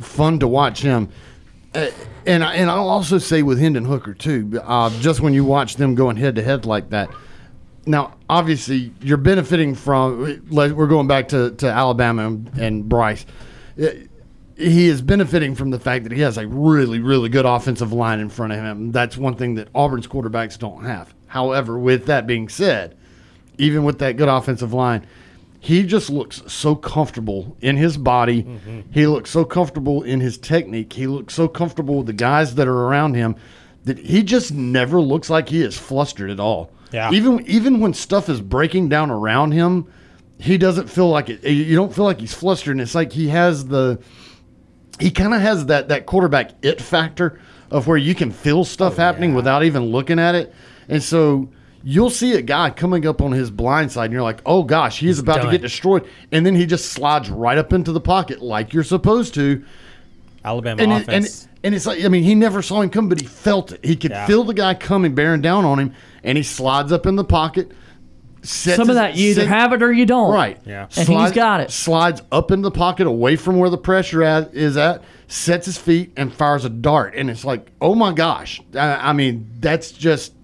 fun 0.00 0.38
to 0.40 0.48
watch 0.48 0.82
him, 0.82 1.08
uh, 1.74 1.88
and 2.26 2.44
I, 2.44 2.54
and 2.54 2.70
I'll 2.70 2.88
also 2.88 3.18
say 3.18 3.42
with 3.42 3.58
Hendon 3.58 3.84
Hooker 3.84 4.14
too. 4.14 4.60
Uh, 4.64 4.90
just 5.00 5.20
when 5.20 5.32
you 5.32 5.44
watch 5.44 5.76
them 5.76 5.94
going 5.94 6.16
head 6.16 6.36
to 6.36 6.42
head 6.42 6.66
like 6.66 6.90
that. 6.90 7.10
Now, 7.84 8.14
obviously, 8.30 8.92
you're 9.00 9.16
benefiting 9.16 9.74
from. 9.74 10.42
like, 10.50 10.70
We're 10.72 10.86
going 10.86 11.08
back 11.08 11.28
to, 11.28 11.50
to 11.52 11.66
Alabama 11.68 12.26
and, 12.28 12.48
and 12.58 12.88
Bryce. 12.88 13.26
Uh, 13.80 13.86
He 14.56 14.86
is 14.86 15.00
benefiting 15.00 15.54
from 15.54 15.70
the 15.70 15.78
fact 15.78 16.04
that 16.04 16.12
he 16.12 16.20
has 16.20 16.38
a 16.38 16.46
really, 16.46 17.00
really 17.00 17.28
good 17.28 17.46
offensive 17.46 17.92
line 17.92 18.20
in 18.20 18.28
front 18.28 18.52
of 18.52 18.58
him. 18.58 18.92
That's 18.92 19.16
one 19.16 19.34
thing 19.34 19.54
that 19.54 19.68
Auburn's 19.74 20.06
quarterbacks 20.06 20.58
don't 20.58 20.84
have. 20.84 21.14
However, 21.26 21.78
with 21.78 22.06
that 22.06 22.26
being 22.26 22.48
said, 22.48 22.96
even 23.58 23.84
with 23.84 23.98
that 24.00 24.16
good 24.16 24.28
offensive 24.28 24.72
line, 24.72 25.06
he 25.60 25.84
just 25.84 26.10
looks 26.10 26.42
so 26.52 26.74
comfortable 26.74 27.56
in 27.60 27.76
his 27.76 27.96
body. 27.96 28.42
Mm-hmm. 28.42 28.80
He 28.90 29.06
looks 29.06 29.30
so 29.30 29.44
comfortable 29.44 30.02
in 30.02 30.20
his 30.20 30.36
technique. 30.36 30.92
He 30.92 31.06
looks 31.06 31.34
so 31.34 31.46
comfortable 31.46 31.98
with 31.98 32.06
the 32.06 32.12
guys 32.12 32.56
that 32.56 32.66
are 32.66 32.84
around 32.84 33.14
him 33.14 33.36
that 33.84 33.98
he 33.98 34.22
just 34.22 34.52
never 34.52 35.00
looks 35.00 35.30
like 35.30 35.48
he 35.48 35.62
is 35.62 35.78
flustered 35.78 36.30
at 36.30 36.40
all. 36.40 36.72
Yeah. 36.92 37.10
Even 37.12 37.46
even 37.46 37.80
when 37.80 37.94
stuff 37.94 38.28
is 38.28 38.40
breaking 38.40 38.88
down 38.88 39.10
around 39.10 39.52
him, 39.52 39.90
he 40.38 40.58
doesn't 40.58 40.88
feel 40.88 41.08
like 41.08 41.30
it. 41.30 41.42
You 41.44 41.76
don't 41.76 41.94
feel 41.94 42.04
like 42.04 42.20
he's 42.20 42.34
flustered. 42.34 42.72
And 42.72 42.80
it's 42.80 42.94
like 42.94 43.12
he 43.12 43.28
has 43.28 43.66
the 43.66 44.00
he 45.00 45.10
kind 45.10 45.34
of 45.34 45.40
has 45.40 45.66
that 45.66 45.88
that 45.88 46.06
quarterback 46.06 46.52
it 46.62 46.80
factor 46.80 47.40
of 47.70 47.86
where 47.86 47.96
you 47.96 48.14
can 48.14 48.30
feel 48.30 48.64
stuff 48.64 48.94
oh, 48.94 49.02
happening 49.02 49.34
without 49.34 49.64
even 49.64 49.84
looking 49.84 50.18
at 50.18 50.34
it. 50.34 50.54
And 50.88 51.02
so 51.02 51.48
you'll 51.82 52.10
see 52.10 52.34
a 52.34 52.42
guy 52.42 52.70
coming 52.70 53.06
up 53.06 53.22
on 53.22 53.32
his 53.32 53.50
blind 53.50 53.90
side 53.90 54.04
and 54.04 54.12
you're 54.12 54.22
like, 54.22 54.40
"Oh 54.44 54.62
gosh, 54.62 54.98
he's, 54.98 55.18
about 55.18 55.42
to 55.42 55.50
get 55.50 55.62
destroyed." 55.62 56.06
And 56.30 56.44
then 56.44 56.54
he 56.54 56.66
just 56.66 56.92
slides 56.92 57.30
right 57.30 57.58
up 57.58 57.72
into 57.72 57.92
the 57.92 58.00
pocket 58.00 58.42
like 58.42 58.72
you're 58.72 58.84
supposed 58.84 59.34
to. 59.34 59.64
Alabama 60.44 60.82
And 60.82 60.92
it, 60.92 60.94
and 60.96 61.24
offense. 61.24 61.48
and 61.62 61.74
it's 61.74 61.86
like 61.86 62.04
I 62.04 62.08
mean, 62.08 62.24
he 62.24 62.34
never 62.34 62.62
saw 62.62 62.82
him 62.82 62.90
come, 62.90 63.08
but 63.08 63.20
he 63.20 63.26
felt 63.26 63.72
it. 63.72 63.84
He 63.84 63.96
could 63.96 64.10
Yeah. 64.10 64.26
feel 64.26 64.44
the 64.44 64.54
guy 64.54 64.74
coming 64.74 65.14
bearing 65.14 65.40
down 65.40 65.64
on 65.64 65.78
him 65.78 65.94
and 66.24 66.36
he 66.36 66.42
slides 66.42 66.92
up 66.92 67.06
in 67.06 67.16
the 67.16 67.24
pocket. 67.24 67.70
Sets 68.42 68.76
Some 68.76 68.88
of 68.90 68.96
that 68.96 69.14
you 69.16 69.30
either 69.30 69.42
set- 69.42 69.48
have 69.48 69.72
it 69.72 69.82
or 69.82 69.92
you 69.92 70.04
don't. 70.06 70.32
Right. 70.32 70.58
Yeah. 70.66 70.88
And 70.96 71.08
he's 71.08 71.32
got 71.32 71.60
it. 71.60 71.70
Slides 71.70 72.22
up 72.32 72.50
in 72.50 72.62
the 72.62 72.70
pocket 72.70 73.06
away 73.06 73.36
from 73.36 73.58
where 73.58 73.70
the 73.70 73.78
pressure 73.78 74.22
at, 74.22 74.54
is 74.54 74.76
at, 74.76 75.02
sets 75.28 75.66
his 75.66 75.78
feet, 75.78 76.12
and 76.16 76.32
fires 76.32 76.64
a 76.64 76.68
dart. 76.68 77.14
And 77.16 77.30
it's 77.30 77.44
like, 77.44 77.68
oh 77.80 77.94
my 77.94 78.12
gosh. 78.12 78.60
I, 78.74 79.10
I 79.10 79.12
mean, 79.12 79.48
that's 79.60 79.92
just, 79.92 80.34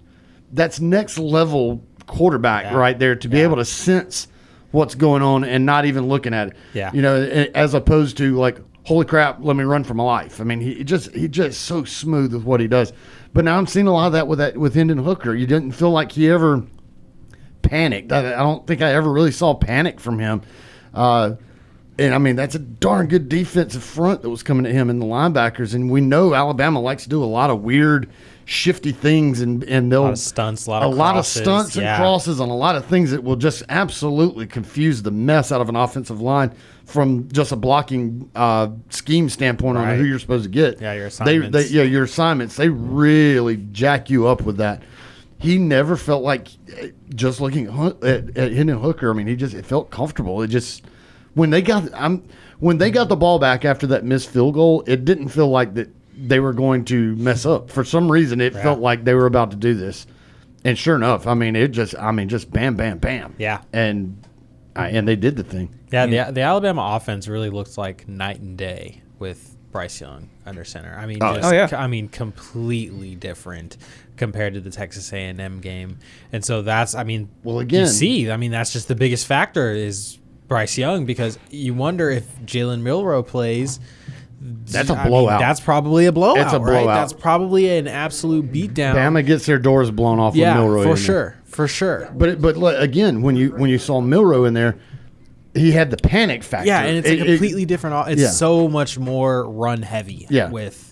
that's 0.53 0.80
next 0.80 1.18
level 1.18 1.84
quarterback 2.07 2.64
Yeah. 2.64 2.76
right 2.76 2.99
there 2.99 3.16
to 3.16 3.28
be 3.28 3.38
Yeah. 3.38 3.42
able 3.44 3.57
to 3.57 3.64
sense 3.64 4.28
what's 4.70 4.94
going 4.94 5.22
on 5.22 5.44
and 5.44 5.66
not 5.66 5.84
even 5.84 6.09
looking 6.09 6.32
at 6.34 6.49
it. 6.49 6.57
Yeah. 6.74 6.90
You 6.92 7.03
know, 7.03 7.16
as 7.55 7.74
opposed 7.74 8.16
to 8.18 8.36
like, 8.36 8.59
holy 8.84 9.05
crap, 9.07 9.38
let 9.40 9.57
me 9.57 9.64
run 9.64 9.82
for 9.84 9.94
my 9.94 10.05
life. 10.05 10.40
I 10.40 10.44
mean, 10.44 10.61
he 10.61 10.84
just, 10.84 11.12
he 11.14 11.26
just 11.28 11.62
so 11.62 11.84
smooth 11.84 12.32
with 12.32 12.44
what 12.44 12.61
he 12.61 12.68
does. 12.68 12.92
But 13.34 13.44
now 13.44 13.59
I'm 13.59 13.66
seeing 13.66 13.86
a 13.86 13.92
lot 13.92 14.07
of 14.07 14.12
that 14.14 14.26
with 14.28 14.38
that 14.38 14.57
with 14.57 14.74
Hendon 14.74 14.99
Hooker. 14.99 15.34
You 15.34 15.46
didn't 15.46 15.72
feel 15.72 15.90
like 15.90 16.12
he 16.12 16.30
ever 16.30 16.62
panicked. 17.63 18.13
I, 18.13 18.35
I 18.35 18.39
don't 18.39 18.67
think 18.67 18.83
I 18.83 18.93
ever 18.93 19.11
really 19.11 19.33
saw 19.33 19.55
panic 19.55 20.01
from 20.01 20.19
him. 20.19 20.43
Uh, 20.95 21.37
and 21.99 22.15
I 22.15 22.19
mean, 22.19 22.37
that's 22.37 22.55
a 22.55 22.61
darn 22.61 23.09
good 23.09 23.29
defensive 23.29 23.83
front 23.83 24.23
that 24.23 24.31
was 24.31 24.43
coming 24.43 24.67
at 24.67 24.73
him 24.73 24.89
and 24.89 25.03
the 25.03 25.07
linebackers. 25.07 25.75
And 25.75 25.91
we 25.91 26.01
know 26.01 26.35
Alabama 26.35 26.81
likes 26.81 27.03
to 27.03 27.09
do 27.09 27.23
a 27.23 27.27
lot 27.27 27.51
of 27.51 27.63
weird, 27.63 28.09
shifty 28.45 28.93
things, 28.93 29.41
and 29.41 29.65
and 29.65 29.91
they'll 29.91 30.03
lot 30.03 30.13
of 30.13 30.19
stunts, 30.19 30.67
a 30.67 30.71
lot 30.71 30.83
of 30.85 30.95
lot 30.95 31.17
of 31.17 31.27
stunts 31.27 31.75
and 31.75 31.83
yeah. 31.83 31.97
crosses, 31.97 32.39
and 32.39 32.51
a 32.51 32.55
lot 32.55 32.77
of 32.77 32.85
things 32.87 33.11
that 33.11 33.25
will 33.25 33.37
just 33.37 33.65
absolutely 33.69 34.47
confuse 34.47 35.03
the 35.03 35.11
mess 35.11 35.51
out 35.51 35.61
of 35.61 35.69
an 35.69 35.75
offensive 35.75 36.21
line 36.21 36.53
from 36.85 37.29
just 37.31 37.53
a 37.53 37.57
blocking 37.57 38.31
uh, 38.35 38.71
scheme 38.91 39.29
standpoint 39.29 39.77
on 39.77 39.97
who 39.97 40.05
you're 40.05 40.19
supposed 40.19 40.45
to 40.45 40.51
get. 40.51 40.81
Yeah, 40.81 40.95
your 40.95 41.11
They, 41.11 41.39
they, 41.39 41.47
assignments. 41.47 41.71
yeah, 41.71 41.83
your 41.83 42.05
assignments. 42.05 42.57
They 42.57 42.69
really 42.71 43.59
jack 43.73 44.09
you 44.09 44.27
up 44.27 44.43
with 44.43 44.57
that. 44.57 44.83
He 45.39 45.57
never 45.59 45.97
felt 45.97 46.22
like 46.24 46.49
just 47.14 47.41
looking 47.41 47.66
at, 47.66 47.72
Hun- 47.72 47.97
at, 48.03 48.36
at 48.36 48.53
Hendon 48.53 48.78
Hooker. 48.80 49.11
I 49.11 49.14
mean, 49.14 49.26
he 49.28 49.36
just 49.36 49.55
it 49.55 49.64
felt 49.64 49.91
comfortable. 49.91 50.43
It 50.43 50.49
just 50.49 50.84
when 51.34 51.51
they 51.51 51.62
got 51.62 51.89
I'm 51.95 52.26
when 52.59 52.78
they 52.78 52.91
got 52.91 53.09
the 53.09 53.16
ball 53.16 53.39
back 53.39 53.64
after 53.64 53.86
that 53.89 54.05
missed 54.05 54.30
field 54.30 54.55
goal, 54.55 54.82
it 54.86 55.05
didn't 55.05 55.28
feel 55.28 55.49
like 55.49 55.74
that 55.74 55.89
they 56.16 56.41
were 56.41 56.53
going 56.53 56.84
to 56.86 57.14
mess 57.16 57.47
up. 57.47 57.70
For 57.70 57.84
some 57.84 58.11
reason, 58.11 58.41
it 58.41 58.53
felt 58.53 58.80
like 58.80 59.05
they 59.05 59.14
were 59.14 59.26
about 59.26 59.53
to 59.53 59.57
do 59.57 59.74
this. 59.74 60.07
And 60.64 60.76
sure 60.76 60.97
enough, 60.97 61.28
I 61.28 61.34
mean, 61.34 61.55
it 61.55 61.68
just 61.68 61.97
I 61.97 62.11
mean, 62.11 62.28
just 62.28 62.51
bam, 62.51 62.74
bam, 62.74 62.99
bam. 62.99 63.34
Yeah. 63.39 63.62
and 63.72 64.20
I, 64.74 64.89
and 64.91 65.07
they 65.07 65.16
did 65.16 65.36
the 65.36 65.45
thing. 65.45 65.72
Yeah, 65.93 66.07
the, 66.07 66.32
the 66.32 66.41
Alabama 66.43 66.95
offense 66.97 67.26
really 67.28 67.51
looks 67.51 67.78
like 67.78 68.07
night 68.09 68.41
and 68.41 68.57
day 68.57 69.03
with 69.18 69.57
Bryce 69.72 70.01
Young 70.01 70.28
under 70.47 70.64
center. 70.64 70.97
I 70.97 71.07
mean, 71.07 71.18
Oh, 71.20 71.34
just, 71.36 71.49
oh, 71.49 71.53
yeah. 71.53 71.68
I 71.72 71.86
mean, 71.86 72.09
completely 72.09 73.14
different 73.14 73.76
compared 74.19 74.55
to 74.55 74.61
the 74.61 74.71
Texas 74.71 75.12
A&M 75.12 75.61
game. 75.61 75.99
And 76.33 76.45
so 76.45 76.62
that's, 76.62 76.95
I 76.95 77.05
mean, 77.05 77.29
Well, 77.45 77.61
again- 77.61 77.83
you 77.83 77.87
see, 77.87 78.31
I 78.31 78.37
mean, 78.37 78.51
that's 78.51 78.73
just 78.73 78.89
the 78.89 78.95
biggest 78.95 79.27
factor 79.27 79.71
is 79.73 80.19
Bryce 80.49 80.77
Young 80.77 81.07
because 81.07 81.39
you 81.51 81.75
wonder 81.75 82.11
if 82.11 82.25
Jalen 82.45 82.83
Milrow 82.83 83.27
plays. 83.27 83.81
That's 84.41 84.89
a 84.89 84.95
I 84.95 84.99
mean, 84.99 85.09
blowout. 85.09 85.41
that's 85.41 85.59
probably 85.61 86.07
a 86.07 86.12
blowout. 86.12 86.39
It's 86.47 86.53
a 86.53 86.61
Right? 86.61 86.83
blowout. 86.85 86.95
That's 86.95 87.12
probably 87.12 87.77
an 87.77 87.89
absolute 87.89 88.53
beatdown. 88.53 88.95
Bama 88.95 89.27
gets 89.27 89.47
their 89.47 89.59
doors 89.59 89.91
blown 89.91 90.21
off 90.21 90.37
yeah, 90.37 90.57
with 90.61 90.64
Milrow. 90.64 90.77
in 90.79 90.83
for 90.85 90.95
there. 90.95 90.97
sure, 90.97 91.37
for 91.45 91.66
sure. 91.69 92.09
But 92.16 92.41
but 92.41 92.57
look, 92.57 92.79
again, 92.81 93.21
when 93.23 93.35
you 93.35 93.51
when 93.57 93.69
you 93.69 93.79
saw 93.79 94.01
Milrow 94.01 94.47
in 94.47 94.55
there, 94.55 94.77
he 95.55 95.72
had 95.72 95.90
the 95.90 95.96
panic 95.96 96.42
factor. 96.44 96.66
Yeah, 96.66 96.82
and 96.82 96.99
it's 96.99 97.09
a 97.09 97.12
It- 97.14 97.20
it- 97.20 97.26
completely 97.26 97.64
different. 97.64 98.09
It's 98.09 98.20
yeah. 98.22 98.28
so 98.28 98.68
much 98.68 98.99
more 98.99 99.49
run 99.51 99.82
heavy. 99.82 100.26
Yeah. 100.30 100.51
with 100.51 100.84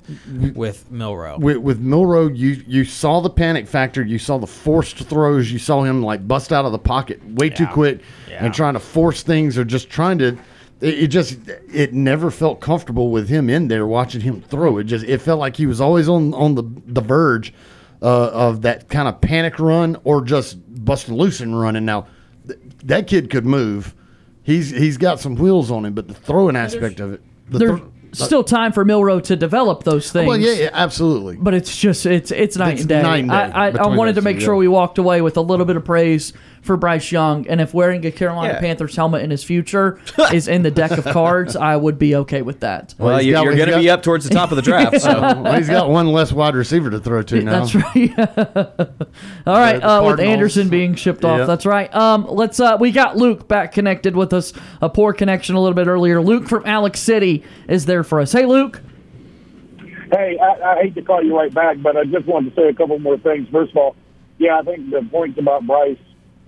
with 0.54 0.90
Milrow. 0.92 1.38
with, 1.38 1.58
with 1.58 1.84
Milrow, 1.84 2.34
you 2.36 2.62
you 2.66 2.84
saw 2.84 3.20
the 3.20 3.30
panic 3.30 3.66
factor. 3.66 4.02
You 4.04 4.18
saw 4.18 4.38
the 4.38 4.46
forced 4.46 4.98
throws. 4.98 5.50
You 5.52 5.58
saw 5.58 5.82
him 5.82 6.02
like 6.02 6.26
bust 6.26 6.52
out 6.52 6.64
of 6.64 6.72
the 6.72 6.78
pocket 6.78 7.20
way 7.34 7.50
too 7.50 7.66
quick 7.66 8.00
Yeah. 8.30 8.44
and 8.44 8.54
trying 8.54 8.74
to 8.74 8.80
force 8.80 9.22
things 9.22 9.58
or 9.58 9.64
just 9.64 9.90
trying 9.90 10.18
to. 10.18 10.38
It, 10.80 10.94
it 11.04 11.06
just 11.08 11.38
it 11.72 11.92
never 11.94 12.30
felt 12.30 12.60
comfortable 12.60 13.10
with 13.10 13.28
him 13.28 13.48
in 13.50 13.68
there 13.68 13.86
watching 13.86 14.20
him 14.20 14.42
throw. 14.42 14.78
It 14.78 14.84
just 14.84 15.04
it 15.06 15.18
felt 15.22 15.40
like 15.40 15.56
he 15.56 15.66
was 15.66 15.80
always 15.80 16.08
on 16.08 16.34
on 16.34 16.54
the 16.54 16.64
the 16.86 17.00
verge 17.00 17.52
uh, 18.02 18.28
of 18.32 18.62
that 18.62 18.88
kind 18.88 19.08
of 19.08 19.20
panic 19.20 19.58
run 19.58 19.96
or 20.04 20.20
just 20.22 20.58
busting 20.84 21.14
loose 21.14 21.40
and 21.40 21.58
running. 21.58 21.84
Now 21.84 22.06
th- 22.46 22.58
that 22.84 23.06
kid 23.06 23.28
could 23.30 23.44
move. 23.46 23.94
He's 24.46 24.70
he's 24.70 24.96
got 24.96 25.18
some 25.18 25.34
wheels 25.34 25.72
on 25.72 25.84
him, 25.84 25.92
but 25.94 26.06
the 26.06 26.14
throwing 26.14 26.54
aspect 26.54 27.00
of 27.00 27.12
it. 27.12 27.20
The 27.50 27.58
There's 27.58 27.80
thro- 27.80 27.92
still 28.12 28.44
time 28.44 28.70
for 28.72 28.84
Milrow 28.84 29.20
to 29.24 29.34
develop 29.34 29.82
those 29.82 30.12
things. 30.12 30.28
well, 30.28 30.38
yeah, 30.38 30.52
yeah, 30.52 30.70
absolutely. 30.72 31.36
But 31.36 31.52
it's 31.54 31.76
just 31.76 32.06
it's 32.06 32.30
it's 32.30 32.56
night 32.56 32.74
It's 32.74 32.82
and 32.82 32.88
day. 32.88 33.02
night 33.02 33.18
and 33.18 33.30
day 33.30 33.34
I, 33.36 33.68
I, 33.68 33.70
I 33.70 33.86
wanted 33.88 34.14
to 34.14 34.22
make 34.22 34.38
two, 34.38 34.44
sure 34.44 34.54
yeah. 34.54 34.60
we 34.60 34.68
walked 34.68 34.98
away 34.98 35.20
with 35.20 35.36
a 35.36 35.40
little 35.40 35.66
bit 35.66 35.76
of 35.76 35.84
praise 35.84 36.32
for 36.66 36.76
Bryce 36.76 37.10
Young, 37.10 37.46
and 37.46 37.60
if 37.60 37.72
wearing 37.72 38.04
a 38.04 38.10
Carolina 38.10 38.54
Yeah. 38.54 38.60
Panthers 38.60 38.94
helmet 38.96 39.22
in 39.22 39.30
his 39.30 39.42
future 39.44 39.98
is 40.32 40.48
in 40.48 40.62
the 40.62 40.70
deck 40.70 40.90
of 40.92 41.04
cards, 41.04 41.56
I 41.56 41.76
would 41.76 41.98
be 41.98 42.14
okay 42.16 42.42
with 42.42 42.60
that. 42.60 42.94
Well, 42.98 43.16
he's 43.18 43.26
you, 43.28 43.32
got- 43.32 43.44
you're 43.44 43.56
going 43.56 43.70
to 43.70 43.78
be 43.78 43.88
up 43.88 44.02
towards 44.02 44.28
the 44.28 44.34
top 44.34 44.50
of 44.50 44.56
the 44.56 44.62
draft. 44.70 45.00
So 45.00 45.20
well, 45.20 45.54
he's 45.56 45.68
got 45.68 45.88
one 45.90 46.08
less 46.08 46.32
wide 46.32 46.54
receiver 46.54 46.90
to 46.90 47.00
throw 47.00 47.22
to 47.22 47.42
now. 47.42 47.64
That's 47.64 47.74
right. 47.74 48.12
All 49.46 49.58
right, 49.58 49.82
uh, 49.82 50.02
with 50.04 50.20
Anderson 50.20 50.68
being 50.68 50.94
shipped 50.94 51.24
off. 51.24 51.38
Yep. 51.38 51.46
That's 51.46 51.66
right. 51.66 51.94
Um, 51.94 52.26
let's. 52.28 52.60
Uh, 52.60 52.76
we 52.78 52.90
got 52.92 53.16
Luke 53.16 53.46
back 53.48 53.72
connected 53.72 54.16
with 54.16 54.32
us. 54.32 54.52
A 54.82 54.88
poor 54.90 55.12
connection 55.12 55.54
a 55.54 55.60
little 55.60 55.74
bit 55.74 55.86
earlier. 55.86 56.20
Luke 56.20 56.48
from 56.48 56.64
Alex 56.66 57.00
City 57.00 57.44
is 57.68 57.86
there 57.86 58.02
for 58.04 58.20
us. 58.20 58.32
Hey, 58.32 58.44
Luke. 58.46 58.80
Hey, 60.12 60.38
I, 60.40 60.72
I 60.72 60.82
hate 60.82 60.94
to 60.94 61.02
call 61.02 61.22
you 61.22 61.36
right 61.36 61.52
back, 61.52 61.78
but 61.82 61.96
I 61.96 62.04
just 62.04 62.26
wanted 62.26 62.54
to 62.54 62.60
say 62.60 62.68
a 62.68 62.74
couple 62.74 62.98
more 62.98 63.18
things. 63.18 63.48
First 63.50 63.72
of 63.72 63.76
all, 63.78 63.96
yeah, 64.38 64.58
I 64.58 64.62
think 64.62 64.90
the 64.90 65.02
points 65.10 65.38
about 65.38 65.66
Bryce 65.66 65.98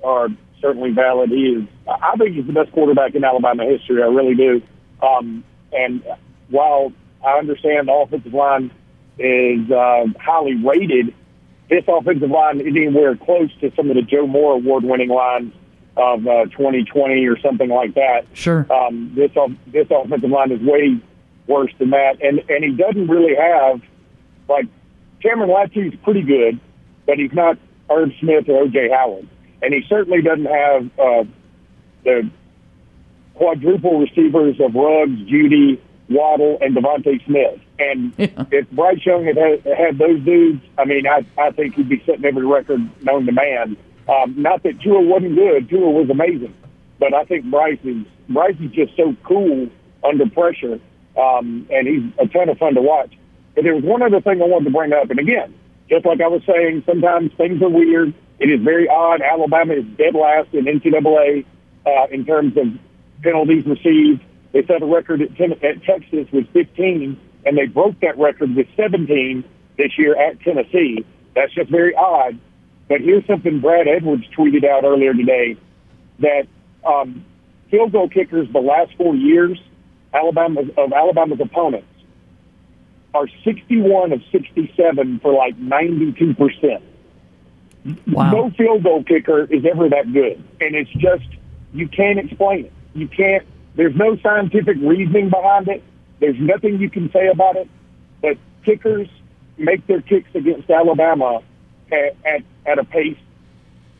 are 0.02 0.28
certainly 0.60 0.90
valid. 0.90 1.30
He 1.30 1.46
is, 1.46 1.68
I 1.88 2.16
think 2.16 2.36
he's 2.36 2.46
the 2.46 2.52
best 2.52 2.72
quarterback 2.72 3.14
in 3.14 3.24
Alabama 3.24 3.64
history. 3.64 4.02
I 4.02 4.06
really 4.06 4.34
do. 4.34 4.62
Um, 5.02 5.44
and 5.72 6.02
while 6.50 6.92
I 7.24 7.38
understand 7.38 7.88
the 7.88 7.92
offensive 7.92 8.34
line 8.34 8.70
is 9.18 9.70
uh, 9.70 10.06
highly 10.20 10.54
rated, 10.54 11.14
this 11.68 11.84
offensive 11.86 12.30
line 12.30 12.60
isn't 12.60 12.76
anywhere 12.76 13.16
close 13.16 13.50
to 13.60 13.72
some 13.76 13.90
of 13.90 13.96
the 13.96 14.02
Joe 14.02 14.26
Moore 14.26 14.54
award-winning 14.54 15.10
lines 15.10 15.52
of 15.96 16.26
uh, 16.26 16.44
2020 16.46 17.26
or 17.26 17.38
something 17.40 17.68
like 17.68 17.94
that. 17.94 18.26
Sure. 18.32 18.66
Um, 18.72 19.12
this 19.14 19.32
this 19.66 19.88
offensive 19.90 20.30
line 20.30 20.52
is 20.52 20.60
way 20.60 21.00
worse 21.46 21.72
than 21.78 21.90
that, 21.90 22.22
and 22.22 22.42
and 22.48 22.64
he 22.64 22.70
doesn't 22.70 23.08
really 23.08 23.34
have 23.34 23.82
like 24.48 24.66
Cameron 25.22 25.50
Latu's 25.50 25.94
pretty 26.04 26.22
good, 26.22 26.60
but 27.06 27.18
he's 27.18 27.32
not 27.32 27.58
Irv 27.90 28.10
Smith 28.20 28.48
or 28.48 28.66
OJ 28.66 28.94
Howard, 28.94 29.28
and 29.62 29.74
he 29.74 29.82
certainly 29.88 30.22
doesn't 30.22 30.46
have 30.46 30.84
uh, 30.98 31.24
the 32.04 32.30
quadruple 33.34 34.00
receivers 34.00 34.60
of 34.60 34.74
Ruggs, 34.74 35.18
Jeudy, 35.28 35.80
Waddle, 36.08 36.58
and 36.60 36.76
DeVonta 36.76 37.24
Smith. 37.26 37.60
And 37.78 38.12
Yeah. 38.18 38.44
if 38.50 38.70
Bryce 38.72 39.04
Young 39.04 39.24
had, 39.24 39.36
had 39.36 39.98
those 39.98 40.20
dudes, 40.20 40.62
I 40.76 40.84
mean, 40.84 41.06
I 41.06 41.24
I 41.36 41.50
think 41.52 41.74
he'd 41.76 41.88
be 41.88 42.02
setting 42.04 42.24
every 42.24 42.44
record 42.46 42.80
known 43.04 43.26
to 43.26 43.32
man. 43.32 43.76
Um, 44.08 44.34
not 44.36 44.62
that 44.62 44.80
Tua 44.80 45.00
wasn't 45.02 45.36
good; 45.36 45.68
Tua 45.68 45.90
was 45.90 46.08
amazing, 46.10 46.54
but 46.98 47.12
I 47.14 47.24
think 47.24 47.44
Bryce 47.50 47.78
is 47.84 48.04
Bryce 48.28 48.56
is 48.60 48.70
just 48.72 48.96
so 48.96 49.14
cool 49.22 49.68
under 50.02 50.28
pressure, 50.30 50.80
um, 51.16 51.66
and 51.70 51.86
he's 51.86 52.02
a 52.18 52.26
ton 52.26 52.48
of 52.48 52.58
fun 52.58 52.74
to 52.74 52.82
watch. 52.82 53.12
But 53.54 53.64
there 53.64 53.74
was 53.74 53.84
one 53.84 54.02
other 54.02 54.20
thing 54.20 54.40
I 54.40 54.46
wanted 54.46 54.64
to 54.66 54.70
bring 54.70 54.92
up, 54.92 55.10
and 55.10 55.18
again, 55.20 55.54
just 55.90 56.06
like 56.06 56.20
I 56.20 56.26
was 56.28 56.42
saying, 56.46 56.82
sometimes 56.86 57.32
things 57.34 57.60
are 57.62 57.68
weird. 57.68 58.14
It 58.38 58.50
is 58.50 58.60
very 58.62 58.88
odd. 58.88 59.20
Alabama 59.20 59.74
is 59.74 59.84
dead 59.96 60.14
last 60.14 60.52
in 60.52 60.64
NCAA 60.64 61.44
uh, 61.86 62.06
in 62.10 62.24
terms 62.24 62.56
of 62.56 62.66
penalties 63.22 63.66
received. 63.66 64.22
They 64.52 64.64
set 64.64 64.82
a 64.82 64.86
record 64.86 65.22
at, 65.22 65.36
ten, 65.36 65.52
at 65.52 65.82
Texas 65.82 66.26
with 66.32 66.48
15, 66.52 67.20
and 67.44 67.58
they 67.58 67.66
broke 67.66 68.00
that 68.00 68.16
record 68.18 68.54
with 68.54 68.66
17 68.76 69.44
this 69.76 69.98
year 69.98 70.16
at 70.16 70.40
Tennessee. 70.40 71.04
That's 71.34 71.52
just 71.52 71.70
very 71.70 71.94
odd. 71.94 72.38
But 72.88 73.00
here's 73.00 73.26
something 73.26 73.60
Brad 73.60 73.86
Edwards 73.86 74.24
tweeted 74.36 74.64
out 74.64 74.84
earlier 74.84 75.12
today 75.12 75.56
that 76.20 76.46
um, 76.84 77.24
field 77.70 77.92
goal 77.92 78.08
kickers 78.08 78.48
the 78.52 78.60
last 78.60 78.92
four 78.96 79.14
years, 79.14 79.60
Alabama 80.14 80.62
of 80.76 80.92
Alabama's 80.92 81.40
opponents, 81.40 81.86
are 83.14 83.28
61 83.44 84.12
of 84.12 84.22
67 84.32 85.20
for 85.20 85.32
like 85.32 85.56
92 85.58 86.34
percent. 86.34 86.82
Wow. 88.06 88.30
No 88.30 88.50
field 88.50 88.82
goal 88.82 89.04
kicker 89.04 89.44
is 89.44 89.64
ever 89.64 89.88
that 89.88 90.12
good, 90.12 90.42
and 90.60 90.74
it's 90.74 90.90
just 90.90 91.26
you 91.72 91.88
can't 91.88 92.18
explain 92.18 92.66
it. 92.66 92.72
You 92.94 93.08
can't. 93.08 93.46
There's 93.76 93.94
no 93.94 94.16
scientific 94.18 94.76
reasoning 94.80 95.30
behind 95.30 95.68
it. 95.68 95.82
There's 96.20 96.38
nothing 96.38 96.80
you 96.80 96.90
can 96.90 97.10
say 97.12 97.28
about 97.28 97.56
it. 97.56 97.68
But 98.20 98.38
kickers 98.64 99.08
make 99.56 99.86
their 99.86 100.00
kicks 100.00 100.30
against 100.34 100.70
Alabama 100.70 101.42
at 101.92 102.16
at, 102.24 102.42
at 102.66 102.78
a 102.78 102.84
pace 102.84 103.18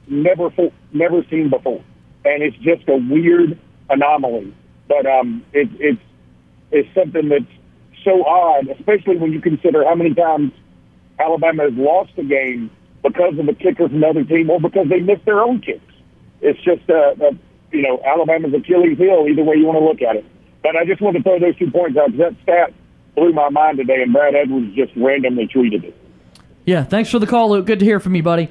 never 0.08 0.50
never 0.92 1.24
seen 1.30 1.50
before, 1.50 1.82
and 2.24 2.42
it's 2.42 2.56
just 2.58 2.88
a 2.88 2.96
weird 2.96 3.58
anomaly. 3.88 4.54
But 4.88 5.06
um, 5.06 5.44
it, 5.52 5.68
it's 5.78 6.00
it's 6.70 6.94
something 6.94 7.28
that's 7.28 7.44
so 8.04 8.24
odd, 8.24 8.68
especially 8.68 9.16
when 9.16 9.32
you 9.32 9.40
consider 9.40 9.84
how 9.84 9.94
many 9.94 10.14
times 10.14 10.52
Alabama 11.18 11.64
has 11.64 11.74
lost 11.74 12.12
a 12.16 12.24
game 12.24 12.70
because 13.02 13.38
of 13.38 13.48
a 13.48 13.54
kicker 13.54 13.88
from 13.88 13.96
another 13.96 14.24
team 14.24 14.50
or 14.50 14.60
because 14.60 14.88
they 14.88 15.00
missed 15.00 15.24
their 15.24 15.40
own 15.40 15.60
kicks. 15.60 15.92
It's 16.40 16.60
just 16.60 16.88
uh, 16.88 17.14
uh, 17.20 17.32
you 17.72 17.82
know 17.82 18.00
Alabama's 18.04 18.54
Achilles 18.54 18.98
heel, 18.98 19.26
either 19.28 19.44
way 19.44 19.56
you 19.56 19.66
want 19.66 19.78
to 19.78 19.84
look 19.84 20.02
at 20.02 20.16
it. 20.16 20.24
But 20.62 20.76
I 20.76 20.84
just 20.84 21.00
wanted 21.00 21.18
to 21.18 21.24
throw 21.24 21.38
those 21.38 21.56
two 21.56 21.70
points 21.70 21.96
out 21.96 22.12
because 22.12 22.34
that 22.34 22.42
stat 22.42 22.74
blew 23.14 23.32
my 23.32 23.48
mind 23.48 23.78
today, 23.78 24.02
and 24.02 24.12
Brad 24.12 24.34
Edwards 24.34 24.74
just 24.74 24.92
randomly 24.96 25.48
tweeted 25.48 25.84
it. 25.84 25.96
Yeah, 26.64 26.84
thanks 26.84 27.10
for 27.10 27.18
the 27.18 27.26
call, 27.26 27.50
Luke. 27.50 27.66
Good 27.66 27.78
to 27.78 27.84
hear 27.84 28.00
from 28.00 28.14
you, 28.14 28.22
buddy. 28.22 28.50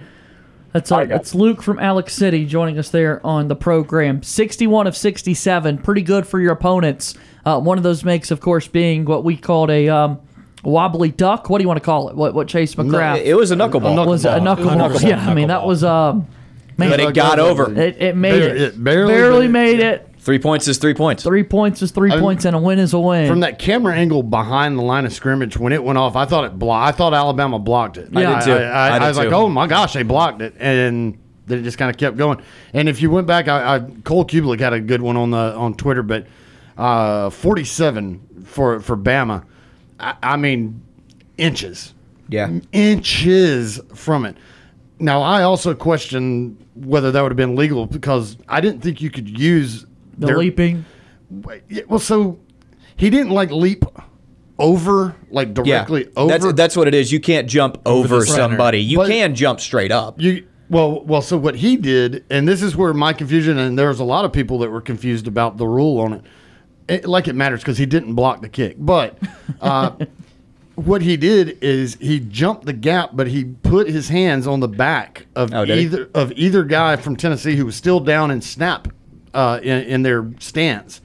That's 0.73 0.91
uh, 0.91 1.05
that's 1.05 1.33
Luke 1.33 1.61
from 1.61 1.79
Alex 1.79 2.13
City 2.13 2.45
joining 2.45 2.77
us 2.77 2.89
there 2.89 3.25
on 3.25 3.47
the 3.47 3.55
program. 3.55 4.21
61 4.21 4.87
of 4.87 4.97
67, 4.97 5.77
pretty 5.79 6.01
good 6.01 6.27
for 6.27 6.39
your 6.39 6.51
opponents. 6.51 7.15
Uh, 7.45 7.59
one 7.59 7.77
of 7.77 7.83
those 7.83 8.03
makes, 8.03 8.31
of 8.31 8.41
course, 8.41 8.67
being 8.67 9.05
what 9.05 9.23
we 9.23 9.37
called 9.37 9.69
a 9.69 9.87
um, 9.87 10.19
wobbly 10.67 11.11
duck. 11.11 11.49
What 11.49 11.57
do 11.59 11.63
you 11.63 11.67
want 11.67 11.77
to 11.79 11.85
call 11.85 12.09
it? 12.09 12.15
What 12.15 12.33
what 12.33 12.47
Chase 12.47 12.75
McGrath? 12.75 13.23
it 13.23 13.33
was 13.35 13.51
a 13.51 13.55
knuckleball. 13.55 14.05
It 14.05 14.07
was 14.07 14.25
a 14.25 14.39
knuckleball? 14.39 14.77
knuckleball. 14.91 15.07
Yeah, 15.09 15.27
I 15.27 15.33
mean 15.33 15.47
that 15.47 15.65
was 15.65 15.83
uh, 15.83 16.13
man, 16.13 16.89
But 16.89 16.99
it 16.99 17.13
got 17.13 17.39
over. 17.39 17.71
it, 17.79 18.01
it 18.01 18.15
made 18.15 18.39
Bar- 18.39 18.49
it. 18.49 18.61
it 18.61 18.83
barely 18.83 19.47
made 19.47 19.77
made 19.77 19.79
it. 19.79 20.03
Three 20.19 20.39
points 20.39 20.67
is 20.67 20.77
three 20.77 20.93
points. 20.93 21.23
Three 21.23 21.43
points 21.43 21.81
is 21.81 21.91
three 21.91 22.11
I- 22.11 22.19
points, 22.19 22.43
and 22.43 22.53
a 22.53 22.59
win 22.59 22.79
is 22.79 22.91
a 22.93 22.99
win. 22.99 23.29
From 23.29 23.39
that 23.39 23.59
camera 23.59 23.95
angle 23.95 24.23
behind 24.23 24.77
the 24.77 24.81
line 24.83 25.05
of 25.05 25.13
scrimmage, 25.13 25.57
when 25.57 25.71
it 25.71 25.81
went 25.81 25.97
off, 25.97 26.17
I 26.17 26.25
thought 26.25 26.43
it 26.43 26.59
blo- 26.59 26.71
I 26.71 26.91
thought 26.91 27.13
Alabama 27.13 27.59
blocked 27.59 27.97
it. 27.97 28.09
Yeah. 28.11 28.31
I 28.31 28.39
did 28.39 28.45
too. 28.45 28.51
I, 28.51 28.57
I, 28.89 28.95
I 28.95 28.99
did 28.99 29.05
I 29.05 29.07
was 29.07 29.17
like, 29.17 29.31
oh 29.31 29.47
my 29.47 29.67
gosh, 29.67 29.93
they 29.93 30.03
blocked 30.03 30.41
it, 30.41 30.53
and 30.59 31.17
then 31.47 31.59
it 31.59 31.63
just 31.63 31.77
kind 31.77 31.89
of 31.89 31.95
kept 31.97 32.17
going. 32.17 32.41
And 32.73 32.89
if 32.89 33.01
you 33.01 33.09
went 33.09 33.25
back, 33.25 33.47
I, 33.47 33.75
I 33.75 33.79
Cole 34.03 34.25
Cubelic 34.25 34.59
had 34.59 34.73
a 34.73 34.81
good 34.81 35.01
one 35.01 35.15
on 35.15 35.31
the 35.31 35.37
on 35.55 35.75
Twitter, 35.75 36.03
but 36.03 36.27
uh, 36.77 37.29
47 37.29 38.43
for 38.45 38.81
for 38.81 38.97
Bama. 38.97 39.45
I, 39.99 40.15
I 40.23 40.37
mean, 40.37 40.81
inches, 41.37 41.93
Yeah. 42.29 42.49
inches 42.71 43.79
from 43.93 44.25
it. 44.25 44.35
Now, 44.99 45.21
I 45.21 45.43
also 45.43 45.73
question 45.75 46.57
whether 46.75 47.11
that 47.11 47.21
would 47.21 47.31
have 47.31 47.37
been 47.37 47.55
legal 47.55 47.85
because 47.85 48.37
I 48.47 48.61
didn't 48.61 48.81
think 48.81 49.01
you 49.01 49.09
could 49.09 49.29
use 49.39 49.85
the 50.17 50.27
their- 50.27 50.37
leaping. 50.37 50.85
well, 51.87 51.99
so 51.99 52.39
he 52.95 53.09
didn't 53.09 53.31
like 53.31 53.51
leap 53.51 53.83
over, 54.59 55.15
like 55.29 55.49
Yeah. 55.49 55.83
directly 55.85 56.07
over. 56.15 56.31
That's 56.37 56.53
that's 56.53 56.75
what 56.77 56.87
it 56.87 56.95
is. 56.95 57.11
You 57.11 57.19
can't 57.19 57.47
jump 57.47 57.77
over, 57.85 58.19
the 58.19 58.25
center. 58.25 58.37
somebody. 58.41 58.79
You 58.81 58.97
But- 58.97 59.09
can 59.09 59.35
jump 59.35 59.59
straight 59.59 59.91
up. 59.91 60.19
you 60.21 60.43
well, 60.69 61.03
well. 61.05 61.21
So 61.21 61.37
what 61.37 61.55
he 61.57 61.77
did, 61.77 62.23
and 62.29 62.47
this 62.47 62.61
is 62.61 62.75
where 62.75 62.93
my 62.93 63.13
confusion, 63.13 63.57
and 63.57 63.77
there 63.77 63.87
was 63.89 63.99
a 63.99 64.03
lot 64.03 64.25
of 64.25 64.33
people 64.33 64.57
that 64.59 64.71
were 64.71 64.81
confused 64.81 65.27
about 65.27 65.57
the 65.57 65.67
rule 65.67 65.99
on 65.99 66.11
it. 66.13 66.21
It 66.87 67.05
like 67.05 67.27
it 67.27 67.35
matters 67.35 67.61
because 67.61 67.77
he 67.77 67.85
didn't 67.85 68.13
block 68.15 68.41
the 68.41 68.49
kick, 68.49 68.75
but 68.79 69.17
uh, 69.61 69.91
what 70.75 71.01
he 71.01 71.17
did 71.17 71.57
is 71.61 71.95
he 71.99 72.19
jumped 72.19 72.65
the 72.65 72.73
gap, 72.73 73.11
but 73.13 73.27
he 73.27 73.45
put 73.45 73.87
his 73.87 74.09
hands 74.09 74.47
on 74.47 74.59
the 74.59 74.67
back 74.67 75.25
of 75.35 75.53
Oh, 75.53 75.65
did 75.65 75.77
he? 75.77 75.83
either 75.85 76.09
of 76.13 76.31
either 76.35 76.63
guy 76.63 76.95
from 76.95 77.15
Tennessee 77.15 77.55
who 77.55 77.65
was 77.65 77.75
still 77.75 77.99
down 77.99 78.31
and 78.31 78.43
snap 78.43 78.87
uh, 79.33 79.59
in, 79.61 79.83
in 79.83 80.03
their 80.03 80.31
stance. 80.39 81.01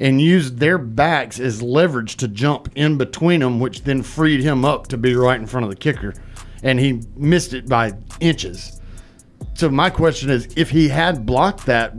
And 0.00 0.20
used 0.20 0.58
their 0.58 0.76
backs 0.76 1.38
as 1.38 1.62
leverage 1.62 2.16
to 2.16 2.26
jump 2.26 2.68
in 2.74 2.98
between 2.98 3.38
them, 3.40 3.60
which 3.60 3.84
then 3.84 4.02
freed 4.02 4.42
him 4.42 4.64
up 4.64 4.88
to 4.88 4.96
be 4.96 5.14
right 5.14 5.38
in 5.40 5.46
front 5.46 5.62
of 5.62 5.70
the 5.70 5.76
kicker. 5.76 6.14
And 6.64 6.80
he 6.80 7.00
missed 7.16 7.54
it 7.54 7.68
by 7.68 7.92
inches. 8.18 8.80
So 9.54 9.70
my 9.70 9.90
question 9.90 10.30
is, 10.30 10.48
if 10.56 10.70
he 10.70 10.88
had 10.88 11.24
blocked 11.24 11.66
that, 11.66 11.94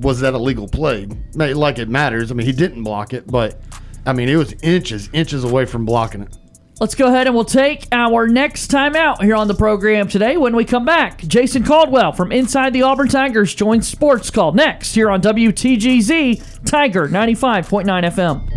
was 0.00 0.20
that 0.20 0.34
a 0.34 0.38
legal 0.38 0.68
play? 0.68 1.06
Like 1.34 1.78
it 1.78 1.88
matters. 1.88 2.30
I 2.30 2.34
mean, 2.34 2.46
he 2.46 2.52
didn't 2.52 2.82
block 2.82 3.12
it, 3.12 3.26
but 3.26 3.60
I 4.04 4.12
mean, 4.12 4.28
it 4.28 4.36
was 4.36 4.54
inches, 4.62 5.08
inches 5.12 5.44
away 5.44 5.64
from 5.66 5.84
blocking 5.84 6.22
it. 6.22 6.36
Let's 6.78 6.94
go 6.94 7.06
ahead 7.06 7.26
and 7.26 7.34
we'll 7.34 7.46
take 7.46 7.88
our 7.90 8.28
next 8.28 8.68
time 8.68 8.94
out 8.94 9.24
here 9.24 9.34
on 9.34 9.48
the 9.48 9.54
program 9.54 10.08
today. 10.08 10.36
When 10.36 10.54
we 10.54 10.66
come 10.66 10.84
back, 10.84 11.26
Jason 11.26 11.64
Caldwell 11.64 12.12
from 12.12 12.32
Inside 12.32 12.74
the 12.74 12.82
Auburn 12.82 13.08
Tigers 13.08 13.54
joins 13.54 13.88
Sports 13.88 14.30
Call 14.30 14.52
next 14.52 14.94
here 14.94 15.10
on 15.10 15.22
WTGZ 15.22 16.66
Tiger 16.66 17.08
95.9 17.08 17.86
FM. 18.04 18.52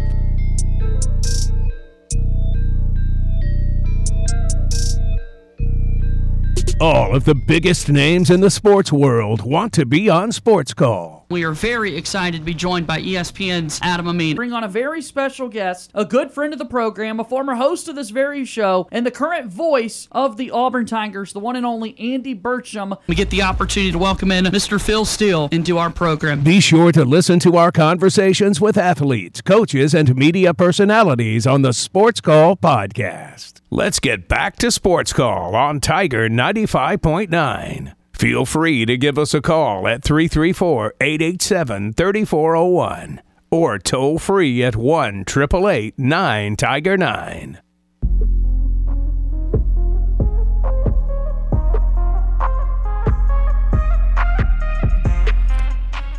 All 6.82 7.16
of 7.16 7.24
the 7.26 7.36
biggest 7.36 7.90
names 7.90 8.30
in 8.30 8.42
the 8.42 8.50
sports 8.50 8.92
world 8.92 9.42
want 9.42 9.74
to 9.74 9.86
be 9.86 10.10
on 10.10 10.32
Sports 10.34 10.74
Call. 10.74 11.19
We 11.32 11.44
are 11.44 11.52
very 11.52 11.96
excited 11.96 12.40
to 12.40 12.44
be 12.44 12.56
joined 12.56 12.88
by 12.88 13.02
ESPN's 13.02 13.80
Adam 13.84 14.08
Amin. 14.08 14.36
Bring 14.36 14.52
on 14.52 14.64
a 14.64 14.68
very 14.68 15.00
special 15.00 15.48
guest, 15.48 15.92
a 15.94 16.04
good 16.04 16.32
friend 16.32 16.54
of 16.54 16.58
the 16.58 16.66
program, 16.66 17.20
a 17.20 17.24
former 17.24 17.54
host 17.54 17.88
of 17.88 17.96
this 17.96 18.10
very 18.10 18.46
show, 18.46 18.88
and 18.92 19.06
the 19.06 19.12
current 19.12 19.52
voice 19.52 20.08
of 20.12 20.38
the 20.38 20.50
Auburn 20.50 20.88
Tigers, 20.88 21.32
the 21.34 21.40
one 21.40 21.56
and 21.56 21.68
only 21.68 21.96
Andy 22.00 22.34
Burcham. 22.34 22.98
We 23.06 23.14
get 23.14 23.30
the 23.30 23.44
opportunity 23.44 23.92
to 23.92 24.00
welcome 24.00 24.32
in 24.32 24.46
Mr. 24.46 24.82
Phil 24.82 25.06
Steele 25.06 25.50
into 25.52 25.78
our 25.78 25.92
program. 25.92 26.44
Be 26.44 26.60
sure 26.60 26.92
to 26.94 27.06
listen 27.06 27.38
to 27.42 27.58
our 27.58 27.72
conversations 27.72 28.60
with 28.60 28.76
athletes, 28.76 29.40
coaches, 29.42 29.94
and 29.94 30.16
media 30.16 30.56
personalities 30.56 31.46
on 31.46 31.62
the 31.62 31.74
Sports 31.74 32.22
Call 32.22 32.56
podcast. 32.56 33.62
Let's 33.70 34.00
get 34.00 34.28
back 34.28 34.56
to 34.56 34.72
Sports 34.72 35.14
Call 35.14 35.56
on 35.56 35.80
Tiger 35.80 36.28
95.9. 36.28 37.94
Feel 38.20 38.46
free 38.46 38.86
to 38.86 38.98
give 38.98 39.18
us 39.18 39.34
a 39.34 39.40
call 39.40 39.88
at 39.88 40.04
334 40.04 40.96
887 41.00 41.94
3401 41.94 43.22
or 43.50 43.80
toll 43.80 44.20
free 44.20 44.62
at 44.62 44.76
1 44.76 45.22
888 45.22 45.98
9 45.98 46.56
Tiger 46.58 46.98
9. 46.98 47.62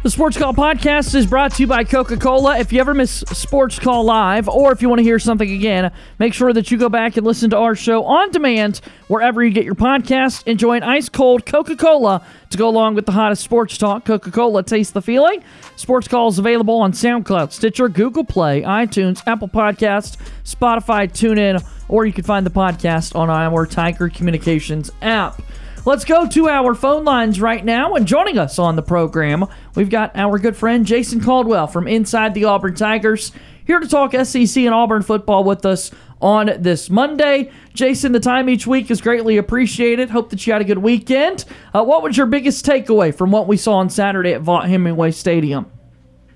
The 0.02 0.08
Sports 0.08 0.38
Call 0.38 0.54
podcast 0.54 1.14
is 1.14 1.26
brought 1.26 1.52
to 1.56 1.62
you 1.62 1.66
by 1.66 1.84
Coca 1.84 2.16
Cola. 2.16 2.58
If 2.58 2.72
you 2.72 2.80
ever 2.80 2.94
miss 2.94 3.20
Sports 3.20 3.78
Call 3.78 4.02
Live, 4.04 4.48
or 4.48 4.72
if 4.72 4.80
you 4.80 4.88
want 4.88 5.00
to 5.00 5.02
hear 5.02 5.18
something 5.18 5.50
again, 5.50 5.92
make 6.18 6.32
sure 6.32 6.54
that 6.54 6.70
you 6.70 6.78
go 6.78 6.88
back 6.88 7.18
and 7.18 7.26
listen 7.26 7.50
to 7.50 7.58
our 7.58 7.74
show 7.74 8.04
on 8.04 8.30
demand 8.30 8.80
wherever 9.08 9.44
you 9.44 9.50
get 9.50 9.66
your 9.66 9.74
podcast. 9.74 10.46
Enjoy 10.46 10.72
an 10.72 10.84
ice 10.84 11.10
cold 11.10 11.44
Coca 11.44 11.76
Cola 11.76 12.24
to 12.48 12.56
go 12.56 12.66
along 12.66 12.94
with 12.94 13.04
the 13.04 13.12
hottest 13.12 13.44
sports 13.44 13.76
talk. 13.76 14.06
Coca 14.06 14.30
Cola 14.30 14.62
taste 14.62 14.94
the 14.94 15.02
feeling. 15.02 15.44
Sports 15.76 16.08
Call 16.08 16.28
is 16.28 16.38
available 16.38 16.80
on 16.80 16.92
SoundCloud, 16.92 17.52
Stitcher, 17.52 17.90
Google 17.90 18.24
Play, 18.24 18.62
iTunes, 18.62 19.22
Apple 19.26 19.48
Podcast, 19.48 20.16
Spotify, 20.44 21.10
TuneIn, 21.12 21.62
or 21.88 22.06
you 22.06 22.14
can 22.14 22.24
find 22.24 22.46
the 22.46 22.50
podcast 22.50 23.14
on 23.14 23.28
our 23.28 23.66
Tiger 23.66 24.08
Communications 24.08 24.90
app. 25.02 25.42
Let's 25.86 26.04
go 26.04 26.28
to 26.28 26.48
our 26.48 26.74
phone 26.74 27.04
lines 27.04 27.40
right 27.40 27.64
now. 27.64 27.94
And 27.94 28.06
joining 28.06 28.36
us 28.36 28.58
on 28.58 28.76
the 28.76 28.82
program, 28.82 29.46
we've 29.74 29.88
got 29.88 30.14
our 30.14 30.38
good 30.38 30.54
friend 30.54 30.84
Jason 30.84 31.22
Caldwell 31.22 31.66
from 31.68 31.88
Inside 31.88 32.34
the 32.34 32.44
Auburn 32.44 32.74
Tigers, 32.74 33.32
here 33.66 33.80
to 33.80 33.88
talk 33.88 34.12
SEC 34.12 34.62
and 34.64 34.74
Auburn 34.74 35.00
football 35.00 35.42
with 35.42 35.64
us 35.64 35.90
on 36.20 36.50
this 36.58 36.90
Monday. 36.90 37.50
Jason, 37.72 38.12
the 38.12 38.20
time 38.20 38.50
each 38.50 38.66
week 38.66 38.90
is 38.90 39.00
greatly 39.00 39.38
appreciated. 39.38 40.10
Hope 40.10 40.28
that 40.30 40.46
you 40.46 40.52
had 40.52 40.60
a 40.60 40.66
good 40.66 40.78
weekend. 40.78 41.46
Uh, 41.72 41.82
what 41.82 42.02
was 42.02 42.14
your 42.14 42.26
biggest 42.26 42.66
takeaway 42.66 43.14
from 43.14 43.30
what 43.30 43.48
we 43.48 43.56
saw 43.56 43.76
on 43.76 43.88
Saturday 43.88 44.34
at 44.34 44.42
Vaught 44.42 44.68
Hemingway 44.68 45.12
Stadium? 45.12 45.64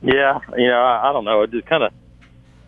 Yeah, 0.00 0.38
you 0.56 0.68
know, 0.68 0.80
I, 0.80 1.10
I 1.10 1.12
don't 1.12 1.26
know. 1.26 1.42
It 1.42 1.50
just 1.50 1.66
kind 1.66 1.82
of, 1.82 1.92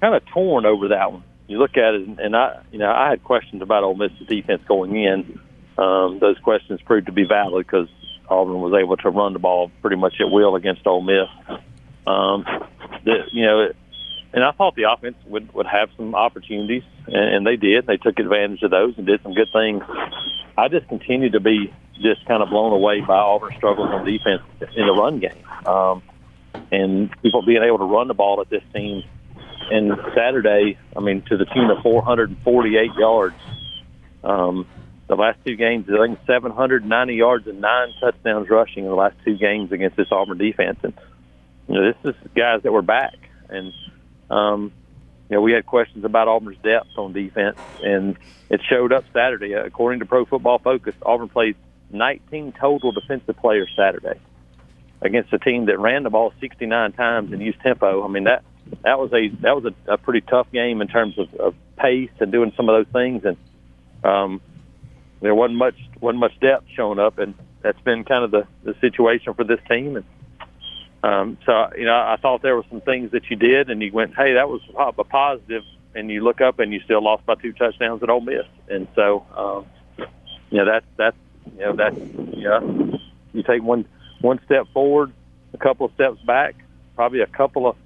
kind 0.03 0.15
of 0.15 0.27
torn 0.27 0.67
over 0.67 0.89
that 0.89 1.11
one. 1.11 1.23
You 1.49 1.59
look 1.59 1.79
at 1.79 1.95
it, 1.95 2.07
and, 2.07 2.19
and 2.19 2.37
I, 2.37 2.61
you 2.71 2.79
know, 2.79 2.93
I 2.93 3.09
had 3.09 3.25
questions 3.25 3.63
about 3.63 3.83
Ole 3.83 3.95
Miss's 3.95 4.27
defense 4.27 4.61
going 4.69 4.95
in. 4.95 5.41
Um, 5.79 6.19
those 6.19 6.39
questions 6.39 6.81
proved 6.83 7.07
to 7.07 7.13
be 7.13 7.25
valid 7.25 7.67
because 7.67 7.89
Auburn 8.29 8.61
was 8.61 8.75
able 8.81 8.97
to 8.99 9.11
run 9.11 9.33
the 9.33 9.39
ball 9.39 9.71
pretty 9.83 9.97
much 9.97 10.15
at 10.21 10.31
will 10.31 10.57
against 10.57 10.87
Ole 10.87 11.03
Miss. 11.03 11.29
Um, 12.07 12.45
the, 13.05 13.25
you 13.33 13.45
know, 13.45 13.69
and 14.33 14.45
I 14.45 14.53
thought 14.53 14.75
the 14.75 14.91
offense 14.91 15.17
would 15.27 15.53
would 15.55 15.67
have 15.67 15.91
some 15.97 16.15
opportunities, 16.15 16.83
and, 17.07 17.17
and 17.35 17.47
they 17.47 17.57
did. 17.57 17.87
They 17.87 17.97
took 17.97 18.19
advantage 18.19 18.63
of 18.63 18.71
those 18.71 18.95
and 18.97 19.07
did 19.07 19.23
some 19.23 19.35
good 19.35 19.49
things. 19.53 19.83
I 20.57 20.69
just 20.69 20.89
continue 20.89 21.31
to 21.31 21.41
be 21.41 21.73
just 22.03 22.25
kind 22.27 22.43
of 22.43 22.51
blown 22.51 22.73
away 22.73 23.01
by 23.01 23.17
Auburn's 23.17 23.57
struggles 23.57 23.89
on 23.91 24.05
defense 24.05 24.43
in 24.77 24.87
the 24.87 24.93
run 24.93 25.21
game, 25.21 25.45
um, 25.67 26.03
and 26.71 27.11
people 27.23 27.43
being 27.45 27.63
able 27.63 27.79
to 27.79 27.85
run 27.85 28.09
the 28.09 28.15
ball 28.15 28.41
at 28.41 28.51
this 28.51 28.63
team. 28.75 29.03
And 29.69 29.93
Saturday, 30.15 30.79
I 30.97 31.01
mean, 31.01 31.23
to 31.23 31.37
the 31.37 31.45
tune 31.47 31.71
of 31.71 31.83
448 31.83 32.91
yards. 32.95 33.35
Um, 34.23 34.67
the 35.09 35.15
last 35.15 35.39
two 35.47 35.57
games, 35.57 35.87
I 35.89 36.07
think 36.07 36.19
790 36.27 37.15
yards 37.15 37.47
and 37.47 37.61
nine 37.61 37.93
touchdowns 38.01 38.49
rushing 38.51 38.85
in 38.85 38.91
the 38.91 38.97
last 38.97 39.17
two 39.25 39.37
games 39.37 39.71
against 39.73 39.97
this 39.97 40.09
Auburn 40.11 40.39
defense. 40.39 40.79
And 40.83 40.95
you 41.69 41.75
know, 41.75 41.93
this 41.93 42.15
is 42.15 42.31
guys 42.35 42.63
that 42.63 42.73
were 42.73 42.83
back, 42.83 43.15
and 43.49 43.73
um, 44.31 44.73
you 45.29 45.37
know, 45.37 45.43
we 45.43 45.53
had 45.53 45.67
questions 45.67 46.05
about 46.05 46.29
Auburn's 46.29 46.59
depth 46.63 46.97
on 46.97 47.13
defense, 47.13 47.59
and 47.83 48.17
it 48.51 48.61
showed 48.69 48.93
up 48.93 49.05
Saturday. 49.13 49.53
According 49.53 50.01
to 50.01 50.07
Pro 50.07 50.25
Football 50.25 50.59
Focus, 50.59 50.95
Auburn 51.03 51.29
played 51.29 51.57
19 51.91 52.53
total 52.53 52.93
defensive 52.93 53.37
players 53.37 53.69
Saturday 53.77 54.21
against 55.03 55.33
a 55.33 55.39
team 55.39 55.67
that 55.67 55.79
ran 55.79 56.03
the 56.03 56.11
ball 56.11 56.33
69 56.41 56.93
times 56.93 57.33
and 57.33 57.41
used 57.41 57.61
tempo. 57.61 58.05
I 58.05 58.09
mean 58.09 58.25
that 58.25 58.43
that 58.83 58.99
was 58.99 59.13
a 59.13 59.29
that 59.43 59.55
was 59.55 59.65
a, 59.65 59.93
a 59.93 59.99
pretty 59.99 60.21
tough 60.23 60.51
game 60.53 60.81
in 60.81 60.89
terms 60.89 61.19
of, 61.19 61.33
of 61.35 61.55
pace 61.77 62.11
and 62.19 62.33
doing 62.33 62.53
some 62.57 62.69
of 62.69 62.85
those 62.85 62.93
things, 62.93 63.25
and 63.25 63.37
um, 64.05 64.41
there 65.21 65.35
wasn't 65.35 65.59
much 65.59 65.77
wasn't 66.01 66.21
much 66.21 66.39
depth 66.41 66.67
showing 66.75 66.99
up, 66.99 67.19
and 67.19 67.35
that's 67.63 67.81
been 67.81 68.05
kind 68.05 68.25
of 68.25 68.31
the 68.31 68.47
the 68.65 68.75
situation 68.81 69.35
for 69.35 69.45
this 69.45 69.61
team. 69.69 69.97
And 69.97 70.05
um, 71.03 71.39
so 71.47 71.71
you 71.77 71.85
know, 71.85 71.95
I 71.95 72.17
thought 72.21 72.43
there 72.43 72.57
were 72.57 72.65
some 72.71 72.81
things 72.81 73.13
that 73.13 73.31
you 73.31 73.37
did, 73.37 73.71
and 73.71 73.83
you 73.83 73.93
went, 73.93 74.15
hey, 74.17 74.35
that 74.35 74.49
was 74.49 74.61
a 74.77 75.05
positive," 75.05 75.63
and 75.95 76.11
you 76.11 76.23
look 76.23 76.41
up 76.41 76.59
and 76.59 76.73
you 76.73 76.81
still 76.81 77.03
lost 77.03 77.25
by 77.27 77.35
two 77.37 77.53
touchdowns 77.53 78.03
at 78.03 78.11
Ole 78.11 78.21
Miss, 78.21 78.47
and 78.69 78.87
so 78.95 79.27
um, 79.37 80.07
you 80.51 80.59
know 80.59 80.65
that's 80.65 80.87
that's 80.97 81.17
you 81.55 81.61
know 81.61 81.77
that 81.77 81.95
yeah, 82.37 82.61
you 83.33 83.43
take 83.43 83.63
one 83.63 83.87
one 84.21 84.41
step 84.45 84.67
forward, 84.73 85.13
a 85.55 85.59
couple 85.59 85.87
of 85.87 85.93
steps 85.95 86.21
back, 86.23 86.57
probably 86.95 87.21
a 87.21 87.27
couple 87.27 87.67
of 87.67 87.77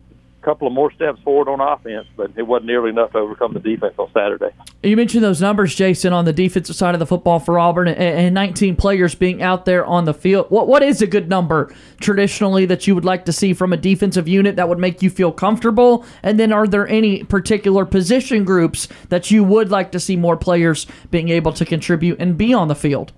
couple 0.43 0.67
of 0.67 0.73
more 0.73 0.93
steps 0.93 1.21
forward 1.23 1.49
on 1.49 1.61
offense, 1.61 2.07
but 2.17 2.31
it 2.37 2.43
wasn't 2.43 2.67
nearly 2.67 2.91
enough 2.91 3.12
to 3.12 3.19
overcome 3.19 3.53
the 3.53 3.61
defense 3.61 3.95
on 3.99 4.11
Saturday. 4.12 4.55
You 4.83 4.97
mentioned 4.97 5.23
those 5.23 5.41
numbers, 5.41 5.75
Jason, 5.75 6.12
on 6.12 6.25
the 6.25 6.33
defensive 6.33 6.75
side 6.77 6.95
of 6.95 6.99
the 6.99 7.07
football 7.07 7.39
for 7.39 7.59
Auburn, 7.59 7.89
and 7.89 8.35
19 8.35 8.77
players 8.77 9.15
being 9.15 9.43
out 9.43 9.65
there 9.65 9.85
on 9.85 10.05
the 10.05 10.15
field. 10.15 10.47
What 10.49 10.69
what 10.69 10.83
is 10.83 11.03
a 11.03 11.07
good 11.07 11.29
number 11.29 11.75
traditionally 12.01 12.67
that 12.67 12.87
you 12.87 12.95
would 12.95 13.05
like 13.05 13.25
to 13.27 13.33
see 13.33 13.53
from 13.53 13.73
a 13.73 13.77
defensive 13.77 14.27
unit 14.29 14.57
that 14.57 14.69
would 14.69 14.79
make 14.79 15.03
you 15.03 15.11
feel 15.11 15.33
comfortable? 15.33 16.05
And 16.23 16.41
then, 16.41 16.53
are 16.53 16.67
there 16.67 16.89
any 16.89 17.25
particular 17.25 17.85
position 17.85 18.45
groups 18.45 18.89
that 19.09 19.31
you 19.31 19.45
would 19.45 19.71
like 19.71 19.93
to 19.93 20.01
see 20.01 20.17
more 20.17 20.37
players 20.37 20.87
being 21.11 21.29
able 21.29 21.53
to 21.53 21.65
contribute 21.65 22.21
and 22.21 22.37
be 22.37 22.55
on 22.55 22.69
the 22.69 22.75
field? 22.75 23.12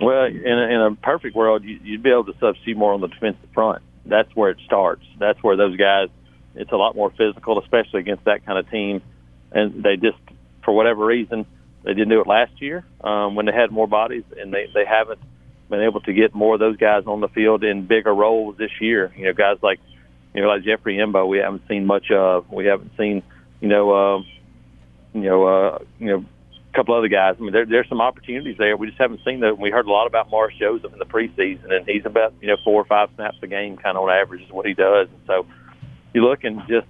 Well, 0.00 0.26
in 0.26 0.46
a, 0.46 0.74
in 0.74 0.80
a 0.80 0.94
perfect 0.94 1.34
world, 1.34 1.64
you, 1.64 1.80
you'd 1.82 2.02
be 2.02 2.10
able 2.10 2.24
to 2.24 2.34
substitute 2.38 2.76
more 2.76 2.92
on 2.92 3.00
the 3.00 3.08
defensive 3.08 3.48
front. 3.52 3.82
That's 4.06 4.34
where 4.34 4.50
it 4.50 4.58
starts. 4.64 5.04
That's 5.18 5.42
where 5.42 5.56
those 5.56 5.76
guys. 5.76 6.08
It's 6.58 6.72
a 6.72 6.76
lot 6.76 6.94
more 6.96 7.10
physical, 7.10 7.60
especially 7.60 8.00
against 8.00 8.24
that 8.24 8.44
kind 8.44 8.58
of 8.58 8.70
team. 8.70 9.00
And 9.52 9.82
they 9.82 9.96
just, 9.96 10.18
for 10.64 10.74
whatever 10.74 11.06
reason, 11.06 11.46
they 11.84 11.94
didn't 11.94 12.10
do 12.10 12.20
it 12.20 12.26
last 12.26 12.60
year 12.60 12.84
um, 13.02 13.34
when 13.34 13.46
they 13.46 13.52
had 13.52 13.70
more 13.70 13.86
bodies, 13.86 14.24
and 14.36 14.52
they 14.52 14.66
they 14.74 14.84
haven't 14.84 15.20
been 15.70 15.80
able 15.80 16.00
to 16.00 16.12
get 16.12 16.34
more 16.34 16.54
of 16.54 16.60
those 16.60 16.76
guys 16.76 17.04
on 17.06 17.20
the 17.20 17.28
field 17.28 17.62
in 17.62 17.86
bigger 17.86 18.14
roles 18.14 18.56
this 18.58 18.70
year. 18.80 19.12
You 19.16 19.26
know, 19.26 19.32
guys 19.32 19.58
like 19.62 19.80
you 20.34 20.42
know 20.42 20.48
like 20.48 20.64
Jeffrey 20.64 20.96
M'ba, 20.96 21.26
we 21.26 21.38
haven't 21.38 21.62
seen 21.68 21.86
much 21.86 22.10
of. 22.10 22.50
We 22.50 22.66
haven't 22.66 22.92
seen 22.98 23.22
you 23.60 23.68
know 23.68 23.92
uh, 23.92 24.18
you 25.14 25.22
know 25.22 25.44
uh, 25.44 25.78
you 25.98 26.06
know 26.08 26.24
a 26.70 26.76
couple 26.76 26.94
other 26.96 27.08
guys. 27.08 27.36
I 27.38 27.42
mean, 27.42 27.52
there, 27.52 27.66
there's 27.66 27.88
some 27.88 28.00
opportunities 28.00 28.56
there. 28.58 28.76
We 28.76 28.88
just 28.88 29.00
haven't 29.00 29.20
seen 29.24 29.40
that. 29.40 29.58
We 29.58 29.70
heard 29.70 29.86
a 29.86 29.90
lot 29.90 30.06
about 30.06 30.30
Morris 30.30 30.54
Joseph 30.58 30.92
in 30.92 30.98
the 30.98 31.06
preseason, 31.06 31.72
and 31.72 31.86
he's 31.86 32.04
about 32.04 32.34
you 32.40 32.48
know 32.48 32.56
four 32.64 32.80
or 32.80 32.84
five 32.84 33.08
snaps 33.14 33.38
a 33.42 33.46
game, 33.46 33.76
kind 33.76 33.96
of 33.96 34.02
on 34.02 34.10
average, 34.10 34.42
is 34.42 34.50
what 34.50 34.66
he 34.66 34.74
does. 34.74 35.08
And 35.08 35.20
so 35.26 35.46
you 36.14 36.24
look 36.24 36.44
and 36.44 36.62
just 36.68 36.86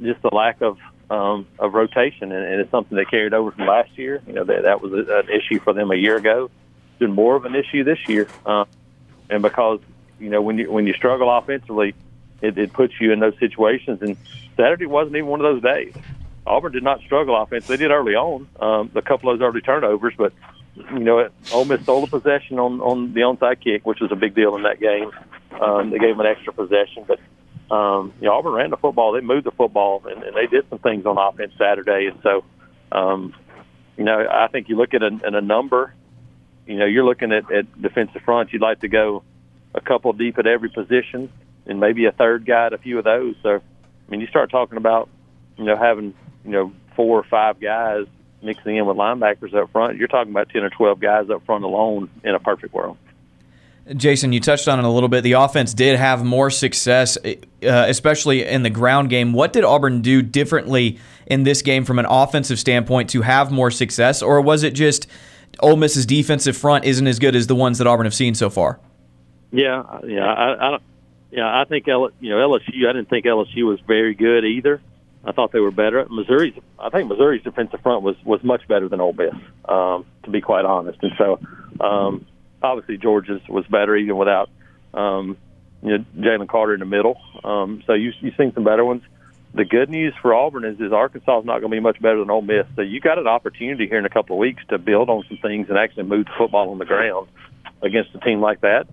just 0.00 0.22
the 0.22 0.30
lack 0.32 0.60
of 0.60 0.78
um, 1.10 1.46
of 1.58 1.74
rotation, 1.74 2.32
and, 2.32 2.44
and 2.44 2.60
it's 2.60 2.70
something 2.70 2.96
they 2.96 3.04
carried 3.04 3.34
over 3.34 3.50
from 3.50 3.66
last 3.66 3.96
year. 3.96 4.22
You 4.26 4.32
know, 4.32 4.44
that 4.44 4.62
that 4.62 4.80
was 4.80 4.92
a, 4.92 5.18
an 5.18 5.28
issue 5.28 5.60
for 5.60 5.72
them 5.72 5.90
a 5.90 5.96
year 5.96 6.16
ago. 6.16 6.50
It's 6.90 6.98
been 6.98 7.12
more 7.12 7.36
of 7.36 7.44
an 7.44 7.54
issue 7.54 7.84
this 7.84 7.98
year, 8.08 8.28
uh, 8.46 8.64
and 9.28 9.42
because 9.42 9.80
you 10.18 10.30
know 10.30 10.40
when 10.42 10.58
you 10.58 10.70
when 10.70 10.86
you 10.86 10.94
struggle 10.94 11.36
offensively, 11.36 11.94
it, 12.40 12.56
it 12.58 12.72
puts 12.72 12.94
you 13.00 13.12
in 13.12 13.20
those 13.20 13.38
situations. 13.38 14.00
And 14.02 14.16
Saturday 14.56 14.86
wasn't 14.86 15.16
even 15.16 15.28
one 15.28 15.44
of 15.44 15.54
those 15.54 15.62
days. 15.62 15.94
Auburn 16.46 16.72
did 16.72 16.82
not 16.82 17.00
struggle 17.00 17.40
offense. 17.40 17.66
They 17.66 17.78
did 17.78 17.90
early 17.90 18.14
on, 18.14 18.46
um, 18.60 18.90
a 18.94 19.00
couple 19.02 19.30
of 19.30 19.38
those 19.38 19.46
early 19.46 19.62
turnovers, 19.62 20.12
but 20.16 20.32
you 20.76 20.98
know, 20.98 21.28
Ole 21.52 21.64
Miss 21.64 21.82
stole 21.82 22.04
a 22.04 22.06
possession 22.06 22.58
on 22.58 22.80
on 22.80 23.12
the 23.14 23.20
onside 23.20 23.60
kick, 23.60 23.86
which 23.86 24.00
was 24.00 24.10
a 24.12 24.16
big 24.16 24.34
deal 24.34 24.56
in 24.56 24.62
that 24.62 24.80
game. 24.80 25.10
Um, 25.60 25.90
they 25.90 25.98
gave 25.98 26.16
them 26.16 26.20
an 26.20 26.26
extra 26.26 26.52
possession, 26.52 27.04
but 27.06 27.20
um, 27.70 28.12
you 28.20 28.26
know, 28.26 28.34
Auburn 28.34 28.52
ran 28.52 28.70
the 28.70 28.76
football. 28.76 29.12
They 29.12 29.20
moved 29.20 29.46
the 29.46 29.52
football, 29.52 30.02
and, 30.06 30.22
and 30.22 30.36
they 30.36 30.46
did 30.46 30.68
some 30.70 30.78
things 30.78 31.06
on 31.06 31.16
offense 31.18 31.52
Saturday. 31.58 32.06
And 32.06 32.20
so, 32.22 32.44
um, 32.92 33.34
you 33.96 34.04
know, 34.04 34.26
I 34.30 34.48
think 34.48 34.68
you 34.68 34.76
look 34.76 34.94
at 34.94 35.02
a, 35.02 35.18
at 35.26 35.34
a 35.34 35.40
number. 35.40 35.94
You 36.66 36.76
know, 36.76 36.86
you're 36.86 37.04
looking 37.04 37.32
at, 37.32 37.50
at 37.50 37.80
defensive 37.80 38.22
front. 38.22 38.52
You'd 38.52 38.62
like 38.62 38.80
to 38.80 38.88
go 38.88 39.22
a 39.74 39.80
couple 39.80 40.12
deep 40.12 40.38
at 40.38 40.46
every 40.46 40.70
position, 40.70 41.32
and 41.66 41.80
maybe 41.80 42.06
a 42.06 42.12
third 42.12 42.46
guy 42.46 42.66
at 42.66 42.72
a 42.72 42.78
few 42.78 42.98
of 42.98 43.04
those. 43.04 43.34
So, 43.42 43.56
I 43.56 44.10
mean, 44.10 44.20
you 44.20 44.26
start 44.26 44.50
talking 44.50 44.76
about, 44.76 45.08
you 45.56 45.64
know, 45.64 45.76
having 45.76 46.14
you 46.44 46.50
know, 46.50 46.72
four 46.94 47.18
or 47.18 47.24
five 47.24 47.58
guys 47.60 48.06
mixing 48.42 48.76
in 48.76 48.86
with 48.86 48.96
linebackers 48.96 49.54
up 49.54 49.72
front, 49.72 49.96
you're 49.96 50.08
talking 50.08 50.30
about 50.30 50.50
10 50.50 50.62
or 50.62 50.70
12 50.70 51.00
guys 51.00 51.30
up 51.30 51.44
front 51.46 51.64
alone 51.64 52.10
in 52.22 52.34
a 52.34 52.38
perfect 52.38 52.74
world. 52.74 52.98
Jason, 53.96 54.32
you 54.32 54.40
touched 54.40 54.66
on 54.66 54.78
it 54.78 54.84
a 54.84 54.88
little 54.88 55.10
bit. 55.10 55.22
The 55.22 55.32
offense 55.32 55.74
did 55.74 55.98
have 55.98 56.24
more 56.24 56.50
success, 56.50 57.18
uh, 57.18 57.32
especially 57.62 58.44
in 58.46 58.62
the 58.62 58.70
ground 58.70 59.10
game. 59.10 59.32
What 59.32 59.52
did 59.52 59.62
Auburn 59.62 60.00
do 60.00 60.22
differently 60.22 60.98
in 61.26 61.42
this 61.42 61.60
game 61.60 61.84
from 61.84 61.98
an 61.98 62.06
offensive 62.06 62.58
standpoint 62.58 63.10
to 63.10 63.22
have 63.22 63.52
more 63.52 63.70
success, 63.70 64.22
or 64.22 64.40
was 64.40 64.62
it 64.62 64.74
just 64.74 65.06
Ole 65.60 65.76
Miss's 65.76 66.06
defensive 66.06 66.56
front 66.56 66.84
isn't 66.84 67.06
as 67.06 67.18
good 67.18 67.36
as 67.36 67.46
the 67.46 67.54
ones 67.54 67.78
that 67.78 67.86
Auburn 67.86 68.06
have 68.06 68.14
seen 68.14 68.34
so 68.34 68.48
far? 68.48 68.80
Yeah, 69.52 70.00
yeah, 70.06 70.32
I, 70.32 70.74
I 70.74 70.78
yeah, 71.30 71.60
I 71.60 71.64
think 71.64 71.86
L, 71.86 72.10
you 72.20 72.30
know 72.30 72.36
LSU. 72.48 72.88
I 72.88 72.92
didn't 72.92 73.10
think 73.10 73.26
LSU 73.26 73.66
was 73.66 73.80
very 73.80 74.14
good 74.14 74.44
either. 74.44 74.80
I 75.26 75.32
thought 75.32 75.52
they 75.52 75.60
were 75.60 75.70
better. 75.70 76.06
Missouri's, 76.10 76.54
I 76.78 76.90
think 76.90 77.08
Missouri's 77.08 77.42
defensive 77.42 77.80
front 77.80 78.02
was 78.02 78.16
was 78.24 78.42
much 78.42 78.66
better 78.68 78.88
than 78.88 79.00
Ole 79.00 79.12
Miss, 79.12 79.34
um, 79.68 80.04
to 80.24 80.30
be 80.30 80.40
quite 80.40 80.64
honest. 80.64 80.98
And 81.02 81.12
so, 81.18 81.40
um, 81.80 82.26
obviously 82.64 82.96
Georgia's 82.96 83.40
was 83.48 83.66
better 83.66 83.96
even 83.96 84.16
without, 84.16 84.50
um, 84.92 85.36
you 85.82 85.98
know, 85.98 86.04
Jalen 86.16 86.48
Carter 86.48 86.74
in 86.74 86.80
the 86.80 86.86
middle. 86.86 87.20
Um, 87.44 87.82
so 87.86 87.92
you 87.94 88.12
you've 88.20 88.36
seen 88.36 88.52
some 88.54 88.64
better 88.64 88.84
ones. 88.84 89.02
The 89.54 89.64
good 89.64 89.88
news 89.88 90.14
for 90.20 90.34
Auburn 90.34 90.64
is, 90.64 90.80
is 90.80 90.92
Arkansas 90.92 91.40
is 91.40 91.44
not 91.44 91.60
going 91.60 91.70
to 91.70 91.76
be 91.76 91.80
much 91.80 92.02
better 92.02 92.18
than 92.18 92.28
Ole 92.28 92.42
Miss. 92.42 92.66
So 92.74 92.82
you 92.82 93.00
got 93.00 93.18
an 93.18 93.28
opportunity 93.28 93.86
here 93.86 93.98
in 93.98 94.04
a 94.04 94.10
couple 94.10 94.34
of 94.34 94.40
weeks 94.40 94.62
to 94.70 94.78
build 94.78 95.08
on 95.08 95.22
some 95.28 95.38
things 95.38 95.68
and 95.68 95.78
actually 95.78 96.04
move 96.04 96.26
the 96.26 96.32
football 96.36 96.70
on 96.70 96.78
the 96.78 96.84
ground 96.84 97.28
against 97.80 98.14
a 98.14 98.18
team 98.18 98.40
like 98.40 98.62
that 98.62 98.88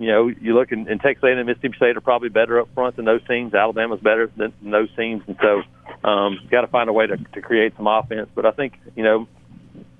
you 0.00 0.06
know, 0.06 0.28
you 0.28 0.54
look 0.54 0.72
in, 0.72 0.88
in 0.88 0.98
Texas 0.98 1.22
A&M 1.22 1.44
Mississippi 1.44 1.76
State 1.76 1.94
are 1.94 2.00
probably 2.00 2.30
better 2.30 2.58
up 2.58 2.72
front 2.72 2.96
than 2.96 3.04
those 3.04 3.20
teams. 3.28 3.52
Alabama's 3.52 4.00
better 4.00 4.30
than, 4.34 4.50
than 4.62 4.70
those 4.70 4.88
teams, 4.96 5.22
and 5.26 5.36
so 5.38 5.62
um, 6.08 6.40
got 6.50 6.62
to 6.62 6.68
find 6.68 6.88
a 6.88 6.92
way 6.92 7.06
to, 7.06 7.18
to 7.18 7.42
create 7.42 7.74
some 7.76 7.86
offense. 7.86 8.30
But 8.34 8.46
I 8.46 8.52
think 8.52 8.80
you 8.96 9.04
know, 9.04 9.28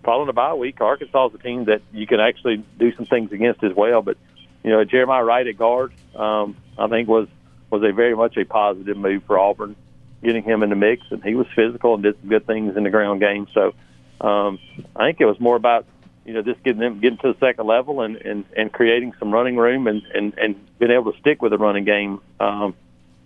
following 0.04 0.26
the 0.26 0.32
bye 0.32 0.54
week, 0.54 0.80
Arkansas 0.80 1.28
is 1.28 1.34
a 1.34 1.38
team 1.38 1.64
that 1.66 1.82
you 1.92 2.06
can 2.06 2.20
actually 2.20 2.64
do 2.78 2.94
some 2.96 3.06
things 3.06 3.32
against 3.32 3.62
as 3.62 3.74
well. 3.74 4.02
But 4.02 4.16
you 4.62 4.70
know, 4.70 4.84
Jeremiah 4.84 5.24
Wright 5.24 5.46
at 5.46 5.56
guard, 5.56 5.92
um, 6.14 6.56
I 6.78 6.88
think 6.88 7.08
was 7.08 7.28
was 7.70 7.82
a 7.82 7.92
very 7.92 8.16
much 8.16 8.36
a 8.36 8.44
positive 8.44 8.96
move 8.96 9.22
for 9.24 9.38
Auburn, 9.38 9.76
getting 10.22 10.42
him 10.42 10.62
in 10.62 10.70
the 10.70 10.76
mix, 10.76 11.02
and 11.10 11.22
he 11.22 11.34
was 11.34 11.46
physical 11.54 11.94
and 11.94 12.02
did 12.02 12.18
some 12.20 12.28
good 12.28 12.46
things 12.46 12.76
in 12.76 12.82
the 12.82 12.90
ground 12.90 13.20
game. 13.20 13.46
So 13.54 13.74
um, 14.20 14.58
I 14.96 15.06
think 15.06 15.20
it 15.20 15.26
was 15.26 15.38
more 15.38 15.56
about 15.56 15.86
you 16.24 16.34
know, 16.34 16.42
just 16.42 16.62
getting 16.62 16.80
them 16.80 17.00
getting 17.00 17.18
to 17.18 17.32
the 17.32 17.38
second 17.40 17.66
level 17.66 18.02
and, 18.02 18.16
and, 18.16 18.44
and 18.56 18.72
creating 18.72 19.12
some 19.18 19.32
running 19.32 19.56
room 19.56 19.86
and, 19.86 20.02
and, 20.14 20.32
and 20.38 20.78
being 20.78 20.92
able 20.92 21.12
to 21.12 21.18
stick 21.18 21.42
with 21.42 21.50
the 21.50 21.58
running 21.58 21.84
game. 21.84 22.20
Um, 22.38 22.74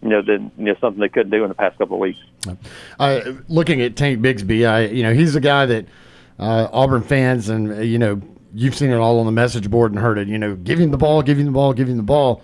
you 0.02 0.10
know, 0.10 0.20
than 0.20 0.50
you 0.58 0.64
know 0.64 0.74
something 0.80 1.00
they 1.00 1.08
couldn't 1.08 1.30
do 1.30 1.42
in 1.44 1.48
the 1.48 1.54
past 1.54 1.78
couple 1.78 1.96
of 1.96 2.00
weeks. 2.00 2.18
Uh, 2.98 3.20
looking 3.48 3.80
at 3.80 3.96
Tank 3.96 4.20
Bigsby, 4.20 4.68
I 4.68 4.86
you 4.86 5.02
know 5.02 5.14
he's 5.14 5.34
a 5.34 5.40
guy 5.40 5.64
that 5.64 5.86
uh, 6.38 6.68
Auburn 6.72 7.02
fans 7.02 7.48
and 7.48 7.70
uh, 7.72 7.80
you 7.80 7.98
know 7.98 8.20
you've 8.54 8.74
seen 8.74 8.90
it 8.90 8.96
all 8.96 9.18
on 9.18 9.26
the 9.26 9.32
message 9.32 9.70
board 9.70 9.92
and 9.92 10.00
heard 10.00 10.18
it. 10.18 10.28
You 10.28 10.38
know, 10.38 10.50
him 10.50 10.90
the 10.90 10.96
ball, 10.96 11.22
him 11.22 11.44
the 11.44 11.50
ball, 11.50 11.72
him 11.72 11.96
the 11.96 12.02
ball. 12.02 12.42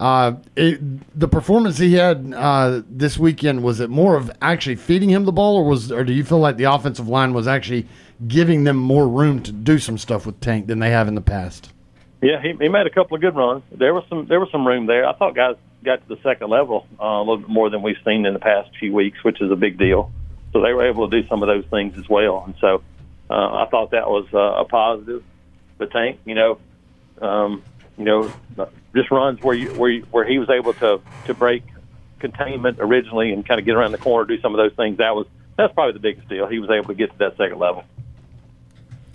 Uh, 0.00 0.34
it, 0.54 0.78
the 1.18 1.26
performance 1.26 1.76
he 1.76 1.94
had 1.94 2.32
uh, 2.32 2.82
this 2.88 3.18
weekend 3.18 3.64
was 3.64 3.80
it 3.80 3.90
more 3.90 4.16
of 4.16 4.30
actually 4.40 4.76
feeding 4.76 5.10
him 5.10 5.24
the 5.24 5.32
ball, 5.32 5.56
or 5.56 5.64
was, 5.64 5.90
or 5.90 6.04
do 6.04 6.12
you 6.12 6.22
feel 6.22 6.38
like 6.38 6.56
the 6.56 6.64
offensive 6.64 7.08
line 7.08 7.32
was 7.32 7.48
actually 7.48 7.88
giving 8.26 8.64
them 8.64 8.76
more 8.76 9.06
room 9.06 9.42
to 9.44 9.52
do 9.52 9.78
some 9.78 9.98
stuff 9.98 10.26
with 10.26 10.40
Tank 10.40 10.66
than 10.66 10.78
they 10.78 10.90
have 10.90 11.08
in 11.08 11.14
the 11.14 11.20
past. 11.20 11.72
Yeah, 12.20 12.42
he, 12.42 12.48
he 12.60 12.68
made 12.68 12.86
a 12.86 12.90
couple 12.90 13.14
of 13.14 13.20
good 13.20 13.36
runs. 13.36 13.62
There 13.70 13.94
was 13.94 14.04
some 14.08 14.26
there 14.26 14.40
was 14.40 14.50
some 14.50 14.66
room 14.66 14.86
there. 14.86 15.06
I 15.06 15.14
thought 15.14 15.36
guys 15.36 15.54
got 15.84 16.02
to 16.02 16.16
the 16.16 16.20
second 16.22 16.50
level 16.50 16.86
uh, 17.00 17.04
a 17.04 17.20
little 17.20 17.38
bit 17.38 17.48
more 17.48 17.70
than 17.70 17.82
we've 17.82 17.96
seen 18.04 18.26
in 18.26 18.32
the 18.32 18.40
past 18.40 18.70
few 18.78 18.92
weeks, 18.92 19.22
which 19.22 19.40
is 19.40 19.52
a 19.52 19.56
big 19.56 19.78
deal. 19.78 20.10
So 20.52 20.60
they 20.60 20.72
were 20.72 20.86
able 20.88 21.08
to 21.08 21.22
do 21.22 21.28
some 21.28 21.42
of 21.42 21.46
those 21.46 21.64
things 21.66 21.96
as 21.96 22.08
well, 22.08 22.42
and 22.44 22.54
so 22.60 22.82
uh, 23.30 23.64
I 23.64 23.68
thought 23.70 23.90
that 23.90 24.08
was 24.08 24.26
uh, 24.32 24.38
a 24.38 24.64
positive. 24.64 25.22
But 25.76 25.90
Tank, 25.90 26.20
you 26.24 26.34
know, 26.34 26.58
um, 27.20 27.62
you 27.96 28.04
know, 28.04 28.32
just 28.94 29.10
runs 29.10 29.42
where 29.42 29.54
you 29.54 29.70
where 29.74 29.90
you, 29.90 30.06
where 30.10 30.24
he 30.24 30.38
was 30.38 30.48
able 30.50 30.72
to 30.74 31.00
to 31.26 31.34
break 31.34 31.64
containment 32.18 32.78
originally 32.80 33.32
and 33.32 33.46
kind 33.46 33.60
of 33.60 33.66
get 33.66 33.74
around 33.74 33.92
the 33.92 33.98
corner, 33.98 34.26
do 34.26 34.40
some 34.40 34.54
of 34.54 34.58
those 34.58 34.74
things. 34.74 34.98
That 34.98 35.14
was 35.14 35.26
that's 35.56 35.72
probably 35.74 35.92
the 35.92 36.00
biggest 36.00 36.28
deal. 36.28 36.46
He 36.46 36.58
was 36.58 36.70
able 36.70 36.86
to 36.88 36.94
get 36.94 37.10
to 37.12 37.18
that 37.18 37.36
second 37.36 37.58
level. 37.58 37.84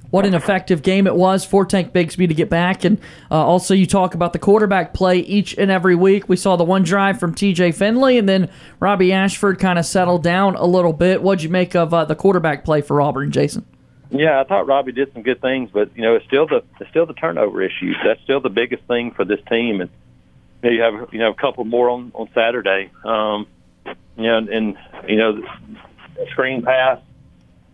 what 0.10 0.26
an 0.26 0.34
effective 0.36 0.84
game 0.84 1.08
it 1.08 1.16
was 1.16 1.44
for 1.44 1.66
Tank 1.66 1.92
Bigsby 1.92 2.28
to 2.28 2.34
get 2.34 2.50
back. 2.50 2.84
And 2.84 3.00
uh, 3.32 3.46
also, 3.46 3.74
you 3.74 3.88
talk 3.88 4.14
about 4.14 4.34
the 4.34 4.40
quarterback 4.40 4.94
play 4.94 5.20
each 5.20 5.58
and 5.58 5.72
every 5.72 5.96
week. 5.96 6.30
We 6.30 6.36
saw 6.36 6.56
the 6.56 6.64
one 6.64 6.84
drive 6.84 7.20
from 7.20 7.34
TJ 7.34 7.76
Finley, 7.76 8.18
and 8.18 8.30
then 8.30 8.50
Robbie 8.80 9.12
Ashford 9.12 9.58
kind 9.58 9.80
of 9.80 9.86
settled 9.86 10.24
down 10.24 10.56
a 10.56 10.66
little 10.66 10.94
bit. 10.94 11.24
What'd 11.24 11.44
you 11.44 11.50
make 11.50 11.76
of 11.76 11.94
uh, 11.94 12.06
the 12.06 12.16
quarterback 12.16 12.64
play 12.64 12.82
for 12.82 13.02
Auburn, 13.02 13.32
Jason? 13.32 13.66
Yeah, 14.10 14.40
I 14.40 14.44
thought 14.44 14.68
Robbie 14.68 14.92
did 14.92 15.12
some 15.14 15.24
good 15.24 15.42
things, 15.42 15.70
but 15.74 15.96
you 15.96 16.04
know, 16.04 16.16
it's 16.16 16.26
still 16.26 16.46
the 16.48 16.64
it's 16.80 16.90
still 16.90 17.06
the 17.06 17.14
turnover 17.14 17.62
issues. 17.62 17.98
That's 18.06 18.22
still 18.22 18.42
the 18.42 18.50
biggest 18.50 18.84
thing 18.84 19.12
for 19.12 19.26
this 19.26 19.40
team, 19.50 19.82
and 19.82 19.90
you, 20.64 20.82
have 20.82 21.14
you 21.14 21.20
know 21.20 21.32
a 21.32 21.36
couple 21.36 21.66
more 21.66 21.90
on 21.90 22.12
on 22.14 22.30
Saturday. 22.34 22.92
Um, 23.04 23.48
you 23.86 24.24
know, 24.24 24.38
and, 24.38 24.50
and 24.50 24.78
you 25.08 25.18
know, 25.18 25.42
the 26.16 26.26
screen 26.32 26.62
pass. 26.62 27.00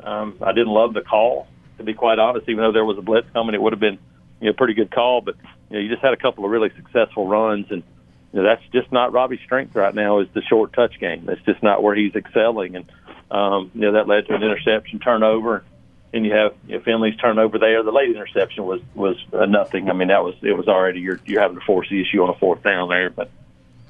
Um, 0.01 0.37
I 0.41 0.53
didn't 0.53 0.71
love 0.71 0.93
the 0.93 1.01
call, 1.01 1.47
to 1.77 1.83
be 1.83 1.93
quite 1.93 2.19
honest. 2.19 2.47
Even 2.47 2.63
though 2.63 2.71
there 2.71 2.85
was 2.85 2.97
a 2.97 3.01
blitz 3.01 3.27
coming, 3.33 3.53
it 3.53 3.61
would 3.61 3.73
have 3.73 3.81
been 3.81 3.99
you 4.39 4.47
know 4.47 4.53
pretty 4.53 4.73
good 4.73 4.91
call. 4.91 5.21
But 5.21 5.35
you 5.69 5.75
know, 5.75 5.79
you 5.79 5.89
just 5.89 6.01
had 6.01 6.13
a 6.13 6.17
couple 6.17 6.45
of 6.45 6.51
really 6.51 6.71
successful 6.75 7.27
runs, 7.27 7.67
and 7.69 7.83
you 8.31 8.41
know, 8.41 8.43
that's 8.43 8.63
just 8.71 8.91
not 8.91 9.11
Robbie's 9.11 9.41
strength 9.43 9.75
right 9.75 9.93
now. 9.93 10.19
Is 10.19 10.27
the 10.33 10.41
short 10.41 10.71
touch 10.73 10.99
game. 10.99 11.25
That's 11.25 11.41
just 11.41 11.61
not 11.61 11.83
where 11.83 11.95
he's 11.95 12.15
excelling, 12.15 12.77
and 12.77 12.85
um, 13.29 13.71
you 13.73 13.81
know 13.81 13.91
that 13.93 14.07
led 14.07 14.27
to 14.27 14.35
an 14.35 14.43
interception, 14.43 14.99
turnover 14.99 15.65
you 16.13 16.33
have 16.33 16.55
you 16.67 16.77
know, 16.77 16.83
Finley's 16.83 17.15
turnover 17.17 17.59
there. 17.59 17.83
The 17.83 17.91
late 17.91 18.09
interception 18.09 18.65
was 18.65 18.81
was 18.95 19.17
uh, 19.33 19.45
nothing. 19.45 19.89
I 19.89 19.93
mean, 19.93 20.07
that 20.07 20.23
was 20.23 20.35
it 20.41 20.53
was 20.53 20.67
already 20.67 20.99
you're 20.99 21.19
you're 21.25 21.41
having 21.41 21.59
to 21.59 21.65
force 21.65 21.87
the 21.89 22.01
issue 22.01 22.21
on 22.23 22.29
a 22.29 22.33
fourth 22.33 22.63
down 22.63 22.89
there. 22.89 23.09
But 23.09 23.29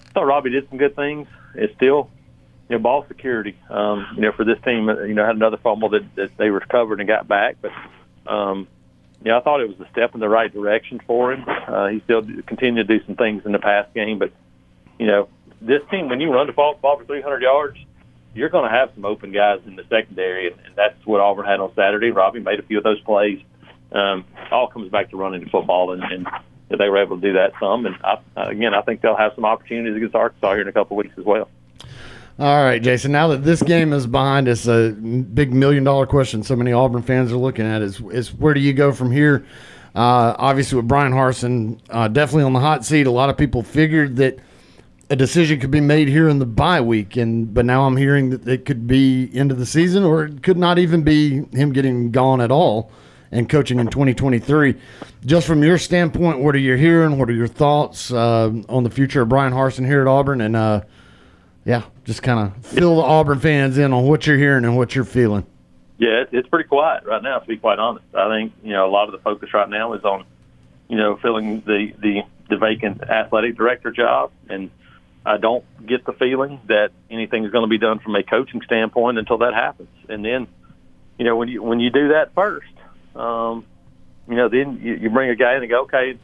I 0.08 0.12
thought 0.12 0.26
Robbie 0.26 0.50
did 0.52 0.68
some 0.70 0.78
good 0.78 0.96
things. 0.96 1.28
It's 1.56 1.74
still 1.76 2.10
you 2.68 2.76
know 2.76 2.82
ball 2.82 3.06
security. 3.08 3.56
Um, 3.70 4.08
you 4.16 4.22
know 4.22 4.32
for 4.32 4.44
this 4.44 4.60
team, 4.66 4.90
uh, 4.90 5.02
you 5.04 5.14
know 5.14 5.26
had 5.26 5.36
another 5.36 5.58
fumble 5.58 5.90
that, 5.90 6.16
that 6.16 6.38
they 6.38 6.50
recovered 6.50 7.00
and 7.00 7.08
got 7.08 7.28
back, 7.28 7.58
but. 7.62 7.72
Um, 8.28 8.68
yeah, 9.22 9.38
I 9.38 9.42
thought 9.42 9.60
it 9.60 9.68
was 9.68 9.80
a 9.86 9.92
step 9.92 10.14
in 10.14 10.22
the 10.22 10.30
right 10.30 10.54
direction 10.54 11.02
for 11.06 11.34
him. 11.34 11.44
Uh, 11.48 11.88
he 11.88 12.00
still 12.06 12.22
continued 12.22 12.88
to 12.88 13.00
do 13.00 13.06
some 13.06 13.16
things 13.16 13.46
in 13.46 13.52
the 13.52 13.60
past 13.60 13.94
game, 13.94 14.18
but 14.18 14.32
you 14.98 15.08
know, 15.08 15.28
this 15.62 15.82
team 15.92 16.10
when 16.10 16.22
you 16.22 16.32
run 16.32 16.48
the 16.48 16.54
ball, 16.54 16.76
ball 16.76 16.98
for 16.98 17.06
300 17.06 17.42
yards, 17.42 17.78
you're 18.40 18.50
going 18.50 18.70
to 18.70 18.76
have 18.76 18.92
some 18.96 19.06
open 19.06 19.32
guys 19.32 19.60
in 19.68 19.76
the 19.76 19.84
secondary, 19.90 20.48
and, 20.48 20.60
and 20.66 20.76
that's 20.76 21.06
what 21.06 21.20
Auburn 21.20 21.46
had 21.46 21.60
on 21.60 21.74
Saturday. 21.76 22.12
Robbie 22.12 22.40
made 22.40 22.60
a 22.60 22.64
few 22.64 22.78
of 22.78 22.84
those 22.84 23.00
plays. 23.02 23.42
Um, 23.92 24.24
all 24.50 24.68
comes 24.68 24.90
back 24.90 25.10
to 25.10 25.18
running 25.18 25.44
the 25.44 25.50
football, 25.50 25.92
and, 25.92 26.04
and 26.04 26.28
they 26.70 26.90
were 26.90 27.02
able 27.02 27.20
to 27.20 27.22
do 27.22 27.34
that 27.34 27.52
some. 27.60 27.86
And 27.86 27.96
I, 28.04 28.20
again, 28.36 28.74
I 28.74 28.82
think 28.82 29.02
they'll 29.02 29.18
have 29.18 29.34
some 29.36 29.46
opportunities 29.46 29.98
against 29.98 30.16
Arkansas 30.16 30.54
here 30.54 30.62
in 30.62 30.68
a 30.68 30.72
couple 30.72 30.98
of 30.98 31.04
weeks 31.04 31.18
as 31.18 31.26
well. 31.26 31.50
All 32.40 32.64
right, 32.64 32.82
Jason. 32.82 33.12
Now 33.12 33.28
that 33.30 33.44
this 33.44 33.62
game 33.62 33.92
is 33.92 34.08
behind 34.08 34.48
us, 34.48 34.66
a 34.66 34.92
big 34.92 35.54
million 35.54 35.84
dollar 35.84 36.06
question 36.06 36.42
so 36.42 36.56
many 36.56 36.72
Auburn 36.72 37.02
fans 37.02 37.34
are 37.34 37.38
looking 37.38 37.66
at 37.66 37.82
is 37.82 38.00
is 38.12 38.34
where 38.34 38.54
do 38.54 38.62
you 38.62 38.72
go 38.72 38.94
from 38.94 39.12
here? 39.12 39.46
Uh, 39.94 40.36
obviously, 40.38 40.78
with 40.78 40.88
Bryan 40.88 41.12
Harsin 41.12 41.80
uh, 41.90 42.08
definitely 42.08 42.44
on 42.44 42.54
the 42.54 42.62
hot 42.62 42.86
seat, 42.86 43.08
a 43.08 43.12
lot 43.12 43.30
of 43.30 43.36
people 43.36 43.62
figured 43.62 44.16
that 44.18 44.40
a 45.10 45.16
decision 45.16 45.60
could 45.60 45.72
be 45.72 45.82
made 45.82 46.08
here 46.08 46.30
in 46.30 46.40
the 46.40 46.46
bye 46.46 46.82
week, 46.82 47.18
and 47.18 47.54
but 47.54 47.66
now 47.66 47.86
I'm 47.86 47.98
hearing 47.98 48.30
that 48.30 48.48
it 48.48 48.66
could 48.66 48.88
be 48.88 49.30
end 49.34 49.52
of 49.52 49.58
the 49.58 49.66
season, 49.66 50.04
or 50.04 50.26
it 50.26 50.44
could 50.44 50.58
not 50.58 50.78
even 50.78 51.04
be 51.04 51.46
him 51.52 51.74
getting 51.74 52.12
gone 52.12 52.42
at 52.42 52.52
all 52.52 52.92
and 53.32 53.50
coaching 53.50 53.80
in 53.80 53.88
2023. 53.88 54.76
Just 55.26 55.48
from 55.48 55.64
your 55.64 55.78
standpoint, 55.78 56.40
what 56.40 56.56
are 56.56 56.60
you 56.60 56.76
hearing? 56.76 57.18
What 57.18 57.30
are 57.30 57.34
your 57.34 57.48
thoughts 57.48 58.12
uh, 58.12 58.52
on 58.70 58.84
the 58.84 58.90
future 58.90 59.22
of 59.22 59.30
Bryan 59.30 59.54
Harsin 59.54 59.86
here 59.86 60.02
at 60.02 60.08
Auburn? 60.08 60.42
And 60.42 60.56
uh, 60.56 60.82
yeah, 61.66 61.84
just 62.06 62.22
kind 62.22 62.40
of 62.40 62.66
fill 62.66 62.98
the 62.98 63.04
Auburn 63.04 63.40
fans 63.40 63.78
in 63.78 63.94
on 63.94 64.06
what 64.06 64.28
you're 64.28 64.38
hearing 64.38 64.64
and 64.64 64.78
what 64.78 64.96
you're 64.96 65.06
feeling. 65.06 65.46
Yeah, 65.98 66.24
it's 66.32 66.48
pretty 66.48 66.70
quiet 66.70 67.04
right 67.06 67.22
now. 67.22 67.40
To 67.40 67.48
be 67.48 67.58
quite 67.58 67.80
honest, 67.80 68.06
I 68.14 68.30
think 68.30 68.54
you 68.64 68.74
know 68.74 68.88
a 68.88 68.92
lot 68.92 69.08
of 69.08 69.12
the 69.12 69.20
focus 69.20 69.54
right 69.54 69.70
now 69.70 69.94
is 69.94 70.04
on 70.04 70.24
you 70.88 70.98
know 70.98 71.18
filling 71.18 71.62
the 71.62 71.94
the, 72.00 72.22
the 72.48 72.58
vacant 72.58 73.02
athletic 73.02 73.58
director 73.58 73.92
job 73.92 74.32
and 74.50 74.70
I 75.26 75.38
don't 75.38 75.66
get 75.86 76.06
the 76.06 76.14
feeling 76.14 76.60
that 76.68 76.92
anything's 77.10 77.52
going 77.52 77.64
to 77.64 77.70
be 77.70 77.78
done 77.78 78.00
from 78.00 78.16
a 78.16 78.24
coaching 78.24 78.62
standpoint 78.62 79.18
until 79.18 79.40
that 79.40 79.54
happens. 79.54 79.90
And 80.08 80.24
then, 80.24 80.48
you 81.18 81.26
know, 81.26 81.36
when 81.36 81.50
you 81.50 81.62
when 81.62 81.80
you 81.80 81.90
do 81.90 82.10
that 82.10 82.34
first, 82.34 82.72
um, 83.16 83.66
you 84.28 84.36
know, 84.36 84.48
then 84.48 84.80
you, 84.82 84.96
you 84.96 85.10
bring 85.10 85.30
a 85.30 85.36
guy 85.36 85.56
in 85.56 85.62
and 85.62 85.70
go, 85.70 85.82
okay, 85.82 86.18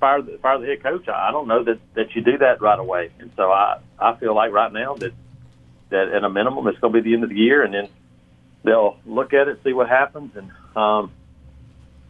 fire 0.00 0.20
the 0.20 0.38
fire 0.38 0.58
the 0.58 0.66
head 0.66 0.82
coach. 0.82 1.08
I 1.08 1.30
don't 1.30 1.48
know 1.48 1.64
that 1.64 1.80
that 1.94 2.14
you 2.14 2.22
do 2.22 2.38
that 2.38 2.60
right 2.60 2.78
away. 2.78 3.10
And 3.18 3.30
so 3.36 3.50
I 3.50 3.78
I 3.98 4.16
feel 4.16 4.34
like 4.34 4.52
right 4.52 4.72
now 4.72 4.94
that 4.96 5.12
that 5.88 6.08
at 6.08 6.24
a 6.24 6.30
minimum 6.30 6.66
it's 6.68 6.78
going 6.78 6.92
to 6.92 7.00
be 7.00 7.08
the 7.08 7.14
end 7.14 7.24
of 7.24 7.30
the 7.30 7.36
year, 7.36 7.62
and 7.62 7.72
then 7.72 7.88
they'll 8.64 8.98
look 9.06 9.32
at 9.32 9.48
it, 9.48 9.60
see 9.64 9.72
what 9.72 9.88
happens, 9.88 10.36
and 10.36 10.50
um, 10.76 11.10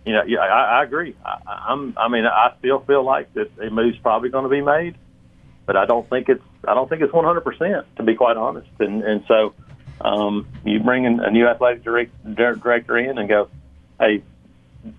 you 0.05 0.13
know, 0.13 0.25
yeah, 0.27 0.41
I, 0.41 0.81
I 0.81 0.83
agree. 0.83 1.15
I, 1.25 1.39
I'm 1.69 1.95
I 1.97 2.09
mean, 2.09 2.27
I 2.27 2.53
still 2.59 2.81
feel 2.81 3.05
like 3.05 3.33
that 3.35 3.51
a 3.61 3.71
move's 3.71 3.99
probably 3.99 4.31
going 4.31 4.45
to 4.45 4.51
be 4.51 4.61
made 4.61 4.97
but 5.67 5.77
I 5.77 5.87
don't 5.87 6.09
think 6.09 6.29
it's 6.29 6.43
I 6.67 6.75
don't 6.75 6.89
think 6.89 7.03
it's 7.03 7.13
100 7.13 7.41
percent 7.41 7.87
to 7.97 8.03
be 8.03 8.15
quite 8.15 8.37
honest. 8.37 8.69
And 8.79 9.03
and 9.03 9.25
so 9.27 9.55
um, 10.01 10.47
you 10.65 10.81
bring 10.81 11.05
in 11.05 11.21
a 11.21 11.31
new 11.31 11.47
athletic 11.47 11.85
direct, 11.85 12.13
director 12.35 12.99
in 12.99 13.19
and 13.19 13.29
go, 13.29 13.49
hey, 13.99 14.23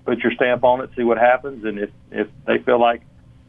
put 0.05 0.19
your 0.19 0.33
stamp 0.33 0.63
on 0.63 0.81
it, 0.81 0.89
see 0.95 1.03
what 1.03 1.17
happens, 1.17 1.63
and 1.65 1.79
if 1.79 1.89
if 2.11 2.27
they 2.45 2.59
feel 2.59 2.79
like 2.79 3.01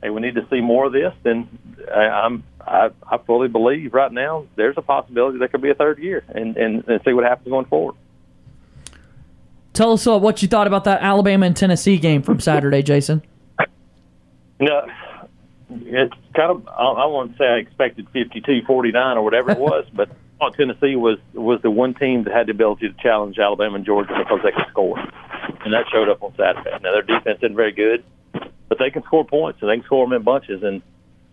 hey 0.03 0.11
we 0.11 0.21
need 0.21 0.35
to 0.35 0.47
see 0.51 0.61
more 0.61 0.87
of 0.87 0.93
this, 0.93 1.15
then 1.23 1.49
I'm 1.95 2.45
I, 2.61 2.91
I 3.11 3.19
fully 3.19 3.49
believe 3.49 3.95
right 3.95 4.13
now 4.13 4.47
there's 4.57 4.77
a 4.77 4.83
possibility 4.83 5.39
there 5.39 5.49
could 5.49 5.63
be 5.63 5.71
a 5.71 5.75
third 5.75 5.99
year 5.99 6.25
and 6.29 6.57
and, 6.57 6.87
and 6.89 7.01
see 7.05 7.13
what 7.13 7.25
happens 7.25 7.49
going 7.49 7.67
forward. 7.67 7.97
Tell 9.73 9.93
us 9.93 10.07
uh, 10.07 10.19
what 10.19 10.41
you 10.41 10.49
thought 10.49 10.67
about 10.67 10.85
that 10.85 11.03
Alabama 11.03 11.47
and 11.47 11.57
Tennessee 11.57 11.99
game 11.99 12.23
from 12.23 12.41
Saturday, 12.41 12.83
Jason. 12.83 13.23
No, 14.59 14.87
it's 15.71 16.15
kind 16.35 16.51
of 16.51 16.69
I, 16.69 16.85
I 16.85 17.27
to 17.27 17.35
say 17.39 17.45
I 17.45 17.57
expected 17.57 18.07
52-49 18.13 19.17
or 19.17 19.23
whatever 19.23 19.51
it 19.51 19.59
was, 19.73 19.87
but 19.93 20.11
Tennessee 20.57 20.97
was 20.97 21.19
was 21.35 21.61
the 21.63 21.71
one 21.71 21.95
team 21.95 22.25
that 22.25 22.33
had 22.33 22.47
the 22.47 22.53
ability 22.53 22.89
to 22.89 22.95
challenge 23.03 23.39
Alabama 23.39 23.77
and 23.77 23.85
Georgia 23.85 24.15
because 24.19 24.41
they 24.45 24.53
could 24.53 24.67
score, 24.71 24.99
and 24.99 25.73
that 25.73 25.87
showed 25.93 26.09
up 26.09 26.23
on 26.23 26.35
Saturday. 26.37 26.71
Now 26.83 26.93
their 26.93 27.03
defense 27.03 27.39
isn't 27.43 27.57
very 27.57 27.73
good, 27.73 28.05
but 28.69 28.79
they 28.79 28.91
can 28.91 29.03
score 29.05 29.25
points 29.25 29.61
and 29.61 29.71
they 29.71 29.77
can 29.77 29.85
score 29.85 30.07
them 30.07 30.13
in 30.13 30.23
bunches. 30.23 30.63
And 30.63 30.83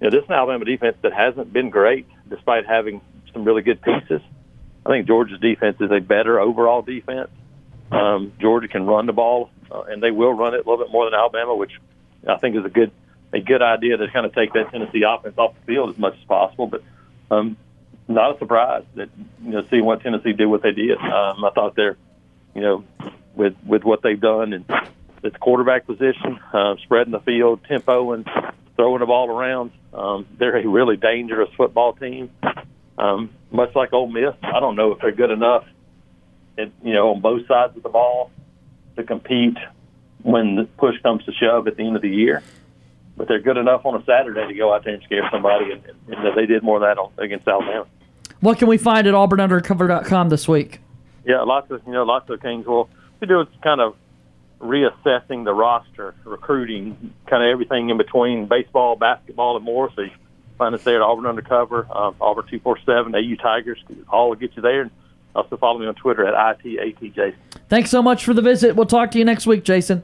you 0.02 0.08
know, 0.08 0.10
this 0.10 0.24
is 0.24 0.30
an 0.30 0.36
Alabama 0.36 0.66
defense 0.66 0.98
that 1.02 1.14
hasn't 1.14 1.54
been 1.54 1.70
great 1.70 2.08
despite 2.30 2.66
having 2.66 3.02
some 3.34 3.44
really 3.44 3.62
good 3.62 3.82
pieces. 3.82 4.22
I 4.86 4.90
think 4.90 5.08
Georgia's 5.08 5.40
defense 5.40 5.78
is 5.80 5.92
a 5.92 6.00
better 6.00 6.40
overall 6.40 6.82
defense. 6.82 7.30
Um, 7.92 8.34
Georgia 8.40 8.68
can 8.68 8.86
run 8.86 9.06
the 9.06 9.14
ball, 9.14 9.50
uh, 9.72 9.84
and 9.84 10.02
they 10.02 10.12
will 10.12 10.34
run 10.34 10.54
it 10.54 10.66
a 10.66 10.70
little 10.70 10.84
bit 10.84 10.92
more 10.92 11.06
than 11.06 11.14
Alabama, 11.14 11.56
which 11.56 11.72
I 12.28 12.38
think 12.38 12.56
is 12.56 12.66
a 12.66 12.70
good 12.70 12.92
a 13.34 13.40
good 13.40 13.62
idea 13.62 13.98
to 13.98 14.08
kind 14.10 14.26
of 14.26 14.34
take 14.34 14.54
that 14.54 14.72
Tennessee 14.72 15.04
offense 15.04 15.38
off 15.38 15.56
the 15.60 15.74
field 15.74 15.90
as 15.90 15.98
much 15.98 16.16
as 16.18 16.24
possible. 16.26 16.68
But 16.68 16.84
um, 17.32 17.58
not 18.08 18.36
a 18.36 18.40
surprise 18.40 18.84
that 18.96 19.10
you 19.44 19.52
know 19.52 19.66
seeing 19.70 19.86
what 19.86 20.02
Tennessee 20.02 20.34
did 20.34 20.46
what 20.46 20.62
they 20.62 20.72
did. 20.72 20.98
Um, 20.98 21.44
I 21.44 21.50
thought 21.54 21.76
they're 21.76 21.98
you 22.54 22.62
know 22.62 22.84
with 23.36 23.56
with 23.66 23.84
what 23.84 24.02
they've 24.04 24.20
done 24.20 24.54
and 24.54 24.66
its 25.24 25.38
quarterback 25.38 25.88
position, 25.88 26.40
uh, 26.54 26.76
spreading 26.84 27.12
the 27.12 27.20
field, 27.22 27.62
tempo, 27.68 28.12
and 28.12 28.30
throwing 28.76 29.00
the 29.00 29.06
ball 29.06 29.30
around. 29.30 29.72
Um, 29.94 30.28
they're 30.38 30.58
a 30.58 30.68
really 30.68 30.98
dangerous 30.98 31.50
football 31.56 31.94
team. 31.94 32.30
Um, 32.98 33.32
much 33.52 33.74
like 33.76 33.94
Ole 33.94 34.08
Miss, 34.08 34.36
I 34.44 34.60
don't 34.60 34.76
know 34.76 34.92
if 34.92 35.00
they're 35.00 35.12
good 35.12 35.32
enough, 35.32 35.66
at, 36.58 36.72
you 36.84 36.94
know, 36.94 37.12
on 37.12 37.22
both 37.22 37.48
sides 37.48 37.76
of 37.76 37.84
the 37.84 37.90
ball 37.90 38.32
to 38.98 39.04
compete 39.04 39.58
when 40.22 40.56
the 40.56 40.64
push 40.66 41.00
comes 41.02 41.24
to 41.26 41.32
shove 41.32 41.68
at 41.68 41.78
the 41.78 41.84
end 41.86 41.96
of 41.96 42.02
the 42.02 42.10
year 42.10 42.44
but 43.18 43.28
they're 43.28 43.42
good 43.42 43.58
enough 43.58 43.86
on 43.86 44.00
a 44.00 44.06
Saturday 44.06 44.48
to 44.48 44.54
go 44.54 44.74
out 44.74 44.84
there 44.84 44.94
and 44.94 45.04
scare 45.04 45.28
somebody, 45.32 45.72
and, 45.72 45.84
and 46.08 46.38
they 46.38 46.46
did 46.46 46.64
more 46.64 46.78
of 46.78 46.82
that 46.82 47.02
on, 47.02 47.12
against 47.18 47.48
Alabama. 47.48 47.86
What 48.40 48.58
can 48.58 48.68
we 48.68 48.78
find 48.78 49.08
at 49.08 49.14
auburnundercover.com 49.14 50.30
this 50.30 50.48
week? 50.48 50.80
Yeah, 51.26 51.42
lots 51.42 51.72
of 51.72 51.82
you 51.86 51.94
know 51.94 52.04
lots 52.04 52.30
of 52.30 52.42
things. 52.42 52.66
Well, 52.66 52.90
we 53.20 53.28
do 53.28 53.46
kind 53.62 53.80
of 53.80 53.96
reassessing 54.60 55.46
the 55.46 55.54
roster, 55.54 56.16
recruiting, 56.24 57.14
kind 57.28 57.44
of 57.44 57.50
everything 57.50 57.90
in 57.90 57.98
between 57.98 58.48
baseball, 58.48 58.96
basketball, 58.96 59.56
and 59.56 59.66
more. 59.66 59.92
So 59.96 60.02
you 60.02 60.12
find 60.58 60.76
us 60.76 60.84
there 60.84 60.98
at 60.98 61.02
Auburn 61.02 61.26
Undercover, 61.26 61.88
um, 61.96 62.16
Auburn 62.20 62.48
two 62.48 62.60
four 62.60 62.78
seven, 62.86 63.16
AU 63.16 63.36
Tigers, 63.36 63.82
all 64.10 64.30
will 64.30 64.36
get 64.36 64.56
you 64.56 64.62
there. 64.62 64.82
And 64.82 64.92
also 65.36 65.58
follow 65.58 65.80
me 65.80 65.88
on 65.88 65.96
Twitter 65.96 66.26
at 66.26 66.34
ITATJason. 66.60 67.36
Thanks 67.70 67.90
so 67.90 68.02
much 68.02 68.24
for 68.24 68.34
the 68.34 68.42
visit. 68.42 68.76
We'll 68.76 68.86
talk 68.86 69.12
to 69.12 69.20
you 69.20 69.26
next 69.26 69.48
week, 69.48 69.64
Jason. 69.64 70.04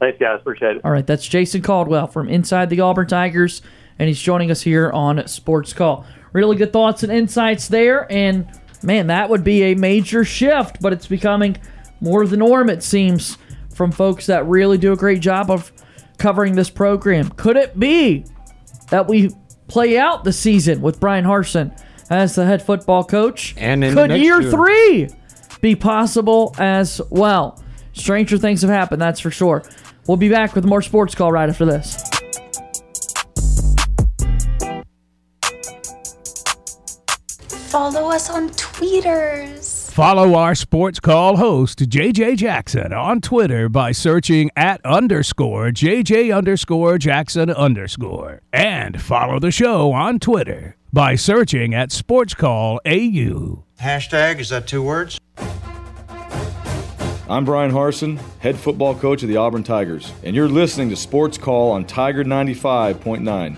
Thanks, 0.00 0.18
guys. 0.18 0.40
Appreciate 0.40 0.76
it. 0.76 0.84
All 0.84 0.90
right, 0.90 1.06
that's 1.06 1.26
Jason 1.26 1.62
Caldwell 1.62 2.06
from 2.06 2.28
Inside 2.28 2.70
the 2.70 2.80
Auburn 2.80 3.06
Tigers, 3.06 3.62
and 3.98 4.08
he's 4.08 4.20
joining 4.20 4.50
us 4.50 4.60
here 4.62 4.90
on 4.90 5.26
Sports 5.28 5.72
Call. 5.72 6.04
Really 6.32 6.56
good 6.56 6.72
thoughts 6.72 7.02
and 7.02 7.12
insights 7.12 7.68
there, 7.68 8.10
and 8.10 8.46
man, 8.82 9.06
that 9.06 9.30
would 9.30 9.44
be 9.44 9.62
a 9.64 9.74
major 9.74 10.24
shift, 10.24 10.80
but 10.80 10.92
it's 10.92 11.06
becoming 11.06 11.56
more 12.00 12.26
the 12.26 12.36
norm, 12.36 12.68
it 12.68 12.82
seems, 12.82 13.38
from 13.72 13.92
folks 13.92 14.26
that 14.26 14.46
really 14.46 14.78
do 14.78 14.92
a 14.92 14.96
great 14.96 15.20
job 15.20 15.50
of 15.50 15.72
covering 16.18 16.54
this 16.54 16.70
program. 16.70 17.30
Could 17.30 17.56
it 17.56 17.78
be 17.78 18.24
that 18.90 19.06
we 19.08 19.30
play 19.68 19.98
out 19.98 20.24
the 20.24 20.32
season 20.32 20.80
with 20.80 21.00
Bryan 21.00 21.24
Harsin 21.24 21.80
as 22.10 22.34
the 22.34 22.44
head 22.44 22.62
football 22.62 23.04
coach? 23.04 23.54
And 23.56 23.82
could 23.82 24.10
year, 24.10 24.40
year 24.40 24.50
three 24.50 25.08
be 25.60 25.74
possible 25.74 26.54
as 26.58 27.00
well? 27.10 27.63
Stranger 27.94 28.36
things 28.38 28.62
have 28.62 28.70
happened, 28.70 29.00
that's 29.00 29.20
for 29.20 29.30
sure. 29.30 29.62
We'll 30.06 30.18
be 30.18 30.28
back 30.28 30.54
with 30.54 30.64
more 30.64 30.82
sports 30.82 31.14
call 31.14 31.32
right 31.32 31.48
after 31.48 31.64
this. 31.64 32.02
Follow 37.70 38.10
us 38.10 38.30
on 38.30 38.50
tweeters. 38.50 39.90
Follow 39.92 40.34
our 40.34 40.54
sports 40.54 41.00
call 41.00 41.36
host, 41.36 41.78
JJ 41.78 42.36
Jackson, 42.36 42.92
on 42.92 43.20
Twitter 43.20 43.68
by 43.68 43.92
searching 43.92 44.50
at 44.56 44.84
underscore 44.84 45.70
JJ 45.70 46.36
underscore 46.36 46.98
Jackson 46.98 47.50
underscore. 47.50 48.42
And 48.52 49.00
follow 49.00 49.38
the 49.38 49.50
show 49.50 49.92
on 49.92 50.18
Twitter 50.18 50.76
by 50.92 51.16
searching 51.16 51.74
at 51.74 51.90
Sports 51.90 52.34
Call 52.34 52.80
AU. 52.86 53.64
Hashtag, 53.80 54.38
is 54.38 54.50
that 54.50 54.68
two 54.68 54.82
words? 54.82 55.18
I'm 57.26 57.46
Bryan 57.46 57.72
Harsin, 57.72 58.18
head 58.40 58.58
football 58.58 58.94
coach 58.94 59.22
of 59.22 59.30
the 59.30 59.38
Auburn 59.38 59.62
Tigers, 59.62 60.12
and 60.24 60.36
you're 60.36 60.46
listening 60.46 60.90
to 60.90 60.96
Sports 60.96 61.38
Call 61.38 61.70
on 61.70 61.86
Tiger 61.86 62.22
95.9. 62.22 63.56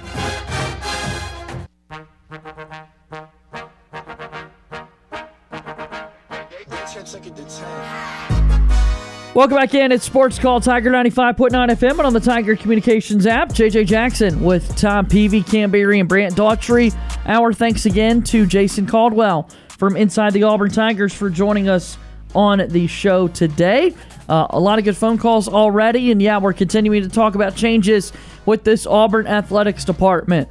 Welcome 9.34 9.56
back 9.56 9.74
in. 9.74 9.90
It's 9.90 10.04
Sports 10.04 10.38
Call 10.38 10.60
Tiger 10.60 10.92
95.9 10.92 11.50
FM 11.50 11.90
and 11.90 12.00
on 12.02 12.12
the 12.12 12.20
Tiger 12.20 12.54
Communications 12.54 13.26
app. 13.26 13.48
JJ 13.48 13.86
Jackson 13.86 14.44
with 14.44 14.76
Tom 14.76 15.06
Peavy, 15.06 15.42
Cam 15.42 15.72
Berry, 15.72 15.98
and 15.98 16.08
Brant 16.08 16.36
Daughtry. 16.36 16.96
Our 17.26 17.52
thanks 17.52 17.84
again 17.84 18.22
to 18.22 18.46
Jason 18.46 18.86
Caldwell 18.86 19.50
from 19.70 19.96
Inside 19.96 20.34
the 20.34 20.44
Auburn 20.44 20.70
Tigers 20.70 21.12
for 21.12 21.28
joining 21.28 21.68
us 21.68 21.98
on 22.36 22.68
the 22.68 22.86
show 22.86 23.26
today. 23.28 23.94
Uh, 24.28 24.46
a 24.50 24.60
lot 24.60 24.78
of 24.78 24.84
good 24.84 24.96
phone 24.96 25.18
calls 25.18 25.48
already, 25.48 26.10
and 26.12 26.20
yeah, 26.20 26.38
we're 26.38 26.52
continuing 26.52 27.02
to 27.02 27.08
talk 27.08 27.34
about 27.34 27.56
changes 27.56 28.12
with 28.44 28.64
this 28.64 28.86
Auburn 28.86 29.26
athletics 29.26 29.84
department. 29.84 30.50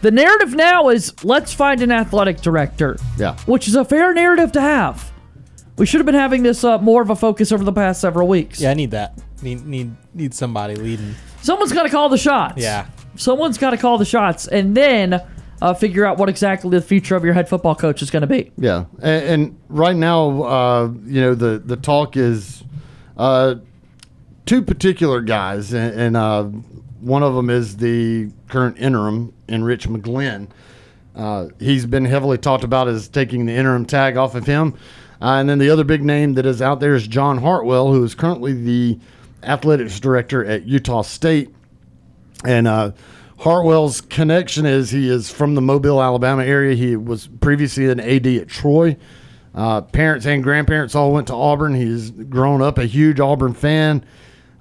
The 0.00 0.10
narrative 0.10 0.54
now 0.54 0.88
is 0.88 1.24
let's 1.24 1.52
find 1.52 1.80
an 1.82 1.90
athletic 1.90 2.40
director. 2.40 2.96
Yeah. 3.18 3.36
Which 3.46 3.68
is 3.68 3.74
a 3.74 3.84
fair 3.84 4.12
narrative 4.12 4.52
to 4.52 4.60
have. 4.60 5.12
We 5.76 5.86
should 5.86 5.98
have 5.98 6.06
been 6.06 6.14
having 6.14 6.42
this 6.42 6.62
uh, 6.62 6.78
more 6.78 7.02
of 7.02 7.10
a 7.10 7.16
focus 7.16 7.50
over 7.52 7.64
the 7.64 7.72
past 7.72 8.00
several 8.00 8.28
weeks. 8.28 8.60
Yeah, 8.60 8.70
I 8.70 8.74
need 8.74 8.92
that. 8.92 9.18
Need 9.42 9.66
need 9.66 9.96
need 10.14 10.32
somebody 10.32 10.76
leading. 10.76 11.14
Someone's 11.42 11.72
got 11.72 11.82
to 11.82 11.88
call 11.88 12.08
the 12.08 12.18
shots. 12.18 12.58
Yeah. 12.58 12.86
Someone's 13.16 13.58
got 13.58 13.70
to 13.70 13.76
call 13.76 13.98
the 13.98 14.04
shots, 14.04 14.46
and 14.46 14.76
then 14.76 15.20
uh, 15.64 15.72
figure 15.72 16.04
out 16.04 16.18
what 16.18 16.28
exactly 16.28 16.68
the 16.68 16.82
future 16.82 17.16
of 17.16 17.24
your 17.24 17.32
head 17.32 17.48
football 17.48 17.74
coach 17.74 18.02
is 18.02 18.10
going 18.10 18.20
to 18.20 18.26
be. 18.26 18.52
Yeah, 18.58 18.84
and, 19.00 19.24
and 19.24 19.60
right 19.70 19.96
now, 19.96 20.42
uh, 20.42 20.90
you 21.06 21.22
know, 21.22 21.34
the 21.34 21.58
the 21.58 21.76
talk 21.76 22.18
is 22.18 22.62
uh, 23.16 23.54
two 24.44 24.60
particular 24.60 25.22
guys, 25.22 25.72
and, 25.72 25.98
and 25.98 26.16
uh, 26.18 26.44
one 27.00 27.22
of 27.22 27.34
them 27.34 27.48
is 27.48 27.78
the 27.78 28.30
current 28.48 28.76
interim 28.78 29.32
in 29.48 29.64
Rich 29.64 29.88
McGlynn. 29.88 30.48
Uh, 31.16 31.46
he's 31.58 31.86
been 31.86 32.04
heavily 32.04 32.36
talked 32.36 32.64
about 32.64 32.86
as 32.86 33.08
taking 33.08 33.46
the 33.46 33.54
interim 33.54 33.86
tag 33.86 34.18
off 34.18 34.34
of 34.34 34.44
him. 34.44 34.74
Uh, 35.22 35.36
and 35.38 35.48
then 35.48 35.58
the 35.58 35.70
other 35.70 35.84
big 35.84 36.02
name 36.02 36.34
that 36.34 36.44
is 36.44 36.60
out 36.60 36.80
there 36.80 36.94
is 36.94 37.06
John 37.06 37.38
Hartwell, 37.38 37.90
who 37.90 38.04
is 38.04 38.14
currently 38.14 38.52
the 38.52 38.98
athletics 39.42 39.98
director 39.98 40.44
at 40.44 40.66
Utah 40.66 41.02
State. 41.02 41.54
And 42.44 42.66
uh, 42.66 42.90
Hartwell's 43.38 44.00
connection 44.00 44.64
is 44.64 44.90
he 44.90 45.08
is 45.08 45.30
from 45.30 45.54
the 45.54 45.60
Mobile, 45.60 46.02
Alabama 46.02 46.44
area. 46.44 46.74
He 46.74 46.96
was 46.96 47.28
previously 47.40 47.88
an 47.90 48.00
AD 48.00 48.26
at 48.26 48.48
Troy. 48.48 48.96
Uh, 49.54 49.80
parents 49.82 50.26
and 50.26 50.42
grandparents 50.42 50.94
all 50.94 51.12
went 51.12 51.28
to 51.28 51.34
Auburn. 51.34 51.74
He's 51.74 52.10
grown 52.10 52.62
up 52.62 52.78
a 52.78 52.86
huge 52.86 53.20
Auburn 53.20 53.54
fan. 53.54 54.04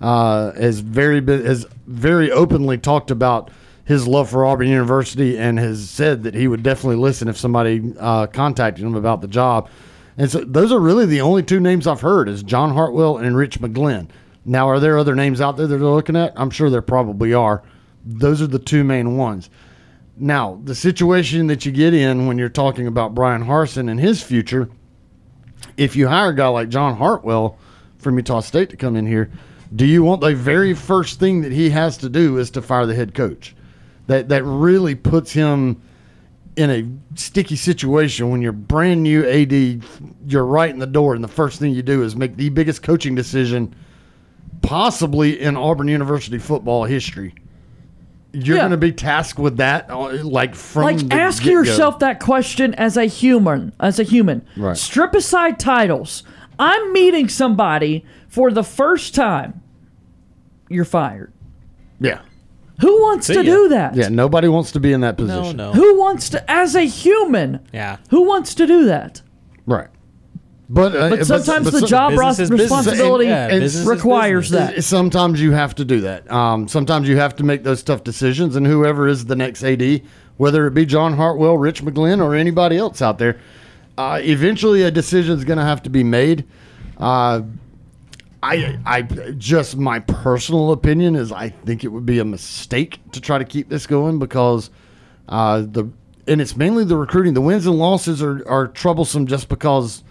Uh, 0.02 0.52
has 0.54 0.80
very 0.80 1.22
been, 1.22 1.46
has 1.46 1.66
very 1.88 2.30
openly 2.32 2.78
talked 2.78 3.10
about 3.10 3.50
his 3.86 4.08
love 4.08 4.30
for 4.30 4.46
Auburn 4.46 4.68
University 4.68 5.38
and 5.38 5.58
has 5.60 5.90
said 5.90 6.24
that 6.24 6.34
he 6.34 6.48
would 6.48 6.64
definitely 6.64 6.98
listen 6.98 7.28
if 7.28 7.38
somebody 7.38 7.94
uh, 8.00 8.28
contacted 8.28 8.84
him 8.84 8.96
about 8.96 9.22
the 9.22 9.28
job. 9.28 9.70
And 10.18 10.30
so 10.30 10.40
those 10.40 10.72
are 10.72 10.80
really 10.80 11.06
the 11.06 11.22
only 11.22 11.44
two 11.44 11.60
names 11.60 11.88
I've 11.88 12.02
heard 12.02 12.30
is 12.30 12.44
John 12.44 12.74
Hartwell 12.74 13.18
and 13.18 13.36
Rich 13.36 13.60
McGlynn. 13.60 14.10
Now, 14.46 14.70
are 14.70 14.80
there 14.80 14.98
other 14.98 15.16
names 15.16 15.42
out 15.42 15.58
there 15.58 15.68
that 15.68 15.78
they're 15.78 15.88
looking 15.88 16.16
at? 16.16 16.34
I'm 16.36 16.50
sure 16.50 16.70
there 16.70 16.82
probably 16.82 17.34
are. 17.34 17.64
Those 18.06 18.42
are 18.42 18.48
the 18.48 18.60
two 18.60 18.84
main 18.84 19.18
ones. 19.18 19.50
Now, 20.18 20.60
the 20.64 20.76
situation 20.76 21.48
that 21.48 21.66
you 21.66 21.72
get 21.72 21.94
in 21.94 22.28
when 22.28 22.38
you're 22.38 22.50
talking 22.50 22.86
about 22.86 23.16
Bryan 23.16 23.44
Harsin 23.44 23.90
and 23.90 24.00
his 24.00 24.22
future, 24.22 24.70
if 25.78 25.96
you 25.96 26.08
hire 26.08 26.30
a 26.30 26.36
guy 26.36 26.48
like 26.48 26.70
John 26.70 26.96
Hartwell 26.96 27.58
from 27.98 28.18
Utah 28.18 28.42
State 28.42 28.70
to 28.70 28.78
come 28.78 28.96
in 28.96 29.08
here, 29.08 29.32
do 29.76 29.86
you 29.86 30.04
want 30.04 30.22
the 30.22 30.36
very 30.36 30.74
first 30.76 31.20
thing 31.20 31.42
that 31.42 31.52
he 31.52 31.70
has 31.72 31.98
to 31.98 32.10
do 32.10 32.38
is 32.38 32.52
to 32.52 32.62
fire 32.62 32.86
the 32.86 32.94
head 32.94 33.16
coach? 33.16 33.56
That 34.06 34.30
that 34.30 34.44
really 34.44 34.94
puts 34.94 35.32
him 35.32 35.82
in 36.56 36.70
a 36.70 37.18
sticky 37.18 37.56
situation 37.56 38.30
when 38.30 38.42
you're 38.42 38.52
brand 38.52 39.02
new 39.02 39.28
AD, 39.28 39.84
you're 40.28 40.46
right 40.46 40.70
in 40.70 40.78
the 40.78 40.86
door, 40.86 41.16
and 41.16 41.24
the 41.24 41.30
first 41.30 41.60
thing 41.60 41.74
you 41.74 41.82
do 41.82 42.04
is 42.04 42.16
make 42.16 42.36
the 42.36 42.50
biggest 42.50 42.84
coaching 42.84 43.16
decision 43.16 43.74
possibly 44.62 45.42
in 45.42 45.58
Auburn 45.58 45.88
University 45.88 46.38
football 46.38 46.84
history. 46.84 47.34
You're 48.36 48.56
Yeah. 48.58 48.62
going 48.64 48.72
to 48.72 48.78
be 48.78 48.92
tasked 48.92 49.38
with 49.40 49.58
that, 49.58 49.90
uh, 49.92 50.24
like 50.24 50.56
from 50.56 50.84
like 50.84 50.98
the 51.08 51.14
ask 51.16 51.44
get-go. 51.44 51.60
yourself 51.60 52.00
that 52.00 52.20
question 52.20 52.74
as 52.74 52.98
a 52.98 53.06
human 53.06 53.74
as 53.80 54.00
a 54.00 54.04
human 54.04 54.42
Right. 54.58 54.76
strip 54.76 55.14
aside 55.14 55.60
titles 55.60 56.24
i'm 56.60 56.94
meeting 56.94 57.30
somebody 57.30 58.04
for 58.28 58.50
the 58.52 58.64
first 58.64 59.14
time 59.14 59.62
you're 60.70 60.84
fired 60.86 61.32
Yeah, 62.00 62.20
who 62.82 63.02
wants 63.04 63.28
See 63.28 63.36
to 63.36 63.44
ya. 63.44 63.54
do 63.56 63.70
that 63.70 63.96
yeah. 63.96 64.10
Nobody 64.10 64.48
wants 64.48 64.72
to 64.72 64.80
be 64.80 64.94
in 64.94 65.02
that 65.02 65.16
position. 65.18 65.58
No. 65.58 65.72
who 65.74 66.00
wants 66.00 66.30
to 66.30 66.52
as 66.52 66.76
a 66.76 66.82
human 66.88 67.60
Yeah. 67.72 67.98
who 68.10 68.24
wants 68.24 68.56
to 68.56 68.66
do 68.66 68.86
that 68.86 69.22
Right. 69.68 69.88
But, 70.74 70.96
uh, 70.96 71.10
But 71.12 71.28
sometimes 71.28 71.70
the 71.70 71.86
job 71.86 72.14
Business 72.14 72.40
is 72.40 72.50
business. 72.50 72.72
responsibility 72.72 73.88
requires 73.88 74.50
that. 74.50 74.84
Sometimes 74.84 75.40
you 75.40 75.52
have 75.52 75.76
to 75.76 75.86
do 75.86 76.02
that. 76.02 76.30
Um, 76.32 76.68
sometimes 76.68 77.08
you 77.08 77.16
have 77.18 77.36
to 77.36 77.44
make 77.44 77.64
those 77.64 77.84
tough 77.84 78.04
decisions, 78.04 78.56
and 78.56 78.66
whoever 78.66 79.08
is 79.08 79.26
the 79.26 79.36
next 79.36 79.64
AD, 79.64 80.02
whether 80.38 80.66
it 80.66 80.74
be 80.74 80.88
John 80.88 81.14
Hartwell, 81.14 81.60
Rich 81.60 81.84
McGlynn, 81.84 82.20
or 82.24 82.34
anybody 82.34 82.76
else 82.76 83.04
out 83.04 83.20
there, 83.20 83.40
uh, 84.00 84.20
eventually 84.24 84.82
a 84.82 84.90
decision 84.90 85.38
is 85.38 85.46
going 85.46 85.60
to 85.60 85.64
have 85.64 85.84
to 85.84 85.92
be 85.92 86.04
made. 86.04 86.44
Uh, 86.98 87.44
I, 88.42 88.80
I 88.84 89.02
just 89.04 89.78
my 89.78 90.00
personal 90.00 90.72
opinion 90.72 91.16
is 91.16 91.32
I 91.32 91.50
think 91.50 91.84
it 91.84 91.90
would 91.90 92.08
be 92.08 92.18
a 92.18 92.26
mistake 92.26 93.00
to 93.12 93.22
try 93.22 93.38
to 93.38 93.46
keep 93.46 93.70
this 93.70 93.86
going 93.86 94.18
because 94.18 94.72
uh, 95.30 95.62
the 95.62 95.88
and 96.28 96.42
it's 96.42 96.56
mainly 96.58 96.84
the 96.84 96.98
recruiting. 96.98 97.36
The 97.36 97.42
wins 97.42 97.68
and 97.68 97.78
losses 97.78 98.24
are, 98.24 98.44
are 98.50 98.68
troublesome 98.68 99.28
just 99.28 99.50
because 99.50 100.02
uh, 100.02 100.04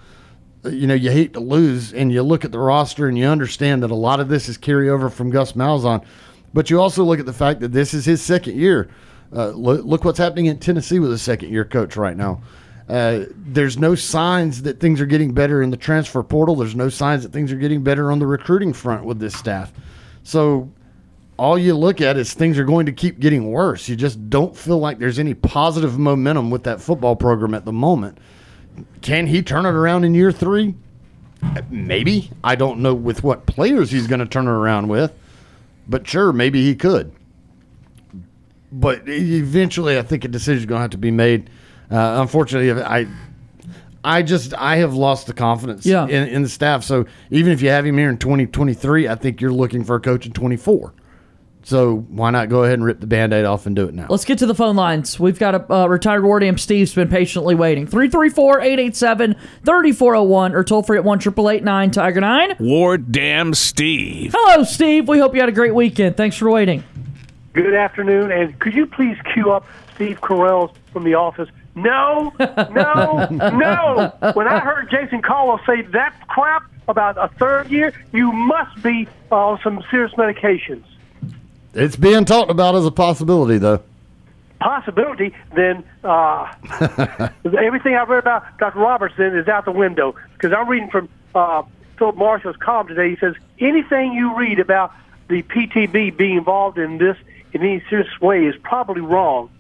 you 0.65 0.87
know 0.87 0.95
you 0.95 1.11
hate 1.11 1.33
to 1.33 1.41
lose 1.41 1.93
and 1.93 2.13
you 2.13 2.23
look 2.23 2.45
at 2.45 2.53
the 2.53 2.59
roster 2.59 3.09
and 3.09 3.19
you 3.19 3.27
understand 3.27 3.83
that 3.83 3.91
a 3.91 3.97
lot 3.97 4.21
of 4.21 4.29
this 4.29 4.49
is 4.49 4.57
carryover 4.57 5.11
from 5.11 5.31
Gus 5.31 5.53
Malzahn, 5.53 6.05
but 6.55 6.71
you 6.71 6.81
also 6.81 7.05
look 7.05 7.19
at 7.19 7.27
the 7.27 7.33
fact 7.33 7.61
that 7.61 7.73
this 7.73 7.95
is 7.95 8.05
his 8.05 8.23
second 8.23 8.57
year. 8.57 8.89
Uh, 9.35 9.49
look, 9.49 9.85
look 9.85 10.05
what's 10.05 10.19
happening 10.19 10.47
in 10.47 10.59
Tennessee 10.59 10.99
with 10.99 11.13
a 11.13 11.19
second 11.19 11.51
year 11.51 11.65
coach 11.65 11.97
right 11.97 12.17
now. 12.17 12.43
Uh, 12.89 13.25
there's 13.31 13.79
no 13.79 13.95
signs 13.95 14.63
that 14.63 14.79
things 14.79 15.01
are 15.01 15.07
getting 15.07 15.33
better 15.33 15.63
in 15.63 15.71
the 15.71 15.77
transfer 15.77 16.23
portal. 16.23 16.55
There's 16.55 16.75
no 16.75 16.89
signs 16.89 17.23
that 17.23 17.33
things 17.33 17.51
are 17.51 17.57
getting 17.57 17.83
better 17.83 18.13
on 18.13 18.19
the 18.19 18.27
recruiting 18.27 18.73
front 18.73 19.05
with 19.05 19.19
this 19.19 19.35
staff. 19.35 19.73
So 20.25 20.71
all 21.39 21.59
you 21.59 21.75
look 21.75 22.01
at 22.01 22.17
is 22.17 22.35
things 22.35 22.59
are 22.59 22.65
going 22.65 22.87
to 22.87 22.93
keep 22.93 23.19
getting 23.19 23.51
worse. 23.51 23.89
You 23.89 23.97
just 23.97 24.29
don't 24.29 24.55
feel 24.55 24.79
like 24.79 24.99
there's 24.99 25.19
any 25.19 25.35
positive 25.35 25.99
momentum 25.99 26.51
with 26.51 26.65
that 26.65 26.81
football 26.81 27.17
program 27.17 27.55
at 27.55 27.65
the 27.65 27.73
moment. 27.73 28.19
Can 29.01 29.27
he 29.27 29.43
turn 29.43 29.67
it 29.67 29.71
around 29.71 30.05
in 30.05 30.15
year 30.15 30.33
three? 30.33 30.75
Maybe. 31.71 32.31
I 32.45 32.55
don't 32.55 32.81
know 32.81 32.95
with 32.95 33.25
what 33.25 33.47
players 33.47 33.91
he's 33.91 34.07
going 34.07 34.21
to 34.21 34.27
turn 34.27 34.47
it 34.47 34.51
around 34.51 34.89
with, 34.89 35.13
but 35.89 36.07
sure, 36.07 36.33
maybe 36.33 36.63
he 36.63 36.75
could. 36.77 37.13
But 38.71 39.03
eventually, 39.09 39.99
I 39.99 40.03
think 40.03 40.25
a 40.25 40.29
decision 40.29 40.61
is 40.61 40.67
going 40.67 40.79
to 40.79 40.83
have 40.83 40.91
to 40.91 40.99
be 40.99 41.11
made. 41.11 41.51
Uh, 41.91 42.19
unfortunately, 42.23 42.81
I, 42.83 43.07
I 44.05 44.23
just 44.23 44.55
I 44.55 44.77
have 44.77 44.95
lost 44.95 45.27
the 45.27 45.35
confidence 45.35 45.85
Yeah. 45.85 46.07
in, 46.07 46.29
in 46.29 46.43
the 46.43 46.49
staff. 46.49 46.83
So 46.85 47.05
even 47.31 47.53
if 47.53 47.61
you 47.61 47.69
have 47.69 47.85
him 47.85 47.99
here 47.99 48.09
in 48.09 48.17
2023, 48.19 49.09
I 49.09 49.15
think 49.17 49.41
you're 49.41 49.53
looking 49.53 49.85
for 49.85 49.97
a 49.97 50.01
coach 50.01 50.25
in 50.27 50.33
24. 50.33 50.95
So 51.65 51.99
why 52.09 52.31
not 52.31 52.49
go 52.49 52.63
ahead 52.65 52.75
and 52.75 52.85
rip 52.85 52.99
the 53.01 53.07
band-aid 53.07 53.45
off 53.45 53.67
and 53.67 53.77
do 53.77 53.87
it 53.87 53.95
now? 53.95 54.07
Let's 54.09 54.25
get 54.25 54.39
to 54.39 54.47
the 54.47 54.55
phone 54.55 54.75
lines. 54.75 55.21
We've 55.21 55.39
got 55.39 55.55
a 55.55 55.73
uh, 55.73 55.87
retired 55.87 56.25
War 56.25 56.41
Dam 56.41 56.59
Steve's 56.59 56.93
been 56.95 57.09
patiently 57.09 57.55
waiting. 57.55 57.87
334-887-3401 57.87 60.55
or 60.55 60.65
toll 60.65 60.83
free 60.83 60.99
at 60.99 61.05
1 61.05 61.19
Tiger 61.91 62.21
9. 62.21 62.57
Ward 62.59 63.13
Dam 63.13 63.55
Steve. 63.55 64.35
Hello, 64.37 64.65
Steve. 64.65 65.07
We 65.09 65.19
hope 65.19 65.35
you 65.35 65.41
had 65.41 65.49
a 65.49 65.53
great 65.53 65.75
weekend. 65.75 66.17
Thanks 66.17 66.37
for 66.37 66.51
waiting. 66.51 66.83
Good 67.53 67.75
afternoon, 67.75 68.33
and 68.33 68.59
could 68.59 68.75
you 68.75 68.87
please 68.87 69.17
cue 69.35 69.53
up 69.53 69.67
Steve 69.95 70.21
Carell 70.23 70.75
from 70.93 71.05
The 71.05 71.15
Office 71.15 71.49
No, 71.75 72.33
no, 72.39 73.27
no. 73.31 74.13
When 74.33 74.49
I 74.49 74.59
heard 74.59 74.91
Jason 74.91 75.21
Caldwell 75.23 75.61
say 75.67 75.83
that 75.83 76.15
crap 76.29 76.65
about 76.89 77.17
a 77.19 77.29
third 77.39 77.71
year, 77.71 77.93
you 78.13 78.33
must 78.33 78.83
be 78.83 79.07
on 79.31 79.61
some 79.63 79.83
serious 79.91 80.13
medications. 80.15 80.83
It's 81.75 81.97
being 81.97 82.25
talked 82.25 82.51
about 82.51 82.75
as 82.75 82.85
a 82.85 82.91
possibility, 82.91 83.59
though. 83.59 83.83
Possibility, 84.61 85.35
then 85.55 85.83
uh, 86.05 86.53
everything 87.45 87.97
I've 87.97 88.09
read 88.09 88.19
about 88.19 88.59
Dr. 88.59 88.79
Robertson 88.79 89.37
is 89.37 89.49
out 89.49 89.65
the 89.65 89.73
window 89.73 90.15
because 90.35 90.53
I'm 90.57 90.69
reading 90.69 90.91
from 90.91 91.09
uh, 91.35 91.63
Philip 91.99 92.17
Marshall's 92.17 92.57
column 92.57 92.87
today. 92.87 93.11
He 93.11 93.17
says 93.17 93.35
anything 93.59 94.13
you 94.13 94.37
read 94.37 94.61
about 94.61 94.93
the 95.29 95.43
PTB 95.43 96.17
being 96.17 96.37
involved 96.37 96.79
in 96.79 96.99
this 96.99 97.17
in 97.53 97.63
any 97.63 97.83
serious 97.89 98.21
way 98.21 98.45
is 98.45 98.55
probably 98.63 99.01
wrong. 99.01 99.51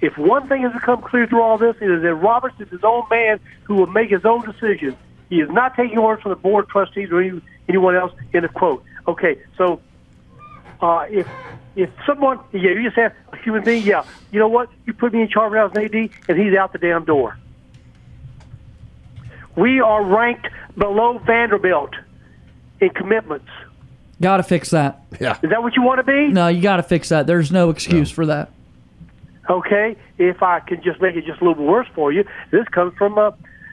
If 0.00 0.16
one 0.18 0.48
thing 0.48 0.62
has 0.62 0.72
become 0.72 1.00
clear 1.00 1.26
through 1.26 1.42
all 1.42 1.58
this, 1.58 1.76
it 1.80 1.90
is 1.90 2.02
that 2.02 2.14
Roberts 2.14 2.60
is 2.60 2.68
his 2.68 2.84
own 2.84 3.04
man 3.10 3.40
who 3.64 3.76
will 3.76 3.86
make 3.86 4.10
his 4.10 4.24
own 4.24 4.44
decisions. 4.44 4.96
He 5.28 5.40
is 5.40 5.48
not 5.50 5.74
taking 5.74 5.98
orders 5.98 6.22
from 6.22 6.30
the 6.30 6.36
board 6.36 6.64
of 6.64 6.70
trustees 6.70 7.10
or 7.10 7.20
any, 7.20 7.40
anyone 7.68 7.96
else. 7.96 8.12
End 8.34 8.44
of 8.44 8.52
quote. 8.52 8.84
Okay, 9.08 9.40
so 9.56 9.80
uh, 10.82 11.06
if 11.08 11.28
if 11.74 11.90
someone, 12.06 12.38
yeah, 12.52 12.70
you 12.70 12.82
just 12.82 12.96
have 12.96 13.14
a 13.32 13.36
human 13.38 13.64
being, 13.64 13.82
yeah, 13.82 14.04
you 14.30 14.38
know 14.38 14.48
what? 14.48 14.68
You 14.84 14.92
put 14.92 15.14
me 15.14 15.22
in 15.22 15.28
charge 15.28 15.52
now 15.52 15.66
as 15.66 15.72
an 15.74 15.84
AD, 15.84 16.10
and 16.28 16.38
he's 16.38 16.54
out 16.54 16.72
the 16.72 16.78
damn 16.78 17.04
door. 17.04 17.38
We 19.56 19.80
are 19.80 20.02
ranked 20.02 20.48
below 20.76 21.18
Vanderbilt 21.18 21.94
in 22.80 22.90
commitments. 22.90 23.48
Got 24.20 24.38
to 24.38 24.42
fix 24.42 24.70
that. 24.70 25.02
Yeah. 25.20 25.38
Is 25.42 25.50
that 25.50 25.62
what 25.62 25.74
you 25.74 25.82
want 25.82 25.98
to 25.98 26.04
be? 26.04 26.28
No, 26.28 26.48
you 26.48 26.60
got 26.60 26.76
to 26.76 26.82
fix 26.82 27.08
that. 27.08 27.26
There's 27.26 27.50
no 27.50 27.70
excuse 27.70 28.10
for 28.10 28.26
that. 28.26 28.50
Okay, 29.50 29.96
if 30.18 30.42
I 30.42 30.60
can 30.60 30.82
just 30.82 31.00
make 31.00 31.16
it 31.16 31.24
just 31.24 31.40
a 31.40 31.44
little 31.44 31.54
bit 31.54 31.66
worse 31.66 31.88
for 31.94 32.12
you, 32.12 32.24
this 32.50 32.66
comes 32.68 32.94
from 32.96 33.18
uh, 33.18 33.32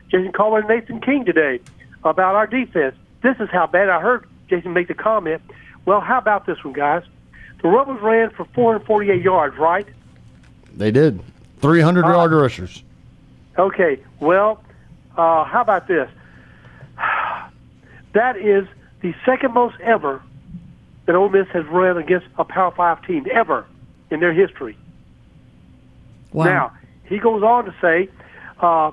Jason 0.10 0.32
Caldwell 0.32 0.62
and 0.62 0.70
Nathan 0.70 1.02
King 1.02 1.26
today 1.26 1.60
about 2.04 2.36
our 2.36 2.48
defense. 2.48 2.96
This 3.22 3.36
is 3.40 3.50
how 3.52 3.68
bad 3.68 3.90
I 3.90 4.02
heard 4.02 4.28
Jason 4.50 4.74
make 4.74 4.88
the 4.88 4.96
comment. 4.96 5.42
Well, 5.90 6.02
how 6.02 6.20
about 6.20 6.46
this 6.46 6.64
one, 6.64 6.76
guys? 6.76 7.02
The 7.64 7.68
Rebels 7.68 8.00
ran 8.00 8.30
for 8.30 8.46
448 8.54 9.24
yards, 9.24 9.58
right? 9.58 9.88
They 10.72 10.92
did. 10.92 11.20
300 11.62 12.06
yard 12.06 12.32
rushers. 12.32 12.84
Okay, 13.58 14.00
well, 14.20 14.64
uh, 15.18 15.46
how 15.46 15.62
about 15.62 15.88
this? 15.88 16.08
That 18.14 18.38
is 18.38 18.68
the 19.02 19.16
second 19.26 19.54
most 19.54 19.80
ever 19.82 20.22
that 21.06 21.16
Ole 21.16 21.30
Miss 21.30 21.48
has 21.50 21.66
run 21.68 21.98
against 21.98 22.28
a 22.38 22.44
Power 22.44 22.72
Five 22.72 23.04
team 23.06 23.26
ever 23.32 23.66
in 24.12 24.20
their 24.20 24.34
history. 24.34 24.76
Wow. 26.34 26.46
Now 26.46 26.72
he 27.04 27.18
goes 27.18 27.44
on 27.44 27.66
to 27.66 27.76
say, 27.82 28.10
uh, 28.62 28.92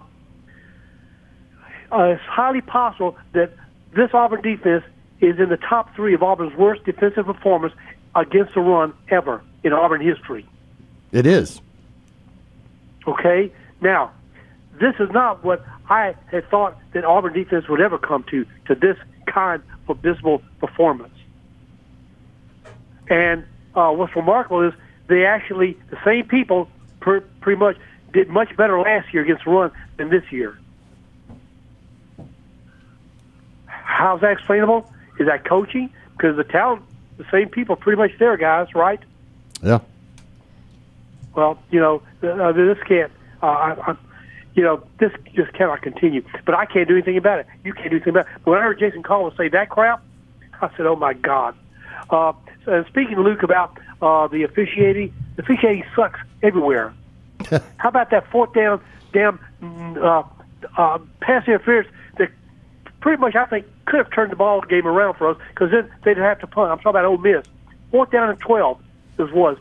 uh, 1.90 2.02
it's 2.02 2.23
highly 2.23 2.60
possible 2.60 3.16
that 3.32 3.52
this 3.94 4.10
Auburn 4.12 4.43
defense 4.43 4.85
is 5.21 5.39
in 5.39 5.49
the 5.49 5.57
top 5.57 5.95
three 5.95 6.15
of 6.15 6.23
Auburn's 6.23 6.55
worst 6.57 6.85
defensive 6.85 7.27
performance 7.27 7.75
against 8.15 8.55
the 8.55 8.61
run 8.61 8.93
ever 9.09 9.43
in 9.63 9.73
Auburn 9.73 10.01
history. 10.01 10.47
It 11.13 11.27
is. 11.27 11.61
Okay? 13.07 13.53
Now, 13.81 14.13
this 14.81 14.95
is 14.99 15.11
not 15.11 15.45
what 15.45 15.65
I 15.89 16.15
had 16.31 16.49
thought 16.51 16.77
that 16.93 17.05
Auburn 17.05 17.33
defense 17.33 17.69
would 17.69 17.81
ever 17.81 17.99
come 17.99 18.25
to, 18.31 18.47
to 18.67 18.75
this 18.75 18.97
kind 19.27 19.63
of 19.89 19.99
abysmal 19.99 20.43
performance. 20.59 21.15
And 23.09 23.45
uh, 23.75 23.91
what's 23.93 24.15
remarkable 24.17 24.63
is 24.67 24.75
they 25.09 25.25
actually, 25.25 25.79
the 25.91 25.99
same 26.05 26.27
people 26.27 26.69
per, 27.01 27.21
pretty 27.41 27.59
much 27.59 27.77
did 28.13 28.29
much 28.29 28.57
better 28.57 28.81
last 28.81 29.13
year 29.13 29.23
against 29.23 29.45
the 29.45 29.51
run 29.51 29.71
than 29.97 30.11
this 30.11 30.25
year. 30.31 30.59
How's 33.67 34.21
that 34.21 34.33
explainable? 34.33 34.91
Is 35.19 35.27
that 35.27 35.45
coaching? 35.45 35.91
Because 36.17 36.37
the 36.37 36.45
talent, 36.45 36.83
the 37.19 37.27
same 37.31 37.49
people 37.49 37.77
pretty 37.77 37.97
much 37.97 38.13
there, 38.19 38.37
guys, 38.37 38.75
right? 38.75 39.01
Yeah. 39.63 39.81
Well, 41.35 41.59
you 41.71 41.81
know, 41.81 42.03
uh, 42.23 42.53
this 42.53 42.79
can't. 42.87 43.13
Uh, 43.43 43.47
I, 43.47 43.91
I, 43.91 43.97
you 44.55 44.63
know, 44.63 44.83
this 44.99 45.13
just 45.35 45.53
cannot 45.53 45.83
continue. 45.83 46.25
But 46.45 46.55
I 46.55 46.65
can't 46.65 46.89
do 46.89 46.95
anything 46.95 47.19
about 47.19 47.41
it. 47.41 47.47
You 47.63 47.75
can't 47.75 47.91
do 47.91 47.97
anything 47.97 48.11
about 48.11 48.27
it. 48.27 48.33
But 48.45 48.53
when 48.53 48.61
I 48.61 48.63
heard 48.63 48.79
Jason 48.79 49.03
Caldwell 49.03 49.37
say 49.37 49.49
that 49.49 49.69
crap, 49.69 50.03
I 50.61 50.71
said, 50.77 50.87
"Oh 50.87 50.97
my 50.97 51.13
God!" 51.13 51.55
Uh, 52.09 52.33
and 52.67 52.87
speaking 52.87 53.17
to 53.17 53.23
Luke 53.23 53.43
about 53.43 53.79
uh, 54.01 54.29
the 54.29 54.43
officiating, 54.43 55.15
the 55.37 55.43
officiating 55.43 55.85
sucks 55.95 56.21
everywhere. 56.43 56.95
How 57.77 57.89
about 57.91 58.11
that 58.11 58.31
fourth 58.31 58.55
down, 58.55 58.81
damn 59.13 59.39
mm, 59.63 59.97
uh, 59.99 60.23
uh, 60.77 60.99
pass 61.21 61.47
interference 61.47 61.89
that 62.19 62.31
pretty 63.01 63.21
much 63.21 63.35
I 63.35 63.45
think 63.45 63.67
could 63.87 63.99
have 63.99 64.11
turned 64.11 64.31
the 64.33 64.37
ball 64.37 64.61
game 64.61 64.87
around 64.87 65.15
for 65.15 65.31
us 65.31 65.39
because 65.51 65.71
then 65.71 65.91
they'd 66.05 66.19
have 66.19 66.41
to 66.41 66.47
punt. 66.47 66.71
I'm 66.71 66.79
talking 66.79 66.91
about 66.91 67.05
Ole 67.05 67.19
Miss. 67.19 67.47
Fourth 67.91 68.11
down 68.11 68.29
and 68.29 68.39
twelve, 68.41 68.81
this 69.17 69.31
was. 69.31 69.57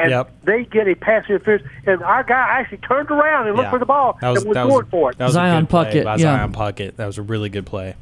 And 0.00 0.10
Yep. 0.10 0.30
they 0.44 0.64
get 0.64 0.86
a 0.86 0.94
pass 0.94 1.24
interference, 1.28 1.64
and 1.86 2.02
our 2.04 2.22
guy 2.22 2.34
actually 2.60 2.78
turned 2.78 3.10
around 3.10 3.48
and 3.48 3.56
looked 3.56 3.66
Yeah. 3.66 3.70
for 3.70 3.78
the 3.80 3.86
ball 3.86 4.16
That 4.20 4.28
was 4.30 4.42
and 4.42 4.48
was, 4.48 4.54
that 4.54 4.66
was, 4.66 4.72
going 4.74 4.86
for 4.86 5.10
it. 5.10 5.18
That 5.18 5.24
was 5.24 5.34
a 5.34 5.38
Zion 5.38 5.64
good 5.64 5.70
play 5.70 5.84
Puckett, 5.84 6.04
by 6.04 6.10
yeah. 6.16 6.36
Zion 6.38 6.52
Puckett. 6.52 6.96
That 6.96 7.06
was 7.06 7.18
a 7.18 7.22
really 7.22 7.48
good 7.48 7.66
play. 7.66 7.94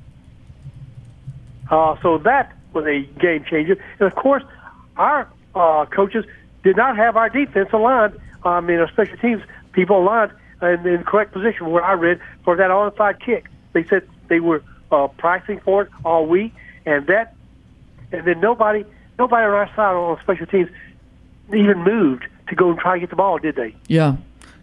Uh, 1.70 1.96
so 2.02 2.18
that 2.18 2.52
was 2.72 2.84
a 2.86 3.02
game 3.18 3.44
changer. 3.48 3.78
And 3.98 4.06
of 4.06 4.14
course, 4.14 4.42
our 4.96 5.28
uh, 5.54 5.86
coaches 5.86 6.24
did 6.62 6.76
not 6.76 6.96
have 6.96 7.16
our 7.16 7.28
defense 7.28 7.70
aligned. 7.72 8.18
I 8.44 8.60
mean, 8.60 8.78
our 8.78 8.88
special 8.88 9.16
teams 9.18 9.42
people 9.72 9.98
aligned 10.02 10.32
in, 10.62 10.86
in 10.86 10.98
the 10.98 11.04
correct 11.04 11.32
position. 11.32 11.70
Where 11.70 11.82
I 11.82 11.92
read 11.92 12.20
for 12.44 12.56
that 12.56 12.70
onside 12.70 13.20
kick, 13.20 13.46
they 13.72 13.84
said 13.84 14.06
they 14.28 14.40
were 14.40 14.62
uh, 14.90 15.08
practicing 15.08 15.60
for 15.60 15.82
it 15.82 15.90
all 16.04 16.26
week, 16.26 16.52
and 16.84 17.06
that, 17.06 17.34
and 18.12 18.26
then 18.26 18.40
nobody, 18.40 18.84
nobody 19.18 19.44
on 19.44 19.52
our 19.52 19.68
side 19.74 19.94
on 19.94 20.18
special 20.22 20.46
teams 20.46 20.68
even 21.54 21.78
moved 21.82 22.26
to 22.48 22.54
go 22.54 22.70
and 22.70 22.78
try 22.78 22.94
to 22.94 23.00
get 23.00 23.10
the 23.10 23.16
ball, 23.16 23.38
did 23.38 23.56
they? 23.56 23.74
Yeah. 23.88 24.16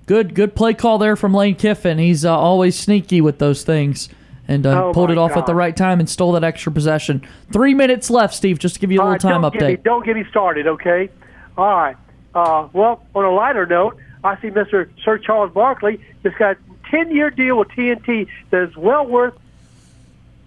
Good 0.06 0.36
good 0.36 0.54
play 0.54 0.74
call 0.74 0.98
there 0.98 1.16
from 1.16 1.34
Lane 1.34 1.56
Kiffin. 1.56 1.98
He's 1.98 2.26
uh, 2.26 2.38
always 2.38 2.78
sneaky 2.78 3.22
with 3.22 3.40
those 3.40 3.64
things 3.64 4.10
and 4.50 4.66
uh, 4.66 4.88
Oh, 4.88 4.94
pulled 4.94 5.12
it 5.12 5.18
off 5.18 5.38
at 5.38 5.46
the 5.46 5.56
right 5.56 5.76
time 5.76 6.02
and 6.02 6.10
stole 6.10 6.34
that 6.34 6.44
extra 6.44 6.74
possession. 6.74 7.26
Three 7.54 7.74
minutes 7.74 8.10
left, 8.10 8.34
Steve, 8.34 8.60
just 8.60 8.76
to 8.76 8.82
give 8.82 8.92
you 8.92 9.02
a 9.02 9.04
little 9.06 9.18
time 9.20 9.44
Get 9.44 9.54
me, 9.54 9.60
update. 9.60 9.84
don't 9.84 10.06
get 10.06 10.18
me 10.18 10.26
started, 10.30 10.68
okay? 10.68 11.10
All 11.58 11.66
right. 11.78 11.96
Uh, 12.36 12.68
well, 12.74 13.02
on 13.16 13.24
a 13.24 13.32
lighter 13.32 13.66
note, 13.66 13.98
I 14.26 14.40
see 14.42 14.50
Mr. 14.50 14.90
Sir 15.06 15.18
Charles 15.20 15.54
Barkley 15.54 16.02
just 16.24 16.38
got 16.38 16.58
a 16.58 16.90
10-year 16.94 17.30
deal 17.30 17.58
with 17.58 17.70
TNT 17.70 18.28
that 18.50 18.64
is 18.70 18.76
well 18.76 19.06
worth 19.06 19.36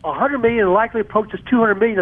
100 0.06 0.38
million 0.38 0.64
and 0.64 0.72
likely 0.72 1.00
approaches 1.00 1.40
200 1.50 1.74
million, 1.76 1.98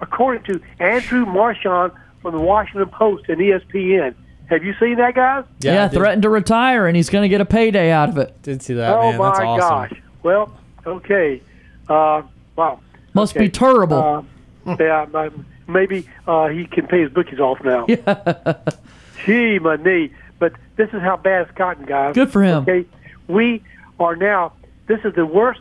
according 0.00 0.42
to 0.44 0.60
Andrew 0.78 1.24
Marchand 1.26 1.92
from 2.22 2.34
the 2.34 2.40
Washington 2.40 2.88
Post 2.88 3.28
and 3.28 3.38
ESPN. 3.38 4.14
Have 4.50 4.64
you 4.64 4.74
seen 4.80 4.96
that, 4.96 5.14
guys? 5.14 5.44
Yeah, 5.60 5.88
threatened 5.88 6.22
to 6.22 6.30
retire, 6.30 6.86
and 6.86 6.96
he's 6.96 7.10
going 7.10 7.22
to 7.22 7.28
get 7.28 7.40
a 7.40 7.44
payday 7.44 7.90
out 7.90 8.08
of 8.08 8.18
it. 8.18 8.40
Did 8.42 8.62
see 8.62 8.74
that, 8.74 8.94
oh 8.96 9.10
man. 9.10 9.18
my 9.18 9.26
That's 9.28 9.40
awesome. 9.40 9.58
gosh. 9.58 10.02
Well, 10.22 10.52
okay. 10.86 11.42
Uh, 11.88 12.22
wow. 12.56 12.80
Must 13.14 13.34
Okay. 13.36 13.46
be 13.46 13.50
terrible. 13.50 14.26
Uh, 14.66 14.76
yeah, 14.80 15.06
um, 15.14 15.44
maybe 15.66 16.08
uh, 16.26 16.48
he 16.48 16.66
can 16.66 16.86
pay 16.86 17.02
his 17.02 17.10
bookies 17.12 17.40
off 17.40 17.62
now. 17.62 17.86
Gee, 19.26 19.58
my 19.58 19.76
knee. 19.76 20.12
But 20.38 20.52
this 20.76 20.88
is 20.92 21.00
how 21.02 21.16
bad 21.16 21.42
it's 21.48 21.56
gotten, 21.56 21.84
guys. 21.84 22.14
Good 22.14 22.30
for 22.30 22.42
him. 22.42 22.62
Okay, 22.62 22.86
we 23.26 23.62
are 23.98 24.16
now. 24.16 24.52
This 24.86 25.00
is 25.04 25.14
the 25.14 25.26
worst 25.26 25.60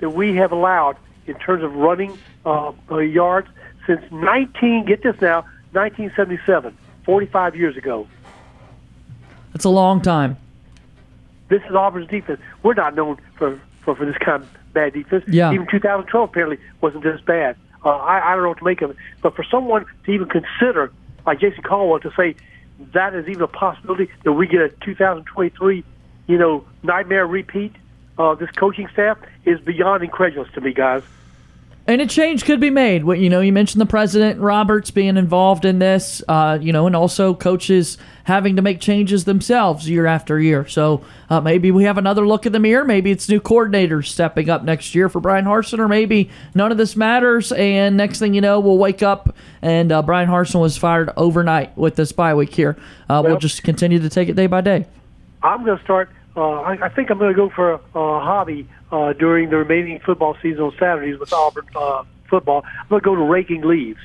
that 0.00 0.10
we 0.10 0.34
have 0.36 0.52
allowed 0.52 0.96
in 1.26 1.34
terms 1.36 1.62
of 1.62 1.74
running 1.74 2.16
uh, 2.44 2.72
uh, 2.90 2.98
yards 2.98 3.48
since 3.86 4.00
19. 4.10 4.86
Get 4.86 5.02
this 5.02 5.20
now, 5.20 5.42
1977, 5.72 6.76
45 7.04 7.56
years 7.56 7.76
ago. 7.76 8.06
That's 9.52 9.64
a 9.64 9.70
long 9.70 10.00
time. 10.00 10.36
This 11.48 11.62
is 11.68 11.74
Auburn's 11.74 12.08
defense. 12.08 12.40
We're 12.62 12.74
not 12.74 12.94
known 12.94 13.18
for, 13.36 13.60
for, 13.82 13.94
for 13.94 14.04
this 14.04 14.16
kind 14.18 14.42
of 14.42 14.48
bad 14.72 14.92
defense. 14.92 15.24
Yeah. 15.28 15.52
Even 15.52 15.66
2012 15.70 16.28
apparently 16.28 16.58
wasn't 16.80 17.04
this 17.04 17.20
bad. 17.20 17.56
Uh, 17.84 17.90
I, 17.90 18.32
I 18.32 18.34
don't 18.34 18.42
know 18.42 18.48
what 18.50 18.58
to 18.58 18.64
make 18.64 18.82
of 18.82 18.90
it. 18.90 18.96
But 19.22 19.36
for 19.36 19.44
someone 19.44 19.86
to 20.04 20.10
even 20.10 20.28
consider, 20.28 20.92
like 21.24 21.40
Jason 21.40 21.62
Caldwell, 21.62 22.00
to 22.00 22.12
say 22.16 22.34
that 22.92 23.14
is 23.14 23.28
even 23.28 23.42
a 23.42 23.48
possibility 23.48 24.10
that 24.24 24.32
we 24.32 24.46
get 24.46 24.60
a 24.60 24.68
2023, 24.84 25.84
you 26.26 26.38
know, 26.38 26.64
nightmare 26.82 27.26
repeat 27.26 27.72
of 28.18 28.38
this 28.38 28.50
coaching 28.52 28.88
staff 28.92 29.18
is 29.44 29.60
beyond 29.60 30.02
incredulous 30.02 30.50
to 30.54 30.60
me, 30.60 30.72
guys. 30.72 31.02
And 31.88 32.00
a 32.00 32.06
change 32.06 32.44
could 32.44 32.58
be 32.58 32.70
made. 32.70 33.04
What 33.04 33.20
you 33.20 33.30
know, 33.30 33.40
you 33.40 33.52
mentioned 33.52 33.80
the 33.80 33.86
president 33.86 34.40
Roberts 34.40 34.90
being 34.90 35.16
involved 35.16 35.64
in 35.64 35.78
this, 35.78 36.20
uh, 36.26 36.58
you 36.60 36.72
know, 36.72 36.88
and 36.88 36.96
also 36.96 37.32
coaches 37.32 37.96
having 38.24 38.56
to 38.56 38.62
make 38.62 38.80
changes 38.80 39.24
themselves 39.24 39.88
year 39.88 40.04
after 40.04 40.40
year. 40.40 40.66
So 40.66 41.04
uh, 41.30 41.40
maybe 41.40 41.70
we 41.70 41.84
have 41.84 41.96
another 41.96 42.26
look 42.26 42.44
in 42.44 42.50
the 42.50 42.58
mirror. 42.58 42.84
Maybe 42.84 43.12
it's 43.12 43.28
new 43.28 43.40
coordinators 43.40 44.06
stepping 44.06 44.50
up 44.50 44.64
next 44.64 44.96
year 44.96 45.08
for 45.08 45.20
Bryan 45.20 45.44
Harsin, 45.44 45.78
or 45.78 45.86
maybe 45.86 46.28
none 46.56 46.72
of 46.72 46.78
this 46.78 46.96
matters. 46.96 47.52
And 47.52 47.96
next 47.96 48.18
thing 48.18 48.34
you 48.34 48.40
know, 48.40 48.58
we'll 48.58 48.78
wake 48.78 49.04
up 49.04 49.36
and 49.62 49.92
uh, 49.92 50.02
Bryan 50.02 50.28
Harsin 50.28 50.60
was 50.60 50.76
fired 50.76 51.10
overnight 51.16 51.78
with 51.78 51.94
this 51.94 52.10
bye 52.10 52.34
week 52.34 52.52
here. 52.52 52.76
Uh, 53.08 53.20
we'll 53.22 53.34
Well- 53.34 53.40
just 53.40 53.62
continue 53.62 54.00
to 54.00 54.08
take 54.08 54.28
it 54.28 54.34
day 54.34 54.48
by 54.48 54.60
day. 54.60 54.86
I'm 55.44 55.64
going 55.64 55.78
to 55.78 55.84
start 55.84 56.10
uh, 56.36 56.60
I, 56.60 56.86
I 56.86 56.88
think 56.90 57.10
I'm 57.10 57.18
going 57.18 57.30
to 57.32 57.36
go 57.36 57.48
for 57.48 57.72
a, 57.72 57.80
a 57.94 58.20
hobby 58.20 58.68
uh, 58.92 59.12
during 59.14 59.50
the 59.50 59.56
remaining 59.56 59.98
football 60.00 60.36
season 60.42 60.62
on 60.62 60.72
Saturdays 60.78 61.18
with 61.18 61.32
Auburn 61.32 61.66
uh, 61.74 62.04
football. 62.28 62.64
I'm 62.64 62.88
going 62.88 63.00
to 63.00 63.04
go 63.04 63.14
to 63.14 63.22
raking 63.22 63.62
leaves. 63.62 64.00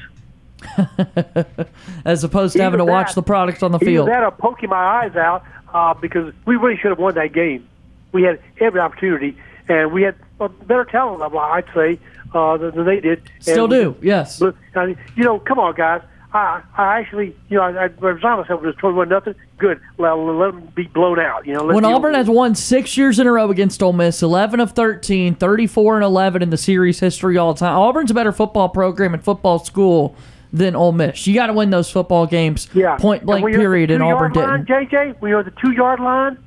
As 2.05 2.23
opposed 2.23 2.55
to 2.55 2.61
having 2.61 2.77
to 2.79 2.83
Either 2.83 2.91
watch 2.91 3.13
the 3.15 3.23
product 3.23 3.63
on 3.63 3.71
the 3.71 3.77
Either 3.77 3.85
field. 3.85 4.07
that 4.09 4.23
or 4.23 4.31
poking 4.31 4.69
my 4.69 4.75
eyes 5.03 5.15
out 5.15 5.43
uh, 5.73 5.93
because 5.93 6.33
we 6.45 6.55
really 6.55 6.77
should 6.77 6.89
have 6.89 6.99
won 6.99 7.15
that 7.15 7.33
game. 7.33 7.67
We 8.11 8.23
had 8.23 8.39
every 8.59 8.79
opportunity, 8.79 9.37
and 9.67 9.91
we 9.91 10.03
had 10.03 10.15
a 10.39 10.49
better 10.49 10.85
talent 10.85 11.19
level, 11.19 11.39
I'd 11.39 11.65
say, 11.73 11.99
uh, 12.33 12.57
than, 12.57 12.75
than 12.75 12.85
they 12.85 12.99
did. 12.99 13.23
Still 13.39 13.65
And- 13.65 13.71
do, 13.73 13.95
yes. 14.01 14.39
But, 14.39 14.55
I 14.75 14.87
mean, 14.87 14.97
you 15.15 15.23
know, 15.23 15.39
come 15.39 15.59
on, 15.59 15.73
guys. 15.75 16.01
I, 16.33 16.61
I 16.77 16.99
actually, 16.99 17.35
you 17.49 17.57
know, 17.57 17.63
I, 17.63 17.71
I 17.71 17.85
resigned 17.85 18.41
myself. 18.41 18.63
It 18.63 18.67
was 18.67 18.75
twenty-one 18.75 19.09
nothing. 19.09 19.35
Good. 19.57 19.81
Well, 19.97 20.37
let 20.37 20.53
them 20.53 20.71
be 20.73 20.83
blown 20.83 21.19
out. 21.19 21.45
You 21.45 21.55
know, 21.55 21.63
let 21.65 21.75
When 21.75 21.83
Auburn 21.83 22.13
has 22.13 22.29
won 22.29 22.55
six 22.55 22.95
years 22.95 23.19
in 23.19 23.27
a 23.27 23.31
row 23.31 23.51
against 23.51 23.83
Ole 23.83 23.91
Miss, 23.91 24.23
11 24.23 24.61
of 24.61 24.71
13, 24.71 25.35
34 25.35 25.95
and 25.95 26.05
11 26.05 26.41
in 26.41 26.49
the 26.49 26.57
series 26.57 27.01
history 27.01 27.37
all 27.37 27.53
time. 27.53 27.77
Auburn's 27.77 28.11
a 28.11 28.13
better 28.13 28.31
football 28.31 28.69
program 28.69 29.13
and 29.13 29.21
football 29.21 29.59
school 29.59 30.15
than 30.53 30.73
Ole 30.73 30.93
Miss. 30.93 31.27
You 31.27 31.35
got 31.35 31.47
to 31.47 31.53
win 31.53 31.69
those 31.69 31.91
football 31.91 32.25
games 32.25 32.69
yeah. 32.73 32.95
point 32.97 33.21
And 33.21 33.27
blank 33.27 33.43
when 33.43 33.53
you're 33.53 33.59
at 33.59 33.63
the 33.63 33.63
period, 33.63 33.91
and 33.91 34.01
Auburn 34.01 34.31
line, 34.31 34.65
didn't. 34.65 34.89
JJ, 34.89 35.19
when 35.19 35.31
you're 35.31 35.43
the 35.43 35.51
two-yard 35.51 35.99
line, 35.99 36.37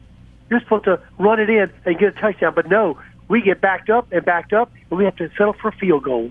you're 0.49 0.61
supposed 0.61 0.85
to 0.85 1.01
run 1.19 1.41
it 1.41 1.51
in 1.51 1.71
and 1.85 1.99
get 1.99 2.17
a 2.17 2.21
touchdown. 2.21 2.55
But 2.55 2.71
no, 2.71 2.99
we 3.29 3.43
get 3.43 3.61
backed 3.61 3.91
up 3.91 4.11
and 4.13 4.25
backed 4.25 4.55
up, 4.55 4.73
and 4.91 4.99
we 4.99 5.05
have 5.05 5.17
to 5.17 5.29
settle 5.37 5.53
for 5.53 5.69
a 5.69 5.73
field 5.73 6.05
goal. 6.05 6.31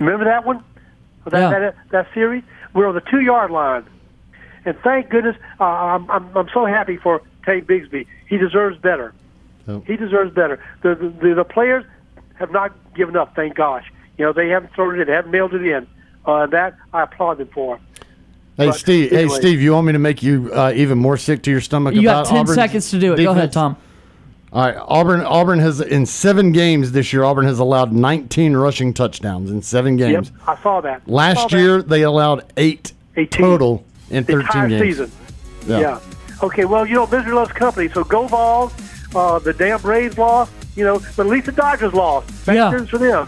Remember 0.00 0.24
that 0.24 0.44
one? 0.44 0.64
That 1.26 1.38
Yeah. 1.38 1.58
that, 1.58 1.76
that 1.90 2.06
series? 2.14 2.42
We're 2.74 2.86
on 2.88 2.94
the 2.94 3.00
two-yard 3.02 3.50
line, 3.50 3.84
and 4.64 4.76
thank 4.82 5.10
goodness 5.10 5.36
uh, 5.60 5.64
I'm, 5.64 6.10
I'm 6.10 6.36
I'm 6.36 6.48
so 6.54 6.64
happy 6.66 6.96
for 6.96 7.20
Tank 7.44 7.66
Bigsby. 7.66 8.06
He 8.28 8.38
deserves 8.38 8.78
better. 8.78 9.12
He 9.86 9.96
deserves 9.96 10.34
better. 10.34 10.58
The, 10.82 10.94
the 11.20 11.34
the 11.34 11.44
players 11.44 11.84
have 12.34 12.50
not 12.50 12.72
given 12.94 13.16
up. 13.16 13.36
Thank 13.36 13.54
gosh. 13.54 13.90
You 14.18 14.24
know 14.24 14.32
they 14.32 14.48
haven't 14.48 14.72
thrown 14.74 14.96
it 14.96 15.02
in. 15.02 15.06
They 15.06 15.12
haven't 15.12 15.30
mailed 15.30 15.54
it 15.54 15.64
in. 15.64 15.86
Uh, 16.26 16.46
that 16.46 16.76
I 16.92 17.02
applaud 17.02 17.38
them 17.38 17.48
for. 17.48 17.78
Hey 18.56 18.66
But 18.66 18.72
Steve, 18.72 19.12
anyway. 19.12 19.28
hey 19.34 19.40
Steve, 19.40 19.60
you 19.62 19.72
want 19.72 19.86
me 19.86 19.92
to 19.92 19.98
make 19.98 20.22
you 20.22 20.50
uh, 20.52 20.72
even 20.74 20.98
more 20.98 21.16
sick 21.16 21.42
to 21.44 21.50
your 21.50 21.60
stomach? 21.60 21.94
You 21.94 22.02
got 22.02 22.26
10 22.26 22.38
Auburn's 22.38 22.54
seconds 22.54 22.90
to 22.90 22.98
do 22.98 23.14
it. 23.14 23.22
Go 23.22 23.30
ahead. 23.32 23.50
Tom. 23.52 23.76
All 24.52 24.62
right, 24.66 24.76
Auburn. 24.76 25.20
Auburn 25.22 25.58
has 25.60 25.80
in 25.80 26.04
seven 26.04 26.52
games 26.52 26.92
this 26.92 27.12
year. 27.12 27.24
Auburn 27.24 27.46
has 27.46 27.58
allowed 27.58 27.92
19 27.92 28.54
rushing 28.54 28.92
touchdowns 28.92 29.50
in 29.50 29.62
seven 29.62 29.96
games. 29.96 30.30
Yep, 30.30 30.48
I 30.48 30.62
saw 30.62 30.80
that. 30.82 31.02
Saw 31.06 31.10
Last 31.12 31.50
that. 31.50 31.56
year 31.58 31.82
they 31.82 32.02
allowed 32.02 32.44
eight 32.58 32.92
18. 33.16 33.28
total 33.42 33.84
in 34.10 34.24
13 34.24 34.40
entire 34.40 34.68
games. 34.68 34.82
season. 34.82 35.12
Yeah. 35.66 35.80
Yeah. 35.80 36.00
Okay. 36.42 36.64
Well, 36.66 36.84
you 36.84 36.94
know, 36.96 37.06
misery 37.06 37.32
loves 37.32 37.52
company. 37.52 37.88
So 37.88 38.04
go 38.04 38.26
Vols. 38.26 38.72
Uh, 39.14 39.38
the 39.38 39.52
damn 39.54 39.80
Braves 39.80 40.18
lost. 40.18 40.52
You 40.76 40.84
know, 40.84 40.98
but 41.16 41.26
at 41.26 41.30
least 41.30 41.46
the 41.46 41.52
Dodgers 41.52 41.92
lost. 41.94 42.28
Thank 42.30 42.56
Yeah. 42.56 42.70
goodness 42.70 42.90
for 42.90 42.98
them. 42.98 43.26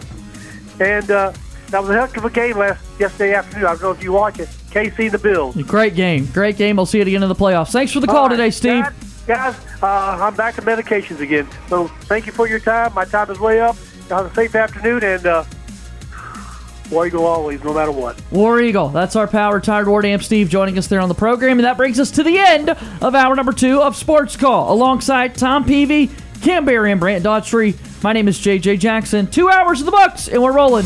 And 0.79 1.09
uh, 1.09 1.31
that 1.69 1.81
was 1.81 1.89
a 1.91 1.93
heck 1.93 2.17
of 2.17 2.25
a 2.25 2.29
game 2.29 2.57
last 2.57 2.83
yesterday 2.99 3.33
afternoon. 3.33 3.65
I 3.65 3.69
don't 3.73 3.81
know 3.81 3.91
if 3.91 4.03
you 4.03 4.11
watch 4.11 4.39
it. 4.39 4.49
KC 4.69 5.09
the 5.11 5.17
Bills. 5.17 5.55
Great 5.63 5.95
game. 5.95 6.25
Great 6.33 6.57
game. 6.57 6.75
We'll 6.75 6.85
see 6.85 6.97
you 6.97 7.03
at 7.03 7.05
the 7.05 7.15
end 7.15 7.23
of 7.23 7.29
the 7.29 7.35
playoffs. 7.35 7.71
Thanks 7.71 7.91
for 7.93 7.99
the 7.99 8.07
call 8.07 8.17
All 8.17 8.23
right, 8.29 8.31
today, 8.35 8.49
Steve. 8.51 8.83
Guys, 8.83 8.93
guys 9.25 9.55
uh, 9.81 10.17
I'm 10.21 10.35
back 10.35 10.55
to 10.55 10.61
medications 10.61 11.19
again. 11.19 11.47
So 11.67 11.87
thank 11.87 12.25
you 12.25 12.31
for 12.31 12.47
your 12.47 12.59
time. 12.59 12.93
My 12.93 13.05
time 13.05 13.29
is 13.29 13.39
way 13.39 13.59
up. 13.59 13.75
Have 14.09 14.25
a 14.25 14.33
safe 14.33 14.55
afternoon, 14.55 15.03
and 15.03 15.25
uh, 15.25 15.43
War 16.91 17.07
Eagle 17.07 17.25
always, 17.25 17.63
no 17.63 17.73
matter 17.73 17.91
what. 17.91 18.21
War 18.31 18.61
Eagle. 18.61 18.89
That's 18.89 19.15
our 19.15 19.27
power 19.27 19.55
retired 19.55 19.87
War 19.87 20.05
Amp 20.05 20.23
Steve 20.23 20.49
joining 20.49 20.77
us 20.77 20.87
there 20.87 21.01
on 21.01 21.09
the 21.09 21.15
program. 21.15 21.57
And 21.57 21.65
that 21.65 21.77
brings 21.77 21.99
us 21.99 22.11
to 22.11 22.23
the 22.23 22.37
end 22.37 22.69
of 22.69 23.15
hour 23.15 23.35
number 23.35 23.51
two 23.53 23.81
of 23.81 23.95
Sports 23.95 24.37
Call 24.37 24.71
alongside 24.71 25.35
Tom 25.35 25.65
Peavy, 25.65 26.11
Cam 26.41 26.65
Berry, 26.65 26.91
and 26.91 26.99
Brant 26.99 27.23
Daughtry. 27.25 27.75
My 28.03 28.13
name 28.13 28.27
is 28.27 28.39
JJ 28.39 28.79
Jackson. 28.79 29.27
Two 29.27 29.49
hours 29.49 29.79
of 29.79 29.85
the 29.87 29.91
Bucks, 29.91 30.27
and 30.27 30.41
we're 30.41 30.53
rolling. 30.53 30.85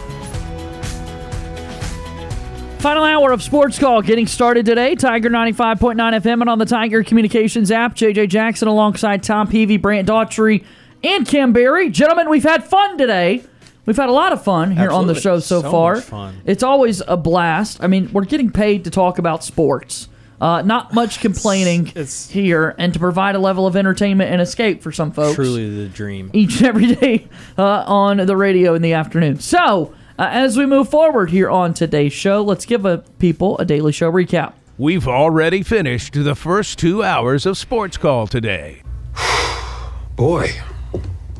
Final 2.81 3.03
hour 3.03 3.31
of 3.31 3.43
Sports 3.43 3.77
Call 3.77 4.01
getting 4.01 4.25
started 4.25 4.65
today. 4.65 4.95
Tiger 4.95 5.29
95.9 5.29 5.95
FM 5.97 6.41
and 6.41 6.49
on 6.49 6.57
the 6.57 6.65
Tiger 6.65 7.03
Communications 7.03 7.69
app. 7.69 7.95
JJ 7.95 8.29
Jackson 8.29 8.67
alongside 8.67 9.21
Tom 9.21 9.47
Peavy, 9.47 9.77
Brant 9.77 10.07
Daughtry, 10.07 10.65
and 11.03 11.27
Cam 11.27 11.53
Berry. 11.53 11.91
Gentlemen, 11.91 12.27
we've 12.27 12.41
had 12.43 12.63
fun 12.63 12.97
today. 12.97 13.43
We've 13.85 13.95
had 13.97 14.09
a 14.09 14.11
lot 14.11 14.33
of 14.33 14.43
fun 14.43 14.75
here 14.75 14.89
on 14.89 15.05
the 15.05 15.13
show 15.13 15.39
so, 15.39 15.61
So 15.61 15.69
far. 15.69 16.33
It's 16.43 16.63
always 16.63 17.03
a 17.07 17.17
blast. 17.17 17.83
I 17.83 17.87
mean, 17.87 18.11
we're 18.13 18.25
getting 18.25 18.49
paid 18.49 18.85
to 18.85 18.89
talk 18.89 19.19
about 19.19 19.43
sports. 19.43 20.09
Uh, 20.39 20.63
not 20.63 20.91
much 20.91 21.19
complaining 21.21 21.85
here, 22.29 22.73
and 22.79 22.93
to 22.93 22.99
provide 22.99 23.35
a 23.35 23.39
level 23.39 23.67
of 23.67 23.75
entertainment 23.75 24.31
and 24.31 24.41
escape 24.41 24.81
for 24.81 24.91
some 24.91 25.11
folks 25.11 25.35
Truly 25.35 25.83
the 25.83 25.87
dream. 25.87 26.31
each 26.33 26.57
and 26.57 26.65
every 26.65 26.95
day 26.95 27.27
uh, 27.59 27.83
on 27.85 28.17
the 28.17 28.35
radio 28.35 28.73
in 28.73 28.81
the 28.81 28.93
afternoon. 28.93 29.39
So, 29.39 29.93
uh, 30.21 30.29
as 30.29 30.55
we 30.55 30.67
move 30.67 30.87
forward 30.87 31.31
here 31.31 31.49
on 31.49 31.73
today's 31.73 32.13
show, 32.13 32.43
let's 32.43 32.63
give 32.63 32.85
a, 32.85 32.99
people 33.17 33.57
a 33.57 33.65
daily 33.65 33.91
show 33.91 34.11
recap. 34.11 34.53
We've 34.77 35.07
already 35.07 35.63
finished 35.63 36.13
the 36.13 36.35
first 36.35 36.77
two 36.77 37.01
hours 37.01 37.47
of 37.47 37.57
Sports 37.57 37.97
Call 37.97 38.27
today. 38.27 38.83
Boy, 40.15 40.51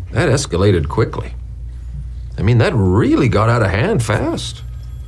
that 0.09 0.29
escalated 0.29 0.89
quickly. 0.89 1.35
I 2.39 2.41
mean, 2.41 2.57
that 2.57 2.73
really 2.73 3.29
got 3.29 3.49
out 3.49 3.61
of 3.61 3.69
hand 3.69 4.01
fast. 4.01 4.63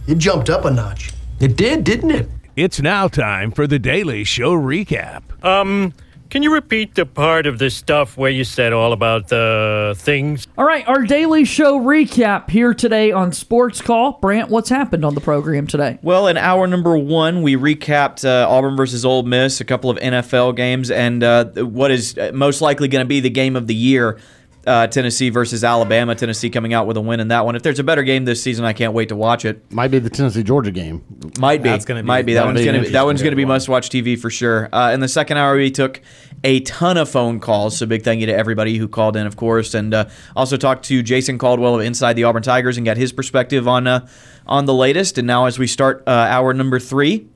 It 0.08 0.20
jumped 0.20 0.52
up 0.52 0.66
a 0.66 0.72
notch. 0.72 1.12
It 1.40 1.58
did, 1.58 1.84
didn't 1.84 2.12
it? 2.12 2.30
It's 2.56 2.80
now 2.80 3.08
time 3.08 3.50
for 3.50 3.66
the 3.66 3.80
Daily 3.80 4.24
Show 4.24 4.54
recap. 4.54 5.24
Um, 5.44 5.96
can 6.34 6.42
you 6.42 6.52
repeat 6.52 6.96
the 6.96 7.06
part 7.06 7.46
of 7.46 7.60
this 7.60 7.76
stuff 7.76 8.18
where 8.18 8.32
you 8.32 8.44
said 8.44 8.74
all 8.74 8.92
about 8.92 9.28
the 9.28 9.94
things? 10.00 10.48
All 10.58 10.66
right, 10.66 10.84
our 10.88 11.04
daily 11.04 11.46
show 11.46 11.80
recap 11.80 12.50
here 12.50 12.74
today 12.74 13.12
on 13.12 13.32
Sports 13.32 13.84
Call. 13.84 14.14
Brant, 14.14 14.50
what's 14.50 14.70
happened 14.70 15.06
on 15.06 15.14
the 15.14 15.22
program 15.22 15.68
today? 15.68 16.00
Well, 16.02 16.26
in 16.26 16.36
hour 16.36 16.66
number 16.66 16.98
one, 16.98 17.44
we 17.44 17.56
recapped 17.56 18.26
uh, 18.26 18.50
Auburn 18.50 18.76
versus 18.76 19.06
Ole 19.06 19.22
Miss, 19.22 19.62
a 19.62 19.64
couple 19.64 19.92
of 19.92 20.00
NFL 20.00 20.56
games, 20.56 20.90
and 20.90 21.24
uh, 21.24 21.46
what 21.66 21.92
is 21.92 22.18
most 22.34 22.62
likely 22.62 22.88
going 22.88 23.06
to 23.06 23.08
be 23.08 23.20
the 23.20 23.30
game 23.30 23.56
of 23.56 23.68
the 23.68 23.76
year. 23.76 24.18
Uh, 24.66 24.88
Tennessee 24.88 25.30
versus 25.30 25.62
Alabama. 25.64 26.16
Tennessee 26.16 26.50
coming 26.50 26.74
out 26.74 26.88
with 26.88 26.96
a 26.96 27.02
win 27.02 27.20
in 27.20 27.28
that 27.28 27.44
one. 27.44 27.56
If 27.58 27.64
there's 27.64 27.80
a 27.80 27.84
better 27.84 28.02
game 28.04 28.24
this 28.24 28.42
season, 28.42 28.64
I 28.64 28.72
can't 28.72 28.94
wait 28.94 29.10
to 29.10 29.16
watch 29.16 29.44
it. 29.44 29.70
Might 29.74 29.90
be 29.92 30.00
the 30.00 30.10
Tennessee 30.10 30.42
Georgia 30.42 30.72
game. 30.72 31.04
Might 31.38 31.62
be. 31.62 31.68
That's 31.70 31.84
gonna 31.84 32.02
be- 32.02 32.08
Might 32.08 32.26
be. 32.26 32.36
That 32.36 32.46
one's 32.46 32.60
be 32.60 32.66
gonna 32.66 32.82
be, 32.82 32.90
that 32.90 33.06
one's 33.06 33.22
gonna 33.22 33.36
be 33.36 33.44
must 33.44 33.68
watch 33.68 33.90
TV 33.90 34.18
for 34.18 34.30
sure. 34.30 34.70
Uh, 34.74 34.92
in 34.94 35.02
the 35.02 35.10
second 35.10 35.36
hour, 35.36 35.58
we 35.58 35.70
took 35.70 36.00
a 36.46 36.62
ton 36.62 36.98
of 36.98 37.10
phone 37.10 37.42
calls. 37.42 37.76
So 37.78 37.86
big 37.86 38.04
thank 38.04 38.22
you 38.22 38.28
to 38.28 38.34
everybody 38.36 38.78
who 38.78 38.88
called 38.88 39.18
in, 39.18 39.28
of 39.28 39.36
course, 39.36 39.74
and 39.74 39.94
uh, 39.94 40.06
also 40.36 40.56
talked 40.56 40.86
to 40.86 41.04
Jason 41.04 41.38
Caldwell 41.38 41.76
of 41.76 41.82
Inside 41.82 42.14
the 42.14 42.24
Auburn 42.24 42.44
Tigers 42.44 42.78
and 42.78 42.86
got 42.86 42.96
his 42.96 43.12
perspective 43.12 43.68
on 43.68 43.86
uh, 43.86 44.08
on 44.48 44.66
the 44.66 44.74
latest. 44.74 45.18
And 45.18 45.28
now, 45.28 45.46
as 45.46 45.60
we 45.60 45.68
start 45.68 46.04
uh, 46.08 46.12
hour 46.12 46.54
number 46.54 46.80
three, 46.80 47.28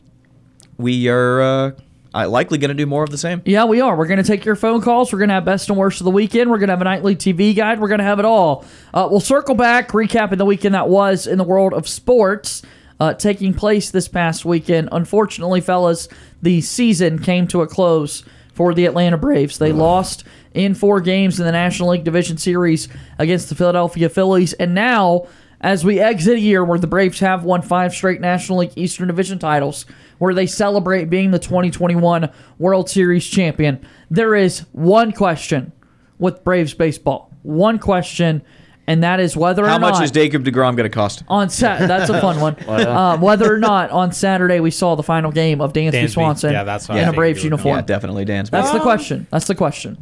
we 0.77 1.09
are. 1.09 1.75
Uh, 2.18 2.27
likely 2.27 2.57
going 2.57 2.69
to 2.69 2.76
do 2.76 2.85
more 2.85 3.03
of 3.03 3.11
the 3.11 3.18
same. 3.18 3.41
Yeah, 3.45 3.65
we 3.65 3.80
are. 3.80 3.95
We're 3.95 4.07
going 4.07 4.18
to 4.18 4.23
take 4.23 4.44
your 4.44 4.56
phone 4.56 4.81
calls. 4.81 5.14
We're 5.14 5.19
going 5.19 5.30
to 5.30 5.35
have 5.35 5.45
best 5.45 5.69
and 5.69 5.77
worst 5.77 6.02
of 6.02 6.06
the 6.06 6.11
weekend. 6.11 6.49
We're 6.49 6.57
going 6.57 6.69
to 6.69 6.73
have 6.73 6.81
a 6.81 6.85
nightly 6.85 7.15
TV 7.15 7.56
guide. 7.56 7.80
We're 7.80 7.89
going 7.89 7.99
to 7.99 8.06
have 8.06 8.18
it 8.18 8.26
all. 8.26 8.65
Uh, 8.94 9.07
we'll 9.10 9.19
circle 9.19 9.53
back, 9.53 9.89
recapping 9.89 10.38
the 10.38 10.45
weekend 10.45 10.73
that 10.73 10.89
was 10.89 11.27
in 11.27 11.38
the 11.38 11.44
world 11.44 11.73
of 11.73 11.88
sports 11.88 12.64
uh, 12.99 13.14
taking 13.14 13.53
place 13.53 13.91
this 13.91 14.07
past 14.07 14.45
weekend. 14.45 14.89
Unfortunately, 14.91 15.61
fellas, 15.61 16.07
the 16.41 16.61
season 16.61 17.19
came 17.19 17.48
to 17.48 17.61
a 17.61 17.68
close 17.68 18.23
for 18.53 18.73
the 18.73 18.85
Atlanta 18.85 19.18
Braves. 19.18 19.60
They 19.60 19.72
lost 19.72 20.23
in 20.53 20.73
four 20.73 21.02
games 21.02 21.39
in 21.39 21.45
the 21.45 21.52
National 21.52 21.89
League 21.89 22.03
Division 22.03 22.38
Series 22.38 22.88
against 23.19 23.49
the 23.49 23.56
Philadelphia 23.56 24.10
Phillies. 24.10 24.53
And 24.53 24.73
now, 24.73 25.27
as 25.61 25.84
we 25.84 25.99
exit 25.99 26.35
a 26.35 26.39
year 26.39 26.63
where 26.63 26.77
the 26.79 26.88
Braves 26.88 27.19
have 27.19 27.43
won 27.43 27.61
five 27.61 27.93
straight 27.93 28.21
National 28.21 28.59
League 28.59 28.73
Eastern 28.75 29.07
Division 29.07 29.39
titles, 29.39 29.85
where 30.19 30.34
they 30.34 30.45
celebrate 30.47 31.09
being 31.09 31.31
the 31.31 31.39
2021 31.39 32.29
World 32.59 32.89
Series 32.89 33.25
champion, 33.25 33.79
there 34.09 34.35
is 34.35 34.59
one 34.71 35.11
question 35.11 35.71
with 36.19 36.43
Braves 36.43 36.73
baseball. 36.73 37.31
One 37.43 37.79
question, 37.79 38.41
and 38.88 39.03
that 39.03 39.19
is 39.19 39.35
whether 39.38 39.65
How 39.65 39.77
or 39.77 39.79
not. 39.79 39.93
How 39.93 39.99
much 39.99 40.03
is 40.05 40.11
Jacob 40.11 40.43
deGrom 40.43 40.75
going 40.75 40.84
to 40.84 40.89
cost? 40.89 41.23
on 41.27 41.49
Sat. 41.49 41.88
That's 41.88 42.09
a 42.09 42.19
fun 42.21 42.39
one. 42.39 42.55
Well, 42.67 42.97
um, 42.97 43.21
whether 43.21 43.51
or 43.53 43.57
not 43.59 43.89
on 43.91 44.11
Saturday 44.11 44.59
we 44.59 44.71
saw 44.71 44.95
the 44.95 45.03
final 45.03 45.31
game 45.31 45.61
of 45.61 45.73
Dansby, 45.73 45.91
Dansby. 45.93 46.09
Swanson 46.09 46.51
Yeah, 46.51 46.63
that's 46.63 46.88
what 46.89 46.97
in 46.97 47.07
a 47.07 47.13
Braves 47.13 47.43
uniform. 47.43 47.75
Yeah, 47.77 47.81
definitely 47.81 48.25
Dansby. 48.25 48.49
That's 48.51 48.71
the 48.71 48.77
Um, 48.77 48.81
question. 48.84 49.27
That's 49.31 49.47
the 49.47 49.55
question. 49.55 49.97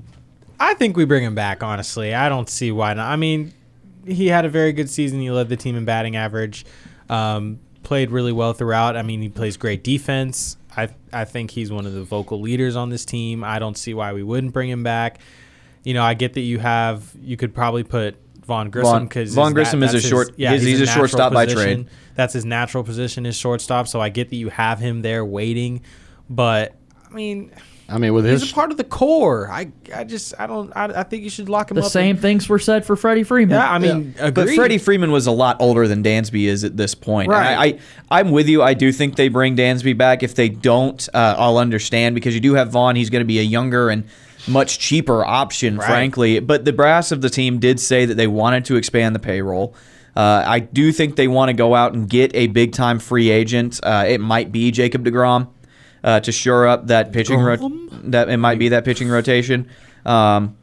I 0.60 0.74
think 0.76 0.96
we 0.98 1.06
bring 1.06 1.24
him 1.24 1.36
back. 1.36 1.62
Honestly, 1.64 2.14
I 2.14 2.30
don't 2.30 2.50
see 2.50 2.72
why 2.72 2.94
not. 2.94 3.12
I 3.12 3.18
mean, 3.18 3.52
he 4.06 4.28
had 4.28 4.46
a 4.46 4.50
very 4.50 4.72
good 4.74 4.90
season. 4.90 5.20
He 5.20 5.30
led 5.32 5.50
the 5.50 5.58
team 5.58 5.76
in 5.76 5.86
batting 5.86 6.16
average. 6.16 6.66
Um, 7.10 7.60
played 7.84 8.10
really 8.12 8.32
well 8.32 8.54
throughout. 8.54 8.96
I 8.98 9.02
mean, 9.04 9.22
he 9.22 9.30
plays 9.30 9.58
great 9.58 9.84
defense. 9.84 10.58
I 10.76 10.90
I 11.14 11.26
think 11.26 11.52
he's 11.52 11.72
one 11.72 11.86
of 11.86 11.94
the 11.94 12.04
vocal 12.04 12.42
leaders 12.42 12.76
on 12.76 12.90
this 12.90 13.06
team. 13.06 13.44
I 13.44 13.60
don't 13.60 13.78
see 13.78 13.94
why 13.94 14.14
we 14.14 14.24
wouldn't 14.24 14.54
bring 14.54 14.70
him 14.70 14.84
back. 14.84 15.20
You 15.84 15.94
know, 15.94 16.04
I 16.04 16.14
get 16.16 16.34
that 16.34 16.42
you 16.42 16.60
have. 16.60 17.12
You 17.22 17.38
could 17.38 17.54
probably 17.54 17.84
put 17.84 18.16
Vaughn 18.46 18.70
Grissom 18.72 19.04
because 19.06 19.34
Vaughn 19.36 19.54
Grissom 19.54 19.82
is 19.84 19.94
a 19.94 20.02
short- 20.10 20.32
Yeah, 20.38 20.50
he's- 20.52 20.64
he's 20.64 20.82
a 20.82 20.86
natural 20.86 21.02
shortstop 21.08 21.34
by 21.34 21.46
trade. 21.64 21.88
That's 22.16 22.34
his 22.34 22.44
natural 22.46 22.84
position 22.84 23.26
is 23.26 23.36
shortstop. 23.36 23.88
So 23.88 24.02
I 24.02 24.10
get 24.10 24.30
that 24.30 24.36
you 24.36 24.50
have 24.50 24.80
him 24.80 25.02
there 25.02 25.24
waiting, 25.24 25.82
but 26.30 26.76
I 27.10 27.14
mean. 27.14 27.52
I 27.88 28.00
mean, 28.00 28.14
with 28.16 28.26
He's 28.26 28.42
his 28.42 28.52
a 28.52 28.54
part 28.56 28.72
of 28.72 28.78
the 28.78 28.84
core. 28.84 29.48
I, 29.52 29.72
I 29.94 30.04
just, 30.06 30.34
I 30.40 30.48
don't, 30.48 30.72
I, 30.76 30.86
I 30.86 31.04
think 31.04 31.24
you 31.24 31.30
should 31.30 31.50
lock 31.50 31.70
him 31.70 31.76
The 31.76 31.84
up. 31.84 31.92
same 31.92 32.18
things 32.18 32.50
were 32.50 32.58
said 32.58 32.84
for 32.86 32.96
Freddie 32.96 33.24
Freeman. 33.24 33.56
Yeah, 33.58 33.72
I 33.72 33.78
mean, 33.78 34.16
But. 34.18 34.50
Freddie 34.50 34.80
Freeman 34.80 35.12
was 35.12 35.28
a 35.28 35.32
lot 35.32 35.58
older 35.60 35.88
than 35.88 36.02
Dansby 36.04 36.46
is 36.46 36.64
at 36.64 36.78
this 36.78 36.96
point. 36.96 37.30
Right. 37.30 37.56
I, 37.56 37.66
I, 37.66 37.80
I'm 38.20 38.32
with 38.32 38.50
you. 38.50 38.64
I 38.64 38.74
do 38.74 38.92
think 38.92 39.16
they 39.18 39.28
bring 39.28 39.56
Dansby 39.56 39.96
back. 39.98 40.24
If 40.24 40.34
they 40.34 40.50
don't, 40.50 41.08
uh, 41.14 41.36
I'll 41.38 41.60
understand 41.60 42.16
because 42.16 42.34
you 42.34 42.42
do 42.42 42.56
have 42.56 42.72
Vaughn. 42.72 42.96
He's 42.96 43.12
going 43.12 43.22
to 43.22 43.26
be 43.28 43.38
a 43.40 43.44
younger 43.44 43.90
and 43.90 44.06
much 44.48 44.80
cheaper 44.80 45.24
option, 45.24 45.78
Right. 45.78 45.86
frankly. 45.88 46.40
But 46.40 46.66
the 46.66 46.74
brass 46.74 47.12
of 47.12 47.22
the 47.22 47.30
team 47.30 47.60
did 47.60 47.80
say 47.80 48.06
that 48.06 48.16
they 48.16 48.28
wanted 48.28 48.66
to 48.66 48.78
expand 48.78 49.14
the 49.16 49.20
payroll. 49.20 49.76
Uh, 50.16 50.44
I 50.48 50.60
do 50.60 50.92
think 50.94 51.18
they 51.18 51.28
want 51.28 51.50
to 51.50 51.54
go 51.54 51.76
out 51.76 51.94
and 51.94 52.10
get 52.10 52.34
a 52.36 52.48
big 52.48 52.72
time 52.72 53.00
free 53.00 53.30
agent. 53.30 53.82
Uh, 53.84 54.06
it 54.08 54.22
might 54.22 54.50
be 54.52 54.72
Jacob 54.72 55.04
deGrom 55.04 55.50
uh, 56.06 56.20
to 56.22 56.32
shore 56.32 56.66
up 56.68 56.88
that 56.88 57.12
pitching. 57.12 57.42
Ro- 57.42 57.58
that 58.06 58.30
it 58.30 58.38
might 58.38 58.60
be 58.60 58.70
that 58.70 58.86
pitching 58.86 59.10
rotation. 59.10 59.68
Um, 60.06 60.56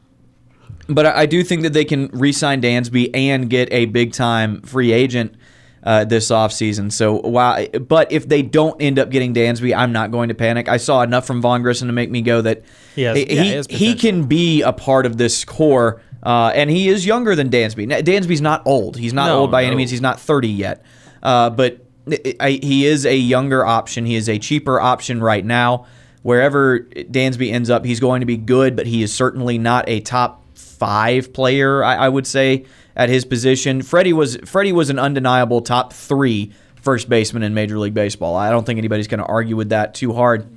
but 0.87 1.05
I 1.05 1.21
I 1.21 1.25
do 1.27 1.43
think 1.43 1.61
that 1.63 1.73
they 1.73 1.85
can 1.85 2.07
re-sign 2.13 2.61
Dansby 2.61 3.11
and 3.13 3.49
get 3.49 3.71
a 3.71 3.85
big-time 3.85 4.61
free 4.61 4.91
agent 4.91 5.35
uh, 5.83 6.05
this 6.05 6.29
offseason. 6.29 6.91
So, 6.91 7.15
wow. 7.15 7.65
But 7.65 8.11
if 8.11 8.27
they 8.27 8.41
don't 8.41 8.81
end 8.81 8.97
up 8.99 9.09
getting 9.09 9.33
Dansby, 9.33 9.75
I'm 9.75 9.91
not 9.91 10.11
going 10.11 10.29
to 10.29 10.33
panic. 10.35 10.69
I 10.69 10.77
saw 10.77 11.01
enough 11.01 11.25
from 11.27 11.41
Vaughn 11.41 11.61
Grissom 11.61 11.87
to 11.89 11.93
make 11.93 12.09
me 12.09 12.21
go 12.21 12.41
that 12.41 12.63
He 12.95 13.01
has- 13.03 13.17
he, 13.17 13.35
yeah, 13.35 13.63
he 13.69 13.75
he 13.75 13.95
can 13.95 14.23
be 14.23 14.61
a 14.61 14.71
part 14.73 15.05
of 15.05 15.17
this 15.17 15.43
core, 15.45 16.01
uh, 16.23 16.51
and 16.55 16.69
he 16.69 16.87
is 16.87 17.05
younger 17.05 17.35
than 17.35 17.49
Dansby. 17.49 17.85
Now, 17.87 17.99
Dansby's 17.99 18.41
not 18.41 18.61
old. 18.65 18.95
He's 18.97 19.13
not 19.13 19.27
No, 19.27 19.39
old 19.39 19.51
by 19.51 19.65
any 19.65 19.75
means. 19.75 19.91
He's 19.91 20.01
not 20.01 20.19
30 20.21 20.47
yet. 20.49 20.83
Uh, 21.21 21.49
but 21.49 21.85
He 22.07 22.85
is 22.85 23.05
a 23.05 23.15
younger 23.15 23.65
option. 23.65 24.05
He 24.05 24.15
is 24.15 24.27
a 24.27 24.37
cheaper 24.37 24.79
option 24.79 25.21
right 25.21 25.45
now. 25.45 25.85
Wherever 26.21 26.79
Dansby 26.81 27.51
ends 27.51 27.69
up, 27.69 27.85
he's 27.85 27.99
going 27.99 28.21
to 28.21 28.25
be 28.25 28.37
good, 28.37 28.75
but 28.75 28.87
he 28.87 29.03
is 29.03 29.13
certainly 29.13 29.57
not 29.57 29.87
a 29.87 29.99
top 29.99 30.43
five 30.55 31.33
player. 31.33 31.83
I, 31.83 31.95
I 31.95 32.09
would 32.09 32.27
say 32.27 32.65
at 32.95 33.09
his 33.09 33.25
position. 33.25 33.81
Freddie 33.81 34.13
was 34.13 34.37
Freddie 34.45 34.71
was 34.71 34.89
an 34.89 34.99
undeniable 34.99 35.61
top 35.61 35.93
three 35.93 36.51
first 36.75 37.09
baseman 37.09 37.43
in 37.43 37.53
Major 37.53 37.79
League 37.79 37.93
Baseball. 37.93 38.35
I 38.35 38.49
don't 38.49 38.65
think 38.65 38.77
anybody's 38.77 39.07
going 39.07 39.19
to 39.19 39.25
argue 39.25 39.55
with 39.55 39.69
that 39.69 39.93
too 39.93 40.13
hard. 40.13 40.47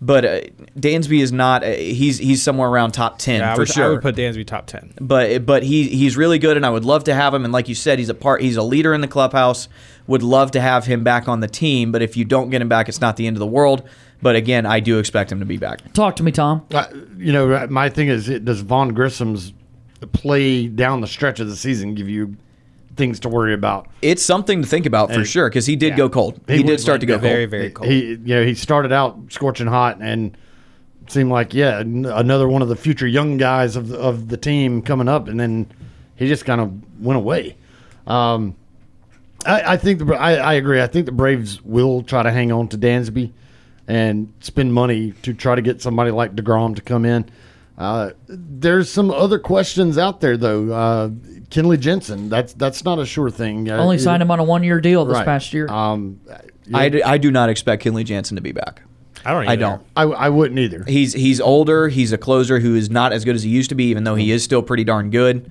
But 0.00 0.24
uh, 0.24 0.40
Dansby 0.78 1.20
is 1.20 1.32
not. 1.32 1.64
Uh, 1.64 1.72
he's 1.72 2.18
he's 2.18 2.40
somewhere 2.42 2.68
around 2.68 2.92
top 2.92 3.18
ten 3.18 3.40
Yeah, 3.40 3.52
I 3.52 3.54
for 3.56 3.62
would, 3.62 3.68
sure 3.68 3.84
I 3.84 3.88
would 3.88 4.02
put 4.02 4.14
Dansby 4.14 4.46
top 4.46 4.66
ten. 4.66 4.92
but 5.00 5.44
but 5.44 5.64
he 5.64 5.88
he's 5.88 6.16
really 6.16 6.38
good, 6.38 6.56
and 6.56 6.64
I 6.64 6.70
would 6.70 6.84
love 6.84 7.04
to 7.04 7.14
have 7.14 7.34
him. 7.34 7.44
And 7.44 7.52
like 7.52 7.68
you 7.68 7.74
said, 7.74 7.98
he's 7.98 8.08
a 8.08 8.14
part. 8.14 8.40
He's 8.40 8.56
a 8.56 8.62
leader 8.62 8.94
in 8.94 9.00
the 9.00 9.08
clubhouse. 9.08 9.68
Would 10.06 10.22
love 10.22 10.52
to 10.52 10.60
have 10.60 10.86
him 10.86 11.02
back 11.02 11.26
on 11.26 11.40
the 11.40 11.48
team. 11.48 11.90
But 11.90 12.02
if 12.02 12.16
you 12.16 12.24
don't 12.24 12.48
get 12.50 12.62
him 12.62 12.68
back, 12.68 12.88
it's 12.88 13.00
not 13.00 13.16
the 13.16 13.26
end 13.26 13.36
of 13.36 13.40
the 13.40 13.46
world. 13.46 13.88
But 14.22 14.36
again, 14.36 14.66
I 14.66 14.80
do 14.80 14.98
expect 14.98 15.32
him 15.32 15.40
to 15.40 15.46
be 15.46 15.56
back. 15.58 15.92
Talk 15.94 16.16
to 16.16 16.22
me, 16.22 16.30
Tom. 16.32 16.64
Uh, 16.72 16.86
you 17.16 17.32
know, 17.32 17.66
my 17.68 17.88
thing 17.88 18.08
is, 18.08 18.26
does 18.40 18.60
Vaughn 18.60 18.92
Grissom's 18.94 19.52
play 20.12 20.68
down 20.68 21.00
the 21.00 21.06
stretch 21.08 21.40
of 21.40 21.48
the 21.48 21.56
season 21.56 21.94
give 21.94 22.08
you 22.08 22.36
things 22.98 23.18
to 23.20 23.28
worry 23.30 23.54
about? 23.54 23.86
It's 24.02 24.22
something 24.22 24.60
to 24.60 24.68
think 24.68 24.84
about 24.84 25.08
for 25.10 25.20
And- 25.20 25.26
sure 25.26 25.48
because 25.48 25.64
he 25.64 25.76
did 25.76 25.90
Yeah. 25.90 25.96
go 25.96 26.08
cold. 26.10 26.38
He, 26.46 26.58
did 26.62 26.66
was 26.72 26.82
start 26.82 27.00
to 27.00 27.06
go 27.06 27.16
very, 27.16 27.44
cold. 27.46 27.50
very 27.50 27.70
cold. 27.70 27.88
He, 27.90 28.04
you 28.10 28.34
know, 28.34 28.44
he 28.44 28.54
started 28.54 28.92
out 28.92 29.16
scorching 29.30 29.68
hot 29.68 29.98
and 30.02 30.36
seemed 31.06 31.30
like, 31.30 31.54
yeah, 31.54 31.78
another 31.80 32.48
one 32.48 32.60
of 32.60 32.68
the 32.68 32.76
future 32.76 33.06
young 33.06 33.38
guys 33.38 33.76
of 33.76 33.88
the, 33.88 33.98
of 33.98 34.28
the 34.28 34.36
team 34.36 34.82
coming 34.82 35.08
up, 35.08 35.26
and 35.28 35.40
then 35.40 35.66
he 36.16 36.28
just 36.28 36.44
kind 36.44 36.60
of 36.60 36.70
went 37.02 37.16
away. 37.16 37.56
Um, 38.06 38.54
I, 39.46 39.74
I 39.74 39.76
think 39.78 40.00
the 40.04 40.14
I, 40.14 40.34
I 40.34 40.54
agree. 40.54 40.82
I 40.82 40.86
think 40.86 41.06
the 41.06 41.12
Braves 41.12 41.62
will 41.64 42.02
try 42.02 42.22
to 42.22 42.30
hang 42.30 42.52
on 42.52 42.68
to 42.68 42.76
Dansby 42.78 43.30
and 43.86 44.30
spend 44.40 44.74
money 44.74 45.12
to 45.22 45.32
try 45.32 45.54
to 45.54 45.62
get 45.62 45.80
somebody 45.80 46.10
like 46.10 46.34
deGrom 46.34 46.74
to 46.76 46.82
come 46.82 47.04
in. 47.06 47.24
Uh, 47.78 48.10
there's 48.26 48.90
some 48.90 49.10
other 49.10 49.38
questions 49.38 49.96
out 49.96 50.20
there 50.20 50.36
though. 50.36 50.72
Uh, 50.72 51.08
Kenley 51.48 51.78
Jansen, 51.78 52.28
that's 52.28 52.52
that's 52.54 52.84
not 52.84 52.98
a 52.98 53.06
sure 53.06 53.30
thing. 53.30 53.70
Uh, 53.70 53.76
Only 53.76 53.98
signed 53.98 54.20
him 54.20 54.30
on 54.32 54.40
a 54.40 54.44
one-year 54.44 54.80
deal 54.80 55.04
this 55.04 55.14
right. 55.14 55.24
past 55.24 55.54
year. 55.54 55.68
Um, 55.68 56.20
I, 56.74 56.88
do, 56.88 57.00
I 57.04 57.18
do 57.18 57.30
not 57.30 57.48
expect 57.48 57.84
Kenley 57.84 58.04
Jansen 58.04 58.34
to 58.34 58.42
be 58.42 58.52
back. 58.52 58.82
I 59.24 59.32
don't. 59.32 59.48
I 59.48 59.56
don't. 59.56 59.82
I, 59.96 60.02
I 60.02 60.28
wouldn't 60.28 60.58
either. 60.58 60.84
He's 60.84 61.12
he's 61.12 61.40
older. 61.40 61.88
He's 61.88 62.12
a 62.12 62.18
closer 62.18 62.58
who 62.58 62.74
is 62.74 62.90
not 62.90 63.12
as 63.12 63.24
good 63.24 63.36
as 63.36 63.44
he 63.44 63.50
used 63.50 63.68
to 63.70 63.74
be, 63.76 63.84
even 63.84 64.04
though 64.04 64.16
he 64.16 64.32
is 64.32 64.42
still 64.42 64.62
pretty 64.62 64.84
darn 64.84 65.10
good. 65.10 65.50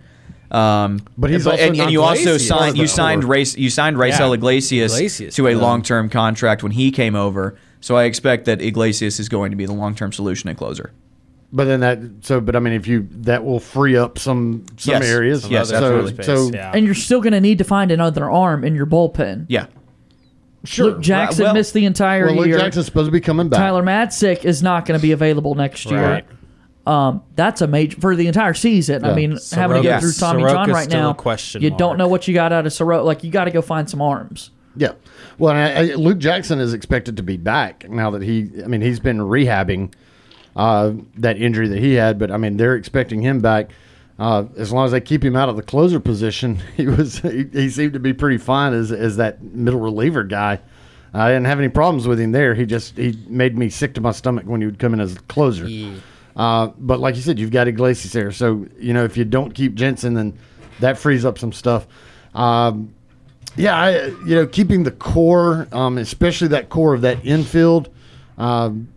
Um, 0.51 1.01
But 1.17 1.29
he's 1.29 1.45
also 1.45 1.61
and, 1.61 1.69
and 1.69 1.77
not 1.77 1.91
you 1.91 2.03
also 2.03 2.37
signed 2.37 2.77
you 2.77 2.87
signed 2.87 3.23
Race 3.23 3.57
you 3.57 3.69
signed 3.69 3.97
Raisel 3.97 4.29
Yeah, 4.29 4.33
Iglesias, 4.33 4.95
Iglesias, 4.95 5.35
to 5.35 5.47
a 5.47 5.51
yeah. 5.51 5.57
long 5.57 5.81
term 5.81 6.09
contract 6.09 6.63
when 6.63 6.71
he 6.71 6.91
came 6.91 7.15
over. 7.15 7.57
So 7.79 7.95
I 7.95 8.03
expect 8.03 8.45
that 8.45 8.61
Iglesias 8.61 9.19
is 9.19 9.29
going 9.29 9.51
to 9.51 9.57
be 9.57 9.65
the 9.65 9.73
long 9.73 9.95
term 9.95 10.11
solution 10.11 10.49
at 10.49 10.57
closer. 10.57 10.91
But 11.53 11.63
then 11.65 11.79
that 11.79 11.99
so, 12.21 12.41
but 12.41 12.55
I 12.55 12.59
mean, 12.59 12.73
if 12.73 12.87
you 12.87 13.07
that 13.21 13.45
will 13.45 13.59
free 13.61 13.95
up 13.95 14.19
some 14.19 14.65
some 14.77 14.95
Yes. 14.95 15.05
areas. 15.09 15.41
Some 15.43 15.51
Yes, 15.51 15.69
so, 15.69 15.75
absolutely. 15.75 16.23
So 16.23 16.49
Yeah. 16.53 16.71
and 16.75 16.85
you're 16.85 16.93
still 16.95 17.21
going 17.21 17.31
to 17.33 17.39
need 17.41 17.57
to 17.59 17.63
find 17.63 17.89
another 17.89 18.29
arm 18.29 18.63
in 18.65 18.75
your 18.75 18.85
bullpen. 18.85 19.45
Yeah. 19.47 19.67
sure, 20.65 20.87
Luke 20.87 20.99
Jackson 21.01 21.45
Well- 21.45 21.53
missed 21.53 21.73
the 21.73 21.85
entire 21.85 22.25
well, 22.25 22.35
Luke 22.37 22.47
year. 22.47 22.57
Jackson's 22.59 22.87
supposed 22.87 23.05
to 23.07 23.11
be 23.11 23.21
coming 23.21 23.47
back. 23.47 23.59
Tyler 23.59 23.83
Matzek 23.83 24.43
is 24.43 24.61
not 24.61 24.85
going 24.85 24.99
to 24.99 25.01
be 25.01 25.13
available 25.13 25.55
next 25.55 25.89
year. 25.89 26.01
Right. 26.03 26.25
Um, 26.85 27.21
that's 27.35 27.61
a 27.61 27.67
major 27.67 27.97
for 28.01 28.15
the 28.15 28.27
entire 28.27 28.53
season. 28.53 29.05
I 29.05 29.09
Yeah. 29.09 29.15
mean, 29.15 29.37
having 29.53 29.77
to 29.77 29.83
go 29.83 29.87
Yes. 29.89 30.01
through 30.01 30.11
Tommy 30.13 30.43
Soroka's 30.43 30.53
John 30.53 30.69
right 30.71 30.83
still 30.89 31.01
now, 31.01 31.09
a 31.11 31.13
question 31.13 31.61
you 31.61 31.69
mark. 31.69 31.79
don't 31.79 31.97
know 31.97 32.07
what 32.09 32.27
you 32.27 32.33
got 32.33 32.51
out 32.51 32.65
of 32.65 32.73
Soroka. 32.73 33.03
Like 33.05 33.23
you 33.23 33.31
got 33.31 33.45
to 33.45 33.51
go 33.51 33.61
find 33.61 33.89
some 33.89 34.01
arms. 34.01 34.51
Yeah. 34.75 34.91
Well, 35.37 35.53
and 35.55 35.59
I, 35.59 35.91
I, 35.91 35.95
Luke 35.95 36.17
Jackson 36.17 36.59
is 36.59 36.73
expected 36.73 37.15
to 37.17 37.23
be 37.23 37.37
back 37.37 37.89
now 37.89 38.09
that 38.11 38.21
he. 38.23 38.49
I 38.63 38.67
mean, 38.67 38.81
he's 38.81 38.99
been 38.99 39.19
rehabbing 39.19 39.91
uh, 40.57 40.91
that 41.17 41.37
injury 41.37 41.67
that 41.67 41.77
he 41.77 41.93
had, 41.93 42.17
but 42.17 42.31
I 42.31 42.37
mean, 42.37 42.57
they're 42.57 42.75
expecting 42.75 43.21
him 43.21 43.39
back. 43.39 43.69
Uh, 44.19 44.45
as 44.57 44.73
long 44.73 44.83
as 44.83 44.91
they 44.91 44.99
keep 44.99 45.23
him 45.23 45.35
out 45.35 45.47
of 45.47 45.55
the 45.55 45.61
closer 45.61 45.99
position, 45.99 46.59
he 46.75 46.87
was 46.87 47.19
he, 47.19 47.45
he 47.53 47.69
seemed 47.69 47.93
to 47.93 47.99
be 47.99 48.11
pretty 48.11 48.39
fine 48.39 48.73
as 48.73 48.91
as 48.91 49.17
that 49.17 49.41
middle 49.41 49.79
reliever 49.79 50.23
guy. 50.23 50.59
I 51.13 51.29
didn't 51.29 51.45
have 51.45 51.59
any 51.59 51.69
problems 51.69 52.07
with 52.07 52.19
him 52.19 52.31
there. 52.31 52.53
He 52.55 52.65
just 52.65 52.97
he 52.97 53.17
made 53.27 53.57
me 53.57 53.69
sick 53.69 53.93
to 53.93 54.01
my 54.01 54.11
stomach 54.11 54.45
when 54.45 54.59
he 54.59 54.65
would 54.65 54.79
come 54.79 54.93
in 54.93 54.99
as 54.99 55.15
a 55.15 55.19
closer. 55.21 55.65
Uh, 56.35 56.67
but 56.77 56.99
like 56.99 57.15
you 57.15 57.21
said, 57.21 57.39
you've 57.39 57.51
got 57.51 57.67
Iglesias 57.67 58.11
there, 58.11 58.31
so 58.31 58.65
you 58.79 58.93
know 58.93 59.03
if 59.03 59.15
you 59.15 59.25
don't 59.25 59.53
keep 59.53 59.75
Jansen, 59.75 60.15
then 60.15 60.37
that 60.79 60.97
frees 60.97 61.23
up 61.23 61.37
some 61.37 61.53
stuff. 61.53 61.87
Um, 62.33 62.93
yeah, 63.55 63.75
I, 63.75 64.05
you 64.07 64.35
know, 64.35 64.45
keeping 64.45 64.83
the 64.83 64.91
core, 64.91 65.67
um, 65.71 65.97
especially 65.97 66.49
that 66.49 66.69
core 66.69 66.93
of 66.93 67.01
that 67.01 67.25
infield, 67.25 67.89
um, 68.37 68.87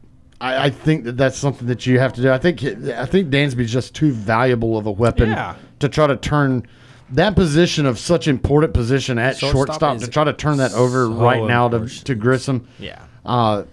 I, 0.41 0.67
I 0.67 0.71
think 0.71 1.05
that 1.05 1.17
that's 1.17 1.37
something 1.37 1.67
that 1.69 1.87
you 1.87 1.99
have 1.99 2.13
to 2.15 2.23
do. 2.23 2.31
I 2.31 2.39
think 2.39 2.63
I 2.65 3.05
think 3.07 3.31
Dansby's 3.31 3.73
just 3.73 3.95
too 3.95 4.13
valuable 4.13 4.79
of 4.79 4.87
a 4.87 4.91
weapon 4.91 5.31
Yeah. 5.31 5.57
to 5.81 5.89
try 5.89 6.07
to 6.07 6.17
turn 6.17 6.67
that 7.11 7.35
position 7.35 7.87
of 7.87 7.99
such 7.99 8.29
important 8.29 8.73
position 8.73 9.19
at 9.19 9.37
Shortstop 9.37 9.81
shortstop, 9.81 9.99
to 9.99 10.07
try 10.07 10.25
to 10.25 10.33
turn 10.33 10.59
that 10.59 10.73
over 10.73 11.07
so 11.07 11.13
right 11.13 11.43
now 11.43 11.69
to, 11.69 11.87
to 12.05 12.15
Grissom. 12.15 12.69
Yeah. 12.79 13.03
Uh, 13.25 13.65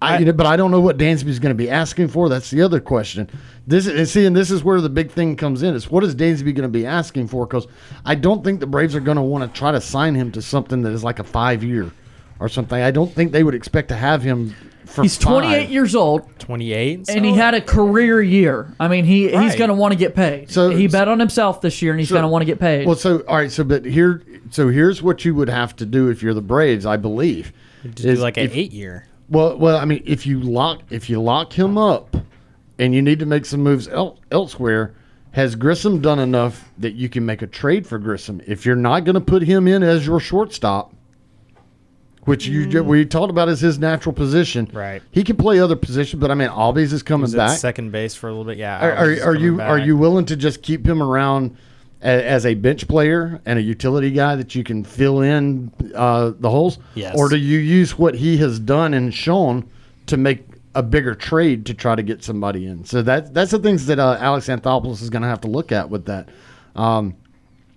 I, 0.00 0.18
you 0.18 0.24
know, 0.24 0.32
but 0.32 0.46
I 0.46 0.56
don't 0.56 0.70
know 0.72 0.80
what 0.80 0.98
Dansby's 0.98 1.38
going 1.38 1.50
to 1.50 1.54
be 1.54 1.70
asking 1.70 2.08
for. 2.08 2.28
That's 2.28 2.50
the 2.50 2.62
other 2.62 2.80
question. 2.80 3.28
This 3.68 3.86
and 3.86 4.08
see, 4.08 4.26
and 4.26 4.34
this 4.34 4.50
is 4.50 4.64
where 4.64 4.80
the 4.80 4.88
big 4.88 5.12
thing 5.12 5.36
comes 5.36 5.62
in. 5.62 5.74
Is 5.74 5.90
what 5.90 6.02
is 6.02 6.14
Dansby 6.16 6.46
going 6.54 6.62
to 6.62 6.68
be 6.68 6.84
asking 6.86 7.28
for? 7.28 7.46
Because 7.46 7.68
I 8.04 8.16
don't 8.16 8.42
think 8.42 8.58
the 8.58 8.66
Braves 8.66 8.96
are 8.96 9.00
going 9.00 9.16
to 9.16 9.22
want 9.22 9.44
to 9.52 9.58
try 9.58 9.70
to 9.70 9.80
sign 9.80 10.14
him 10.16 10.32
to 10.32 10.42
something 10.42 10.82
that 10.82 10.92
is 10.92 11.04
like 11.04 11.20
a 11.20 11.24
five 11.24 11.62
year 11.62 11.92
or 12.40 12.48
something. 12.48 12.82
I 12.82 12.90
don't 12.90 13.12
think 13.12 13.30
they 13.30 13.44
would 13.44 13.54
expect 13.54 13.88
to 13.90 13.96
have 13.96 14.22
him. 14.22 14.56
For 14.92 15.02
He's 15.02 15.16
28 15.16 15.60
five. 15.62 15.70
years 15.70 15.94
old, 15.94 16.22
28. 16.38 17.08
and 17.08 17.24
he 17.24 17.32
had 17.34 17.54
a 17.54 17.60
career 17.62 18.20
year. 18.20 18.74
I 18.78 18.88
mean, 18.88 19.04
he 19.06 19.22
he's 19.24 19.32
Right. 19.34 19.58
going 19.58 19.68
to 19.68 19.74
want 19.74 19.92
to 19.92 19.98
get 19.98 20.14
paid. 20.14 20.50
So- 20.50 20.68
he 20.70 20.86
bet 20.86 21.08
on 21.08 21.18
himself 21.18 21.60
this 21.62 21.80
year, 21.80 21.92
and 21.92 21.98
he's 22.00 22.08
Sure. 22.08 22.16
going 22.16 22.24
to 22.24 22.28
want 22.28 22.42
to 22.42 22.46
get 22.46 22.60
paid. 22.60 22.86
Well, 22.86 22.96
so 22.96 23.20
all 23.26 23.36
right, 23.36 23.50
so 23.50 23.64
but 23.64 23.84
here, 23.86 24.22
so 24.50 24.68
here's 24.68 25.02
what 25.02 25.24
you 25.24 25.34
would 25.34 25.48
have 25.48 25.74
to 25.76 25.86
do 25.86 26.08
if 26.10 26.22
you're 26.22 26.34
the 26.34 26.42
Braves, 26.42 26.84
I 26.84 26.98
believe. 26.98 27.52
Just 27.84 27.96
do 28.02 28.08
is 28.10 28.20
like 28.20 28.36
an 28.36 28.44
if- 28.44 28.56
eight 28.56 28.72
year. 28.72 29.06
Well, 29.30 29.56
well, 29.56 29.78
I 29.78 29.86
mean, 29.86 30.02
if 30.04 30.26
you 30.26 30.40
lock 30.40 30.80
if 30.90 31.08
you 31.08 31.20
lock 31.22 31.54
him 31.54 31.78
up, 31.78 32.14
and 32.78 32.94
you 32.94 33.00
need 33.00 33.18
to 33.20 33.26
make 33.26 33.46
some 33.46 33.60
moves 33.62 33.88
el- 33.88 34.18
elsewhere, 34.30 34.92
has 35.30 35.54
Grissom 35.54 36.00
done 36.00 36.18
enough 36.18 36.70
that 36.78 36.92
you 36.94 37.08
can 37.08 37.24
make 37.24 37.40
a 37.40 37.46
trade 37.46 37.86
for 37.86 37.98
Grissom? 37.98 38.42
If 38.46 38.66
you're 38.66 38.76
not 38.76 39.04
going 39.04 39.14
to 39.14 39.20
put 39.22 39.42
him 39.42 39.66
in 39.66 39.82
as 39.82 40.06
your 40.06 40.20
shortstop, 40.20 40.92
which 42.24 42.46
you 42.46 42.66
ju- 42.66 42.84
we 42.84 43.04
talked 43.04 43.30
about 43.30 43.48
as 43.48 43.60
his 43.60 43.78
natural 43.78 44.12
position, 44.12 44.68
Right. 44.72 45.02
He 45.10 45.24
can 45.24 45.36
play 45.36 45.58
other 45.60 45.76
positions, 45.76 46.20
but 46.20 46.30
I 46.30 46.34
mean, 46.34 46.48
Albies 46.48 46.92
is 46.92 47.02
coming 47.02 47.30
back. 47.32 47.58
second 47.58 47.90
base 47.92 48.14
for 48.14 48.28
a 48.28 48.30
little 48.30 48.44
bit. 48.44 48.58
Yeah. 48.58 48.78
Are, 48.84 48.92
are, 48.92 49.22
are 49.30 49.34
you 49.34 49.60
are 49.60 49.78
you 49.78 49.96
willing 49.96 50.24
to 50.26 50.36
just 50.36 50.62
keep 50.62 50.86
him 50.86 51.02
around 51.02 51.56
a, 52.02 52.06
as 52.06 52.46
a 52.46 52.54
bench 52.54 52.86
player 52.88 53.40
and 53.44 53.58
a 53.58 53.62
utility 53.62 54.10
guy 54.10 54.36
that 54.36 54.54
you 54.54 54.62
can 54.64 54.84
fill 54.84 55.20
in 55.20 55.72
uh, 55.94 56.32
the 56.38 56.50
holes? 56.50 56.78
Yes. 56.94 57.14
Or 57.18 57.28
do 57.28 57.36
you 57.36 57.58
use 57.58 57.98
what 57.98 58.14
he 58.14 58.36
has 58.38 58.58
done 58.60 58.94
and 58.94 59.12
shown 59.12 59.68
to 60.06 60.16
make 60.16 60.44
a 60.74 60.82
bigger 60.82 61.14
trade 61.14 61.66
to 61.66 61.74
try 61.74 61.94
to 61.94 62.02
get 62.02 62.22
somebody 62.24 62.66
in? 62.66 62.84
So 62.84 63.02
that 63.02 63.34
that's 63.34 63.50
the 63.50 63.58
things 63.58 63.86
that 63.86 63.98
uh, 63.98 64.16
Alex 64.20 64.46
Anthopoulos 64.46 65.02
is 65.02 65.10
going 65.10 65.22
to 65.22 65.28
have 65.28 65.40
to 65.42 65.48
look 65.48 65.72
at 65.72 65.90
with 65.90 66.04
that. 66.06 66.28
Um, 66.76 67.16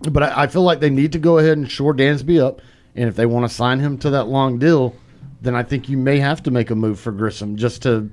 but 0.02 0.24
I, 0.24 0.44
I 0.44 0.48
feel 0.48 0.62
like 0.62 0.80
they 0.82 0.90
need 0.90 1.12
to 1.14 1.20
go 1.20 1.38
ahead 1.40 1.58
and 1.58 1.70
shore 1.70 1.94
Dansby 1.94 2.40
up, 2.42 2.62
and 2.96 3.08
if 3.10 3.16
they 3.16 3.26
want 3.26 3.48
to 3.50 3.54
sign 3.54 3.80
him 3.80 3.98
to 4.00 4.10
that 4.12 4.28
long 4.28 4.58
deal, 4.60 4.96
then 5.42 5.56
I 5.56 5.64
think 5.64 5.90
you 5.90 5.98
may 5.98 6.20
have 6.20 6.42
to 6.44 6.52
make 6.52 6.70
a 6.72 6.76
move 6.76 7.00
for 7.00 7.12
Grissom 7.12 7.56
just 7.58 7.84
to 7.84 8.10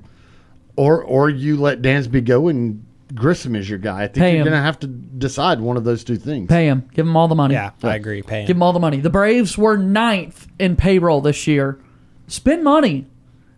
or 0.75 1.03
or 1.03 1.29
you 1.29 1.57
let 1.57 1.81
Dansby 1.81 2.25
go 2.25 2.47
and 2.47 2.85
Grissom 3.13 3.55
is 3.55 3.69
your 3.69 3.77
guy. 3.79 4.03
I 4.03 4.07
think 4.07 4.15
Pay 4.17 4.31
you're 4.31 4.39
him. 4.41 4.45
going 4.47 4.57
to 4.57 4.63
have 4.63 4.79
to 4.79 4.87
decide 4.87 5.59
one 5.61 5.77
of 5.77 5.83
those 5.83 6.03
two 6.03 6.15
things. 6.17 6.47
Pay 6.49 6.65
him. 6.65 6.89
Give 6.93 7.05
him 7.05 7.15
all 7.15 7.27
the 7.27 7.35
money. 7.35 7.53
Yeah, 7.53 7.69
I 7.83 7.95
agree. 7.95 8.23
Pay 8.23 8.41
him. 8.41 8.47
Give 8.47 8.57
him 8.57 8.63
all 8.63 8.73
the 8.73 8.79
money. 8.79 8.99
The 9.01 9.11
Braves 9.11 9.55
were 9.57 9.77
ninth 9.77 10.47
in 10.57 10.75
payroll 10.75 11.21
this 11.21 11.45
year. 11.45 11.79
Spend 12.27 12.63
money. 12.63 13.05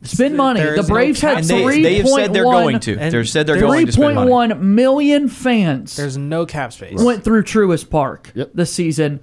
Spend 0.02 0.36
money. 0.36 0.60
there 0.60 0.74
The 0.76 0.82
is 0.82 0.90
no 0.90 0.94
Braves 0.94 1.22
had 1.22 1.38
And 1.38 1.46
they, 1.48 1.64
three 1.64 1.84
they 1.84 1.96
have 2.00 2.10
said 2.10 2.34
they're 2.34 2.44
going 2.44 2.80
to. 2.82 2.98
And 3.00 3.14
They've 3.14 3.28
said 3.30 3.48
they're 3.48 3.56
there's 3.56 3.66
going 3.72 3.86
to 3.86 3.92
spend 3.94 4.16
money. 4.16 4.30
3.1 4.30 4.60
million 4.60 5.30
fans 5.30 5.96
There's 5.96 6.18
no 6.18 6.46
cap 6.46 6.74
space. 6.74 7.02
went 7.02 7.24
through 7.24 7.44
Truist 7.44 7.90
Park 7.90 8.32
Yep. 8.36 8.52
this 8.54 8.72
season, 8.74 9.22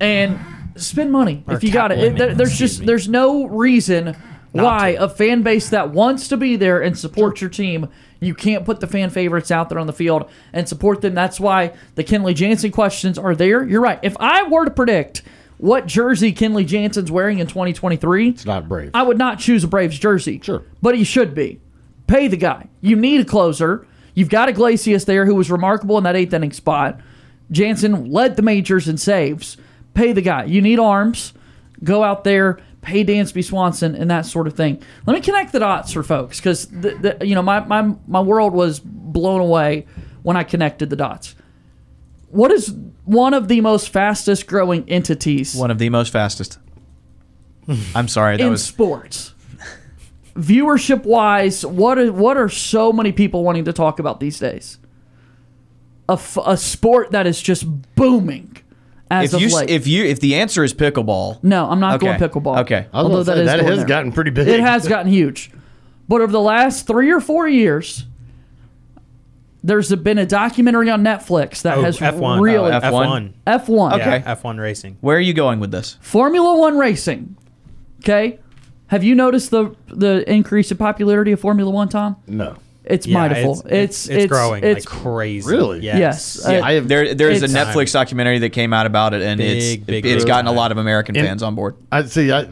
and 0.00 0.38
spend 0.76 1.10
money 1.12 1.44
if 1.48 1.62
you 1.64 1.70
got 1.72 1.92
it. 1.92 1.98
limit, 1.98 2.18
There- 2.18 2.34
There's 2.34 2.58
just 2.58 2.80
me. 2.80 2.86
there's 2.86 3.08
no 3.08 3.46
reason 3.46 4.16
Not 4.54 4.64
why 4.64 4.92
to. 4.94 5.04
a 5.04 5.08
fan 5.08 5.42
base 5.42 5.68
that 5.70 5.90
wants 5.90 6.28
to 6.28 6.36
be 6.36 6.56
there 6.56 6.80
and 6.82 6.96
support 6.98 7.40
your 7.40 7.50
team, 7.50 7.88
you 8.20 8.34
can't 8.34 8.64
put 8.64 8.80
the 8.80 8.86
fan 8.86 9.10
favorites 9.10 9.50
out 9.50 9.68
there 9.68 9.78
on 9.78 9.86
the 9.86 9.92
field 9.92 10.28
and 10.52 10.68
support 10.68 11.00
them. 11.00 11.14
That's 11.14 11.40
why 11.40 11.72
the 11.96 12.04
Kenley 12.04 12.34
Jansen 12.34 12.70
questions 12.70 13.18
are 13.18 13.34
there. 13.34 13.64
You're 13.64 13.80
right. 13.80 13.98
If 14.02 14.16
I 14.20 14.42
were 14.44 14.64
to 14.64 14.70
predict 14.70 15.22
what 15.58 15.86
jersey 15.86 16.32
Kenley 16.32 16.66
Jansen's 16.66 17.10
wearing 17.10 17.38
in 17.38 17.46
2023, 17.46 18.28
It's 18.30 18.46
not 18.46 18.68
brave. 18.68 18.90
I 18.94 19.02
would 19.02 19.18
not 19.18 19.38
choose 19.38 19.64
a 19.64 19.68
Braves 19.68 19.98
jersey. 19.98 20.40
Sure. 20.42 20.62
But 20.80 20.96
he 20.96 21.04
should 21.04 21.34
be. 21.34 21.60
Pay 22.06 22.28
the 22.28 22.36
guy. 22.36 22.68
You 22.80 22.96
need 22.96 23.20
a 23.20 23.24
closer. 23.24 23.86
You've 24.14 24.28
got 24.28 24.48
Iglesias 24.48 25.04
there 25.06 25.24
who 25.24 25.34
was 25.34 25.50
remarkable 25.50 25.96
in 25.98 26.04
that 26.04 26.14
eighth 26.16 26.34
inning 26.34 26.52
spot. 26.52 27.00
Jansen 27.50 28.10
led 28.10 28.36
the 28.36 28.42
majors 28.42 28.88
in 28.88 28.96
saves. 28.98 29.56
Pay 29.94 30.12
the 30.12 30.22
guy. 30.22 30.44
You 30.44 30.62
need 30.62 30.78
arms. 30.78 31.32
Go 31.84 32.02
out 32.02 32.24
there, 32.24 32.60
pay 32.80 33.04
Dansby 33.04 33.44
Swanson 33.44 33.94
and 33.94 34.10
that 34.10 34.26
sort 34.26 34.46
of 34.46 34.54
thing. 34.54 34.82
Let 35.06 35.14
me 35.14 35.20
connect 35.20 35.52
the 35.52 35.58
dots 35.60 35.92
for 35.92 36.02
folks 36.02 36.38
because 36.38 36.66
the, 36.66 37.16
the, 37.18 37.26
you 37.26 37.34
know 37.34 37.42
my, 37.42 37.60
my 37.60 37.94
my 38.06 38.20
world 38.20 38.52
was 38.52 38.80
blown 38.80 39.40
away 39.40 39.86
when 40.22 40.36
I 40.36 40.44
connected 40.44 40.90
the 40.90 40.96
dots. 40.96 41.34
What 42.30 42.50
is 42.50 42.74
one 43.04 43.34
of 43.34 43.48
the 43.48 43.60
most 43.60 43.88
fastest 43.90 44.46
growing 44.46 44.88
entities 44.88 45.54
One 45.54 45.70
of 45.70 45.78
the 45.78 45.88
most 45.88 46.12
fastest. 46.12 46.58
I'm 47.94 48.08
sorry, 48.08 48.36
that 48.36 48.44
in 48.44 48.50
was 48.50 48.64
sports. 48.64 49.34
Viewership 50.34 51.04
wise, 51.04 51.64
what 51.64 51.98
are, 51.98 52.12
what 52.12 52.36
are 52.36 52.48
so 52.48 52.92
many 52.92 53.12
people 53.12 53.44
wanting 53.44 53.64
to 53.66 53.72
talk 53.72 53.98
about 53.98 54.18
these 54.18 54.38
days? 54.38 54.78
A, 56.08 56.14
f- 56.14 56.38
a 56.44 56.56
sport 56.56 57.12
that 57.12 57.26
is 57.26 57.40
just 57.40 57.94
booming 57.94 58.51
as 59.12 59.32
if 59.32 59.34
of 59.34 59.40
you 59.42 59.56
late. 59.56 59.70
if 59.70 59.86
you 59.86 60.04
if 60.04 60.20
the 60.20 60.34
answer 60.36 60.64
is 60.64 60.72
pickleball. 60.74 61.42
no, 61.42 61.68
I'm 61.68 61.80
not 61.80 61.96
Okay. 62.02 62.06
going 62.06 62.18
pickleball. 62.18 62.58
Okay. 62.60 62.86
I 62.92 63.02
was 63.02 63.10
Although 63.12 63.24
gonna 63.24 63.36
say, 63.36 63.40
is 63.42 63.46
that 63.46 63.56
going 63.58 63.66
has 63.68 63.78
there. 63.78 63.86
gotten 63.88 64.12
pretty 64.12 64.30
big. 64.30 64.48
It 64.48 64.60
has 64.60 64.86
gotten 64.88 65.10
huge. 65.12 65.50
But 66.08 66.20
over 66.20 66.32
the 66.32 66.40
last 66.40 66.86
three 66.86 67.10
or 67.12 67.20
four 67.20 67.48
years, 67.48 68.04
there's 69.64 69.94
been 69.94 70.18
a 70.18 70.26
documentary 70.26 70.90
on 70.90 71.02
Netflix 71.04 71.62
that 71.62 71.78
Oh, 71.78 71.82
has 71.82 71.98
F1. 71.98 72.40
really 72.40 72.72
uh, 72.72 72.80
F1. 72.80 73.32
F1. 73.46 73.92
Okay. 74.00 74.22
Yeah, 74.24 74.34
F1 74.34 74.58
racing. 74.58 74.96
Where 75.00 75.16
are 75.16 75.20
you 75.20 75.32
going 75.34 75.60
with 75.60 75.70
this? 75.70 75.96
Formula 76.00 76.58
One 76.58 76.76
racing. 76.78 77.36
Okay, 78.00 78.40
have 78.88 79.04
you 79.04 79.14
noticed 79.14 79.50
the 79.52 79.74
the 79.88 80.28
increase 80.30 80.70
in 80.72 80.76
popularity 80.76 81.30
of 81.32 81.38
Formula 81.40 81.70
One, 81.70 81.88
Tom? 81.88 82.16
No. 82.26 82.56
It's 82.84 83.06
Yeah, 83.06 83.18
mindful. 83.18 83.62
It's, 83.66 84.08
It's 84.08 84.08
it's, 84.08 84.26
growing 84.26 84.64
It's 84.64 84.84
like 84.86 85.02
crazy. 85.02 85.48
Really? 85.48 85.80
Yes. 85.80 85.98
yes. 85.98 86.46
Yeah, 86.48 86.64
I 86.64 86.72
have 86.72 86.88
There 86.88 87.14
there 87.14 87.30
is 87.30 87.42
a 87.42 87.44
It's- 87.46 87.74
Netflix 87.74 87.92
documentary 87.92 88.38
that 88.40 88.50
came 88.50 88.72
out 88.72 88.86
about 88.86 89.14
it, 89.14 89.22
and 89.22 89.38
Big, 89.38 89.78
it's 89.80 89.84
big 89.84 90.06
it's 90.06 90.24
gotten 90.24 90.48
a 90.48 90.52
lot 90.52 90.72
of 90.72 90.78
American 90.78 91.16
And- 91.16 91.26
fans 91.26 91.42
on 91.42 91.54
board. 91.54 91.76
I 91.92 92.02
see. 92.04 92.32
I 92.32 92.48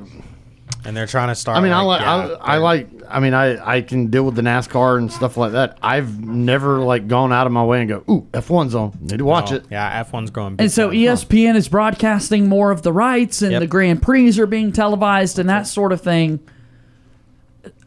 and 0.84 0.96
they're 0.96 1.06
trying 1.06 1.28
to 1.28 1.34
start. 1.34 1.58
I 1.58 1.60
mean, 1.60 1.72
I 1.72 1.82
like 1.82 2.00
yeah, 2.00 2.36
I, 2.40 2.54
I 2.54 2.58
like. 2.58 2.88
I 3.08 3.20
mean, 3.20 3.34
I 3.34 3.76
I 3.76 3.80
can 3.82 4.06
deal 4.06 4.24
with 4.24 4.34
the 4.36 4.42
NASCAR 4.42 4.98
and 4.98 5.12
stuff 5.12 5.36
like 5.36 5.52
that. 5.52 5.78
I've 5.82 6.24
never 6.24 6.78
like 6.78 7.06
gone 7.08 7.32
out 7.32 7.46
of 7.46 7.52
my 7.52 7.64
way 7.64 7.80
and 7.80 7.88
go, 7.88 8.04
"Ooh, 8.08 8.26
F1's 8.32 8.74
on. 8.74 8.96
Need 9.00 9.18
to 9.18 9.24
watch 9.24 9.52
oh, 9.52 9.56
it." 9.56 9.64
Yeah, 9.70 10.04
F1's 10.04 10.30
growing. 10.30 10.56
Big 10.56 10.64
and 10.64 10.72
so 10.72 10.88
time. 10.88 10.96
ESPN 10.96 11.56
is 11.56 11.68
broadcasting 11.68 12.48
more 12.48 12.70
of 12.70 12.82
the 12.82 12.92
rights, 12.92 13.42
and 13.42 13.52
Yep. 13.52 13.60
the 13.60 13.66
Grand 13.66 14.00
Prix 14.02 14.38
are 14.38 14.46
being 14.46 14.72
televised, 14.72 15.38
and 15.38 15.48
that 15.50 15.66
sort 15.66 15.92
of 15.92 16.00
thing. 16.00 16.40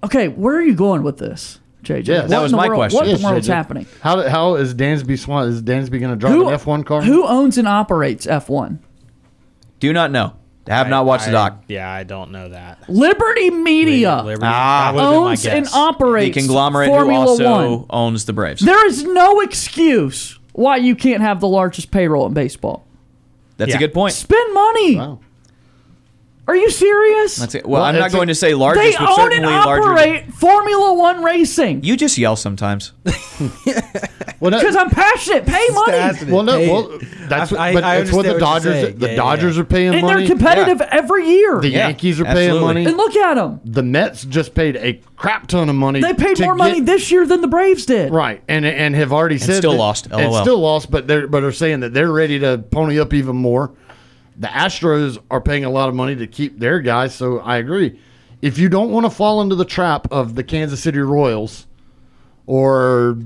Okay, 0.04 0.28
where 0.28 0.56
are 0.58 0.62
you 0.62 0.76
going 0.76 1.02
with 1.02 1.18
this, 1.18 1.60
JJ? 1.84 2.08
Yes. 2.08 2.22
What 2.24 2.30
That 2.30 2.42
was 2.42 2.52
my 2.54 2.68
world- 2.68 2.78
question. 2.80 2.98
What 3.00 3.08
in 3.10 3.22
the 3.22 3.28
world's 3.28 3.48
JJ. 3.48 3.54
happening? 3.54 3.86
How 4.02 4.28
how 4.28 4.56
is 4.56 4.74
Dansby 4.74 5.20
Swan? 5.20 5.48
Is 5.50 5.62
Dansby 5.62 6.00
going 6.00 6.12
to 6.12 6.16
drive 6.16 6.34
Who 6.34 6.48
an 6.50 6.56
F1 6.58 6.86
car? 6.86 7.02
Who 7.02 7.26
owns 7.28 7.58
and 7.58 7.68
operates 7.68 8.26
F1? 8.26 8.80
Do 9.80 9.92
not 9.94 10.12
know. 10.12 10.34
Have 10.68 10.88
I- 10.88 10.90
not 10.90 11.06
watched 11.06 11.24
I- 11.24 11.26
the 11.28 11.32
doc. 11.34 11.64
Yeah, 11.68 11.92
I 11.92 12.04
don't 12.04 12.32
know 12.32 12.48
that. 12.50 12.80
Liberty 12.88 13.50
Media 13.50 14.22
Liberty, 14.24 14.46
Ah. 14.46 14.92
that 14.92 14.96
would've 14.96 15.10
been 15.10 15.20
my 15.24 15.30
owns 15.32 15.46
and 15.46 15.64
guess. 15.66 15.72
The 15.74 15.78
operates 15.78 16.38
conglomerate 16.38 16.88
Formula 16.90 17.24
who 17.26 17.30
also 17.32 17.78
One. 17.80 17.86
owns 17.90 18.26
the 18.26 18.34
Braves. 18.34 18.62
There 18.62 18.88
is 18.88 19.04
no 19.04 19.42
excuse 19.42 20.40
why 20.54 20.78
you 20.78 20.96
can't 20.96 21.22
have 21.22 21.42
the 21.42 21.48
largest 21.50 21.92
payroll 21.92 22.26
in 22.28 22.34
baseball. 22.34 22.86
That's 23.58 23.72
Yeah. 23.72 23.76
a 23.76 23.80
good 23.80 23.94
point. 23.94 24.14
Spend 24.14 24.54
money. 24.54 24.96
Wow. 24.96 25.20
Are 26.46 26.56
you 26.58 26.70
serious? 26.70 27.38
That's 27.38 27.56
it. 27.56 27.66
Well, 27.66 27.80
Well, 27.82 27.84
I'm 27.84 27.96
not 27.96 28.06
it's 28.08 28.14
a- 28.14 28.18
going 28.18 28.28
to 28.28 28.36
say 28.36 28.50
they 28.50 28.54
largest, 28.56 28.98
but 29.00 29.10
own 29.10 29.10
and 29.10 29.16
certainly 29.34 29.54
larger. 29.54 29.82
than- 29.82 29.92
operate 29.92 30.34
Formula 30.34 30.94
One 30.94 31.24
racing. 31.24 31.84
You 31.86 31.96
just 31.96 32.18
yell 32.18 32.36
sometimes. 32.36 32.92
Well, 34.40 34.52
that- 34.52 34.60
Because 34.60 34.76
I'm 34.76 34.90
passionate. 34.90 35.46
Pay 35.46 35.70
money. 35.70 36.32
well, 36.32 36.44
no, 36.44 36.60
well, 36.60 37.00
that's 37.30 37.54
I- 37.54 37.72
what, 37.72 37.74
but 37.76 37.84
I 37.86 37.98
it's 38.00 38.12
what 38.12 38.24
the 38.26 38.34
understand 38.34 38.34
what 38.34 38.40
Dodgers. 38.40 39.00
The 39.00 39.08
Yeah, 39.12 39.16
Dodgers 39.16 39.56
yeah. 39.56 39.62
are 39.62 39.66
paying 39.66 39.94
And 39.94 40.02
money. 40.02 40.28
they're 40.28 40.36
competitive 40.36 40.82
every 40.82 41.30
year. 41.30 41.62
The 41.62 41.70
Yeah, 41.70 41.88
Yankees 41.88 42.20
are 42.20 42.26
absolutely. 42.26 42.50
paying 42.52 42.62
money. 42.62 42.86
and 42.86 42.98
look 42.98 43.16
at 43.16 43.36
them. 43.36 43.62
the 43.64 43.84
Mets 43.84 44.26
just 44.26 44.54
paid 44.54 44.76
a 44.76 45.00
crap 45.16 45.48
ton 45.48 45.70
of 45.70 45.76
money. 45.76 46.02
They 46.02 46.14
paid 46.14 46.42
more 46.42 46.56
money 46.56 46.80
get- 46.80 46.88
this 46.88 47.10
year 47.10 47.26
than 47.26 47.40
the 47.40 47.48
Braves 47.48 47.86
did. 47.86 48.12
Right, 48.12 48.42
and 48.50 48.66
and 48.66 48.94
have 48.96 49.14
already 49.14 49.38
said 49.38 49.56
still 49.60 49.72
that- 49.72 49.78
lost, 49.78 50.08
And 50.08 50.16
LOL. 50.30 50.42
still 50.42 50.60
lost, 50.60 50.92
but 50.92 51.08
they're 51.08 51.26
but 51.28 51.44
are 51.46 51.54
saying 51.54 51.80
that 51.80 51.94
they're 51.94 52.12
ready 52.12 52.38
to 52.40 52.58
pony 52.70 53.00
up 53.00 53.14
even 53.14 53.38
more. 53.38 53.72
The 54.38 54.48
Astros 54.48 55.18
are 55.30 55.42
paying 55.42 55.64
a 55.66 55.70
lot 55.70 55.90
of 55.90 55.96
money 55.96 56.16
to 56.16 56.28
keep 56.28 56.60
their 56.60 56.80
guys, 56.80 57.14
so 57.14 57.40
I 57.40 57.58
agree. 57.58 58.00
If 58.42 58.58
you 58.58 58.68
don't 58.70 58.90
want 58.92 59.06
to 59.06 59.10
fall 59.10 59.42
into 59.42 59.56
the 59.56 59.66
trap 59.66 60.08
of 60.12 60.36
the 60.36 60.44
Kansas 60.44 60.82
City 60.82 61.00
Royals 61.00 61.68
or 62.46 63.18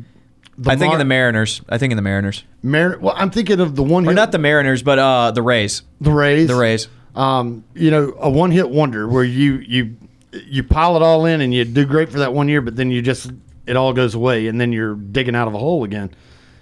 the 0.57 0.71
I 0.71 0.75
think 0.75 0.93
in 0.93 0.99
the 0.99 1.05
Mariners. 1.05 1.61
I 1.69 1.77
think 1.77 1.91
in 1.91 1.95
the 1.97 2.01
Mariners, 2.01 2.43
Mar- 2.63 2.97
well, 2.99 3.13
I'm 3.17 3.29
thinking 3.29 3.59
of 3.59 3.75
the 3.75 3.83
one 3.83 4.05
or 4.05 4.09
hit 4.09 4.15
not 4.15 4.31
the 4.31 4.37
Mariners, 4.39 4.83
but 4.83 4.99
uh, 4.99 5.31
the 5.31 5.41
Rays. 5.41 5.83
the 6.01 6.11
Rays. 6.11 6.47
The 6.47 6.55
Rays. 6.55 6.87
Um, 7.15 7.63
you 7.73 7.89
know, 7.91 8.15
a 8.19 8.29
one 8.29 8.51
hit 8.51 8.69
wonder 8.69 9.07
where 9.07 9.23
you 9.23 9.55
you 9.57 9.95
you 10.45 10.63
pile 10.63 10.95
it 10.95 11.01
all 11.01 11.25
in 11.25 11.41
and 11.41 11.53
you 11.53 11.63
do 11.65 11.85
great 11.85 12.09
for 12.11 12.19
that 12.19 12.33
one 12.33 12.47
year, 12.47 12.61
but 12.61 12.75
then 12.75 12.91
you 12.91 13.01
just 13.01 13.31
it 13.65 13.75
all 13.75 13.93
goes 13.93 14.13
away 14.15 14.47
and 14.47 14.59
then 14.61 14.71
you're 14.71 14.95
digging 14.95 15.35
out 15.35 15.47
of 15.47 15.53
a 15.53 15.57
hole 15.57 15.83
again. 15.83 16.11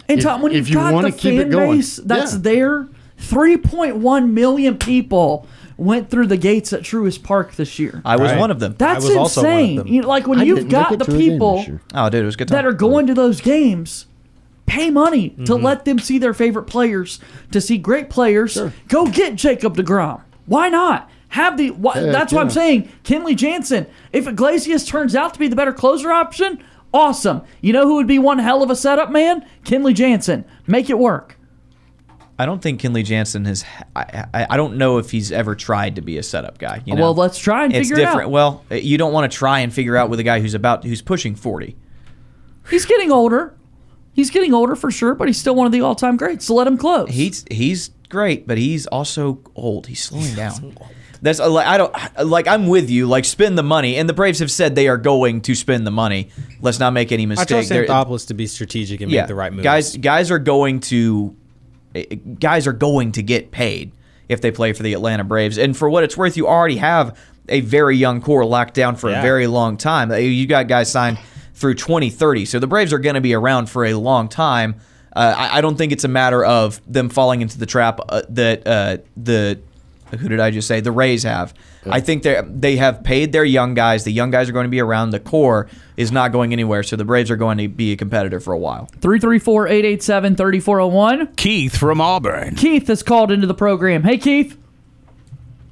And 0.08 0.20
If- 0.20 0.24
Tom, 0.24 0.42
when 0.42 0.52
if 0.52 0.58
you've 0.60 0.70
you 0.70 0.76
got 0.76 0.94
wanna 0.94 1.12
the 1.12 1.18
keep 1.18 1.34
it 1.34 1.44
fan 1.44 1.50
going. 1.52 1.78
base 1.78 1.98
that's 1.98 2.34
Yeah. 2.34 2.40
there, 2.42 2.88
3.1 3.20 4.30
million 4.32 4.78
people 4.78 5.48
went 5.78 6.10
through 6.10 6.28
the 6.28 6.38
gates 6.38 6.72
at 6.74 6.82
Truist 6.82 7.24
Park 7.24 7.56
this 7.56 7.80
year. 7.80 8.02
I 8.06 8.16
was 8.16 8.32
Right. 8.32 8.40
one 8.40 8.52
of 8.52 8.60
them. 8.60 8.76
That's 8.78 9.06
was 9.06 9.16
also 9.16 9.42
one 9.42 9.50
of 9.52 9.58
insane. 9.60 9.76
them. 9.78 9.88
You 9.88 10.02
know, 10.04 10.08
like 10.08 10.28
when 10.28 10.40
I 10.40 10.44
you've 10.44 10.58
didn't 10.60 10.70
got 10.72 10.92
it 10.94 11.00
the 11.00 11.06
to 11.06 11.12
a 11.12 11.18
game 11.18 11.32
people 11.32 11.58
this 11.58 11.68
year. 11.68 11.82
Oh, 11.94 12.10
dude, 12.10 12.22
it 12.22 12.26
was 12.26 12.36
a 12.36 12.38
good 12.38 12.48
time. 12.48 12.56
that 12.56 12.66
are 12.66 12.74
going 12.74 13.08
to 13.08 13.14
those 13.14 13.42
games 13.42 14.06
pay 14.66 14.90
money 14.90 15.30
to 15.30 15.42
Mm-hmm. 15.54 15.64
let 15.66 15.86
them 15.86 16.00
see 16.00 16.18
their 16.18 16.34
favorite 16.34 16.64
players, 16.64 17.20
to 17.52 17.60
see 17.62 17.78
great 17.78 18.10
players. 18.10 18.58
Go 18.88 19.06
get 19.06 19.36
Jacob 19.36 19.76
deGrom. 19.78 20.22
Why 20.46 20.70
not? 20.70 21.10
Have 21.30 21.58
the 21.58 21.72
why, 21.72 21.94
Heck, 21.96 22.12
that's 22.14 22.32
what 22.34 22.42
I'm 22.42 22.48
yeah. 22.48 22.54
saying. 22.54 22.90
Kenley 23.04 23.36
Jansen. 23.36 23.88
If 24.14 24.28
Iglesias 24.28 24.86
turns 24.86 25.16
out 25.16 25.34
to 25.34 25.40
be 25.40 25.48
the 25.50 25.56
better 25.56 25.74
closer 25.74 26.12
option, 26.12 26.64
awesome. 26.94 27.42
You 27.60 27.74
know 27.74 27.86
who 27.86 27.96
would 27.96 28.08
be 28.08 28.18
one 28.20 28.40
hell 28.40 28.64
of 28.64 28.70
a 28.70 28.76
setup 28.76 29.12
man? 29.12 29.46
Kenley 29.66 29.94
Jansen. 29.94 30.46
Make 30.66 30.90
it 30.90 30.98
work. 30.98 31.35
I 32.38 32.46
don't 32.46 32.62
think 32.62 32.82
Kenley 32.82 33.04
Jansen 33.06 33.46
has. 33.46 33.64
I, 33.96 34.26
I, 34.34 34.48
I 34.52 34.58
don't 34.58 34.78
know 34.78 34.98
if 34.98 35.10
he's 35.12 35.32
ever 35.32 35.56
tried 35.56 35.96
to 35.96 36.02
be 36.02 36.18
a 36.18 36.24
setup 36.24 36.58
guy. 36.58 36.82
You 36.86 36.96
know? 36.96 37.02
Well, 37.04 37.14
let's 37.16 37.38
try 37.40 37.64
and 37.64 37.74
it's 37.74 37.88
figure 37.88 38.02
it 38.04 38.06
different. 38.06 38.28
out. 38.28 38.32
Well, 38.32 38.66
eh, 38.72 38.78
you 38.78 38.98
don't 38.98 39.14
want 39.14 39.32
to 39.32 39.38
try 39.38 39.60
and 39.60 39.74
figure 39.74 39.96
out 39.96 40.10
with 40.10 40.20
a 40.20 40.24
guy 40.24 40.42
who's 40.42 40.54
about 40.54 40.84
who's 40.84 41.02
pushing 41.02 41.36
forty. 41.36 41.76
He's 42.70 42.86
getting 42.86 43.12
older. 43.12 43.56
He's 44.14 44.30
getting 44.30 44.54
older 44.54 44.76
for 44.76 44.92
sure, 44.92 45.14
but 45.16 45.28
he's 45.28 45.38
still 45.38 45.56
one 45.56 45.66
of 45.66 45.72
the 45.74 45.82
all-time 45.82 46.16
greats. 46.18 46.46
So 46.46 46.56
let 46.56 46.68
him 46.68 46.78
close. 46.78 47.10
He's 47.10 47.46
he's 47.52 47.92
great, 48.10 48.48
but 48.48 48.58
he's 48.58 48.88
also 48.88 49.40
old. 49.56 49.88
He's 49.88 50.04
slowing 50.04 50.34
down. 50.36 50.78
That's 51.22 51.40
like 51.40 51.66
I 51.66 51.78
don't 51.78 51.94
like. 52.26 52.48
I'm 52.48 52.68
with 52.68 52.90
you. 52.90 53.08
Like 53.08 53.24
spend 53.26 53.58
the 53.58 53.64
money, 53.64 53.96
and 53.96 54.08
the 54.10 54.14
Braves 54.14 54.40
have 54.40 54.52
said 54.52 54.76
they 54.76 54.88
are 54.88 54.98
going 54.98 55.42
to 55.42 55.56
spend 55.56 55.88
the 55.88 55.92
money. 55.92 56.30
Let's 56.62 56.80
not 56.80 56.92
make 56.92 57.12
any 57.12 57.26
mistake. 57.26 57.48
I 57.48 57.50
trust 57.50 57.70
They're- 57.70 57.86
Anthopoulos 57.86 58.28
to 58.28 58.34
be 58.34 58.48
strategic 58.48 59.02
and 59.02 59.10
yeah, 59.12 59.22
make 59.22 59.28
the 59.30 59.36
right 59.36 59.52
moves. 59.54 59.64
guys. 59.64 59.98
Guys 59.98 60.32
are 60.32 60.40
going 60.40 60.82
to 60.82 61.36
guys 62.40 62.68
are 62.68 62.74
going 62.74 63.12
to 63.14 63.24
get 63.24 63.52
paid 63.52 63.92
if 64.30 64.42
they 64.42 64.52
play 64.52 64.74
for 64.74 64.84
the 64.84 64.94
Atlanta 64.94 65.24
Braves. 65.24 65.58
And 65.58 65.76
for 65.78 65.90
what 65.90 66.04
it's 66.04 66.18
worth, 66.18 66.36
you 66.38 66.48
already 66.48 66.78
have 66.78 67.18
a 67.48 67.62
very 67.62 67.96
young 67.96 68.22
core 68.22 68.46
locked 68.46 68.74
down 68.74 68.96
for 68.96 69.10
a 69.20 69.22
very 69.22 69.48
long 69.48 69.78
time. 69.78 70.12
Uh, 70.12 70.16
You 70.16 70.48
got 70.48 70.68
guys 70.68 70.92
signed 70.92 71.20
through 71.54 71.76
2030, 71.76 72.46
so 72.46 72.60
the 72.60 72.68
Braves 72.68 72.92
are 72.92 73.00
going 73.00 73.16
to 73.16 73.22
be 73.22 73.34
around 73.34 73.70
for 73.70 73.86
a 73.86 73.94
long 73.94 74.28
time. 74.28 74.76
Uh, 75.16 75.34
I, 75.38 75.58
I 75.58 75.62
don't 75.62 75.78
think 75.78 75.92
it's 75.94 76.04
a 76.04 76.08
matter 76.10 76.44
of 76.44 76.82
them 76.92 77.08
falling 77.08 77.42
into 77.42 77.58
the 77.58 77.66
trap 77.66 78.00
uh, 78.10 78.24
that 78.30 78.68
uh, 78.68 78.98
the 79.16 79.60
who 80.16 80.30
did 80.30 80.40
I 80.40 80.52
just 80.52 80.68
say 80.68 80.80
the 80.82 80.92
Rays 80.92 81.24
have. 81.24 81.54
I 81.86 82.00
think 82.02 82.24
they 82.24 82.42
they 82.48 82.76
have 82.78 83.04
paid 83.04 83.32
their 83.32 83.44
young 83.46 83.74
guys. 83.74 84.04
The 84.04 84.12
young 84.12 84.30
guys 84.32 84.50
are 84.50 84.54
going 84.54 84.66
to 84.66 84.70
be 84.72 84.80
around. 84.82 85.12
The 85.12 85.20
core 85.20 85.68
is 85.98 86.12
not 86.12 86.32
going 86.32 86.52
anywhere, 86.54 86.82
so 86.84 86.96
the 86.96 87.06
Braves 87.06 87.30
are 87.32 87.36
going 87.36 87.58
to 87.60 87.68
be 87.68 87.92
a 87.92 87.96
competitor 87.96 88.40
for 88.40 88.54
a 88.54 88.58
while. 88.58 88.90
334-887-3401. 89.02 91.36
Keith 91.36 91.78
from 91.78 92.02
Auburn. 92.02 92.56
Keith 92.56 92.88
has 92.88 93.04
called 93.04 93.32
into 93.32 93.46
the 93.48 93.54
program. 93.54 94.04
Hey, 94.04 94.18
Keith. 94.18 94.58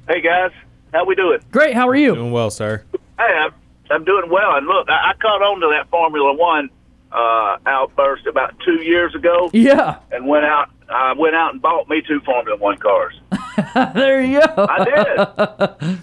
Hey 0.08 0.20
guys, 0.20 0.50
how 0.92 1.04
we 1.06 1.14
doing? 1.14 1.40
Great. 1.50 1.74
How 1.74 1.88
are 1.88 1.96
you? 1.96 2.14
Doing 2.14 2.32
well, 2.32 2.50
sir. 2.50 2.84
Hey, 3.18 3.24
I'm, 3.24 3.52
I'm 3.90 4.04
doing 4.04 4.28
well. 4.30 4.56
And 4.56 4.66
look, 4.66 4.88
I, 4.90 5.10
I 5.10 5.12
caught 5.20 5.40
on 5.42 5.60
to 5.60 5.68
that 5.68 5.88
Formula 5.90 6.34
One 6.34 6.68
uh, 7.10 7.56
outburst 7.64 8.26
about 8.26 8.54
two 8.64 8.82
years 8.82 9.14
ago, 9.14 9.48
Yeah. 9.54 9.96
and 10.12 10.26
went 10.26 10.44
out. 10.44 10.68
I 10.90 11.14
went 11.14 11.34
out 11.34 11.54
and 11.54 11.62
bought 11.62 11.88
me 11.88 12.02
two 12.06 12.20
Formula 12.20 12.58
One 12.58 12.76
cars. 12.76 13.18
there 13.94 14.22
you 14.22 14.40
go. 14.40 14.66
I 14.68 14.84
did. 14.84 15.18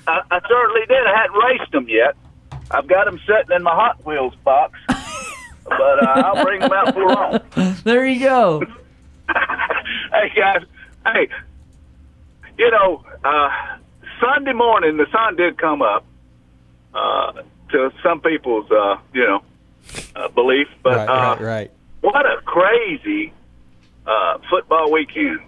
I, 0.07 0.21
I 0.31 0.39
certainly 0.47 0.85
did. 0.87 1.05
I 1.05 1.21
hadn't 1.21 1.37
raced 1.37 1.71
them 1.71 1.87
yet. 1.89 2.15
I've 2.71 2.87
got 2.87 3.05
them 3.05 3.19
sitting 3.27 3.55
in 3.55 3.63
my 3.63 3.75
Hot 3.75 4.05
Wheels 4.05 4.33
box, 4.43 4.79
but 4.87 6.03
uh, 6.03 6.23
I'll 6.25 6.43
bring 6.43 6.61
them 6.61 6.71
out 6.71 6.93
for 6.93 7.05
long. 7.05 7.39
there 7.83 8.05
you 8.05 8.19
go. 8.19 8.61
hey 9.27 10.31
guys, 10.35 10.63
hey, 11.05 11.27
you 12.57 12.71
know, 12.71 13.03
uh, 13.23 13.49
Sunday 14.19 14.53
morning 14.53 14.97
the 14.97 15.07
sun 15.11 15.35
did 15.35 15.57
come 15.57 15.81
up 15.81 16.05
uh, 16.93 17.41
to 17.71 17.91
some 18.03 18.21
people's, 18.21 18.69
uh, 18.71 18.97
you 19.13 19.25
know, 19.25 19.43
uh, 20.15 20.27
belief, 20.29 20.67
but 20.83 20.95
right, 20.95 21.09
uh, 21.09 21.35
right, 21.35 21.41
right. 21.41 21.71
what 22.01 22.25
a 22.25 22.41
crazy 22.45 23.33
uh, 24.05 24.37
football 24.49 24.91
weekend, 24.91 25.39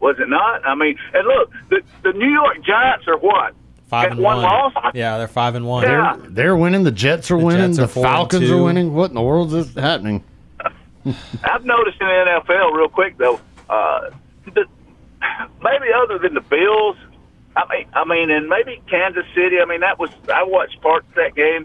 was 0.00 0.16
it 0.18 0.28
not? 0.28 0.66
I 0.66 0.74
mean, 0.74 0.98
and 1.14 1.26
look, 1.26 1.52
the 1.70 1.82
the 2.02 2.12
New 2.12 2.30
York 2.30 2.62
Giants 2.64 3.06
are 3.08 3.18
what 3.18 3.54
Five 3.88 4.12
and 4.12 4.20
one 4.20 4.36
one. 4.38 4.44
loss. 4.44 4.72
Yeah, 4.94 5.16
they're 5.18 5.28
five 5.28 5.54
and 5.54 5.64
one. 5.66 5.84
Yeah. 5.84 6.16
They're, 6.18 6.30
they're 6.30 6.56
winning. 6.56 6.82
The 6.82 6.90
Jets 6.90 7.30
are 7.30 7.38
The 7.38 7.44
winning. 7.44 7.68
Jets 7.72 7.78
are 7.78 7.82
the 7.82 7.88
Falcons 8.02 8.50
are 8.50 8.62
winning. 8.62 8.92
What 8.94 9.10
in 9.10 9.14
the 9.14 9.22
world 9.22 9.54
is 9.54 9.74
happening? 9.74 10.24
I've 11.44 11.64
noticed 11.64 12.00
in 12.00 12.06
the 12.08 12.42
NFL, 12.48 12.72
real 12.76 12.88
quick 12.88 13.16
though, 13.16 13.38
uh, 13.70 14.10
the, 14.52 14.64
maybe 15.62 15.86
other 15.94 16.18
than 16.18 16.34
the 16.34 16.40
Bills, 16.40 16.96
I 17.56 17.62
mean, 17.70 17.86
I 17.94 18.04
mean, 18.04 18.30
and 18.30 18.48
maybe 18.48 18.82
Kansas 18.90 19.24
City. 19.34 19.60
I 19.60 19.64
mean, 19.66 19.80
that 19.80 19.98
was 19.98 20.10
I 20.32 20.42
watched 20.42 20.80
parts 20.82 21.06
of 21.08 21.14
that 21.14 21.34
game, 21.36 21.64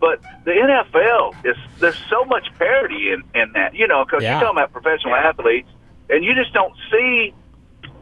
but 0.00 0.20
the 0.44 0.52
NFL 0.52 1.34
is 1.44 1.56
there's 1.78 1.98
so 2.08 2.24
much 2.24 2.48
parity 2.58 3.12
in 3.12 3.22
in 3.34 3.52
that, 3.52 3.74
you 3.74 3.86
know, 3.86 4.04
because 4.04 4.22
Yeah. 4.22 4.32
you're 4.32 4.40
talking 4.40 4.58
about 4.58 4.72
professional 4.72 5.14
athletes, 5.14 5.68
and 6.08 6.24
you 6.24 6.34
just 6.34 6.52
don't 6.54 6.74
see, 6.90 7.34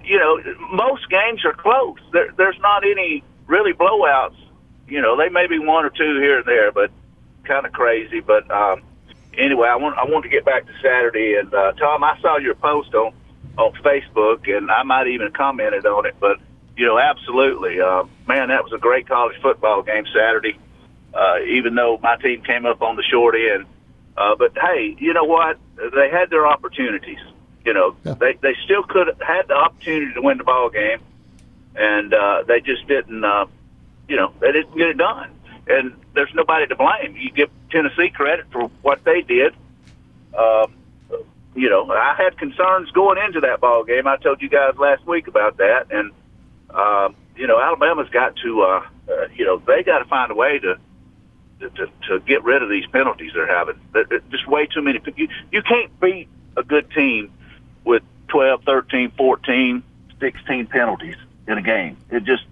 you 0.08 0.18
know, 0.18 0.40
most 0.72 1.08
games 1.10 1.44
are 1.44 1.52
close. 1.52 1.98
There, 2.12 2.32
there's 2.36 2.58
not 2.60 2.82
any 2.84 3.22
really 3.46 3.74
blowouts. 3.74 4.36
You 4.88 5.02
know, 5.02 5.16
they 5.16 5.28
may 5.28 5.46
be 5.46 5.58
one 5.58 5.84
or 5.84 5.90
two 5.90 6.18
here 6.18 6.38
and 6.38 6.46
there, 6.46 6.72
but 6.72 6.90
kind 7.44 7.66
of 7.66 7.72
crazy. 7.72 8.20
But 8.20 8.50
um, 8.50 8.82
anyway, 9.36 9.68
I 9.68 9.76
want 9.76 9.98
I 9.98 10.04
want 10.04 10.24
to 10.24 10.30
get 10.30 10.46
back 10.46 10.66
to 10.66 10.72
Saturday. 10.82 11.34
And 11.34 11.52
uh, 11.52 11.72
Tom, 11.72 12.02
I 12.02 12.18
saw 12.20 12.38
your 12.38 12.54
post 12.54 12.94
on 12.94 13.12
on 13.58 13.72
Facebook, 13.84 14.48
and 14.48 14.70
I 14.70 14.82
might 14.82 15.08
even 15.08 15.30
commented 15.32 15.84
on 15.84 16.06
it. 16.06 16.16
But 16.18 16.38
you 16.76 16.86
know, 16.86 16.98
absolutely, 16.98 17.80
uh, 17.80 18.04
man, 18.26 18.48
that 18.48 18.64
was 18.64 18.72
a 18.72 18.78
great 18.78 19.06
college 19.06 19.36
football 19.42 19.82
game 19.82 20.04
Saturday. 20.06 20.58
Uh, 21.12 21.40
even 21.46 21.74
though 21.74 21.98
my 22.02 22.16
team 22.16 22.42
came 22.42 22.64
up 22.64 22.80
on 22.80 22.96
the 22.96 23.02
short 23.02 23.34
end, 23.34 23.66
uh, 24.16 24.36
but 24.38 24.52
hey, 24.56 24.96
you 24.98 25.12
know 25.12 25.24
what? 25.24 25.58
They 25.76 26.08
had 26.10 26.30
their 26.30 26.46
opportunities. 26.46 27.18
You 27.68 27.74
know, 27.74 27.96
they 28.02 28.32
they 28.40 28.56
still 28.64 28.82
could 28.82 29.08
have 29.08 29.20
had 29.20 29.48
the 29.48 29.52
opportunity 29.52 30.14
to 30.14 30.22
win 30.22 30.38
the 30.38 30.44
ball 30.44 30.70
game, 30.70 31.00
and 31.76 32.14
uh, 32.14 32.44
they 32.48 32.62
just 32.62 32.88
didn't. 32.88 33.22
Uh, 33.22 33.44
you 34.08 34.16
know, 34.16 34.32
they 34.40 34.52
didn't 34.52 34.74
get 34.74 34.88
it 34.88 34.96
done. 34.96 35.30
And 35.66 35.92
there's 36.14 36.32
nobody 36.32 36.66
to 36.66 36.76
blame. 36.76 37.14
You 37.14 37.30
give 37.30 37.50
Tennessee 37.70 38.08
credit 38.08 38.46
for 38.50 38.68
what 38.80 39.04
they 39.04 39.20
did. 39.20 39.52
Um, 40.34 40.72
you 41.54 41.68
know, 41.68 41.90
I 41.90 42.14
had 42.16 42.38
concerns 42.38 42.90
going 42.92 43.18
into 43.22 43.40
that 43.40 43.60
ball 43.60 43.84
game. 43.84 44.06
I 44.06 44.16
told 44.16 44.40
you 44.40 44.48
guys 44.48 44.78
last 44.78 45.06
week 45.06 45.28
about 45.28 45.58
that, 45.58 45.88
and 45.90 46.12
um, 46.70 47.16
you 47.36 47.46
know, 47.46 47.60
Alabama's 47.60 48.08
got 48.08 48.34
to, 48.36 48.62
uh, 48.62 48.86
uh, 49.10 49.28
you 49.34 49.44
know, 49.44 49.58
they 49.58 49.82
got 49.82 49.98
to 49.98 50.06
find 50.06 50.32
a 50.32 50.34
way 50.34 50.58
to, 50.58 50.78
to 51.60 51.86
to 52.08 52.20
get 52.20 52.44
rid 52.44 52.62
of 52.62 52.70
these 52.70 52.86
penalties 52.86 53.32
they're 53.34 53.46
having. 53.46 53.78
Just 54.30 54.48
way 54.48 54.64
too 54.64 54.80
many. 54.80 55.00
You 55.16 55.28
you 55.52 55.60
can't 55.60 56.00
beat 56.00 56.28
a 56.56 56.62
good 56.62 56.90
team 56.92 57.30
with 57.88 58.02
12, 58.28 58.64
13, 58.64 59.12
14, 59.16 59.82
16 60.20 60.66
penalties 60.66 61.16
in 61.48 61.56
a 61.56 61.62
game. 61.62 61.96
It 62.10 62.24
just, 62.24 62.44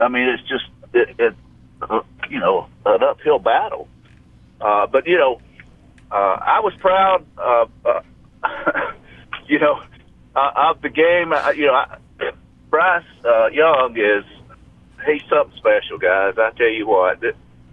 I 0.00 0.08
mean, 0.08 0.28
it's 0.28 0.48
just, 0.48 0.64
it, 0.94 1.16
it 1.18 1.34
uh, 1.82 2.00
you 2.30 2.38
know, 2.38 2.68
an 2.86 3.02
uphill 3.02 3.40
battle. 3.40 3.88
Uh, 4.60 4.86
but 4.86 5.06
you 5.08 5.18
know, 5.18 5.40
uh, 6.12 6.38
I 6.40 6.60
was 6.60 6.74
proud 6.78 7.26
of, 7.36 7.70
uh, 7.84 8.02
you 9.48 9.58
know, 9.58 9.82
uh, 10.36 10.50
of 10.70 10.80
the 10.80 10.90
game. 10.90 11.32
Uh, 11.32 11.50
you 11.50 11.66
know, 11.66 11.74
I, 11.74 11.98
Bryce 12.70 13.04
uh, 13.24 13.48
Young 13.48 13.96
is 13.98 14.24
he's 15.04 15.22
something 15.28 15.58
special, 15.58 15.98
guys. 15.98 16.34
I 16.38 16.50
tell 16.56 16.70
you 16.70 16.86
what, 16.86 17.20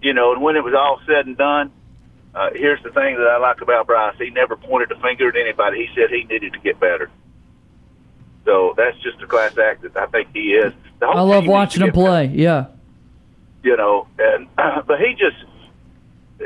you 0.02 0.14
know, 0.14 0.34
and 0.34 0.42
when 0.42 0.56
it 0.56 0.64
was 0.64 0.74
all 0.74 1.00
said 1.06 1.28
and 1.28 1.38
done, 1.38 1.72
uh, 2.34 2.50
here's 2.54 2.82
the 2.84 2.92
thing 2.92 3.16
that 3.18 3.28
I 3.28 3.38
like 3.38 3.62
about 3.62 3.88
Bryce. 3.88 4.16
He 4.18 4.30
never 4.30 4.56
pointed 4.56 4.92
a 4.92 5.00
finger 5.02 5.30
at 5.30 5.36
anybody. 5.36 5.86
He 5.86 5.96
said 5.96 6.10
he 6.10 6.24
needed 6.24 6.54
to 6.54 6.60
get 6.60 6.80
better. 6.80 7.10
So 8.46 8.74
that's 8.76 8.98
just 9.00 9.22
a 9.22 9.28
class 9.28 9.58
act 9.58 9.84
that 9.84 9.96
I 9.98 10.08
think 10.08 10.30
he 10.34 10.54
is. 10.54 10.74
I 11.02 11.22
love 11.22 11.44
team 11.44 11.52
needs 11.52 11.74
to 11.74 11.82
watching 11.82 11.82
him 11.82 11.88
get 11.88 11.96
better 11.96 12.06
play. 12.08 12.26
Yeah. 12.28 12.66
you 13.64 13.76
know, 13.78 14.08
and 14.18 14.48
but 14.88 15.00
he 15.00 15.14
just, 15.14 15.38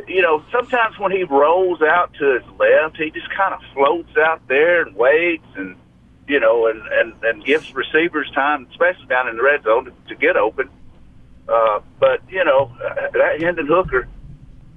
you 0.08 0.22
know, 0.22 0.44
sometimes 0.52 0.98
when 1.00 1.12
he 1.12 1.24
rolls 1.24 1.82
out 1.82 2.14
to 2.16 2.40
his 2.40 2.44
left, 2.60 2.98
he 2.98 3.12
just 3.12 3.30
kind 3.30 3.54
of 3.54 3.62
floats 3.74 4.18
out 4.18 4.46
there 4.48 4.82
and 4.82 4.96
waits, 4.96 5.48
and 5.56 5.76
you 6.28 6.40
know, 6.40 6.68
and 6.68 6.82
and 6.88 7.14
and 7.24 7.46
gives 7.46 7.74
receivers 7.74 8.30
time, 8.32 8.68
especially 8.72 9.06
down 9.06 9.28
in 9.30 9.38
the 9.38 9.44
red 9.44 9.64
zone, 9.64 9.86
to, 9.86 9.94
to 10.10 10.16
get 10.16 10.36
open. 10.36 10.70
Uh, 11.48 11.80
but 12.00 12.22
you 12.30 12.44
know, 12.44 12.72
uh, 12.84 13.10
that 13.14 13.40
Hendon 13.40 13.68
Hooker, 13.68 14.08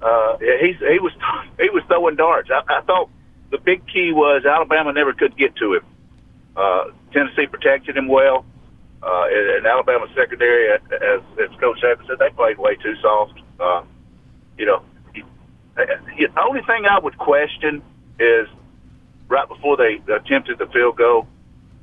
uh, 0.01 0.37
he's 0.37 0.77
he 0.79 0.99
was 0.99 1.11
he 1.59 1.69
was 1.69 1.83
throwing 1.87 2.15
darts. 2.15 2.49
I, 2.51 2.61
I 2.71 2.81
thought 2.81 3.09
the 3.51 3.57
big 3.57 3.85
key 3.87 4.11
was 4.13 4.45
Alabama 4.45 4.93
never 4.93 5.13
could 5.13 5.35
get 5.37 5.55
to 5.57 5.75
him. 5.75 5.85
Uh, 6.55 6.85
Tennessee 7.13 7.47
protected 7.47 7.97
him 7.97 8.07
well. 8.07 8.45
Uh, 9.01 9.25
and, 9.31 9.49
and 9.57 9.65
Alabama's 9.65 10.09
secondary, 10.13 10.73
as, 10.73 10.81
as 10.91 11.59
Coach 11.59 11.79
Saban 11.81 12.05
said, 12.05 12.19
they 12.19 12.29
played 12.31 12.57
way 12.57 12.75
too 12.75 12.95
soft. 13.01 13.39
Uh, 13.57 13.81
you 14.57 14.65
know, 14.65 14.81
he- 15.13 15.23
he- 16.17 16.25
the 16.25 16.41
only 16.41 16.61
thing 16.63 16.85
I 16.85 16.99
would 16.99 17.17
question 17.17 17.81
is 18.19 18.47
right 19.29 19.47
before 19.47 19.77
they 19.77 20.01
attempted 20.13 20.57
the 20.57 20.67
field 20.67 20.97
goal, 20.97 21.27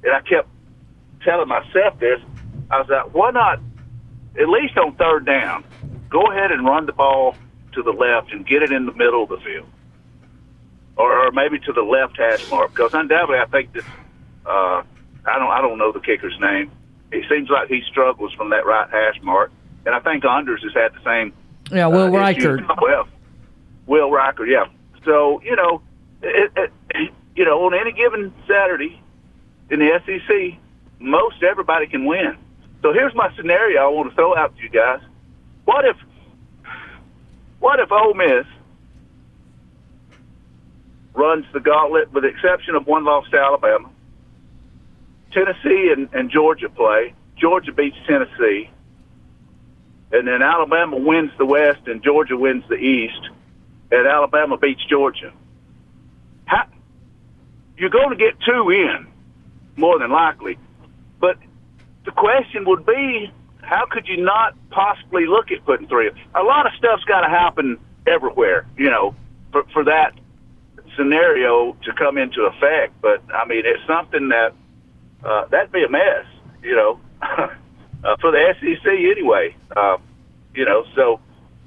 and 0.05 0.13
I 0.13 0.21
kept 0.21 0.49
telling 1.25 1.49
myself 1.49 1.99
this: 1.99 2.21
I 2.71 2.81
was 2.81 2.89
like, 2.91 3.15
why 3.15 3.31
not, 3.31 3.61
at 4.39 4.49
least 4.51 4.77
on 4.77 4.95
third 4.97 5.25
down, 5.25 5.65
go 6.11 6.21
ahead 6.31 6.53
and 6.53 6.67
run 6.67 6.85
the 6.85 6.93
ball 6.93 7.35
to 7.77 7.82
the 7.82 7.93
left 7.93 8.32
and 8.32 8.47
get 8.47 8.62
it 8.62 8.73
in 8.73 8.86
the 8.86 8.93
middle 8.93 9.23
of 9.23 9.28
the 9.28 9.39
field, 9.39 9.69
or, 10.97 11.27
or 11.27 11.31
maybe 11.31 11.59
to 11.61 11.73
the 11.73 11.82
left 11.82 12.16
hash 12.19 12.44
mark, 12.51 12.74
because 12.74 12.90
undoubtedly 12.93 13.39
I 13.39 13.47
think 13.47 13.73
this. 13.73 13.85
Uh, 14.44 14.82
I 15.28 15.39
don't 15.39 15.51
I 15.51 15.61
don't 15.61 15.78
know 15.78 15.93
the 15.93 16.01
kicker's 16.01 16.36
name. 16.40 16.70
It 17.12 17.24
seems 17.28 17.48
like 17.51 17.69
he 17.69 17.82
struggles 17.89 18.32
from 18.35 18.51
that 18.51 18.66
right 18.66 18.89
hash 18.90 19.20
mark, 19.23 19.53
and 19.85 19.94
I 19.94 20.01
think 20.01 20.24
Anders 20.24 20.62
has 20.62 20.73
had 20.74 20.93
the 20.94 21.05
same. 21.05 21.32
Yeah, 21.70 21.86
Will 21.86 22.15
uh, 22.15 22.31
issue. 22.31 22.57
Reichard. 22.57 22.81
Well, 22.81 23.09
Will 23.86 24.11
Reichard, 24.11 24.48
yeah. 24.48 24.66
So 25.05 25.40
you 25.43 25.57
know, 25.57 25.82
it, 26.23 26.53
it, 26.90 27.11
you 27.35 27.44
know, 27.44 27.66
on 27.66 27.74
any 27.74 27.93
given 27.93 28.32
Saturday 28.48 29.01
in 29.70 29.81
the 29.81 30.01
SEC, 30.07 30.59
most 30.98 31.43
everybody 31.43 31.86
can 31.86 32.05
win. 32.05 32.36
So 32.82 32.93
here's 32.93 33.15
my 33.15 33.35
scenario 33.36 33.82
I 33.82 33.89
want 33.89 34.11
to 34.11 34.15
throw 34.15 34.36
out 34.36 34.57
to 34.57 34.62
you 34.62 34.70
guys. 34.70 35.01
What 35.65 35.85
if, 35.85 35.97
what 37.61 37.81
if 37.81 37.91
Ole 37.91 38.15
Miss 38.15 38.47
runs 41.15 41.47
the 41.53 41.61
gauntlet, 41.61 42.12
with 42.12 42.24
the 42.24 42.28
exception 42.28 42.74
of 42.74 42.87
one 42.87 43.05
loss 43.05 43.28
to 43.31 43.39
Alabama? 43.39 43.91
Tennessee 45.33 45.93
and, 45.93 46.09
and 46.12 46.31
Georgia 46.31 46.69
play. 46.69 47.15
Georgia 47.37 47.73
beats 47.73 47.97
Tennessee, 48.07 48.70
and 50.11 50.27
then 50.27 50.41
Alabama 50.41 50.97
wins 50.97 51.31
the 51.37 51.45
West 51.45 51.87
and 51.87 52.03
Georgia 52.03 52.37
wins 52.37 52.65
the 52.69 52.77
East, 52.77 53.28
and 53.91 54.07
Alabama 54.07 54.57
beats 54.57 54.83
Georgia. 54.89 55.33
How, 56.47 56.66
you're 57.77 57.91
going 57.91 58.11
to 58.11 58.16
get 58.16 58.35
two 58.41 58.70
in, 58.70 59.07
more 59.77 59.99
than 59.99 60.11
likely. 60.11 60.59
But 61.20 61.37
the 62.07 62.12
question 62.12 62.65
would 62.65 62.87
be, 62.87 63.31
how 63.67 63.85
could 63.91 64.07
you 64.07 64.17
not 64.17 64.55
possibly 64.71 65.27
look 65.27 65.51
at 65.51 65.65
putting 65.65 65.89
three? 65.89 66.11
A 66.35 66.43
lot 66.43 66.67
of 66.67 66.73
stuff's 66.79 67.05
got 67.05 67.23
to 67.23 67.29
happen 67.29 67.79
everywhere, 68.07 68.67
you 68.79 68.89
know, 68.89 69.15
for, 69.51 69.65
for 69.73 69.85
that 69.85 70.13
scenario 70.97 71.77
to 71.85 71.93
come 71.93 72.17
into 72.17 72.43
effect. 72.43 72.95
But 73.03 73.23
I 73.35 73.47
mean, 73.47 73.63
it's 73.65 73.85
something 73.87 74.29
that 74.29 74.55
uh, 75.25 75.47
that'd 75.47 75.73
be 75.73 75.83
a 75.83 75.89
mess, 75.89 76.25
you 76.63 76.77
know, 76.77 77.01
uh, 77.23 77.49
for 78.21 78.31
the 78.31 78.55
SEC 78.61 78.87
anyway. 78.87 79.55
Uh, 79.77 79.99
you 80.55 80.65
know, 80.65 80.85
so 80.95 81.21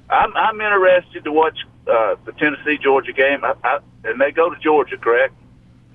I'm 0.08 0.34
I'm 0.36 0.60
interested 0.60 1.24
to 1.24 1.32
watch 1.32 1.58
uh, 1.86 2.16
the 2.24 2.32
Tennessee 2.32 2.78
Georgia 2.82 3.12
game, 3.12 3.44
I, 3.44 3.54
I, 3.62 3.78
and 4.04 4.20
they 4.20 4.32
go 4.32 4.48
to 4.48 4.58
Georgia, 4.60 4.96
correct? 4.96 5.34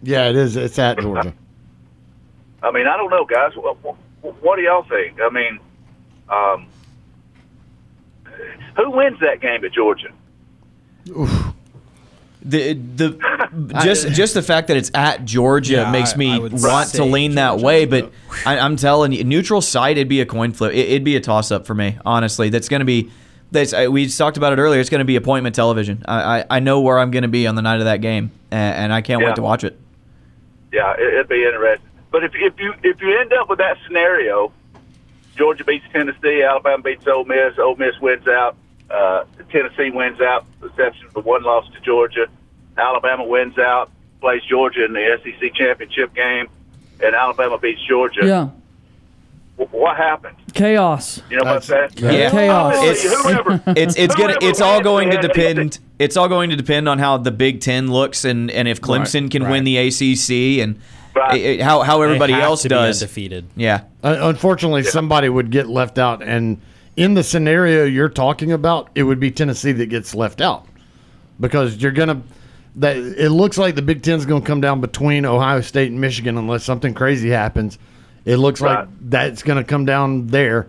Yeah, 0.04 0.30
it 0.30 0.36
is. 0.36 0.56
It's 0.56 0.78
at 0.78 1.00
Georgia. 1.00 1.34
I 2.64 2.72
mean, 2.72 2.88
I 2.88 2.96
don't 2.98 3.10
know, 3.10 3.26
guys. 3.26 3.52
What, 3.56 3.84
what, 3.84 3.96
what 4.44 4.56
do 4.56 4.62
y'all 4.62 4.86
think? 4.88 5.20
I 5.22 5.30
mean, 5.30 5.60
um, 6.30 6.68
who 8.76 8.92
wins 8.92 9.20
that 9.22 9.40
game 9.42 9.64
at 9.64 9.72
Georgia? 9.72 10.12
The 12.42 12.74
the 12.74 13.74
just 13.84 14.10
just 14.10 14.34
the 14.36 14.42
fact 14.42 14.68
that 14.68 14.78
it's 14.78 14.92
at 14.94 15.26
Georgia 15.26 15.74
Yeah, 15.74 15.92
makes 15.92 16.16
me 16.16 16.32
I 16.32 16.38
would 16.38 16.54
want 16.54 16.90
to 16.92 17.04
lean 17.04 17.36
that 17.36 17.58
way, 17.60 17.86
but 17.86 18.12
I, 18.46 18.60
I'm 18.60 18.76
telling 18.76 19.12
you, 19.14 19.24
neutral 19.24 19.62
site 19.62 19.98
it'd 19.98 20.08
be 20.08 20.22
a 20.22 20.26
coin 20.26 20.52
flip. 20.52 20.74
It, 20.74 20.90
it'd 20.90 21.04
be 21.04 21.16
a 21.16 21.22
toss 21.22 21.52
up 21.52 21.66
for 21.66 21.74
me, 21.74 21.98
honestly. 22.06 22.50
That's 22.50 22.70
going 22.70 22.82
to 22.82 22.86
be. 22.86 23.10
That's 23.52 23.74
we 23.88 24.08
talked 24.10 24.38
about 24.38 24.54
it 24.54 24.60
earlier. 24.60 24.80
It's 24.80 24.90
going 24.90 25.00
to 25.00 25.06
be 25.06 25.16
appointment 25.16 25.56
television. 25.56 26.04
I, 26.08 26.40
I, 26.42 26.46
I 26.52 26.60
know 26.60 26.82
where 26.82 27.00
I'm 27.00 27.10
going 27.12 27.22
to 27.24 27.28
be 27.30 27.48
on 27.48 27.56
the 27.56 27.62
night 27.62 27.80
of 27.80 27.86
that 27.86 28.02
game, 28.02 28.32
and, 28.52 28.76
and 28.76 28.94
I 28.94 29.02
can't 29.02 29.22
Yeah. 29.22 29.28
wait 29.28 29.36
to 29.38 29.42
watch 29.42 29.64
it. 29.64 29.80
Yeah, 30.74 30.94
it, 30.98 31.14
it'd 31.14 31.30
be 31.30 31.46
interesting. 31.46 31.88
But 32.12 32.24
if 32.26 32.32
if 32.36 32.60
you 32.60 32.74
if 32.84 33.00
you 33.02 33.18
end 33.20 33.34
up 33.34 33.50
with 33.50 33.60
that 33.60 33.78
scenario, 33.88 34.52
Georgia 35.36 35.64
beats 35.64 35.86
Tennessee, 35.92 36.44
Alabama 36.44 36.82
beats 36.84 37.06
Ole 37.08 37.26
Miss, 37.26 37.58
Ole 37.60 37.76
Miss 37.76 38.00
wins 38.00 38.28
out, 38.28 38.56
uh, 38.90 39.24
Tennessee 39.52 39.90
wins 39.92 40.22
out, 40.22 40.46
the 40.62 40.68
exception 40.68 41.08
of 41.08 41.14
the 41.14 41.20
one 41.22 41.44
loss 41.44 41.66
to 41.74 41.80
Georgia. 41.82 42.28
Alabama 42.78 43.24
wins 43.24 43.58
out, 43.58 43.90
plays 44.22 44.42
Georgia 44.44 44.86
in 44.86 44.94
the 44.94 45.20
SEC 45.24 45.54
championship 45.54 46.14
game, 46.14 46.48
and 47.04 47.16
Alabama 47.16 47.58
beats 47.58 47.82
Georgia. 47.88 48.22
Yeah. 48.26 48.48
Wh- 49.58 49.74
What 49.74 49.98
happened? 49.98 50.36
Chaos. 50.54 51.22
You 51.30 51.38
know 51.38 51.44
what 51.44 51.56
I'm 51.58 51.62
saying? 51.62 51.90
Yeah, 51.98 52.30
Chaos. 52.32 52.76
It's 52.78 53.04
Whoever- 53.24 53.62
it's 53.68 53.96
it's 53.98 54.16
gonna 54.16 54.38
it's 54.42 54.62
all 54.62 54.82
going 54.82 55.12
to 55.12 55.18
depend. 55.18 55.80
It's 56.00 56.16
all 56.18 56.28
going 56.30 56.50
to 56.50 56.56
depend 56.56 56.88
on 56.90 57.00
how 57.00 57.18
the 57.18 57.32
Big 57.32 57.60
Ten 57.62 57.92
looks 57.92 58.24
and 58.26 58.50
and 58.52 58.68
if 58.68 58.80
Clemson 58.82 59.30
can 59.32 59.50
win 59.50 59.64
the 59.66 59.78
ACC 59.78 60.62
and 60.64 60.80
Right. 61.16 61.34
i- 61.42 61.60
i- 61.60 61.64
how 61.64 61.82
how 61.82 62.02
everybody 62.02 62.34
have 62.34 62.44
else 62.44 62.62
to 62.64 62.70
be 62.70 62.76
does. 62.76 63.02
undefeated. 63.02 63.46
Yeah. 63.56 63.82
Uh, 64.04 64.18
unfortunately, 64.22 64.84
somebody 64.84 65.30
would 65.30 65.50
get 65.50 65.68
left 65.68 65.98
out, 65.98 66.22
and 66.22 66.60
in 66.98 67.14
the 67.14 67.24
scenario 67.24 67.86
you're 67.86 68.10
talking 68.10 68.52
about, 68.52 68.90
it 68.96 69.04
would 69.04 69.20
be 69.20 69.32
Tennessee 69.32 69.72
that 69.74 69.88
gets 69.88 70.14
left 70.14 70.42
out 70.42 70.66
because 71.40 71.78
you're 71.78 71.92
gonna. 71.92 72.22
That 72.78 72.98
it 72.98 73.30
looks 73.30 73.58
like 73.58 73.76
the 73.76 73.82
Big 73.82 74.02
Ten's 74.02 74.26
going 74.26 74.42
to 74.42 74.46
come 74.48 74.60
down 74.60 74.82
between 74.82 75.26
Ohio 75.26 75.62
State 75.62 75.92
and 75.92 76.02
Michigan 76.02 76.38
unless 76.38 76.66
something 76.66 76.94
crazy 76.94 77.30
happens. 77.30 77.80
It 78.26 78.36
looks 78.36 78.60
Right. 78.60 78.80
like 78.80 78.88
that's 79.10 79.44
going 79.44 79.58
to 79.58 79.64
come 79.64 79.86
down 79.86 80.28
there. 80.28 80.68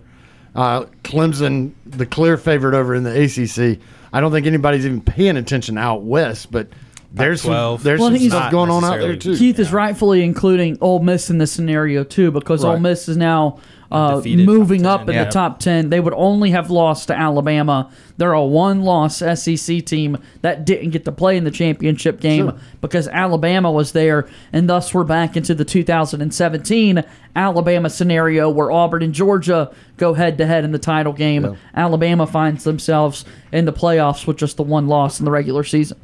Uh, 0.55 0.85
Clemson, 1.02 1.73
the 1.85 2.06
clear 2.06 2.36
favorite 2.36 2.77
over 2.77 2.94
in 2.94 3.02
the 3.02 3.10
ACC. 3.10 3.81
I 4.12 4.20
don't 4.20 4.31
think 4.31 4.47
anybody's 4.47 4.86
even 4.86 5.01
paying 5.01 5.36
attention 5.36 5.77
out 5.78 6.02
west, 6.05 6.52
but 6.52 6.68
there's 7.16 7.43
some, 7.43 7.51
12. 7.51 7.82
there's 7.82 8.01
Well, 8.01 8.10
some 8.10 8.18
think 8.18 8.30
stuff 8.30 8.51
going 8.51 8.70
on 8.70 8.84
out 8.84 9.01
there 9.01 9.16
too. 9.16 9.36
Keith 9.36 9.59
is 9.59 9.72
rightfully 9.72 10.22
including 10.22 10.78
Ole 10.80 11.01
Miss 11.01 11.30
in 11.30 11.38
this 11.38 11.52
scenario 11.52 12.05
too, 12.05 12.30
because 12.30 12.64
Ole 12.64 12.78
Miss 12.78 13.09
is 13.09 13.16
now 13.16 13.59
uh, 13.90 14.09
Undefeated 14.09 14.47
moving 14.47 14.82
top 14.82 15.02
up 15.02 15.06
10, 15.06 15.09
in 15.10 15.14
yeah. 15.14 15.24
the 15.24 15.30
top 15.30 15.60
ten. 15.60 15.90
They 15.90 16.01
would 16.01 16.14
only 16.14 16.51
have 16.51 16.70
lost 16.70 17.06
to 17.09 17.16
Alabama. 17.16 17.90
They're 18.16 18.32
a 18.32 18.44
one-loss 18.44 19.18
SEC 19.18 19.84
team 19.84 20.18
that 20.43 20.64
didn't 20.64 20.90
get 20.90 21.05
to 21.05 21.12
play 21.12 21.36
in 21.36 21.44
the 21.44 21.51
championship 21.51 22.18
game 22.20 22.51
Sure. 22.51 22.59
because 22.80 23.06
Alabama 23.09 23.70
was 23.70 23.93
there, 23.93 24.28
and 24.52 24.68
thus 24.68 24.93
we're 24.93 25.05
back 25.05 25.36
into 25.36 25.55
the 25.55 25.64
2017 25.64 27.05
Alabama 27.36 27.90
scenario 27.90 28.48
where 28.51 28.70
Auburn 28.72 29.02
and 29.02 29.12
Georgia 29.14 29.70
go 29.98 30.14
head-to-head 30.14 30.64
in 30.64 30.72
the 30.72 30.78
title 30.78 31.12
game. 31.12 31.56
Alabama 31.74 32.26
finds 32.26 32.64
themselves 32.64 33.24
in 33.52 33.66
the 33.66 33.72
playoffs 33.72 34.26
with 34.26 34.36
just 34.36 34.56
the 34.56 34.62
one 34.62 34.88
loss 34.88 35.20
in 35.20 35.24
the 35.24 35.30
regular 35.30 35.62
season. 35.62 35.98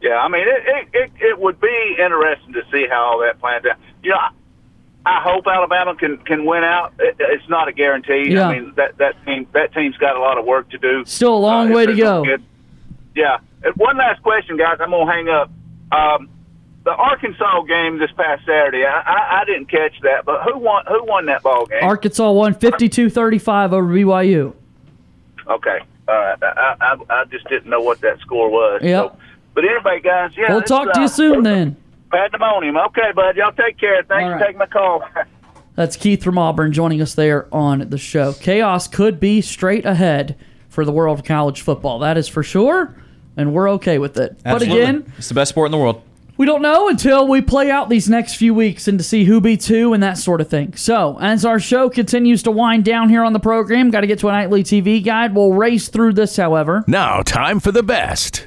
Yeah, 0.00 0.18
I 0.18 0.28
mean, 0.28 0.42
it, 0.46 0.62
it, 0.66 0.88
it, 0.92 1.10
it 1.20 1.38
would 1.38 1.60
be 1.60 1.96
interesting 1.98 2.52
to 2.52 2.62
see 2.70 2.86
how 2.88 3.02
all 3.12 3.18
that 3.20 3.40
plans 3.40 3.64
out. 3.66 3.76
You 4.02 4.10
know, 4.10 4.16
I, 4.16 4.30
I 5.06 5.20
hope 5.22 5.44
Alabama 5.46 5.96
can, 5.96 6.18
can 6.18 6.44
win 6.44 6.62
out. 6.62 6.92
It, 6.98 7.16
it's 7.18 7.48
not 7.48 7.66
a 7.68 7.72
guarantee. 7.72 8.26
Yeah. 8.32 8.48
I 8.48 8.58
mean, 8.60 8.72
that, 8.76 8.98
that 8.98 9.14
team 9.24 9.46
that 9.54 9.72
team's 9.74 9.96
got 9.96 10.16
a 10.16 10.20
lot 10.20 10.38
of 10.38 10.44
work 10.44 10.70
to 10.70 10.78
do. 10.78 11.04
Still 11.04 11.34
a 11.34 11.38
long 11.38 11.72
Uh, 11.72 11.74
way 11.74 11.86
to 11.86 11.94
go. 11.96 12.24
yeah. 13.16 13.38
And 13.64 13.74
one 13.74 13.96
last 13.96 14.22
question, 14.22 14.56
guys. 14.56 14.76
I'm 14.80 14.90
gonna 14.90 15.10
hang 15.10 15.28
up. 15.28 15.50
Um, 15.90 16.28
the 16.84 16.92
Arkansas 16.92 17.62
game 17.62 17.98
this 17.98 18.10
past 18.16 18.46
Saturday. 18.46 18.84
I, 18.84 19.00
I, 19.00 19.40
I 19.40 19.44
didn't 19.44 19.66
catch 19.68 19.98
that, 20.02 20.24
but 20.24 20.42
who 20.44 20.58
won? 20.58 20.84
Who 20.86 21.04
won 21.04 21.26
that 21.26 21.42
ball 21.42 21.66
game? 21.66 21.82
Arkansas 21.82 22.30
won 22.30 22.54
52-35 22.54 23.72
over 23.72 23.82
BYU. 23.92 24.54
okay. 25.48 25.78
All 26.06 26.14
right. 26.14 26.38
I, 26.42 26.74
I, 26.80 26.96
I 27.10 27.24
just 27.24 27.46
didn't 27.48 27.68
know 27.68 27.80
what 27.80 28.00
that 28.02 28.20
score 28.20 28.48
was. 28.50 28.80
Yep. 28.82 29.12
So, 29.12 29.16
but 29.58 29.64
anyway, 29.68 30.00
guys. 30.00 30.30
Yeah. 30.36 30.52
we'll 30.52 30.62
talk 30.62 30.92
to 30.92 31.00
uh, 31.00 31.02
you 31.02 31.08
soon 31.08 31.42
then. 31.42 31.76
Pandemonium. 32.12 32.76
Okay, 32.76 33.10
bud. 33.12 33.36
Y'all 33.36 33.50
take 33.50 33.76
care. 33.76 34.04
Thanks 34.04 34.24
All 34.24 34.38
for 34.38 34.44
taking 34.44 34.58
my 34.58 34.66
call. 34.66 35.02
That's 35.74 35.96
Keith 35.96 36.22
from 36.22 36.38
Auburn 36.38 36.72
joining 36.72 37.02
us 37.02 37.14
there 37.14 37.52
on 37.52 37.90
the 37.90 37.98
show. 37.98 38.34
Chaos 38.34 38.86
could 38.86 39.18
be 39.18 39.40
straight 39.40 39.84
ahead 39.84 40.36
for 40.68 40.84
the 40.84 40.92
world 40.92 41.18
of 41.18 41.24
college 41.24 41.62
football. 41.62 41.98
That 41.98 42.16
is 42.16 42.28
for 42.28 42.44
sure, 42.44 42.94
and 43.36 43.52
we're 43.52 43.68
okay 43.70 43.98
with 43.98 44.16
it. 44.16 44.38
But 44.44 44.62
again, 44.62 45.12
it's 45.18 45.26
the 45.26 45.34
best 45.34 45.48
sport 45.48 45.66
in 45.66 45.72
the 45.72 45.78
world. 45.78 46.02
We 46.38 46.46
don't 46.46 46.62
know 46.62 46.88
until 46.88 47.26
we 47.28 47.42
play 47.42 47.70
out 47.70 47.88
these 47.90 48.08
next 48.08 48.36
few 48.36 48.54
weeks 48.54 48.88
and 48.88 48.96
to 48.98 49.04
see 49.04 49.24
who 49.24 49.40
beats 49.40 49.66
who 49.66 49.92
and 49.92 50.02
that 50.02 50.16
sort 50.16 50.40
of 50.40 50.48
thing. 50.48 50.72
So, 50.74 51.18
as 51.20 51.44
our 51.44 51.58
show 51.58 51.90
continues 51.90 52.42
to 52.44 52.50
wind 52.52 52.84
down 52.84 53.08
here 53.08 53.24
on 53.24 53.32
the 53.32 53.40
program, 53.40 53.90
got 53.90 54.00
to 54.02 54.06
get 54.06 54.20
to 54.20 54.28
a 54.28 54.32
nightly 54.32 54.62
TV 54.62 55.04
guide. 55.04 55.34
We'll 55.34 55.52
race 55.52 55.88
through 55.88 56.12
this, 56.14 56.36
however. 56.36 56.84
Now, 56.86 57.22
time 57.22 57.58
for 57.60 57.72
the 57.72 57.82
best 57.82 58.46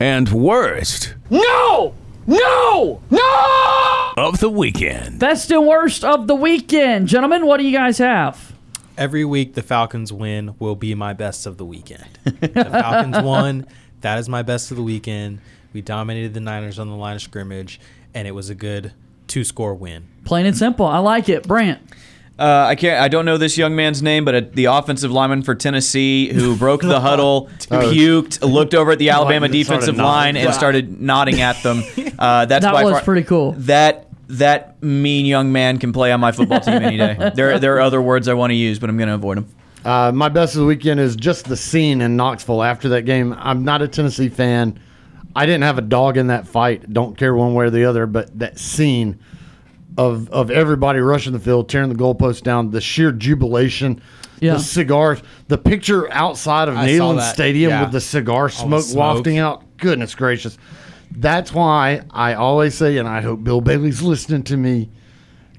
and 0.00 0.30
worst 0.30 1.14
No! 1.30 1.94
No! 2.26 3.02
No! 3.10 4.12
of 4.16 4.40
the 4.40 4.48
weekend. 4.48 5.20
Best 5.20 5.50
and 5.50 5.66
worst 5.66 6.04
of 6.04 6.26
the 6.26 6.34
weekend. 6.34 7.08
Gentlemen, 7.08 7.44
what 7.46 7.58
do 7.58 7.66
you 7.66 7.76
guys 7.76 7.98
have? 7.98 8.54
Every 8.96 9.24
week 9.24 9.54
the 9.54 9.62
Falcons 9.62 10.12
win 10.12 10.54
will 10.58 10.76
be 10.76 10.94
my 10.94 11.12
best 11.12 11.46
of 11.46 11.58
the 11.58 11.66
weekend. 11.66 12.06
the 12.24 12.48
Falcons 12.70 13.18
won. 13.24 13.66
That 14.00 14.18
is 14.18 14.28
my 14.28 14.42
best 14.42 14.70
of 14.70 14.76
the 14.76 14.82
weekend. 14.82 15.40
We 15.74 15.82
dominated 15.82 16.34
the 16.34 16.40
Niners 16.40 16.78
on 16.78 16.88
the 16.88 16.94
line 16.94 17.16
of 17.16 17.22
scrimmage, 17.22 17.80
and 18.14 18.28
it 18.28 18.30
was 18.30 18.48
a 18.48 18.54
good 18.54 18.92
two 19.26 19.42
score 19.42 19.74
win. 19.74 20.06
Plain 20.24 20.46
and 20.46 20.56
simple. 20.56 20.86
I 20.86 20.98
like 20.98 21.28
it. 21.28 21.48
Brant. 21.48 21.82
Uh, 22.38 22.66
I 22.68 22.76
can't. 22.76 23.00
I 23.00 23.08
don't 23.08 23.24
know 23.24 23.38
this 23.38 23.58
young 23.58 23.74
man's 23.74 24.00
name, 24.00 24.24
but 24.24 24.34
uh 24.34 24.40
the 24.52 24.66
offensive 24.66 25.10
lineman 25.10 25.42
for 25.42 25.56
Tennessee 25.56 26.32
who 26.32 26.56
broke 26.56 26.80
the 26.80 27.00
huddle, 27.08 27.48
puked, 27.58 28.40
looked 28.48 28.72
over 28.72 28.92
at 28.92 29.00
the 29.00 29.10
Alabama 29.10 29.48
defensive 29.48 29.96
line, 29.96 30.36
and 30.36 30.54
started 30.54 31.00
nodding 31.00 31.40
at 31.40 31.60
them. 31.62 31.82
Uh, 32.16 32.46
that's 32.46 32.64
That 32.64 32.72
was 32.74 32.92
far, 32.92 33.02
pretty 33.02 33.24
cool. 33.24 33.52
That 33.58 34.06
that 34.28 34.80
mean 34.80 35.26
young 35.26 35.50
man 35.50 35.78
can 35.78 35.92
play 35.92 36.12
on 36.12 36.20
my 36.20 36.30
football 36.30 36.60
team 36.60 36.74
any 36.74 36.96
day. 36.96 37.32
There, 37.34 37.58
there 37.58 37.76
are 37.76 37.80
other 37.80 38.00
words 38.00 38.28
I 38.28 38.34
want 38.34 38.52
to 38.52 38.54
use, 38.54 38.78
but 38.78 38.88
I'm 38.88 38.96
going 38.96 39.08
to 39.08 39.14
avoid 39.14 39.38
them. 39.38 39.48
Uh, 39.84 40.12
my 40.14 40.28
best 40.28 40.54
of 40.54 40.60
the 40.60 40.66
weekend 40.66 41.00
is 41.00 41.16
just 41.16 41.46
the 41.46 41.56
scene 41.56 42.00
in 42.00 42.16
Knoxville 42.16 42.62
after 42.62 42.90
that 42.90 43.02
game. 43.02 43.34
I'm 43.36 43.64
not 43.64 43.82
a 43.82 43.88
Tennessee 43.88 44.28
fan. 44.28 44.78
I 45.36 45.46
didn't 45.46 45.62
have 45.62 45.78
a 45.78 45.82
dog 45.82 46.16
in 46.16 46.28
that 46.28 46.46
fight. 46.46 46.92
Don't 46.92 47.16
care 47.16 47.34
one 47.34 47.54
way 47.54 47.66
or 47.66 47.70
the 47.70 47.84
other, 47.84 48.06
but 48.06 48.38
that 48.38 48.58
scene 48.58 49.18
of 49.96 50.28
of 50.30 50.50
everybody 50.50 50.98
rushing 51.00 51.32
the 51.32 51.38
field, 51.40 51.68
tearing 51.68 51.88
the 51.88 51.94
goalpost 51.94 52.42
down, 52.42 52.70
the 52.70 52.80
sheer 52.80 53.12
jubilation, 53.12 54.00
Yeah. 54.40 54.54
the 54.54 54.58
cigars, 54.60 55.22
the 55.48 55.58
picture 55.58 56.10
outside 56.12 56.68
of 56.68 56.76
I 56.76 56.88
Neyland 56.88 57.20
Stadium 57.32 57.70
yeah. 57.70 57.82
with 57.82 57.92
the 57.92 58.00
cigar 58.00 58.48
smoke, 58.48 58.82
smoke. 58.84 58.98
wafting 59.16 59.38
out. 59.38 59.62
Goodness 59.78 60.14
gracious. 60.14 60.58
That's 61.16 61.52
why 61.52 62.02
I 62.10 62.34
always 62.34 62.74
say, 62.74 62.98
and 62.98 63.08
I 63.08 63.20
hope 63.20 63.44
Bill 63.44 63.60
Bailey's 63.60 64.02
listening 64.02 64.42
to 64.44 64.56
me, 64.56 64.90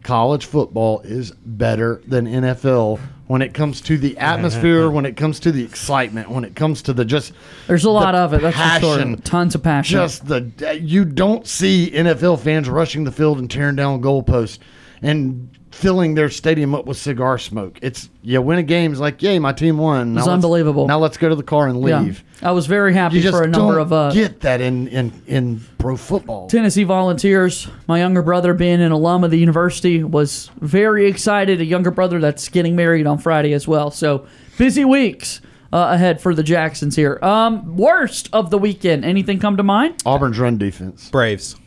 college 0.03 0.45
football 0.45 0.99
is 1.01 1.31
better 1.31 2.01
than 2.07 2.25
NFL 2.27 2.99
when 3.27 3.41
it 3.41 3.53
comes 3.53 3.81
to 3.81 3.97
the 3.97 4.17
atmosphere, 4.17 4.89
when 4.91 5.05
it 5.05 5.17
comes 5.17 5.39
to 5.41 5.51
the 5.51 5.63
excitement, 5.63 6.29
when 6.29 6.43
it 6.43 6.55
comes 6.55 6.81
to 6.83 6.93
the 6.93 7.05
just 7.05 7.33
There's 7.67 7.85
a 7.85 7.89
lot 7.89 8.11
the 8.11 8.19
of 8.19 8.33
it. 8.33 8.41
That's 8.41 8.55
for 8.55 8.79
sure. 8.79 8.97
passion. 8.97 9.21
Tons 9.21 9.55
of 9.55 9.63
passion. 9.63 9.93
Just 9.97 10.27
the 10.27 10.79
you 10.81 11.05
don't 11.05 11.47
see 11.47 11.91
NFL 11.93 12.39
fans 12.39 12.69
rushing 12.69 13.03
the 13.03 13.11
field 13.11 13.39
and 13.39 13.49
tearing 13.49 13.75
down 13.75 14.01
goalposts 14.01 14.59
and 15.01 15.49
filling 15.75 16.15
their 16.15 16.29
stadium 16.29 16.73
up 16.73 16.85
with 16.85 16.95
cigar 16.95 17.37
smoke. 17.37 17.77
It's 17.81 18.09
you 18.21 18.41
win 18.41 18.57
a 18.59 18.63
game, 18.63 18.91
it's 18.91 19.01
like, 19.01 19.21
yay, 19.21 19.39
my 19.39 19.51
team 19.51 19.77
won. 19.77 20.13
Now 20.13 20.21
It's 20.21 20.27
unbelievable. 20.29 20.87
Now 20.87 20.99
let's 20.99 21.17
go 21.17 21.27
to 21.27 21.35
the 21.35 21.43
car 21.43 21.67
and 21.67 21.85
Yeah. 21.85 21.99
leave. 21.99 22.23
I 22.41 22.51
was 22.51 22.65
very 22.65 22.93
happy 22.93 23.19
You 23.19 23.29
for 23.29 23.43
a 23.43 23.47
number 23.47 23.73
don't 23.73 23.81
of 23.81 23.93
uh, 23.93 24.11
get 24.11 24.39
that 24.41 24.61
in, 24.61 24.87
in 24.87 25.11
in 25.27 25.61
pro 25.77 25.97
football. 25.97 26.47
Tennessee 26.47 26.85
Volunteers. 26.85 27.67
My 27.87 27.99
younger 27.99 28.21
brother, 28.21 28.53
being 28.53 28.81
an 28.81 28.93
alum 28.93 29.23
of 29.25 29.31
the 29.31 29.37
university, 29.37 30.01
was 30.03 30.49
very 30.61 31.07
excited. 31.07 31.59
A 31.59 31.65
younger 31.65 31.91
brother 31.91 32.19
that's 32.19 32.47
getting 32.47 32.75
married 32.75 33.05
on 33.05 33.17
Friday 33.17 33.51
as 33.53 33.67
well. 33.67 33.91
So 33.91 34.25
busy 34.57 34.85
weeks 34.85 35.41
uh, 35.73 35.89
ahead 35.91 36.21
for 36.21 36.33
the 36.33 36.43
Jacksons 36.43 36.95
here. 36.95 37.19
Um, 37.21 37.75
worst 37.75 38.29
of 38.31 38.49
the 38.49 38.57
weekend. 38.57 39.03
Anything 39.03 39.39
come 39.39 39.57
to 39.57 39.63
mind? 39.63 40.01
Auburn's 40.05 40.39
run 40.39 40.57
defense. 40.57 41.09
Braves. 41.09 41.57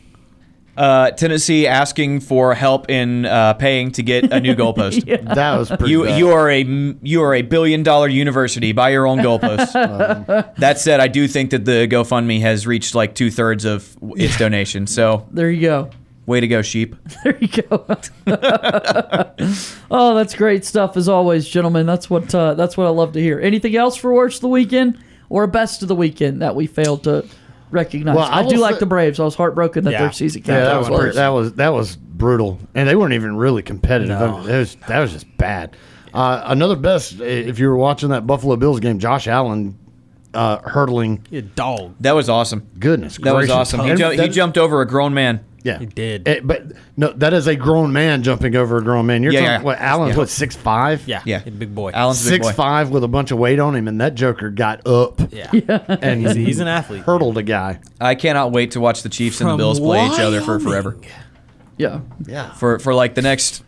Uh, 0.79 1.11
Tennessee 1.11 1.67
asking 1.67 2.21
for 2.21 2.53
help 2.53 2.89
in 2.89 3.25
uh, 3.25 3.53
paying 3.55 3.91
to 3.91 4.01
get 4.01 4.31
a 4.31 4.39
new 4.39 4.55
goalpost. 4.61 5.03
That 5.35 5.57
was 5.57 5.67
pretty 5.67 5.91
you 5.91 6.05
bad. 6.05 6.17
you 6.17 6.29
are 6.29 6.49
a 6.49 6.63
you 7.03 7.21
are 7.21 7.35
a 7.35 7.41
billion 7.41 7.83
dollar 7.83 8.07
university. 8.07 8.71
Buy 8.71 8.91
your 8.91 9.05
own 9.05 9.17
goalposts. 9.27 9.73
that 10.55 10.79
said, 10.79 11.01
I 11.01 11.09
do 11.09 11.27
think 11.27 11.49
that 11.51 11.65
the 11.65 11.85
GoFundMe 11.91 12.39
has 12.39 12.65
reached 12.65 12.95
like 12.95 13.13
two 13.13 13.29
thirds 13.29 13.65
of 13.65 13.97
its 14.15 14.37
donation. 14.37 14.87
So 14.87 15.27
There 15.31 15.51
you 15.51 15.61
go. 15.61 15.89
way 16.25 16.39
to 16.39 16.47
go, 16.47 16.61
sheep. 16.61 16.95
There 17.25 17.37
you 17.41 17.49
go. 17.49 17.85
oh, 19.91 20.15
that's 20.15 20.33
great 20.35 20.63
stuff 20.63 20.95
as 20.97 21.09
always, 21.09 21.47
gentlemen. 21.47 21.85
That's 21.85 22.09
what 22.09 22.33
uh, 22.33 22.53
that's 22.53 22.77
what 22.77 22.85
I 22.87 22.89
love 22.91 23.11
to 23.13 23.19
hear. 23.21 23.39
Anything 23.39 23.75
else 23.75 23.97
for 23.97 24.13
worst 24.13 24.37
of 24.37 24.41
the 24.43 24.47
weekend 24.47 24.97
or 25.29 25.45
best 25.47 25.81
of 25.81 25.87
the 25.87 25.95
weekend 25.95 26.41
that 26.41 26.55
we 26.55 26.67
failed 26.67 27.03
to 27.03 27.25
recognize? 27.71 28.15
Well, 28.15 28.25
I 28.25 28.39
I, 28.39 28.47
do 28.47 28.55
will 28.55 28.61
like 28.61 28.75
say- 28.75 28.79
the 28.81 28.85
Braves. 28.85 29.19
I 29.19 29.23
was 29.23 29.35
heartbroken 29.35 29.83
that 29.85 29.91
Yeah. 29.91 30.01
their 30.03 30.11
season 30.11 30.43
Yeah, 30.45 30.59
that 30.65 30.77
was 30.79 30.89
was, 30.89 31.15
that 31.15 31.27
was 31.29 31.53
that 31.53 31.69
was 31.73 31.95
brutal, 31.95 32.59
and 32.75 32.87
they 32.87 32.95
weren't 32.95 33.13
even 33.13 33.35
really 33.37 33.61
competitive. 33.61 34.19
No. 34.19 34.45
It 34.45 34.57
was 34.57 34.77
that 34.87 34.99
was 34.99 35.11
just 35.13 35.37
bad. 35.37 35.75
Uh, 36.13 36.41
another 36.45 36.75
best, 36.75 37.19
if 37.21 37.59
you 37.59 37.67
were 37.67 37.77
watching 37.77 38.09
that 38.09 38.25
Buffalo 38.25 38.55
Bills 38.55 38.79
game, 38.79 38.97
Josh 38.97 39.27
Allen 39.27 39.77
uh, 40.33 40.57
hurdling. 40.67 41.25
You 41.29 41.41
dog. 41.43 41.93
That 41.99 42.13
was 42.13 42.29
awesome. 42.29 42.67
Goodness, 42.79 43.17
That 43.17 43.35
was 43.35 43.49
awesome. 43.49 43.81
He, 43.81 43.93
ju- 43.95 44.09
he 44.11 44.27
jumped 44.29 44.57
over 44.57 44.81
a 44.81 44.87
grown 44.87 45.13
man. 45.13 45.39
Yeah, 45.63 45.79
He 45.79 45.85
did. 45.87 46.27
Eh, 46.27 46.39
but 46.43 46.63
no, 46.95 47.11
that 47.13 47.33
is 47.33 47.47
a 47.47 47.55
grown 47.55 47.91
man 47.91 48.23
jumping 48.23 48.55
over 48.55 48.77
a 48.77 48.83
grown 48.83 49.05
man. 49.05 49.23
You're 49.23 49.33
Yeah, 49.33 49.39
talking 49.39 49.51
yeah. 49.53 49.61
what? 49.63 49.79
Allen's 49.79 50.11
Yeah. 50.13 50.17
what 50.17 50.29
six 50.29 50.55
five? 50.55 51.05
Yeah. 51.07 51.21
Yeah. 51.25 51.39
He's 51.39 51.47
a 51.53 51.57
big 51.57 51.75
boy. 51.75 51.91
Allen's 51.93 52.25
a 52.25 52.29
big 52.31 52.43
six 52.43 52.47
boy. 52.47 52.53
five 52.63 52.89
with 52.91 53.03
a 53.03 53.07
bunch 53.07 53.31
of 53.31 53.37
weight 53.39 53.59
on 53.59 53.75
him, 53.75 53.87
and 53.87 53.99
that 53.99 54.15
Joker 54.15 54.49
got 54.49 54.87
up 54.87 55.19
Yeah. 55.33 55.49
and 56.01 56.21
He's, 56.25 56.35
he's 56.35 56.59
an 56.59 56.67
athlete. 56.67 57.01
hurdled 57.03 57.37
a 57.37 57.43
guy. 57.43 57.79
I 57.99 58.15
cannot 58.15 58.51
wait 58.51 58.71
to 58.71 58.79
watch 58.79 59.03
the 59.03 59.09
Chiefs 59.09 59.41
and 59.41 59.49
the 59.49 59.57
Bills 59.57 59.79
play 59.79 60.05
each 60.05 60.19
other 60.19 60.41
for 60.41 60.59
forever. 60.59 60.95
yeah. 61.77 61.99
Yeah, 62.25 62.51
For 62.53 62.79
for 62.79 62.93
like 62.93 63.15
the 63.15 63.21
next 63.21 63.63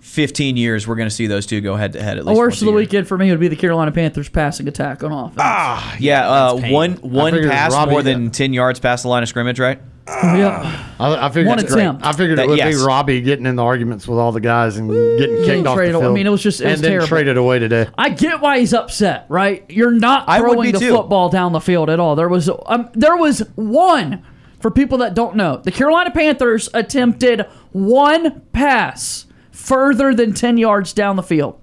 fifteen 0.00 0.56
years, 0.56 0.86
we're 0.88 0.94
going 0.96 1.08
to 1.08 1.14
see 1.14 1.26
those 1.26 1.46
two 1.46 1.60
go 1.60 1.76
head 1.76 1.92
to 1.92 2.02
head 2.02 2.16
at 2.18 2.24
The 2.24 2.30
least. 2.30 2.38
worst 2.38 2.62
of 2.62 2.66
the 2.66 2.72
year. 2.72 2.76
weekend 2.80 3.06
for 3.08 3.18
me 3.18 3.30
would 3.30 3.38
be 3.40 3.48
the 3.48 3.56
Carolina 3.56 3.92
Panthers 3.92 4.28
passing 4.28 4.66
attack 4.66 5.02
on 5.04 5.12
offense. 5.12 5.36
Ah, 5.38 5.96
Yeah, 6.00 6.28
uh, 6.28 6.54
one 6.70 6.94
one 6.94 7.32
pass 7.48 7.72
more 7.88 8.02
than 8.02 8.30
ten 8.30 8.52
yards 8.52 8.80
past 8.80 9.02
the 9.02 9.08
line 9.10 9.22
of 9.22 9.28
scrimmage, 9.28 9.60
right? 9.60 9.80
Yeah. 10.08 10.84
I, 10.98 11.26
I 11.26 11.28
figured 11.28 11.46
One 11.48 11.58
that's 11.58 11.72
attempt. 11.72 12.04
I 12.06 12.12
figured 12.12 12.38
That- 12.38 12.44
it 12.44 12.48
would 12.50 12.58
yes. 12.58 12.76
be 12.78 12.84
Robbie 12.84 13.20
getting 13.20 13.46
in 13.46 13.56
the 13.56 13.64
arguments 13.64 14.06
with 14.06 14.18
all 14.18 14.32
the 14.32 14.40
guys 14.40 14.76
and 14.76 14.88
getting 15.18 15.44
kicked 15.44 15.66
off 15.66 15.76
trade 15.76 15.92
the 15.92 15.98
away. 15.98 16.06
I 16.06 16.10
mean, 16.10 16.26
it 16.26 16.30
was 16.30 16.42
just- 16.42 16.60
it 16.60 16.64
and 16.64 16.72
was 16.72 16.80
then 16.80 16.90
terrible. 16.92 17.08
traded 17.08 17.36
away 17.36 17.58
today. 17.58 17.88
I 17.98 18.10
get 18.10 18.40
why 18.40 18.60
he's 18.60 18.72
upset, 18.72 19.26
right? 19.28 19.64
You're 19.68 19.90
not 19.90 20.28
I 20.28 20.40
would 20.40 20.52
throwing 20.52 20.62
be 20.68 20.72
the 20.72 20.78
too. 20.78 20.90
football 20.94 21.28
down 21.28 21.52
the 21.52 21.60
field 21.60 21.90
at 21.90 21.98
all. 22.00 22.14
There 22.16 22.28
was 22.28 22.48
um, 22.66 22.88
there 22.94 23.16
was 23.16 23.40
one 23.56 24.22
for 24.60 24.70
people 24.70 24.98
that 24.98 25.14
don't 25.14 25.36
know. 25.36 25.56
The 25.58 25.70
Carolina 25.72 26.10
Panthers 26.10 26.68
attempted 26.72 27.42
one 27.72 28.40
pass 28.52 29.26
further 29.50 30.14
than 30.14 30.32
10 30.32 30.56
yards 30.58 30.92
down 30.92 31.16
the 31.16 31.22
field. 31.22 31.58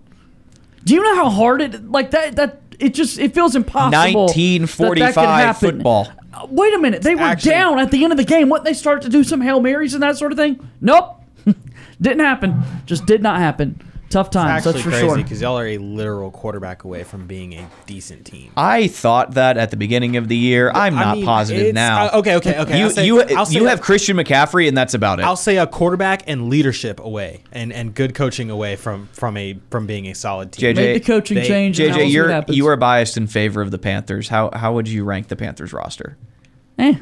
Do 0.84 0.94
you 0.94 1.02
know 1.02 1.16
how 1.16 1.30
hard 1.30 1.62
it 1.62 1.90
like 1.90 2.12
that 2.12 2.36
that 2.36 2.62
it 2.80 2.94
just 2.94 3.18
it 3.20 3.34
feels 3.34 3.56
impossible. 3.56 3.92
that 3.92 4.06
that 4.06 4.14
could 4.14 4.18
1945 4.18 5.16
happen. 5.16 5.70
football. 5.78 6.08
Uh, 6.34 6.48
Wait 6.50 6.74
a 6.74 6.80
minute. 6.80 7.02
They 7.02 7.16
were 7.16 7.36
down 7.36 7.80
at 7.80 7.92
the 7.92 8.04
end 8.04 8.12
of 8.12 8.18
the 8.18 8.24
game. 8.24 8.50
What 8.50 8.64
they 8.64 8.74
start 8.74 9.02
to 9.04 9.10
do 9.10 9.24
some 9.24 9.42
Hail 9.42 9.60
Marys 9.62 9.94
and 9.94 10.02
that 10.04 10.18
sort 10.18 10.32
of 10.32 10.38
thing? 10.38 10.68
Nope. 10.82 11.22
Didn't 12.02 12.20
happen. 12.20 12.64
Just 12.86 13.06
did 13.06 13.22
not 13.22 13.40
happen. 13.40 13.80
Tough 14.14 14.30
times, 14.30 14.50
Actually 14.68 14.72
that's 14.74 14.84
for 14.84 14.90
crazy 14.92 15.06
sure. 15.08 15.18
because 15.18 15.42
y'all 15.42 15.58
are 15.58 15.68
a 15.68 15.78
literal 15.80 16.30
quarterback 16.32 16.84
away 16.84 17.04
from 17.04 17.26
being 17.26 17.54
a 17.54 17.68
decent 17.88 18.26
team. 18.26 18.52
I 18.56 18.88
thought 18.88 19.34
that 19.34 19.58
at 19.58 19.72
the 19.72 19.76
beginning 19.78 20.18
of 20.18 20.28
the 20.28 20.38
year. 20.38 20.70
I'm 20.72 20.96
I 20.98 21.04
not 21.04 21.18
mean, 21.18 21.26
positive 21.26 21.62
it's- 21.64 21.74
now. 21.74 22.06
uh, 22.14 22.20
okay, 22.20 22.36
okay, 22.36 22.60
okay. 22.60 22.78
You 22.78 22.84
I'll 22.86 22.90
say- 22.92 23.06
you 23.08 23.22
I'll 23.24 23.46
say 23.48 23.56
you 23.60 23.66
a- 23.66 23.70
have 23.70 23.82
Christian 23.82 24.16
McCaffrey, 24.18 24.68
and 24.68 24.78
that's 24.78 24.94
about 24.94 25.20
it. 25.20 25.24
I'll 25.26 25.36
say 25.36 25.58
a 25.58 25.66
quarterback 25.66 26.24
and 26.28 26.50
leadership 26.50 27.00
away, 27.00 27.42
and, 27.52 27.74
and 27.74 27.96
good 27.96 28.14
coaching 28.14 28.50
away 28.52 28.76
from 28.76 29.10
from 29.14 29.36
a 29.36 29.58
from 29.72 29.88
being 29.88 30.06
a 30.08 30.14
solid 30.14 30.52
team. 30.52 30.76
JJ, 30.76 30.76
Make 30.76 31.04
the 31.04 31.08
coaching 31.12 31.36
They- 31.36 31.48
change. 31.48 31.80
and 31.80 31.90
now 31.90 31.96
JJ, 31.96 31.98
we'll 31.98 32.00
see 32.02 32.06
what 32.06 32.14
you're 32.14 32.30
happens. 32.30 32.58
you 32.58 32.68
are 32.68 32.78
biased 32.78 33.18
in 33.18 33.26
favor 33.28 33.62
of 33.62 33.72
the 33.72 33.80
Panthers. 33.80 34.28
How 34.30 34.52
how 34.54 34.74
would 34.74 34.88
you 34.88 35.04
rank 35.04 35.28
the 35.30 35.36
Panthers 35.36 35.74
roster? 35.74 36.18
Eh. 36.78 36.96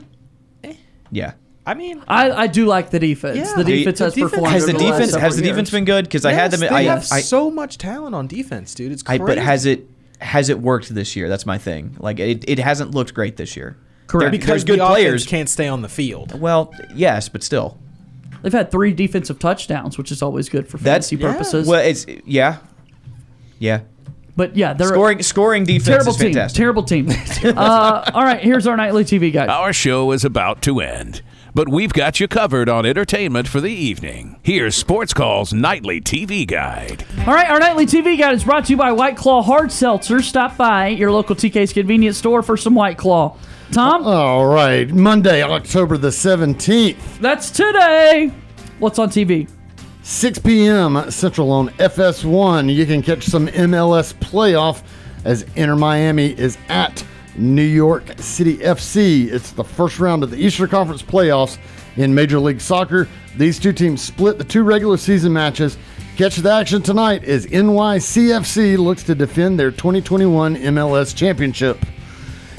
Yeah. 1.12 1.34
I 1.66 1.74
mean, 1.76 2.04
I, 2.08 2.32
I 2.32 2.48
do 2.48 2.66
like 2.66 2.90
the 2.90 3.00
defense. 3.00 3.38
Yeah. 3.38 3.54
the 3.56 3.64
The- 3.64 3.72
defense 3.78 3.98
the 4.00 4.04
has 4.06 4.14
defense- 4.16 4.32
performed. 4.32 4.54
Has 4.54 4.66
the 4.66 4.74
over 4.76 4.80
defense 4.84 5.12
several 5.12 5.22
has 5.22 5.36
the 5.36 5.44
defense 5.44 5.70
been 5.70 5.86
good? 5.86 6.06
Because 6.06 6.26
I 6.26 6.34
had 6.34 6.52
them. 6.52 6.62
yes, 6.62 6.72
I, 6.72 6.82
have 6.84 7.08
I, 7.12 7.22
so 7.22 7.52
much 7.52 7.78
talent 7.78 8.16
on 8.16 8.28
defense, 8.28 8.74
dude. 8.74 8.92
It's 8.92 9.04
I 9.06 9.18
but 9.20 9.38
has 9.38 9.66
it 9.66 9.88
has 10.20 10.50
it 10.50 10.60
worked 10.60 10.90
this 10.94 11.16
year? 11.16 11.30
That's 11.30 11.46
my 11.46 11.58
thing. 11.58 11.96
Like 12.00 12.20
it, 12.20 12.46
it 12.48 12.58
hasn't 12.60 12.96
looked 12.96 13.14
great 13.14 13.38
this 13.38 13.56
year. 13.56 13.78
Correct. 14.08 14.32
There- 14.32 14.40
because 14.40 14.64
good 14.64 14.80
the 14.80 14.88
players. 14.88 15.26
can't 15.28 15.48
stay 15.50 15.68
on 15.68 15.82
the 15.84 15.90
field. 15.90 16.40
Well, 16.40 16.74
yes, 16.96 17.30
but 17.30 17.44
still. 17.44 17.78
They've 18.42 18.52
had 18.52 18.72
three 18.72 18.92
defensive 18.92 19.38
touchdowns, 19.38 20.00
which 20.00 20.12
is 20.12 20.24
always 20.24 20.50
good 20.50 20.68
for 20.68 20.78
That's 20.78 21.10
fantasy 21.12 21.18
purposes. 21.18 21.68
Well, 21.68 21.80
it's 21.86 22.08
yeah, 22.26 22.58
yeah. 23.60 23.82
but 24.36 24.56
yeah, 24.58 24.74
they're 24.74 24.88
Scoring 24.88 25.22
scoring 25.22 25.64
defense 25.64 25.86
terrible 25.86 26.12
is 26.12 26.18
team. 26.18 26.34
fantastic. 26.34 26.58
Terrible 26.58 26.84
team. 26.84 27.10
uh, 27.44 28.12
all 28.14 28.24
right, 28.24 28.42
here's 28.42 28.66
our 28.66 28.76
nightly 28.76 29.04
TV 29.06 29.32
guide. 29.32 29.50
Our 29.50 29.74
show 29.74 30.12
is 30.12 30.26
about 30.26 30.64
to 30.64 30.80
end, 30.82 31.22
but 31.54 31.70
we've 31.70 31.94
got 31.94 32.20
you 32.20 32.28
covered 32.28 32.70
on 32.70 32.86
entertainment 32.86 33.48
for 33.48 33.62
the 33.62 33.72
evening. 33.72 34.40
Here's 34.44 34.76
Sports 34.76 35.14
Call's 35.14 35.54
nightly 35.54 36.02
TV 36.02 36.48
guide. 36.48 37.06
All 37.28 37.34
right, 37.34 37.50
our 37.50 37.60
nightly 37.60 37.86
TV 37.86 38.18
guide 38.18 38.34
is 38.36 38.44
brought 38.44 38.66
to 38.66 38.72
you 38.72 38.78
by 38.78 38.92
White 38.92 39.18
Claw 39.18 39.42
Hard 39.42 39.72
Seltzer. 39.72 40.22
Stop 40.22 40.58
by 40.58 40.88
your 40.88 41.12
local 41.12 41.36
TK's 41.36 41.74
convenience 41.74 42.18
store 42.18 42.42
for 42.42 42.58
some 42.58 42.76
White 42.76 42.98
Claw. 42.98 43.38
Tom, 43.72 44.04
All 44.06 44.46
right, 44.48 44.90
Monday, 44.90 45.42
October 45.42 45.98
the 45.98 46.10
17th, 46.10 47.20
that's 47.20 47.50
today. 47.50 48.32
What's 48.80 49.00
on 49.00 49.10
TV? 49.10 49.50
6 50.04 50.40
p.m. 50.40 51.10
Central 51.12 51.52
on 51.52 51.70
FS1. 51.70 52.74
You 52.74 52.86
can 52.86 53.02
catch 53.02 53.24
some 53.24 53.48
MLS 53.48 54.14
playoff 54.16 54.84
as 55.24 55.44
Inter 55.56 55.76
Miami 55.76 56.38
is 56.38 56.58
at 56.68 57.06
New 57.36 57.62
York 57.62 58.04
City 58.18 58.58
FC. 58.58 59.32
It's 59.32 59.52
the 59.52 59.64
first 59.64 60.00
round 60.00 60.24
of 60.24 60.32
the 60.32 60.38
Eastern 60.38 60.70
Conference 60.70 61.02
playoffs 61.02 61.58
in 61.98 62.14
Major 62.14 62.40
League 62.40 62.62
Soccer. 62.62 63.08
These 63.38 63.60
two 63.60 63.74
teams 63.74 64.02
split 64.02 64.38
the 64.38 64.44
two 64.44 64.64
regular 64.64 64.98
season 64.98 65.34
matches. 65.34 65.78
Catch 66.18 66.38
the 66.38 66.52
action 66.52 66.82
tonight 66.82 67.24
as 67.24 67.46
NYCFC 67.48 68.78
looks 68.78 69.04
to 69.04 69.16
defend 69.16 69.60
their 69.60 69.72
2021 69.72 70.58
MLS 70.58 71.16
championship. 71.16 71.80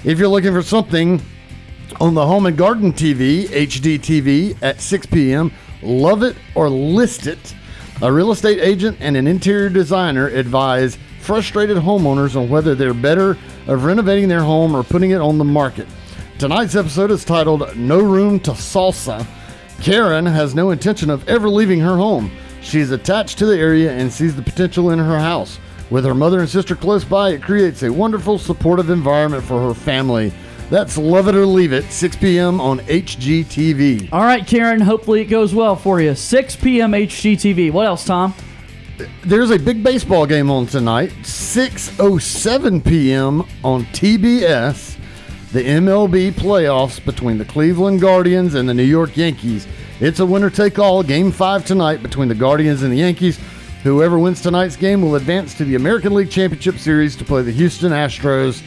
If 0.04 0.18
you're 0.18 0.28
looking 0.28 0.52
for 0.52 0.62
something 0.62 1.20
on 2.00 2.14
the 2.14 2.26
Home 2.26 2.46
and 2.46 2.56
Garden 2.56 2.92
TV, 2.92 3.44
HGTV, 3.44 4.56
at 4.62 4.80
6 4.80 5.06
p.m., 5.06 5.52
love 5.82 6.22
it 6.22 6.36
or 6.54 6.68
list 6.68 7.26
it. 7.26 7.54
A 8.00 8.10
real 8.10 8.32
estate 8.32 8.58
agent 8.58 8.96
and 9.00 9.16
an 9.16 9.26
interior 9.26 9.68
designer 9.68 10.26
advise 10.28 10.98
frustrated 11.22 11.76
homeowners 11.76 12.34
on 12.34 12.48
whether 12.48 12.74
they're 12.74 12.92
better 12.92 13.38
of 13.68 13.84
renovating 13.84 14.28
their 14.28 14.42
home 14.42 14.74
or 14.74 14.82
putting 14.82 15.12
it 15.12 15.20
on 15.20 15.38
the 15.38 15.44
market. 15.44 15.86
Tonight's 16.38 16.74
episode 16.74 17.10
is 17.12 17.24
titled 17.24 17.76
No 17.76 18.00
Room 18.00 18.40
to 18.40 18.50
Salsa. 18.50 19.24
Karen 19.80 20.26
has 20.26 20.54
no 20.54 20.70
intention 20.70 21.08
of 21.10 21.28
ever 21.28 21.48
leaving 21.48 21.80
her 21.80 21.96
home. 21.96 22.30
She's 22.60 22.90
attached 22.90 23.38
to 23.38 23.46
the 23.46 23.56
area 23.56 23.92
and 23.92 24.12
sees 24.12 24.34
the 24.34 24.42
potential 24.42 24.90
in 24.90 24.98
her 24.98 25.18
house. 25.18 25.58
With 25.90 26.04
her 26.04 26.14
mother 26.14 26.40
and 26.40 26.48
sister 26.48 26.74
close 26.74 27.04
by, 27.04 27.30
it 27.30 27.42
creates 27.42 27.82
a 27.82 27.92
wonderful, 27.92 28.38
supportive 28.38 28.90
environment 28.90 29.44
for 29.44 29.60
her 29.60 29.74
family. 29.74 30.32
That's 30.70 30.96
Love 30.96 31.28
It 31.28 31.34
or 31.34 31.44
Leave 31.44 31.72
It, 31.72 31.84
6 31.84 32.16
p.m. 32.16 32.60
on 32.60 32.80
HGTV. 32.80 34.08
All 34.10 34.22
right, 34.22 34.46
Karen. 34.46 34.80
Hopefully 34.80 35.20
it 35.20 35.26
goes 35.26 35.54
well 35.54 35.76
for 35.76 36.00
you. 36.00 36.14
6 36.14 36.56
p.m. 36.56 36.92
HGTV. 36.92 37.70
What 37.72 37.86
else, 37.86 38.06
Tom? 38.06 38.34
There's 39.24 39.50
a 39.50 39.58
big 39.58 39.82
baseball 39.82 40.26
game 40.26 40.50
on 40.50 40.66
tonight, 40.66 41.10
6:07 41.22 42.84
p.m. 42.84 43.40
on 43.64 43.84
TBS. 43.86 44.96
The 45.52 45.62
MLB 45.62 46.32
playoffs 46.32 47.04
between 47.04 47.36
the 47.38 47.44
Cleveland 47.44 48.00
Guardians 48.00 48.54
and 48.54 48.68
the 48.68 48.74
New 48.74 48.82
York 48.84 49.16
Yankees. 49.16 49.66
It's 50.00 50.20
a 50.20 50.26
winner 50.26 50.50
take 50.50 50.78
all 50.78 51.02
game 51.02 51.30
5 51.30 51.64
tonight 51.66 52.02
between 52.02 52.28
the 52.28 52.34
Guardians 52.34 52.82
and 52.82 52.90
the 52.92 52.96
Yankees. 52.96 53.38
Whoever 53.82 54.18
wins 54.18 54.40
tonight's 54.40 54.76
game 54.76 55.02
will 55.02 55.16
advance 55.16 55.54
to 55.54 55.64
the 55.64 55.74
American 55.74 56.14
League 56.14 56.30
Championship 56.30 56.78
Series 56.78 57.16
to 57.16 57.24
play 57.24 57.42
the 57.42 57.50
Houston 57.52 57.92
Astros. 57.92 58.62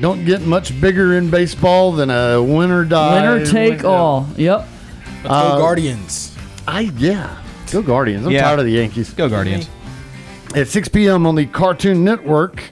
Don't 0.00 0.24
get 0.24 0.42
much 0.42 0.78
bigger 0.80 1.14
in 1.16 1.28
baseball 1.30 1.92
than 1.92 2.10
a 2.10 2.40
winner 2.42 2.84
die. 2.84 3.20
Winner 3.34 3.44
take 3.44 3.84
all. 3.84 4.28
Yep. 4.36 4.66
Let's 5.22 5.26
Uh, 5.26 5.52
go 5.56 5.58
Guardians. 5.58 6.36
I 6.68 6.80
yeah. 6.98 7.39
Go 7.72 7.82
Guardians. 7.82 8.26
I'm 8.26 8.32
Yeah. 8.32 8.42
tired 8.42 8.58
of 8.60 8.64
the 8.66 8.72
Yankees. 8.72 9.10
Go 9.12 9.28
Guardians. 9.28 9.68
At 10.54 10.68
6 10.68 10.88
p.m. 10.88 11.26
on 11.26 11.34
the 11.36 11.46
Cartoon 11.46 12.04
Network, 12.04 12.62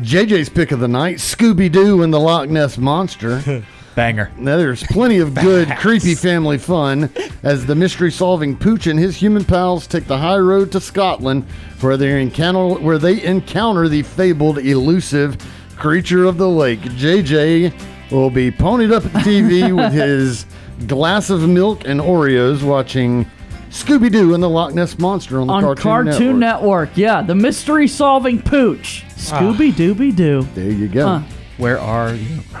JJ's 0.00 0.48
pick 0.50 0.70
of 0.72 0.80
the 0.80 0.88
night, 0.88 1.16
Scooby 1.16 1.70
Doo 1.72 2.02
and 2.02 2.12
the 2.12 2.20
Loch 2.20 2.48
Ness 2.50 2.76
Monster. 2.78 3.64
Banger. 3.94 4.30
Now, 4.36 4.58
there's 4.58 4.82
plenty 4.82 5.20
of 5.20 5.34
good, 5.34 5.70
creepy 5.78 6.14
family 6.14 6.58
fun 6.58 7.08
as 7.42 7.64
the 7.64 7.74
mystery 7.74 8.12
solving 8.12 8.54
Pooch 8.54 8.86
and 8.86 8.98
his 8.98 9.16
human 9.16 9.42
pals 9.42 9.86
take 9.86 10.06
the 10.06 10.18
high 10.18 10.36
road 10.36 10.70
to 10.72 10.80
Scotland 10.80 11.44
where 11.80 11.96
they 11.96 12.20
encounter, 12.20 12.78
where 12.78 12.98
they 12.98 13.22
encounter 13.24 13.88
the 13.88 14.02
fabled, 14.02 14.58
elusive 14.58 15.38
creature 15.78 16.26
of 16.26 16.36
the 16.36 16.46
lake. 16.48 16.80
JJ 16.82 17.72
will 18.10 18.28
be 18.28 18.50
ponied 18.50 18.92
up 18.92 19.06
at 19.06 19.12
the 19.14 19.18
TV 19.20 19.74
with 19.76 19.94
his 19.94 20.44
glass 20.86 21.30
of 21.30 21.48
milk 21.48 21.86
and 21.86 21.98
Oreos 21.98 22.62
watching 22.62 23.24
Scooby 23.70 24.10
Doo 24.10 24.34
and 24.34 24.42
the 24.42 24.48
Loch 24.48 24.74
Ness 24.74 24.98
Monster 24.98 25.40
on 25.40 25.46
the 25.48 25.52
On 25.52 25.62
Cartoon, 25.62 25.82
Cartoon, 25.82 26.38
Network. 26.38 26.90
Network. 26.90 26.96
Yeah, 26.96 27.22
the 27.22 27.34
mystery 27.34 27.88
solving 27.88 28.40
pooch. 28.40 29.04
Scooby 29.10 29.72
Dooby 29.72 30.14
Doo. 30.14 30.40
Ah, 30.44 30.48
there 30.54 30.70
you 30.70 30.88
go. 30.88 31.06
Huh. 31.18 31.22
Where 31.58 31.80
are 31.80 32.14
you? 32.14 32.40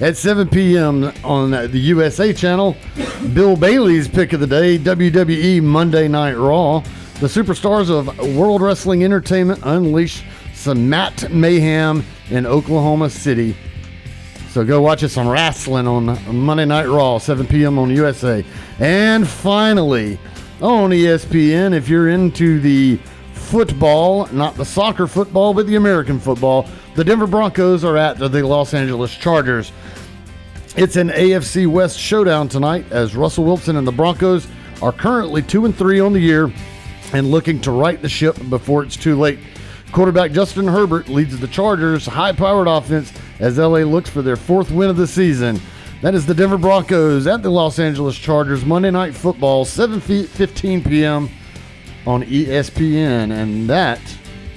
At 0.00 0.16
7 0.16 0.48
p.m. 0.48 1.12
on 1.24 1.50
the 1.50 1.68
USA 1.78 2.32
channel, 2.32 2.76
Bill 3.32 3.56
Bailey's 3.56 4.06
pick 4.06 4.32
of 4.32 4.40
the 4.40 4.46
day, 4.46 4.78
WWE 4.78 5.62
Monday 5.62 6.08
Night 6.08 6.34
Raw. 6.36 6.80
The 7.20 7.28
superstars 7.28 7.88
of 7.88 8.36
World 8.36 8.60
Wrestling 8.62 9.04
Entertainment 9.04 9.60
unleash 9.62 10.24
some 10.54 10.88
Matt 10.90 11.30
Mayhem 11.32 12.04
in 12.30 12.46
Oklahoma 12.46 13.08
City. 13.10 13.56
So 14.50 14.64
go 14.64 14.82
watch 14.82 15.02
us 15.02 15.16
on 15.16 15.28
wrestling 15.28 15.86
on 15.86 16.04
Monday 16.34 16.66
Night 16.66 16.86
Raw, 16.86 17.16
7 17.16 17.46
p.m. 17.46 17.78
on 17.78 17.88
USA. 17.90 18.44
And 18.82 19.28
finally, 19.28 20.18
on 20.60 20.90
ESPN, 20.90 21.72
if 21.72 21.88
you're 21.88 22.08
into 22.08 22.58
the 22.58 22.96
football, 23.32 24.26
not 24.32 24.56
the 24.56 24.64
soccer 24.64 25.06
football, 25.06 25.54
but 25.54 25.68
the 25.68 25.76
American 25.76 26.18
football, 26.18 26.68
the 26.96 27.04
Denver 27.04 27.28
Broncos 27.28 27.84
are 27.84 27.96
at 27.96 28.18
the 28.18 28.28
Los 28.44 28.74
Angeles 28.74 29.14
Chargers. 29.14 29.70
It's 30.74 30.96
an 30.96 31.10
AFC 31.10 31.68
West 31.68 31.96
showdown 31.96 32.48
tonight 32.48 32.84
as 32.90 33.14
Russell 33.14 33.44
Wilson 33.44 33.76
and 33.76 33.86
the 33.86 33.92
Broncos 33.92 34.48
are 34.82 34.90
currently 34.90 35.42
2 35.42 35.64
and 35.66 35.76
3 35.76 36.00
on 36.00 36.12
the 36.12 36.18
year 36.18 36.52
and 37.12 37.30
looking 37.30 37.60
to 37.60 37.70
right 37.70 38.02
the 38.02 38.08
ship 38.08 38.36
before 38.50 38.82
it's 38.82 38.96
too 38.96 39.16
late. 39.16 39.38
Quarterback 39.92 40.32
Justin 40.32 40.66
Herbert 40.66 41.08
leads 41.08 41.38
the 41.38 41.46
Chargers' 41.46 42.04
high 42.04 42.32
powered 42.32 42.66
offense 42.66 43.12
as 43.38 43.58
LA 43.58 43.84
looks 43.84 44.10
for 44.10 44.22
their 44.22 44.34
fourth 44.34 44.72
win 44.72 44.90
of 44.90 44.96
the 44.96 45.06
season. 45.06 45.60
That 46.02 46.16
is 46.16 46.26
the 46.26 46.34
Denver 46.34 46.58
Broncos 46.58 47.28
at 47.28 47.44
the 47.44 47.50
Los 47.50 47.78
Angeles 47.78 48.16
Chargers 48.18 48.64
Monday 48.64 48.90
Night 48.90 49.14
Football, 49.14 49.64
7:15 49.64 50.84
p.m. 50.84 51.30
on 52.08 52.24
ESPN, 52.24 53.30
and 53.30 53.70
that 53.70 54.00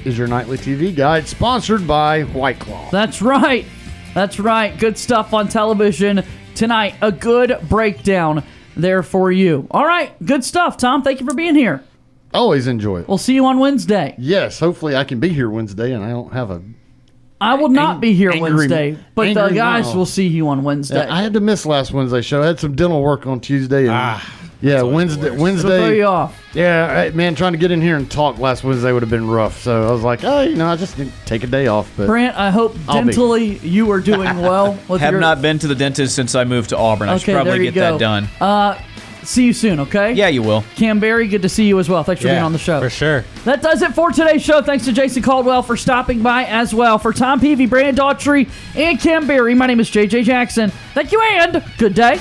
is 0.06 0.18
your 0.18 0.26
nightly 0.26 0.58
TV 0.58 0.94
guide, 0.96 1.28
sponsored 1.28 1.86
by 1.86 2.24
White 2.24 2.60
Claw. 2.60 2.90
That's 2.90 3.22
right. 3.22 3.68
That's 4.16 4.40
right. 4.40 4.76
Good 4.80 4.98
stuff 4.98 5.36
on 5.36 5.48
television 5.48 6.24
tonight. 6.56 6.96
A 7.04 7.12
good 7.12 7.60
breakdown 7.70 8.44
there 8.76 9.04
for 9.04 9.32
you. 9.32 9.68
All 9.70 9.86
right. 9.86 10.14
Good 10.26 10.44
stuff, 10.44 10.78
Tom. 10.78 11.04
Thank 11.04 11.20
you 11.20 11.28
for 11.28 11.36
being 11.36 11.54
here. 11.54 11.84
Always 12.34 12.66
enjoy 12.66 13.02
it. 13.02 13.08
We'll 13.08 13.20
see 13.20 13.36
you 13.36 13.46
on 13.46 13.60
Wednesday. 13.60 14.16
Yes, 14.18 14.60
hopefully 14.60 14.96
I 14.96 15.04
can 15.04 15.20
be 15.20 15.30
here 15.30 15.52
Wednesday, 15.52 15.94
and 15.94 16.04
I 16.04 16.10
don't 16.10 16.34
have 16.34 16.50
a. 16.50 16.64
I 17.42 17.56
will 17.56 17.70
not 17.70 18.00
be 18.02 18.14
here 18.14 18.32
angry- 18.32 18.52
Wednesday, 18.56 18.98
but 19.14 19.34
the 19.34 19.42
angry 19.42 19.56
guys 19.58 19.86
mouth. 19.86 19.96
will 19.96 20.06
see 20.06 20.28
you 20.28 20.48
on 20.48 20.64
Wednesday. 20.64 21.06
Yeah, 21.06 21.14
I 21.14 21.22
had 21.22 21.34
to 21.34 21.40
miss 21.42 21.66
last 21.66 21.92
Wednesday 21.92 22.22
show. 22.22 22.42
I 22.42 22.48
had 22.48 22.60
some 22.60 22.76
dental 22.76 23.02
work 23.02 23.28
on 23.28 23.40
Tuesday. 23.42 23.88
And, 23.90 24.22
yeah, 24.62 24.82
Wednesday. 24.84 25.26
It'll 25.28 25.36
throw 25.36 25.44
Wednesday. 25.44 25.98
you 25.98 26.06
off. 26.06 26.42
Yeah, 26.54 26.88
I- 26.88 27.16
man, 27.16 27.36
trying 27.36 27.52
to 27.52 27.58
get 27.58 27.72
in 27.72 27.82
here 27.82 27.98
and 27.98 28.10
talk 28.10 28.40
last 28.40 28.64
Wednesday 28.64 28.92
would 28.94 29.04
have 29.04 29.10
been 29.10 29.28
rough. 29.28 29.62
So 29.62 29.88
I 29.88 29.92
was 29.92 30.02
like, 30.02 30.24
oh, 30.24 30.42
you 30.42 30.56
know, 30.56 30.68
I 30.68 30.76
just 30.78 30.98
need 30.98 31.12
to 31.12 31.26
take 31.26 31.44
a 31.44 31.48
day 31.48 31.68
off. 31.68 31.92
But 31.98 32.08
Brant, 32.08 32.38
I 32.38 32.50
hope 32.52 32.76
I'll 32.88 33.04
be. 33.04 33.12
dentally 33.14 33.62
you 33.62 33.92
are 33.92 34.00
doing 34.00 34.38
well. 34.42 34.78
With 34.88 35.02
Have 35.02 35.12
your, 35.12 35.20
not 35.22 35.42
been 35.42 35.60
to 35.60 35.68
the 35.68 35.76
dentist 35.76 36.16
since 36.16 36.36
I 36.36 36.46
moved 36.46 36.70
to 36.70 36.78
Auburn. 36.78 37.10
I 37.10 37.18
should 37.18 37.24
Okay, 37.24 37.34
there 37.34 37.44
probably 37.44 37.66
you 37.66 37.72
get 37.72 37.82
go. 37.82 37.92
that 37.92 38.00
done. 38.00 38.30
Uh, 38.40 38.80
see 39.26 39.46
you 39.46 39.54
soon, 39.54 39.80
okay? 39.82 40.14
Yeah, 40.14 40.28
you 40.28 40.42
will. 40.42 40.64
Cam 40.76 41.00
Berry, 41.00 41.28
good 41.28 41.42
to 41.42 41.50
see 41.50 41.68
you 41.68 41.80
as 41.80 41.90
well. 41.90 42.04
Thanks 42.04 42.22
for 42.22 42.28
being 42.28 42.40
on 42.40 42.54
the 42.54 42.60
show. 42.60 42.80
For 42.80 42.90
sure. 42.90 43.26
That 43.44 43.62
does 43.62 43.82
it 43.82 43.94
for 43.94 44.12
today's 44.12 44.44
show. 44.44 44.62
Thanks 44.62 44.86
to 44.86 44.94
Jason 44.94 45.24
Caldwell 45.24 45.64
for 45.64 45.78
stopping 45.78 46.22
by 46.22 46.46
as 46.46 46.74
well. 46.74 46.98
For 46.98 47.14
Tom 47.14 47.40
Peavy, 47.40 47.66
Brandon 47.66 47.96
Daughtry, 47.96 48.50
and 48.76 49.00
Cam 49.00 49.28
Berry, 49.28 49.56
my 49.56 49.68
name 49.68 49.80
is 49.80 49.90
JJ 49.90 50.24
Jackson. 50.24 50.72
Thank 50.94 51.12
you 51.12 51.22
and 51.22 51.64
good 51.78 51.94
day. 51.94 52.20